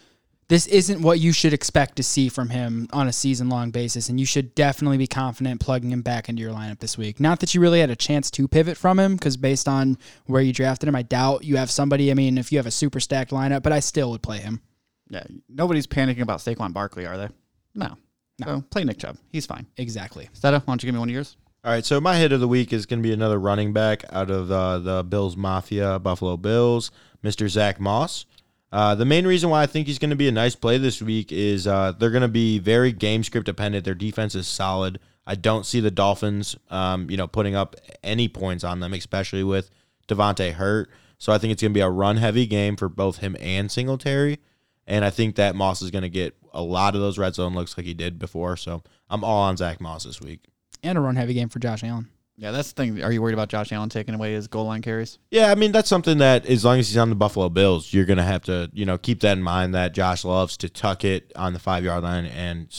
this 0.48 0.66
isn't 0.66 1.02
what 1.02 1.20
you 1.20 1.30
should 1.32 1.52
expect 1.52 1.96
to 1.96 2.02
see 2.02 2.28
from 2.28 2.48
him 2.48 2.88
on 2.92 3.06
a 3.06 3.12
season 3.12 3.48
long 3.48 3.70
basis, 3.70 4.08
and 4.08 4.18
you 4.18 4.26
should 4.26 4.54
definitely 4.54 4.96
be 4.96 5.06
confident 5.06 5.60
plugging 5.60 5.92
him 5.92 6.02
back 6.02 6.28
into 6.28 6.42
your 6.42 6.52
lineup 6.52 6.80
this 6.80 6.98
week. 6.98 7.20
Not 7.20 7.38
that 7.40 7.54
you 7.54 7.60
really 7.60 7.80
had 7.80 7.90
a 7.90 7.96
chance 7.96 8.30
to 8.32 8.48
pivot 8.48 8.76
from 8.76 8.98
him, 8.98 9.14
because 9.14 9.36
based 9.36 9.68
on 9.68 9.98
where 10.26 10.42
you 10.42 10.52
drafted 10.52 10.88
him, 10.88 10.96
I 10.96 11.02
doubt 11.02 11.44
you 11.44 11.56
have 11.58 11.70
somebody. 11.70 12.10
I 12.10 12.14
mean, 12.14 12.38
if 12.38 12.50
you 12.50 12.58
have 12.58 12.66
a 12.66 12.72
super 12.72 12.98
stacked 12.98 13.30
lineup, 13.30 13.62
but 13.62 13.72
I 13.72 13.80
still 13.80 14.10
would 14.10 14.22
play 14.22 14.38
him. 14.38 14.60
Yeah, 15.08 15.24
nobody's 15.48 15.86
panicking 15.86 16.22
about 16.22 16.40
Saquon 16.40 16.72
Barkley, 16.72 17.06
are 17.06 17.16
they? 17.16 17.28
No. 17.74 17.96
So 18.42 18.62
play 18.70 18.84
Nick 18.84 18.98
Chubb. 18.98 19.18
He's 19.30 19.46
fine. 19.46 19.66
Exactly. 19.76 20.28
Stetta, 20.34 20.62
why 20.64 20.72
don't 20.72 20.82
you 20.82 20.86
give 20.86 20.94
me 20.94 21.00
one 21.00 21.08
of 21.08 21.14
yours? 21.14 21.36
All 21.64 21.72
right, 21.72 21.84
so 21.84 22.00
my 22.00 22.16
hit 22.16 22.32
of 22.32 22.40
the 22.40 22.48
week 22.48 22.72
is 22.72 22.86
going 22.86 23.02
to 23.02 23.06
be 23.06 23.12
another 23.12 23.38
running 23.38 23.72
back 23.72 24.04
out 24.10 24.30
of 24.30 24.48
the, 24.48 24.78
the 24.78 25.02
Bills 25.02 25.36
Mafia, 25.36 25.98
Buffalo 25.98 26.36
Bills, 26.36 26.92
Mr. 27.24 27.48
Zach 27.48 27.80
Moss. 27.80 28.26
Uh, 28.70 28.94
the 28.94 29.04
main 29.04 29.26
reason 29.26 29.50
why 29.50 29.62
I 29.62 29.66
think 29.66 29.86
he's 29.86 29.98
going 29.98 30.10
to 30.10 30.16
be 30.16 30.28
a 30.28 30.32
nice 30.32 30.54
play 30.54 30.78
this 30.78 31.02
week 31.02 31.32
is 31.32 31.66
uh, 31.66 31.92
they're 31.92 32.10
going 32.10 32.22
to 32.22 32.28
be 32.28 32.58
very 32.58 32.92
game 32.92 33.24
script 33.24 33.46
dependent. 33.46 33.84
Their 33.84 33.94
defense 33.94 34.34
is 34.34 34.46
solid. 34.46 35.00
I 35.26 35.34
don't 35.34 35.66
see 35.66 35.80
the 35.80 35.90
Dolphins, 35.90 36.56
um, 36.70 37.10
you 37.10 37.16
know, 37.16 37.26
putting 37.26 37.54
up 37.54 37.76
any 38.02 38.28
points 38.28 38.64
on 38.64 38.80
them, 38.80 38.94
especially 38.94 39.42
with 39.42 39.70
DeVante 40.06 40.52
hurt. 40.52 40.90
So 41.18 41.32
I 41.32 41.38
think 41.38 41.52
it's 41.52 41.62
going 41.62 41.72
to 41.72 41.76
be 41.76 41.82
a 41.82 41.90
run 41.90 42.18
heavy 42.18 42.46
game 42.46 42.76
for 42.76 42.88
both 42.88 43.18
him 43.18 43.36
and 43.40 43.70
Singletary. 43.70 44.38
And 44.88 45.04
I 45.04 45.10
think 45.10 45.36
that 45.36 45.54
Moss 45.54 45.82
is 45.82 45.90
going 45.90 46.02
to 46.02 46.08
get 46.08 46.34
a 46.52 46.62
lot 46.62 46.94
of 46.94 47.00
those 47.00 47.18
red 47.18 47.34
zone 47.34 47.54
looks 47.54 47.76
like 47.76 47.86
he 47.86 47.94
did 47.94 48.18
before. 48.18 48.56
So 48.56 48.82
I'm 49.10 49.22
all 49.22 49.42
on 49.42 49.56
Zach 49.56 49.80
Moss 49.80 50.04
this 50.04 50.20
week. 50.20 50.40
And 50.82 50.96
a 50.96 51.00
run 51.00 51.14
heavy 51.14 51.34
game 51.34 51.50
for 51.50 51.58
Josh 51.58 51.84
Allen. 51.84 52.08
Yeah, 52.38 52.52
that's 52.52 52.72
the 52.72 52.82
thing. 52.82 53.02
Are 53.02 53.12
you 53.12 53.20
worried 53.20 53.34
about 53.34 53.48
Josh 53.48 53.70
Allen 53.72 53.88
taking 53.88 54.14
away 54.14 54.32
his 54.32 54.46
goal 54.46 54.64
line 54.64 54.80
carries? 54.80 55.18
Yeah, 55.30 55.50
I 55.50 55.56
mean 55.56 55.72
that's 55.72 55.88
something 55.88 56.18
that 56.18 56.46
as 56.46 56.64
long 56.64 56.78
as 56.78 56.88
he's 56.88 56.96
on 56.96 57.10
the 57.10 57.16
Buffalo 57.16 57.48
Bills, 57.48 57.92
you're 57.92 58.04
gonna 58.04 58.22
have 58.22 58.44
to 58.44 58.70
you 58.72 58.86
know 58.86 58.96
keep 58.96 59.20
that 59.20 59.36
in 59.36 59.42
mind 59.42 59.74
that 59.74 59.92
Josh 59.92 60.24
loves 60.24 60.56
to 60.58 60.68
tuck 60.68 61.04
it 61.04 61.32
on 61.34 61.52
the 61.52 61.58
five 61.58 61.82
yard 61.82 62.04
line 62.04 62.26
and 62.26 62.72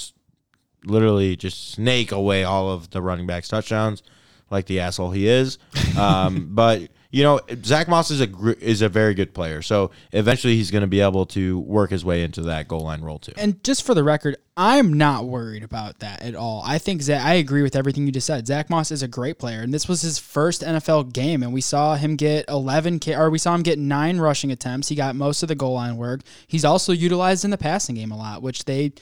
literally 0.86 1.36
just 1.36 1.72
snake 1.72 2.14
away 2.14 2.46
all 2.46 2.70
of 2.70 2.90
the 2.92 3.02
running 3.02 3.28
backs 3.28 3.50
touchdowns, 3.50 4.02
like 4.50 4.66
the 4.66 4.80
asshole 4.80 5.12
he 5.12 5.28
is. 5.28 5.58
Um, 5.98 6.52
but 6.52 6.90
you 7.12 7.24
know 7.24 7.40
Zach 7.64 7.88
Moss 7.88 8.12
is 8.12 8.22
a 8.22 8.28
gr- 8.28 8.52
is 8.52 8.82
a 8.82 8.90
very 8.90 9.14
good 9.14 9.34
player, 9.34 9.62
so 9.62 9.92
eventually 10.12 10.56
he's 10.56 10.70
gonna 10.72 10.88
be 10.88 11.02
able 11.02 11.26
to 11.28 11.60
work 11.60 11.90
his 11.90 12.06
way 12.06 12.24
into 12.24 12.42
that 12.44 12.68
goal 12.68 12.82
line 12.82 13.02
role 13.02 13.20
too. 13.20 13.32
And 13.38 13.64
just 13.64 13.84
for 13.84 13.94
the 13.94 14.04
record, 14.04 14.38
I'm 14.56 14.94
not 14.94 15.26
worried 15.26 15.64
about 15.64 16.00
that 16.00 16.22
at 16.22 16.36
all. 16.36 16.62
I 16.66 16.78
think 16.78 17.02
Zach, 17.02 17.26
I 17.26 17.36
agree 17.36 17.62
with 17.64 17.76
everything 17.76 18.06
you 18.06 18.12
just 18.12 18.28
said. 18.28 18.46
Zach 18.46 18.70
Moss 18.70 18.92
is 18.92 19.02
a 19.02 19.08
great 19.08 19.40
player, 19.40 19.62
and 19.62 19.74
this 19.74 19.88
was 19.88 20.02
his 20.02 20.20
first 20.20 20.62
NFL 20.62 21.14
game, 21.14 21.42
and 21.42 21.52
we 21.52 21.62
saw 21.62 21.96
him 21.96 22.16
get 22.16 22.46
11 22.48 23.00
K, 23.00 23.16
or 23.16 23.30
we 23.30 23.40
saw 23.40 23.56
him 23.56 23.64
get 23.64 23.80
nine 23.80 24.20
rushing 24.20 24.52
attempts. 24.52 24.90
He 24.90 24.96
got 24.96 25.16
most 25.16 25.42
of 25.42 25.50
the 25.50 25.56
goal 25.56 25.74
line 25.74 25.98
work. 25.98 26.22
He's 26.48 26.66
also 26.66 26.92
utilized 26.92 27.44
in 27.44 27.52
the 27.52 27.58
passing 27.58 27.96
game 27.96 28.12
a 28.12 28.18
lot, 28.18 28.42
which 28.44 28.66
they. 28.66 28.94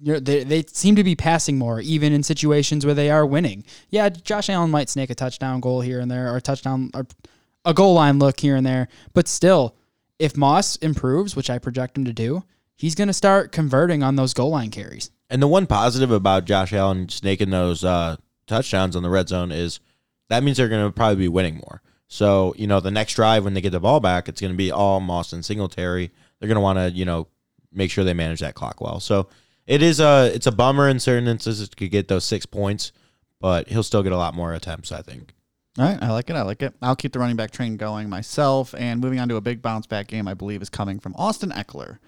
you 0.00 0.14
know, 0.14 0.18
They, 0.18 0.44
they 0.44 0.62
seem 0.62 0.96
to 0.96 1.04
be 1.04 1.14
passing 1.14 1.58
more, 1.58 1.78
even 1.80 2.14
in 2.14 2.22
situations 2.22 2.86
where 2.86 2.94
they 2.94 3.10
are 3.10 3.26
winning. 3.26 3.64
Yeah, 3.90 4.08
Josh 4.08 4.48
Allen 4.48 4.70
might 4.70 4.88
snake 4.88 5.10
a 5.10 5.14
touchdown 5.14 5.60
goal 5.60 5.82
here 5.82 6.00
and 6.00 6.10
there, 6.10 6.34
or 6.34 6.40
touchdown, 6.40 6.90
or 6.94 7.06
a 7.64 7.74
goal 7.74 7.94
line 7.94 8.18
look 8.18 8.40
here 8.40 8.56
and 8.56 8.66
there. 8.66 8.88
But 9.12 9.28
still, 9.28 9.76
if 10.18 10.36
Moss 10.36 10.76
improves, 10.76 11.34
which 11.34 11.50
I 11.50 11.58
project 11.58 11.96
him 11.96 12.04
to 12.04 12.12
do, 12.12 12.44
he's 12.76 12.94
going 12.94 13.08
to 13.08 13.14
start 13.14 13.52
converting 13.52 14.02
on 14.02 14.16
those 14.16 14.34
goal 14.34 14.50
line 14.50 14.70
carries. 14.70 15.10
And 15.28 15.42
the 15.42 15.48
one 15.48 15.66
positive 15.66 16.10
about 16.10 16.44
Josh 16.44 16.72
Allen 16.72 17.08
snaking 17.08 17.50
those 17.50 17.84
uh, 17.84 18.16
touchdowns 18.46 18.96
on 18.96 19.02
the 19.02 19.10
red 19.10 19.28
zone 19.28 19.52
is 19.52 19.80
that 20.28 20.42
means 20.42 20.56
they're 20.56 20.68
going 20.68 20.86
to 20.86 20.92
probably 20.92 21.16
be 21.16 21.28
winning 21.28 21.56
more. 21.56 21.82
So, 22.08 22.54
you 22.56 22.66
know, 22.66 22.80
the 22.80 22.90
next 22.90 23.14
drive 23.14 23.44
when 23.44 23.54
they 23.54 23.60
get 23.60 23.70
the 23.70 23.80
ball 23.80 24.00
back, 24.00 24.28
it's 24.28 24.40
going 24.40 24.52
to 24.52 24.56
be 24.56 24.72
all 24.72 24.98
Moss 24.98 25.32
and 25.32 25.44
Singletary. 25.44 26.10
They're 26.38 26.48
going 26.48 26.56
to 26.56 26.60
want 26.60 26.78
to, 26.78 26.90
you 26.90 27.04
know, 27.04 27.28
make 27.72 27.90
sure 27.90 28.02
they 28.02 28.14
manage 28.14 28.40
that 28.40 28.54
clock 28.54 28.80
well. 28.80 28.98
So 28.98 29.28
it 29.66 29.82
is 29.82 30.00
a 30.00 30.30
it's 30.34 30.48
a 30.48 30.52
bummer 30.52 30.88
in 30.88 30.98
certain 30.98 31.28
instances 31.28 31.68
to 31.68 31.88
get 31.88 32.08
those 32.08 32.24
six 32.24 32.46
points, 32.46 32.90
but 33.40 33.68
he'll 33.68 33.84
still 33.84 34.02
get 34.02 34.10
a 34.10 34.16
lot 34.16 34.34
more 34.34 34.52
attempts, 34.52 34.90
I 34.90 35.02
think. 35.02 35.34
All 35.78 35.84
right, 35.84 35.98
I 36.02 36.10
like 36.10 36.28
it. 36.28 36.36
I 36.36 36.42
like 36.42 36.62
it. 36.62 36.74
I'll 36.82 36.96
keep 36.96 37.12
the 37.12 37.20
running 37.20 37.36
back 37.36 37.52
train 37.52 37.76
going 37.76 38.08
myself. 38.08 38.74
And 38.76 39.00
moving 39.00 39.20
on 39.20 39.28
to 39.28 39.36
a 39.36 39.40
big 39.40 39.62
bounce 39.62 39.86
back 39.86 40.08
game, 40.08 40.26
I 40.26 40.34
believe 40.34 40.62
is 40.62 40.70
coming 40.70 40.98
from 40.98 41.14
Austin 41.16 41.50
Ekeler, 41.50 41.98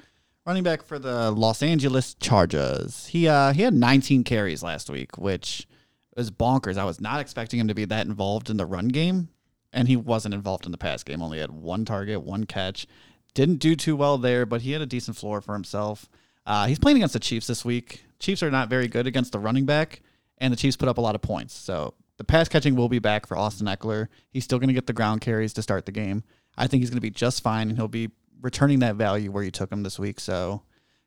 running 0.44 0.64
back 0.64 0.82
for 0.82 0.98
the 0.98 1.30
Los 1.30 1.62
Angeles 1.62 2.14
Chargers. 2.14 3.06
He 3.06 3.28
uh 3.28 3.52
he 3.52 3.62
had 3.62 3.74
19 3.74 4.24
carries 4.24 4.64
last 4.64 4.90
week, 4.90 5.16
which 5.16 5.68
was 6.16 6.30
bonkers. 6.30 6.76
I 6.76 6.84
was 6.84 7.00
not 7.00 7.20
expecting 7.20 7.60
him 7.60 7.68
to 7.68 7.74
be 7.74 7.84
that 7.84 8.06
involved 8.06 8.50
in 8.50 8.56
the 8.56 8.66
run 8.66 8.88
game, 8.88 9.28
and 9.72 9.86
he 9.86 9.96
wasn't 9.96 10.34
involved 10.34 10.66
in 10.66 10.72
the 10.72 10.78
pass 10.78 11.04
game. 11.04 11.22
Only 11.22 11.38
had 11.38 11.52
one 11.52 11.84
target, 11.84 12.22
one 12.22 12.44
catch. 12.44 12.86
Didn't 13.32 13.56
do 13.56 13.76
too 13.76 13.94
well 13.94 14.18
there, 14.18 14.44
but 14.44 14.62
he 14.62 14.72
had 14.72 14.82
a 14.82 14.86
decent 14.86 15.16
floor 15.16 15.40
for 15.40 15.54
himself. 15.54 16.10
Uh, 16.44 16.66
he's 16.66 16.80
playing 16.80 16.96
against 16.96 17.14
the 17.14 17.20
Chiefs 17.20 17.46
this 17.46 17.64
week. 17.64 18.04
Chiefs 18.18 18.42
are 18.42 18.50
not 18.50 18.68
very 18.68 18.88
good 18.88 19.06
against 19.06 19.32
the 19.32 19.38
running 19.38 19.64
back, 19.64 20.02
and 20.38 20.52
the 20.52 20.56
Chiefs 20.56 20.76
put 20.76 20.88
up 20.88 20.98
a 20.98 21.00
lot 21.00 21.14
of 21.14 21.22
points. 21.22 21.54
So 21.54 21.94
the 22.18 22.24
pass 22.24 22.48
catching 22.48 22.76
will 22.76 22.88
be 22.88 22.98
back 22.98 23.26
for 23.26 23.36
Austin 23.36 23.66
Ekeler. 23.66 24.08
He's 24.30 24.44
still 24.44 24.58
going 24.58 24.68
to 24.68 24.74
get 24.74 24.86
the 24.86 24.92
ground 24.92 25.20
carries 25.20 25.52
to 25.54 25.62
start 25.62 25.86
the 25.86 25.92
game. 25.92 26.24
I 26.56 26.66
think 26.66 26.82
he's 26.82 26.90
going 26.90 26.98
to 26.98 27.02
be 27.02 27.10
just 27.10 27.42
fine, 27.42 27.68
and 27.68 27.78
he'll 27.78 27.88
be 27.88 28.10
returning 28.40 28.80
that 28.80 28.96
value 28.96 29.30
where 29.30 29.42
you 29.42 29.50
took 29.50 29.72
him 29.72 29.82
this 29.82 29.98
week. 29.98 30.20
So 30.20 30.62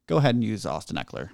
go 0.07 0.17
ahead 0.17 0.35
and 0.35 0.43
use 0.43 0.65
Austin 0.65 0.97
Ekeler. 0.97 1.29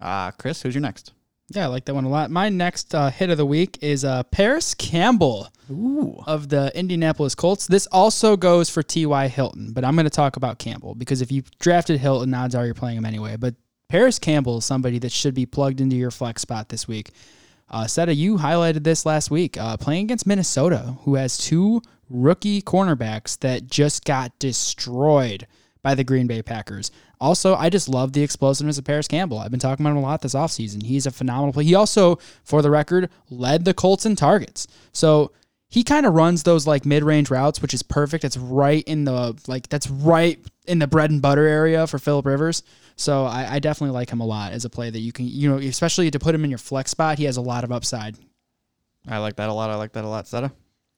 Uh, 0.00 0.30
Chris, 0.32 0.62
who's 0.62 0.74
your 0.74 0.82
next? 0.82 1.12
Yeah, 1.48 1.64
I 1.64 1.66
like 1.66 1.84
that 1.84 1.94
one 1.94 2.04
a 2.04 2.08
lot. 2.08 2.30
My 2.30 2.48
next 2.48 2.94
uh, 2.94 3.10
hit 3.10 3.30
of 3.30 3.36
the 3.36 3.46
week 3.46 3.78
is 3.80 4.04
uh, 4.04 4.24
Parris 4.24 4.74
Campbell 4.74 5.48
Ooh. 5.70 6.20
of 6.26 6.48
the 6.48 6.72
Indianapolis 6.74 7.36
Colts. 7.36 7.68
This 7.68 7.86
also 7.86 8.36
goes 8.36 8.68
for 8.68 8.82
T.Y. 8.82 9.28
Hilton, 9.28 9.72
but 9.72 9.84
I'm 9.84 9.94
going 9.94 10.04
to 10.04 10.10
talk 10.10 10.36
about 10.36 10.58
Campbell 10.58 10.96
because 10.96 11.22
if 11.22 11.30
you 11.30 11.44
drafted 11.60 12.00
Hilton, 12.00 12.34
odds 12.34 12.56
are 12.56 12.64
you're 12.64 12.74
playing 12.74 12.98
him 12.98 13.04
anyway. 13.04 13.36
But 13.36 13.54
Parris 13.88 14.18
Campbell 14.18 14.58
is 14.58 14.64
somebody 14.64 14.98
that 14.98 15.12
should 15.12 15.34
be 15.34 15.46
plugged 15.46 15.80
into 15.80 15.94
your 15.94 16.10
flex 16.10 16.42
spot 16.42 16.68
this 16.68 16.88
week. 16.88 17.12
Uh, 17.68 17.86
Seta, 17.86 18.14
you 18.14 18.38
highlighted 18.38 18.84
this 18.84 19.04
last 19.04 19.30
week, 19.30 19.58
uh, 19.58 19.76
playing 19.76 20.04
against 20.04 20.26
Minnesota, 20.26 20.96
who 21.02 21.16
has 21.16 21.36
two 21.36 21.82
rookie 22.08 22.62
cornerbacks 22.62 23.38
that 23.40 23.66
just 23.66 24.04
got 24.04 24.38
destroyed 24.38 25.46
by 25.82 25.94
the 25.94 26.04
Green 26.04 26.26
Bay 26.26 26.42
Packers. 26.42 26.90
Also, 27.20 27.54
I 27.54 27.70
just 27.70 27.88
love 27.88 28.12
the 28.12 28.22
explosiveness 28.22 28.78
of 28.78 28.84
Paris 28.84 29.08
Campbell. 29.08 29.38
I've 29.38 29.50
been 29.50 29.60
talking 29.60 29.84
about 29.84 29.92
him 29.92 29.98
a 29.98 30.02
lot 30.02 30.20
this 30.20 30.34
offseason. 30.34 30.82
He's 30.82 31.06
a 31.06 31.10
phenomenal 31.10 31.52
player. 31.52 31.64
He 31.64 31.74
also, 31.74 32.18
for 32.44 32.62
the 32.62 32.70
record, 32.70 33.08
led 33.30 33.64
the 33.64 33.74
Colts 33.74 34.06
in 34.06 34.16
targets. 34.16 34.66
So 34.92 35.32
he 35.68 35.82
kind 35.82 36.06
of 36.06 36.14
runs 36.14 36.42
those 36.42 36.66
like 36.66 36.86
mid-range 36.86 37.30
routes, 37.30 37.62
which 37.62 37.74
is 37.74 37.82
perfect. 37.82 38.24
It's 38.24 38.36
right 38.36 38.84
in 38.84 39.04
the 39.04 39.36
like 39.48 39.68
that's 39.68 39.88
right 39.90 40.38
in 40.66 40.78
the 40.78 40.86
bread 40.86 41.10
and 41.10 41.22
butter 41.22 41.46
area 41.46 41.86
for 41.86 41.98
Philip 41.98 42.26
Rivers. 42.26 42.62
So 42.96 43.24
I, 43.24 43.54
I 43.54 43.58
definitely 43.58 43.94
like 43.94 44.10
him 44.10 44.20
a 44.20 44.26
lot 44.26 44.52
as 44.52 44.64
a 44.64 44.70
play 44.70 44.90
that 44.90 44.98
you 44.98 45.12
can, 45.12 45.26
you 45.28 45.50
know, 45.50 45.58
especially 45.58 46.10
to 46.10 46.18
put 46.18 46.34
him 46.34 46.44
in 46.44 46.50
your 46.50 46.58
flex 46.58 46.90
spot. 46.90 47.18
He 47.18 47.24
has 47.24 47.36
a 47.36 47.42
lot 47.42 47.62
of 47.62 47.70
upside. 47.70 48.16
I 49.06 49.18
like 49.18 49.36
that 49.36 49.48
a 49.48 49.52
lot. 49.52 49.70
I 49.70 49.76
like 49.76 49.92
that 49.92 50.04
a 50.04 50.08
lot. 50.08 50.26
Seta? 50.26 50.50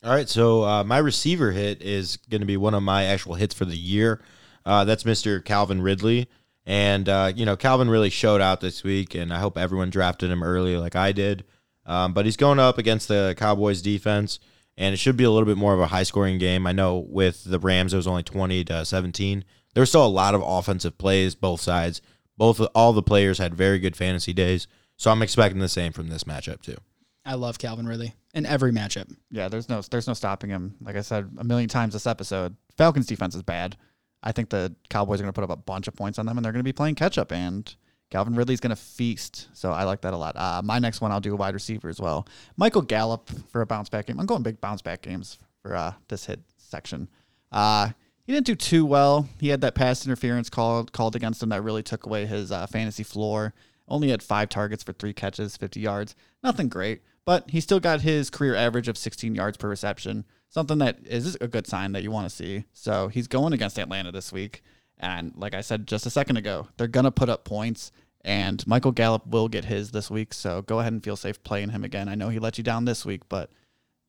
All 0.04 0.12
right, 0.12 0.28
so 0.28 0.62
uh, 0.64 0.84
my 0.84 0.98
receiver 0.98 1.50
hit 1.50 1.82
is 1.82 2.18
going 2.30 2.40
to 2.40 2.46
be 2.46 2.56
one 2.56 2.72
of 2.72 2.84
my 2.84 3.04
actual 3.04 3.34
hits 3.34 3.52
for 3.52 3.64
the 3.64 3.76
year. 3.76 4.22
Uh, 4.64 4.84
that's 4.84 5.02
Mr. 5.02 5.44
Calvin 5.44 5.82
Ridley. 5.82 6.28
And, 6.64 7.08
uh, 7.08 7.32
you 7.34 7.44
know, 7.44 7.56
Calvin 7.56 7.90
really 7.90 8.10
showed 8.10 8.40
out 8.40 8.60
this 8.60 8.84
week, 8.84 9.14
and 9.14 9.32
I 9.32 9.40
hope 9.40 9.58
everyone 9.58 9.90
drafted 9.90 10.30
him 10.30 10.44
early 10.44 10.76
like 10.76 10.94
I 10.94 11.12
did. 11.12 11.44
Um, 11.84 12.12
but 12.12 12.26
he's 12.26 12.36
going 12.36 12.60
up 12.60 12.78
against 12.78 13.08
the 13.08 13.34
Cowboys 13.36 13.82
defense, 13.82 14.38
and 14.76 14.92
it 14.92 14.98
should 14.98 15.16
be 15.16 15.24
a 15.24 15.30
little 15.30 15.46
bit 15.46 15.56
more 15.56 15.74
of 15.74 15.80
a 15.80 15.86
high 15.86 16.02
scoring 16.02 16.38
game. 16.38 16.66
I 16.66 16.72
know 16.72 16.98
with 16.98 17.42
the 17.44 17.58
Rams, 17.58 17.94
it 17.94 17.96
was 17.96 18.06
only 18.06 18.22
20 18.22 18.64
to 18.64 18.84
17. 18.84 19.44
There 19.74 19.82
was 19.82 19.88
still 19.88 20.06
a 20.06 20.08
lot 20.08 20.34
of 20.34 20.42
offensive 20.44 20.98
plays, 20.98 21.34
both 21.34 21.60
sides. 21.60 22.00
Both 22.36 22.60
All 22.74 22.92
the 22.92 23.02
players 23.02 23.38
had 23.38 23.54
very 23.54 23.78
good 23.78 23.96
fantasy 23.96 24.32
days. 24.32 24.66
So 24.96 25.10
I'm 25.10 25.22
expecting 25.22 25.60
the 25.60 25.68
same 25.68 25.92
from 25.92 26.08
this 26.08 26.24
matchup, 26.24 26.62
too. 26.62 26.76
I 27.24 27.34
love 27.34 27.58
Calvin 27.58 27.86
Ridley 27.86 28.14
in 28.34 28.46
every 28.46 28.72
matchup. 28.72 29.14
Yeah, 29.30 29.48
there's 29.48 29.68
no 29.68 29.82
there's 29.82 30.06
no 30.06 30.14
stopping 30.14 30.48
him. 30.48 30.76
Like 30.80 30.96
I 30.96 31.02
said 31.02 31.30
a 31.38 31.44
million 31.44 31.68
times 31.68 31.92
this 31.92 32.06
episode, 32.06 32.56
Falcons 32.76 33.06
defense 33.06 33.34
is 33.34 33.42
bad. 33.42 33.76
I 34.22 34.32
think 34.32 34.48
the 34.48 34.74
Cowboys 34.88 35.20
are 35.20 35.24
going 35.24 35.32
to 35.32 35.40
put 35.40 35.44
up 35.44 35.50
a 35.50 35.60
bunch 35.60 35.88
of 35.88 35.94
points 35.94 36.18
on 36.18 36.26
them, 36.26 36.38
and 36.38 36.44
they're 36.44 36.52
going 36.52 36.60
to 36.60 36.68
be 36.68 36.72
playing 36.72 36.94
catch 36.94 37.18
up. 37.18 37.30
And 37.30 37.72
Calvin 38.10 38.34
Ridley's 38.34 38.60
going 38.60 38.70
to 38.70 38.76
feast. 38.76 39.48
So 39.52 39.72
I 39.72 39.84
like 39.84 40.00
that 40.00 40.14
a 40.14 40.16
lot. 40.16 40.36
Uh, 40.36 40.62
my 40.64 40.78
next 40.78 41.00
one, 41.00 41.12
I'll 41.12 41.20
do 41.20 41.34
a 41.34 41.36
wide 41.36 41.54
receiver 41.54 41.88
as 41.88 42.00
well. 42.00 42.26
Michael 42.56 42.82
Gallup 42.82 43.28
for 43.50 43.60
a 43.60 43.66
bounce 43.66 43.88
back 43.88 44.06
game. 44.06 44.18
I'm 44.18 44.26
going 44.26 44.42
big 44.42 44.60
bounce 44.60 44.82
back 44.82 45.02
games 45.02 45.38
for 45.62 45.76
uh, 45.76 45.92
this 46.08 46.24
hit 46.24 46.40
section. 46.56 47.08
Uh, 47.52 47.90
he 48.28 48.34
didn't 48.34 48.44
do 48.44 48.54
too 48.54 48.84
well. 48.84 49.26
He 49.40 49.48
had 49.48 49.62
that 49.62 49.74
pass 49.74 50.04
interference 50.04 50.50
called 50.50 50.92
called 50.92 51.16
against 51.16 51.42
him 51.42 51.48
that 51.48 51.62
really 51.62 51.82
took 51.82 52.04
away 52.04 52.26
his 52.26 52.52
uh, 52.52 52.66
fantasy 52.66 53.02
floor. 53.02 53.54
Only 53.88 54.10
had 54.10 54.22
five 54.22 54.50
targets 54.50 54.82
for 54.82 54.92
three 54.92 55.14
catches, 55.14 55.56
50 55.56 55.80
yards. 55.80 56.14
Nothing 56.42 56.68
great, 56.68 57.00
but 57.24 57.48
he 57.48 57.62
still 57.62 57.80
got 57.80 58.02
his 58.02 58.28
career 58.28 58.54
average 58.54 58.86
of 58.86 58.98
16 58.98 59.34
yards 59.34 59.56
per 59.56 59.66
reception. 59.66 60.26
Something 60.50 60.76
that 60.76 60.98
is 61.06 61.38
a 61.40 61.48
good 61.48 61.66
sign 61.66 61.92
that 61.92 62.02
you 62.02 62.10
want 62.10 62.28
to 62.28 62.36
see. 62.36 62.66
So 62.74 63.08
he's 63.08 63.28
going 63.28 63.54
against 63.54 63.78
Atlanta 63.78 64.12
this 64.12 64.30
week. 64.30 64.62
And 64.98 65.32
like 65.34 65.54
I 65.54 65.62
said 65.62 65.86
just 65.86 66.04
a 66.04 66.10
second 66.10 66.36
ago, 66.36 66.68
they're 66.76 66.86
going 66.86 67.04
to 67.04 67.10
put 67.10 67.30
up 67.30 67.46
points. 67.46 67.92
And 68.26 68.66
Michael 68.66 68.92
Gallup 68.92 69.26
will 69.26 69.48
get 69.48 69.64
his 69.64 69.90
this 69.90 70.10
week. 70.10 70.34
So 70.34 70.60
go 70.60 70.80
ahead 70.80 70.92
and 70.92 71.02
feel 71.02 71.16
safe 71.16 71.42
playing 71.44 71.70
him 71.70 71.82
again. 71.82 72.10
I 72.10 72.14
know 72.14 72.28
he 72.28 72.40
let 72.40 72.58
you 72.58 72.64
down 72.64 72.84
this 72.84 73.06
week, 73.06 73.22
but 73.30 73.50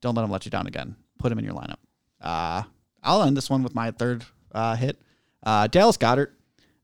don't 0.01 0.15
let 0.15 0.25
him 0.25 0.31
let 0.31 0.43
you 0.43 0.51
down 0.51 0.67
again. 0.67 0.97
Put 1.19 1.31
him 1.31 1.39
in 1.39 1.45
your 1.45 1.53
lineup. 1.53 1.77
Uh, 2.19 2.63
I'll 3.03 3.23
end 3.23 3.37
this 3.37 3.49
one 3.49 3.63
with 3.63 3.75
my 3.75 3.91
third 3.91 4.25
uh, 4.51 4.75
hit. 4.75 5.01
Uh, 5.43 5.67
Dallas 5.67 5.97
Goedert. 5.97 6.31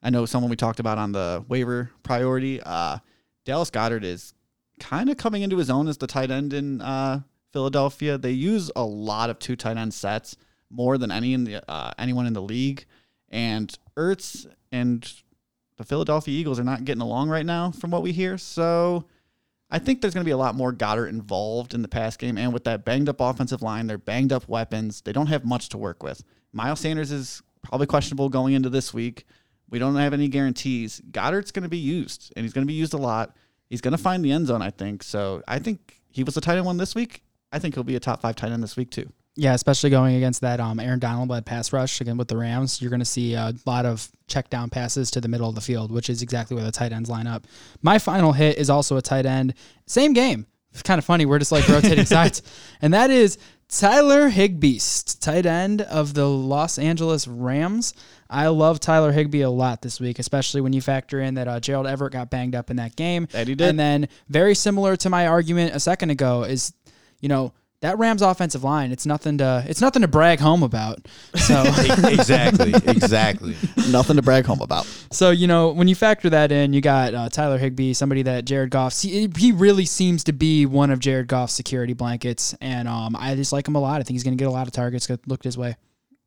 I 0.02 0.10
know 0.10 0.26
someone 0.26 0.50
we 0.50 0.56
talked 0.56 0.80
about 0.80 0.98
on 0.98 1.12
the 1.12 1.44
waiver 1.48 1.92
priority. 2.04 2.62
Uh, 2.62 3.00
Dallas 3.44 3.70
Goedert 3.72 4.04
is 4.04 4.34
kind 4.80 5.10
of 5.10 5.18
coming 5.18 5.42
into 5.42 5.58
his 5.58 5.70
own 5.70 5.88
as 5.88 5.98
the 5.98 6.08
tight 6.08 6.32
end 6.32 6.54
in 6.54 6.82
uh, 6.82 7.22
Philadelphia. 7.54 8.18
They 8.18 8.32
use 8.32 8.72
a 8.76 8.84
lot 8.84 9.30
of 9.30 9.40
two 9.40 9.56
tight 9.56 9.78
end 9.78 9.94
sets, 9.94 10.36
more 10.70 10.98
than 10.98 11.12
any 11.12 11.34
in 11.34 11.44
the 11.44 11.70
uh, 11.70 11.92
anyone 11.98 12.28
in 12.28 12.34
the 12.34 12.42
league. 12.42 12.86
And 13.30 13.76
Ertz 13.98 14.46
and 14.72 15.12
the 15.78 15.84
Philadelphia 15.84 16.38
Eagles 16.38 16.60
are 16.60 16.64
not 16.64 16.86
getting 16.86 17.02
along 17.02 17.30
right 17.30 17.46
now, 17.46 17.72
from 17.72 17.92
what 17.92 18.04
we 18.04 18.12
hear. 18.12 18.38
So 18.38 19.06
I 19.70 19.80
think 19.80 20.02
there's 20.02 20.14
going 20.14 20.24
to 20.24 20.28
be 20.28 20.32
a 20.32 20.38
lot 20.38 20.56
more 20.56 20.72
Goedert 20.72 21.10
involved 21.10 21.74
in 21.74 21.82
the 21.82 21.88
pass 21.88 22.16
game. 22.18 22.38
And 22.38 22.54
with 22.54 22.64
that 22.66 22.86
banged 22.86 23.10
up 23.10 23.20
offensive 23.20 23.62
line, 23.62 23.88
their 23.88 23.98
banged 23.98 24.32
up 24.32 24.48
weapons, 24.48 25.02
they 25.02 25.12
don't 25.12 25.28
have 25.28 25.44
much 25.44 25.70
to 25.70 25.78
work 25.78 26.04
with. 26.04 26.24
Miles 26.54 26.80
Sanders 26.80 27.12
is 27.12 27.42
probably 27.64 27.88
questionable 27.88 28.30
going 28.30 28.54
into 28.54 28.70
this 28.70 28.94
week. 28.94 29.26
We 29.70 29.80
don't 29.80 29.96
have 29.96 30.14
any 30.14 30.28
guarantees. 30.28 31.02
Goedert's 31.12 31.52
going 31.52 31.64
to 31.64 31.70
be 31.70 31.78
used, 31.78 32.32
and 32.36 32.44
he's 32.44 32.54
going 32.54 32.66
to 32.66 32.72
be 32.72 32.78
used 32.78 32.94
a 32.94 32.98
lot. 32.98 33.36
He's 33.68 33.82
going 33.82 33.94
to 33.94 33.98
find 33.98 34.24
the 34.24 34.32
end 34.32 34.48
zone, 34.48 34.62
I 34.62 34.70
think. 34.70 35.02
So 35.02 35.42
I 35.48 35.58
think 35.58 36.02
he 36.12 36.24
was 36.24 36.38
a 36.38 36.42
tight 36.42 36.58
end 36.58 36.66
one 36.66 36.78
this 36.78 36.94
week. 36.94 37.24
I 37.52 37.60
think 37.60 37.74
he'll 37.74 37.84
be 37.84 37.96
a 37.96 38.00
top 38.00 38.22
five 38.22 38.36
tight 38.36 38.52
end 38.52 38.62
this 38.62 38.78
week 38.78 38.92
too. 38.92 39.12
Yeah, 39.38 39.54
especially 39.54 39.90
going 39.90 40.16
against 40.16 40.42
that 40.42 40.62
um, 40.62 40.80
Aaron 40.80 41.00
Donald 41.00 41.30
led 41.30 41.46
pass 41.46 41.74
rush 41.74 42.00
again 42.00 42.18
with 42.18 42.30
the 42.30 42.38
Rams, 42.38 42.82
you're 42.82 42.90
going 42.90 43.02
to 43.02 43.06
see 43.06 43.34
a 43.34 43.54
lot 43.66 43.86
of 43.86 44.10
check 44.28 44.50
down 44.50 44.70
passes 44.70 45.12
to 45.12 45.22
the 45.22 45.28
middle 45.28 45.50
of 45.50 45.56
the 45.56 45.62
field, 45.62 45.92
which 45.92 46.10
is 46.10 46.22
exactly 46.22 46.56
where 46.56 46.64
the 46.64 46.72
tight 46.72 46.94
ends 46.94 47.10
line 47.10 47.28
up. 47.28 47.46
My 47.82 48.00
final 48.00 48.32
hit 48.32 48.58
is 48.58 48.70
also 48.70 48.96
a 48.96 49.02
tight 49.02 49.26
end, 49.26 49.54
same 49.88 50.14
game. 50.14 50.48
It's 50.72 50.84
kind 50.84 51.00
of 51.00 51.06
funny. 51.06 51.26
We're 51.26 51.40
just 51.40 51.52
like 51.52 51.68
rotating 51.68 52.06
sides, 52.06 52.42
and 52.82 52.94
that 52.94 53.10
is 53.10 53.38
Tyler 53.68 54.30
Higbee, 54.30 54.80
tight 55.20 55.46
end 55.46 55.82
of 55.82 56.14
the 56.14 56.28
Los 56.28 56.78
Angeles 56.78 57.28
Rams. 57.28 57.94
I 58.30 58.48
love 58.48 58.80
Tyler 58.80 59.12
Higbee 59.12 59.42
a 59.42 59.50
lot 59.50 59.82
this 59.82 60.00
week, 60.00 60.20
especially 60.20 60.62
when 60.62 60.74
you 60.74 60.82
factor 60.82 61.22
in 61.22 61.36
that 61.36 61.48
uh, 61.48 61.60
Gerald 61.60 61.88
Everett 61.88 62.14
got 62.14 62.30
banged 62.30 62.56
up 62.56 62.70
in 62.70 62.78
that 62.78 62.96
game. 62.96 63.28
That 63.32 63.48
he 63.48 63.56
did. 63.56 63.70
And 63.70 63.80
then, 63.80 64.08
very 64.30 64.56
similar 64.56 64.96
to 64.98 65.10
my 65.10 65.28
argument 65.28 65.76
a 65.76 65.80
second 65.80 66.10
ago, 66.10 66.44
is 66.44 66.74
you 67.22 67.30
know 67.30 67.54
that 67.82 67.98
Rams 67.98 68.22
offensive 68.22 68.64
line. 68.64 68.92
It's 68.92 69.06
nothing 69.06 69.38
to 69.40 69.64
it's 69.68 69.82
nothing 69.82 70.02
to 70.02 70.08
brag 70.08 70.40
home 70.40 70.64
about. 70.64 71.08
So 71.36 71.62
exactly, 72.08 72.74
exactly. 72.86 73.56
Nothing 73.90 74.16
to 74.16 74.22
brag 74.22 74.46
home 74.46 74.62
about. 74.62 74.86
so 75.12 75.30
you 75.30 75.48
know 75.48 75.72
when 75.72 75.88
you 75.88 75.96
factor 75.96 76.30
that 76.32 76.52
in, 76.52 76.74
you 76.74 76.82
got 76.82 77.14
uh, 77.14 77.30
Tyler 77.30 77.58
Higbee, 77.58 77.94
somebody 77.94 78.24
that 78.24 78.46
Jared 78.46 78.72
Goff. 78.72 79.00
He, 79.00 79.30
he 79.38 79.52
really 79.52 79.86
seems 79.86 80.24
to 80.26 80.34
be 80.34 80.66
one 80.66 80.90
of 80.90 81.00
Jared 81.00 81.28
Goff's 81.28 81.54
security 81.54 81.94
blankets, 81.94 82.56
and 82.62 82.88
um, 82.88 83.16
I 83.16 83.36
just 83.36 83.54
like 83.54 83.68
him 83.68 83.76
a 83.76 83.80
lot. 83.80 84.02
I 84.02 84.04
think 84.04 84.16
he's 84.16 84.24
going 84.24 84.38
to 84.38 84.42
get 84.42 84.48
a 84.48 84.52
lot 84.52 84.68
of 84.68 84.74
targets 84.74 85.10
looked 85.28 85.44
his 85.44 85.58
way. 85.58 85.76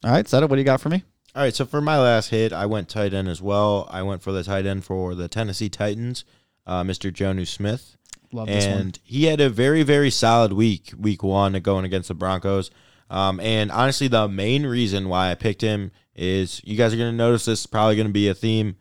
All 0.04 0.12
right, 0.12 0.28
Seta, 0.28 0.46
what 0.46 0.56
do 0.56 0.60
you 0.60 0.64
got 0.64 0.80
for 0.80 0.88
me? 0.88 1.02
All 1.34 1.42
right, 1.42 1.54
so 1.54 1.66
for 1.66 1.80
my 1.80 1.98
last 1.98 2.30
hit, 2.30 2.52
I 2.52 2.66
went 2.66 2.88
tight 2.88 3.12
end 3.12 3.28
as 3.28 3.42
well. 3.42 3.86
I 3.90 4.02
went 4.02 4.22
for 4.22 4.32
the 4.32 4.42
tight 4.42 4.64
end 4.64 4.84
for 4.84 5.14
the 5.14 5.28
Tennessee 5.28 5.68
Titans, 5.68 6.24
uh, 6.66 6.82
Mr. 6.82 7.12
Jonnu 7.12 7.46
Smith. 7.46 7.97
Love 8.32 8.48
and 8.48 8.98
he 9.04 9.24
had 9.24 9.40
a 9.40 9.48
very 9.48 9.82
very 9.82 10.10
solid 10.10 10.52
week 10.52 10.92
week 10.98 11.22
one 11.22 11.52
going 11.60 11.84
against 11.84 12.08
the 12.08 12.14
broncos. 12.14 12.70
Um, 13.10 13.40
and 13.40 13.70
honestly 13.70 14.08
the 14.08 14.28
main 14.28 14.66
reason 14.66 15.08
why 15.08 15.30
i 15.30 15.34
picked 15.34 15.62
him 15.62 15.92
is 16.14 16.60
you 16.62 16.76
guys 16.76 16.92
are 16.92 16.98
going 16.98 17.10
to 17.10 17.16
notice 17.16 17.46
this 17.46 17.60
is 17.60 17.66
probably 17.66 17.96
going 17.96 18.08
to 18.08 18.12
be 18.12 18.28
a 18.28 18.34
theme. 18.34 18.76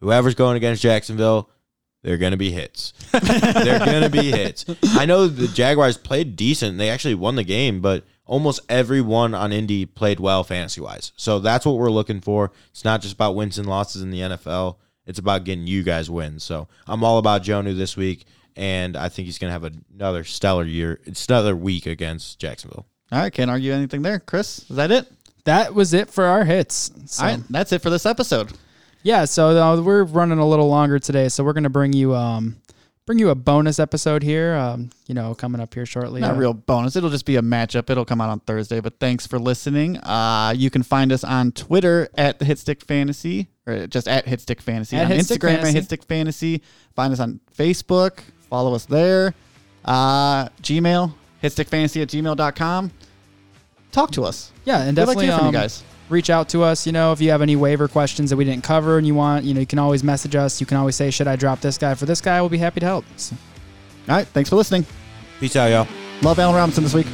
Whoever's 0.00 0.34
going 0.34 0.56
against 0.56 0.82
jacksonville 0.82 1.50
they're 2.02 2.18
going 2.18 2.32
to 2.32 2.36
be 2.36 2.50
hits. 2.50 2.92
They're 3.12 3.78
going 3.78 4.02
to 4.02 4.10
be 4.10 4.32
hits. 4.32 4.64
I 4.82 5.06
know 5.06 5.28
the 5.28 5.46
jaguars 5.46 5.96
played 5.96 6.34
decent. 6.34 6.76
They 6.76 6.90
actually 6.90 7.14
won 7.14 7.36
the 7.36 7.44
game 7.44 7.80
but 7.80 8.04
almost 8.26 8.60
everyone 8.68 9.34
on 9.34 9.52
indy 9.52 9.86
played 9.86 10.18
well 10.18 10.42
fantasy 10.42 10.80
wise 10.80 11.12
so 11.16 11.38
that's 11.38 11.66
what 11.66 11.76
we're 11.76 11.90
looking 11.90 12.20
for. 12.20 12.50
It's 12.70 12.84
not 12.84 13.02
just 13.02 13.14
about 13.14 13.36
wins 13.36 13.58
and 13.58 13.68
losses 13.68 14.02
in 14.02 14.10
the 14.10 14.20
nfl 14.20 14.76
it's 15.04 15.18
about 15.18 15.44
getting 15.44 15.66
you 15.66 15.82
guys 15.82 16.10
wins. 16.10 16.44
So 16.44 16.68
i'm 16.86 17.04
all 17.04 17.18
about 17.18 17.42
jonnu 17.42 17.76
this 17.76 17.96
week 17.96 18.24
and 18.56 18.96
I 18.96 19.08
think 19.08 19.26
he's 19.26 19.38
going 19.38 19.48
to 19.48 19.52
have 19.60 19.74
another 19.94 20.24
stellar 20.24 20.64
year. 20.64 21.00
It's 21.04 21.26
another 21.28 21.54
week 21.56 21.86
against 21.86 22.38
Jacksonville. 22.38 22.86
All 23.10 23.18
right, 23.18 23.32
can't 23.32 23.50
argue 23.50 23.72
anything 23.72 24.02
there. 24.02 24.20
Chris, 24.20 24.60
is 24.70 24.76
that 24.76 24.90
it? 24.90 25.06
That 25.44 25.74
was 25.74 25.92
it 25.92 26.08
for 26.10 26.24
our 26.24 26.44
hits. 26.44 26.90
So, 27.06 27.24
All 27.24 27.30
right, 27.30 27.40
that's 27.50 27.72
it 27.72 27.82
for 27.82 27.90
this 27.90 28.06
episode. 28.06 28.52
Yeah, 29.02 29.24
so 29.24 29.48
uh, 29.60 29.80
we're 29.82 30.04
running 30.04 30.38
a 30.38 30.46
little 30.48 30.68
longer 30.68 30.98
today, 30.98 31.28
so 31.28 31.42
we're 31.42 31.52
going 31.54 31.64
to 31.64 31.70
bring 31.70 31.92
you 31.92 32.14
um 32.14 32.56
bring 33.04 33.18
you 33.18 33.30
a 33.30 33.34
bonus 33.34 33.80
episode 33.80 34.22
here. 34.22 34.54
Um, 34.54 34.90
you 35.08 35.14
know, 35.14 35.34
coming 35.34 35.60
up 35.60 35.74
here 35.74 35.84
shortly. 35.84 36.20
Not 36.20 36.34
Uh, 36.36 36.38
real 36.38 36.54
bonus. 36.54 36.94
It'll 36.94 37.10
just 37.10 37.26
be 37.26 37.34
a 37.34 37.42
matchup. 37.42 37.90
It'll 37.90 38.04
come 38.04 38.20
out 38.20 38.30
on 38.30 38.38
Thursday. 38.40 38.78
But 38.78 39.00
thanks 39.00 39.26
for 39.26 39.40
listening. 39.40 39.98
Uh, 39.98 40.54
you 40.56 40.70
can 40.70 40.84
find 40.84 41.10
us 41.10 41.24
on 41.24 41.50
Twitter 41.50 42.08
at 42.14 42.38
the 42.38 42.44
Hitstick 42.44 42.84
Fantasy, 42.84 43.48
or 43.66 43.88
just 43.88 44.06
at 44.06 44.26
Hitstick 44.26 44.60
Fantasy. 44.60 44.96
At 44.96 45.06
on 45.06 45.10
Hitstick 45.18 45.38
Instagram 45.38 45.56
Fantasy. 45.56 45.78
at 45.78 45.84
Hitstick 45.84 46.04
Fantasy. 46.04 46.62
Find 46.94 47.12
us 47.12 47.18
on 47.18 47.40
Facebook. 47.58 48.20
Follow 48.52 48.74
us 48.74 48.84
there. 48.84 49.32
Uh, 49.82 50.46
Gmail 50.60 51.14
hitstickfantasy 51.42 52.02
at 52.02 52.08
gmail.com. 52.08 52.90
Talk 53.92 54.10
to 54.10 54.24
us. 54.24 54.52
Yeah, 54.66 54.82
and 54.82 54.94
We'd 54.94 55.04
like 55.06 55.16
to 55.16 55.22
definitely 55.22 55.24
hear 55.28 55.36
from 55.38 55.44
you 55.44 55.48
um, 55.48 55.54
guys. 55.54 55.82
reach 56.10 56.28
out 56.28 56.50
to 56.50 56.62
us. 56.62 56.84
You 56.86 56.92
know, 56.92 57.12
if 57.12 57.20
you 57.22 57.30
have 57.30 57.40
any 57.40 57.56
waiver 57.56 57.88
questions 57.88 58.28
that 58.28 58.36
we 58.36 58.44
didn't 58.44 58.62
cover 58.62 58.98
and 58.98 59.06
you 59.06 59.14
want, 59.14 59.46
you 59.46 59.54
know, 59.54 59.60
you 59.60 59.66
can 59.66 59.78
always 59.78 60.04
message 60.04 60.36
us. 60.36 60.60
You 60.60 60.66
can 60.66 60.76
always 60.76 60.96
say, 60.96 61.10
"Should 61.10 61.28
I 61.28 61.36
drop 61.36 61.62
this 61.62 61.78
guy 61.78 61.94
for 61.94 62.04
this 62.04 62.20
guy?" 62.20 62.42
We'll 62.42 62.50
be 62.50 62.58
happy 62.58 62.80
to 62.80 62.86
help. 62.86 63.06
So- 63.16 63.36
All 64.10 64.16
right. 64.16 64.26
Thanks 64.28 64.50
for 64.50 64.56
listening. 64.56 64.84
Peace 65.40 65.56
out, 65.56 65.70
y'all. 65.70 65.88
Love 66.20 66.38
Allen 66.38 66.54
Robinson 66.54 66.84
this 66.84 66.92
week. 66.92 67.06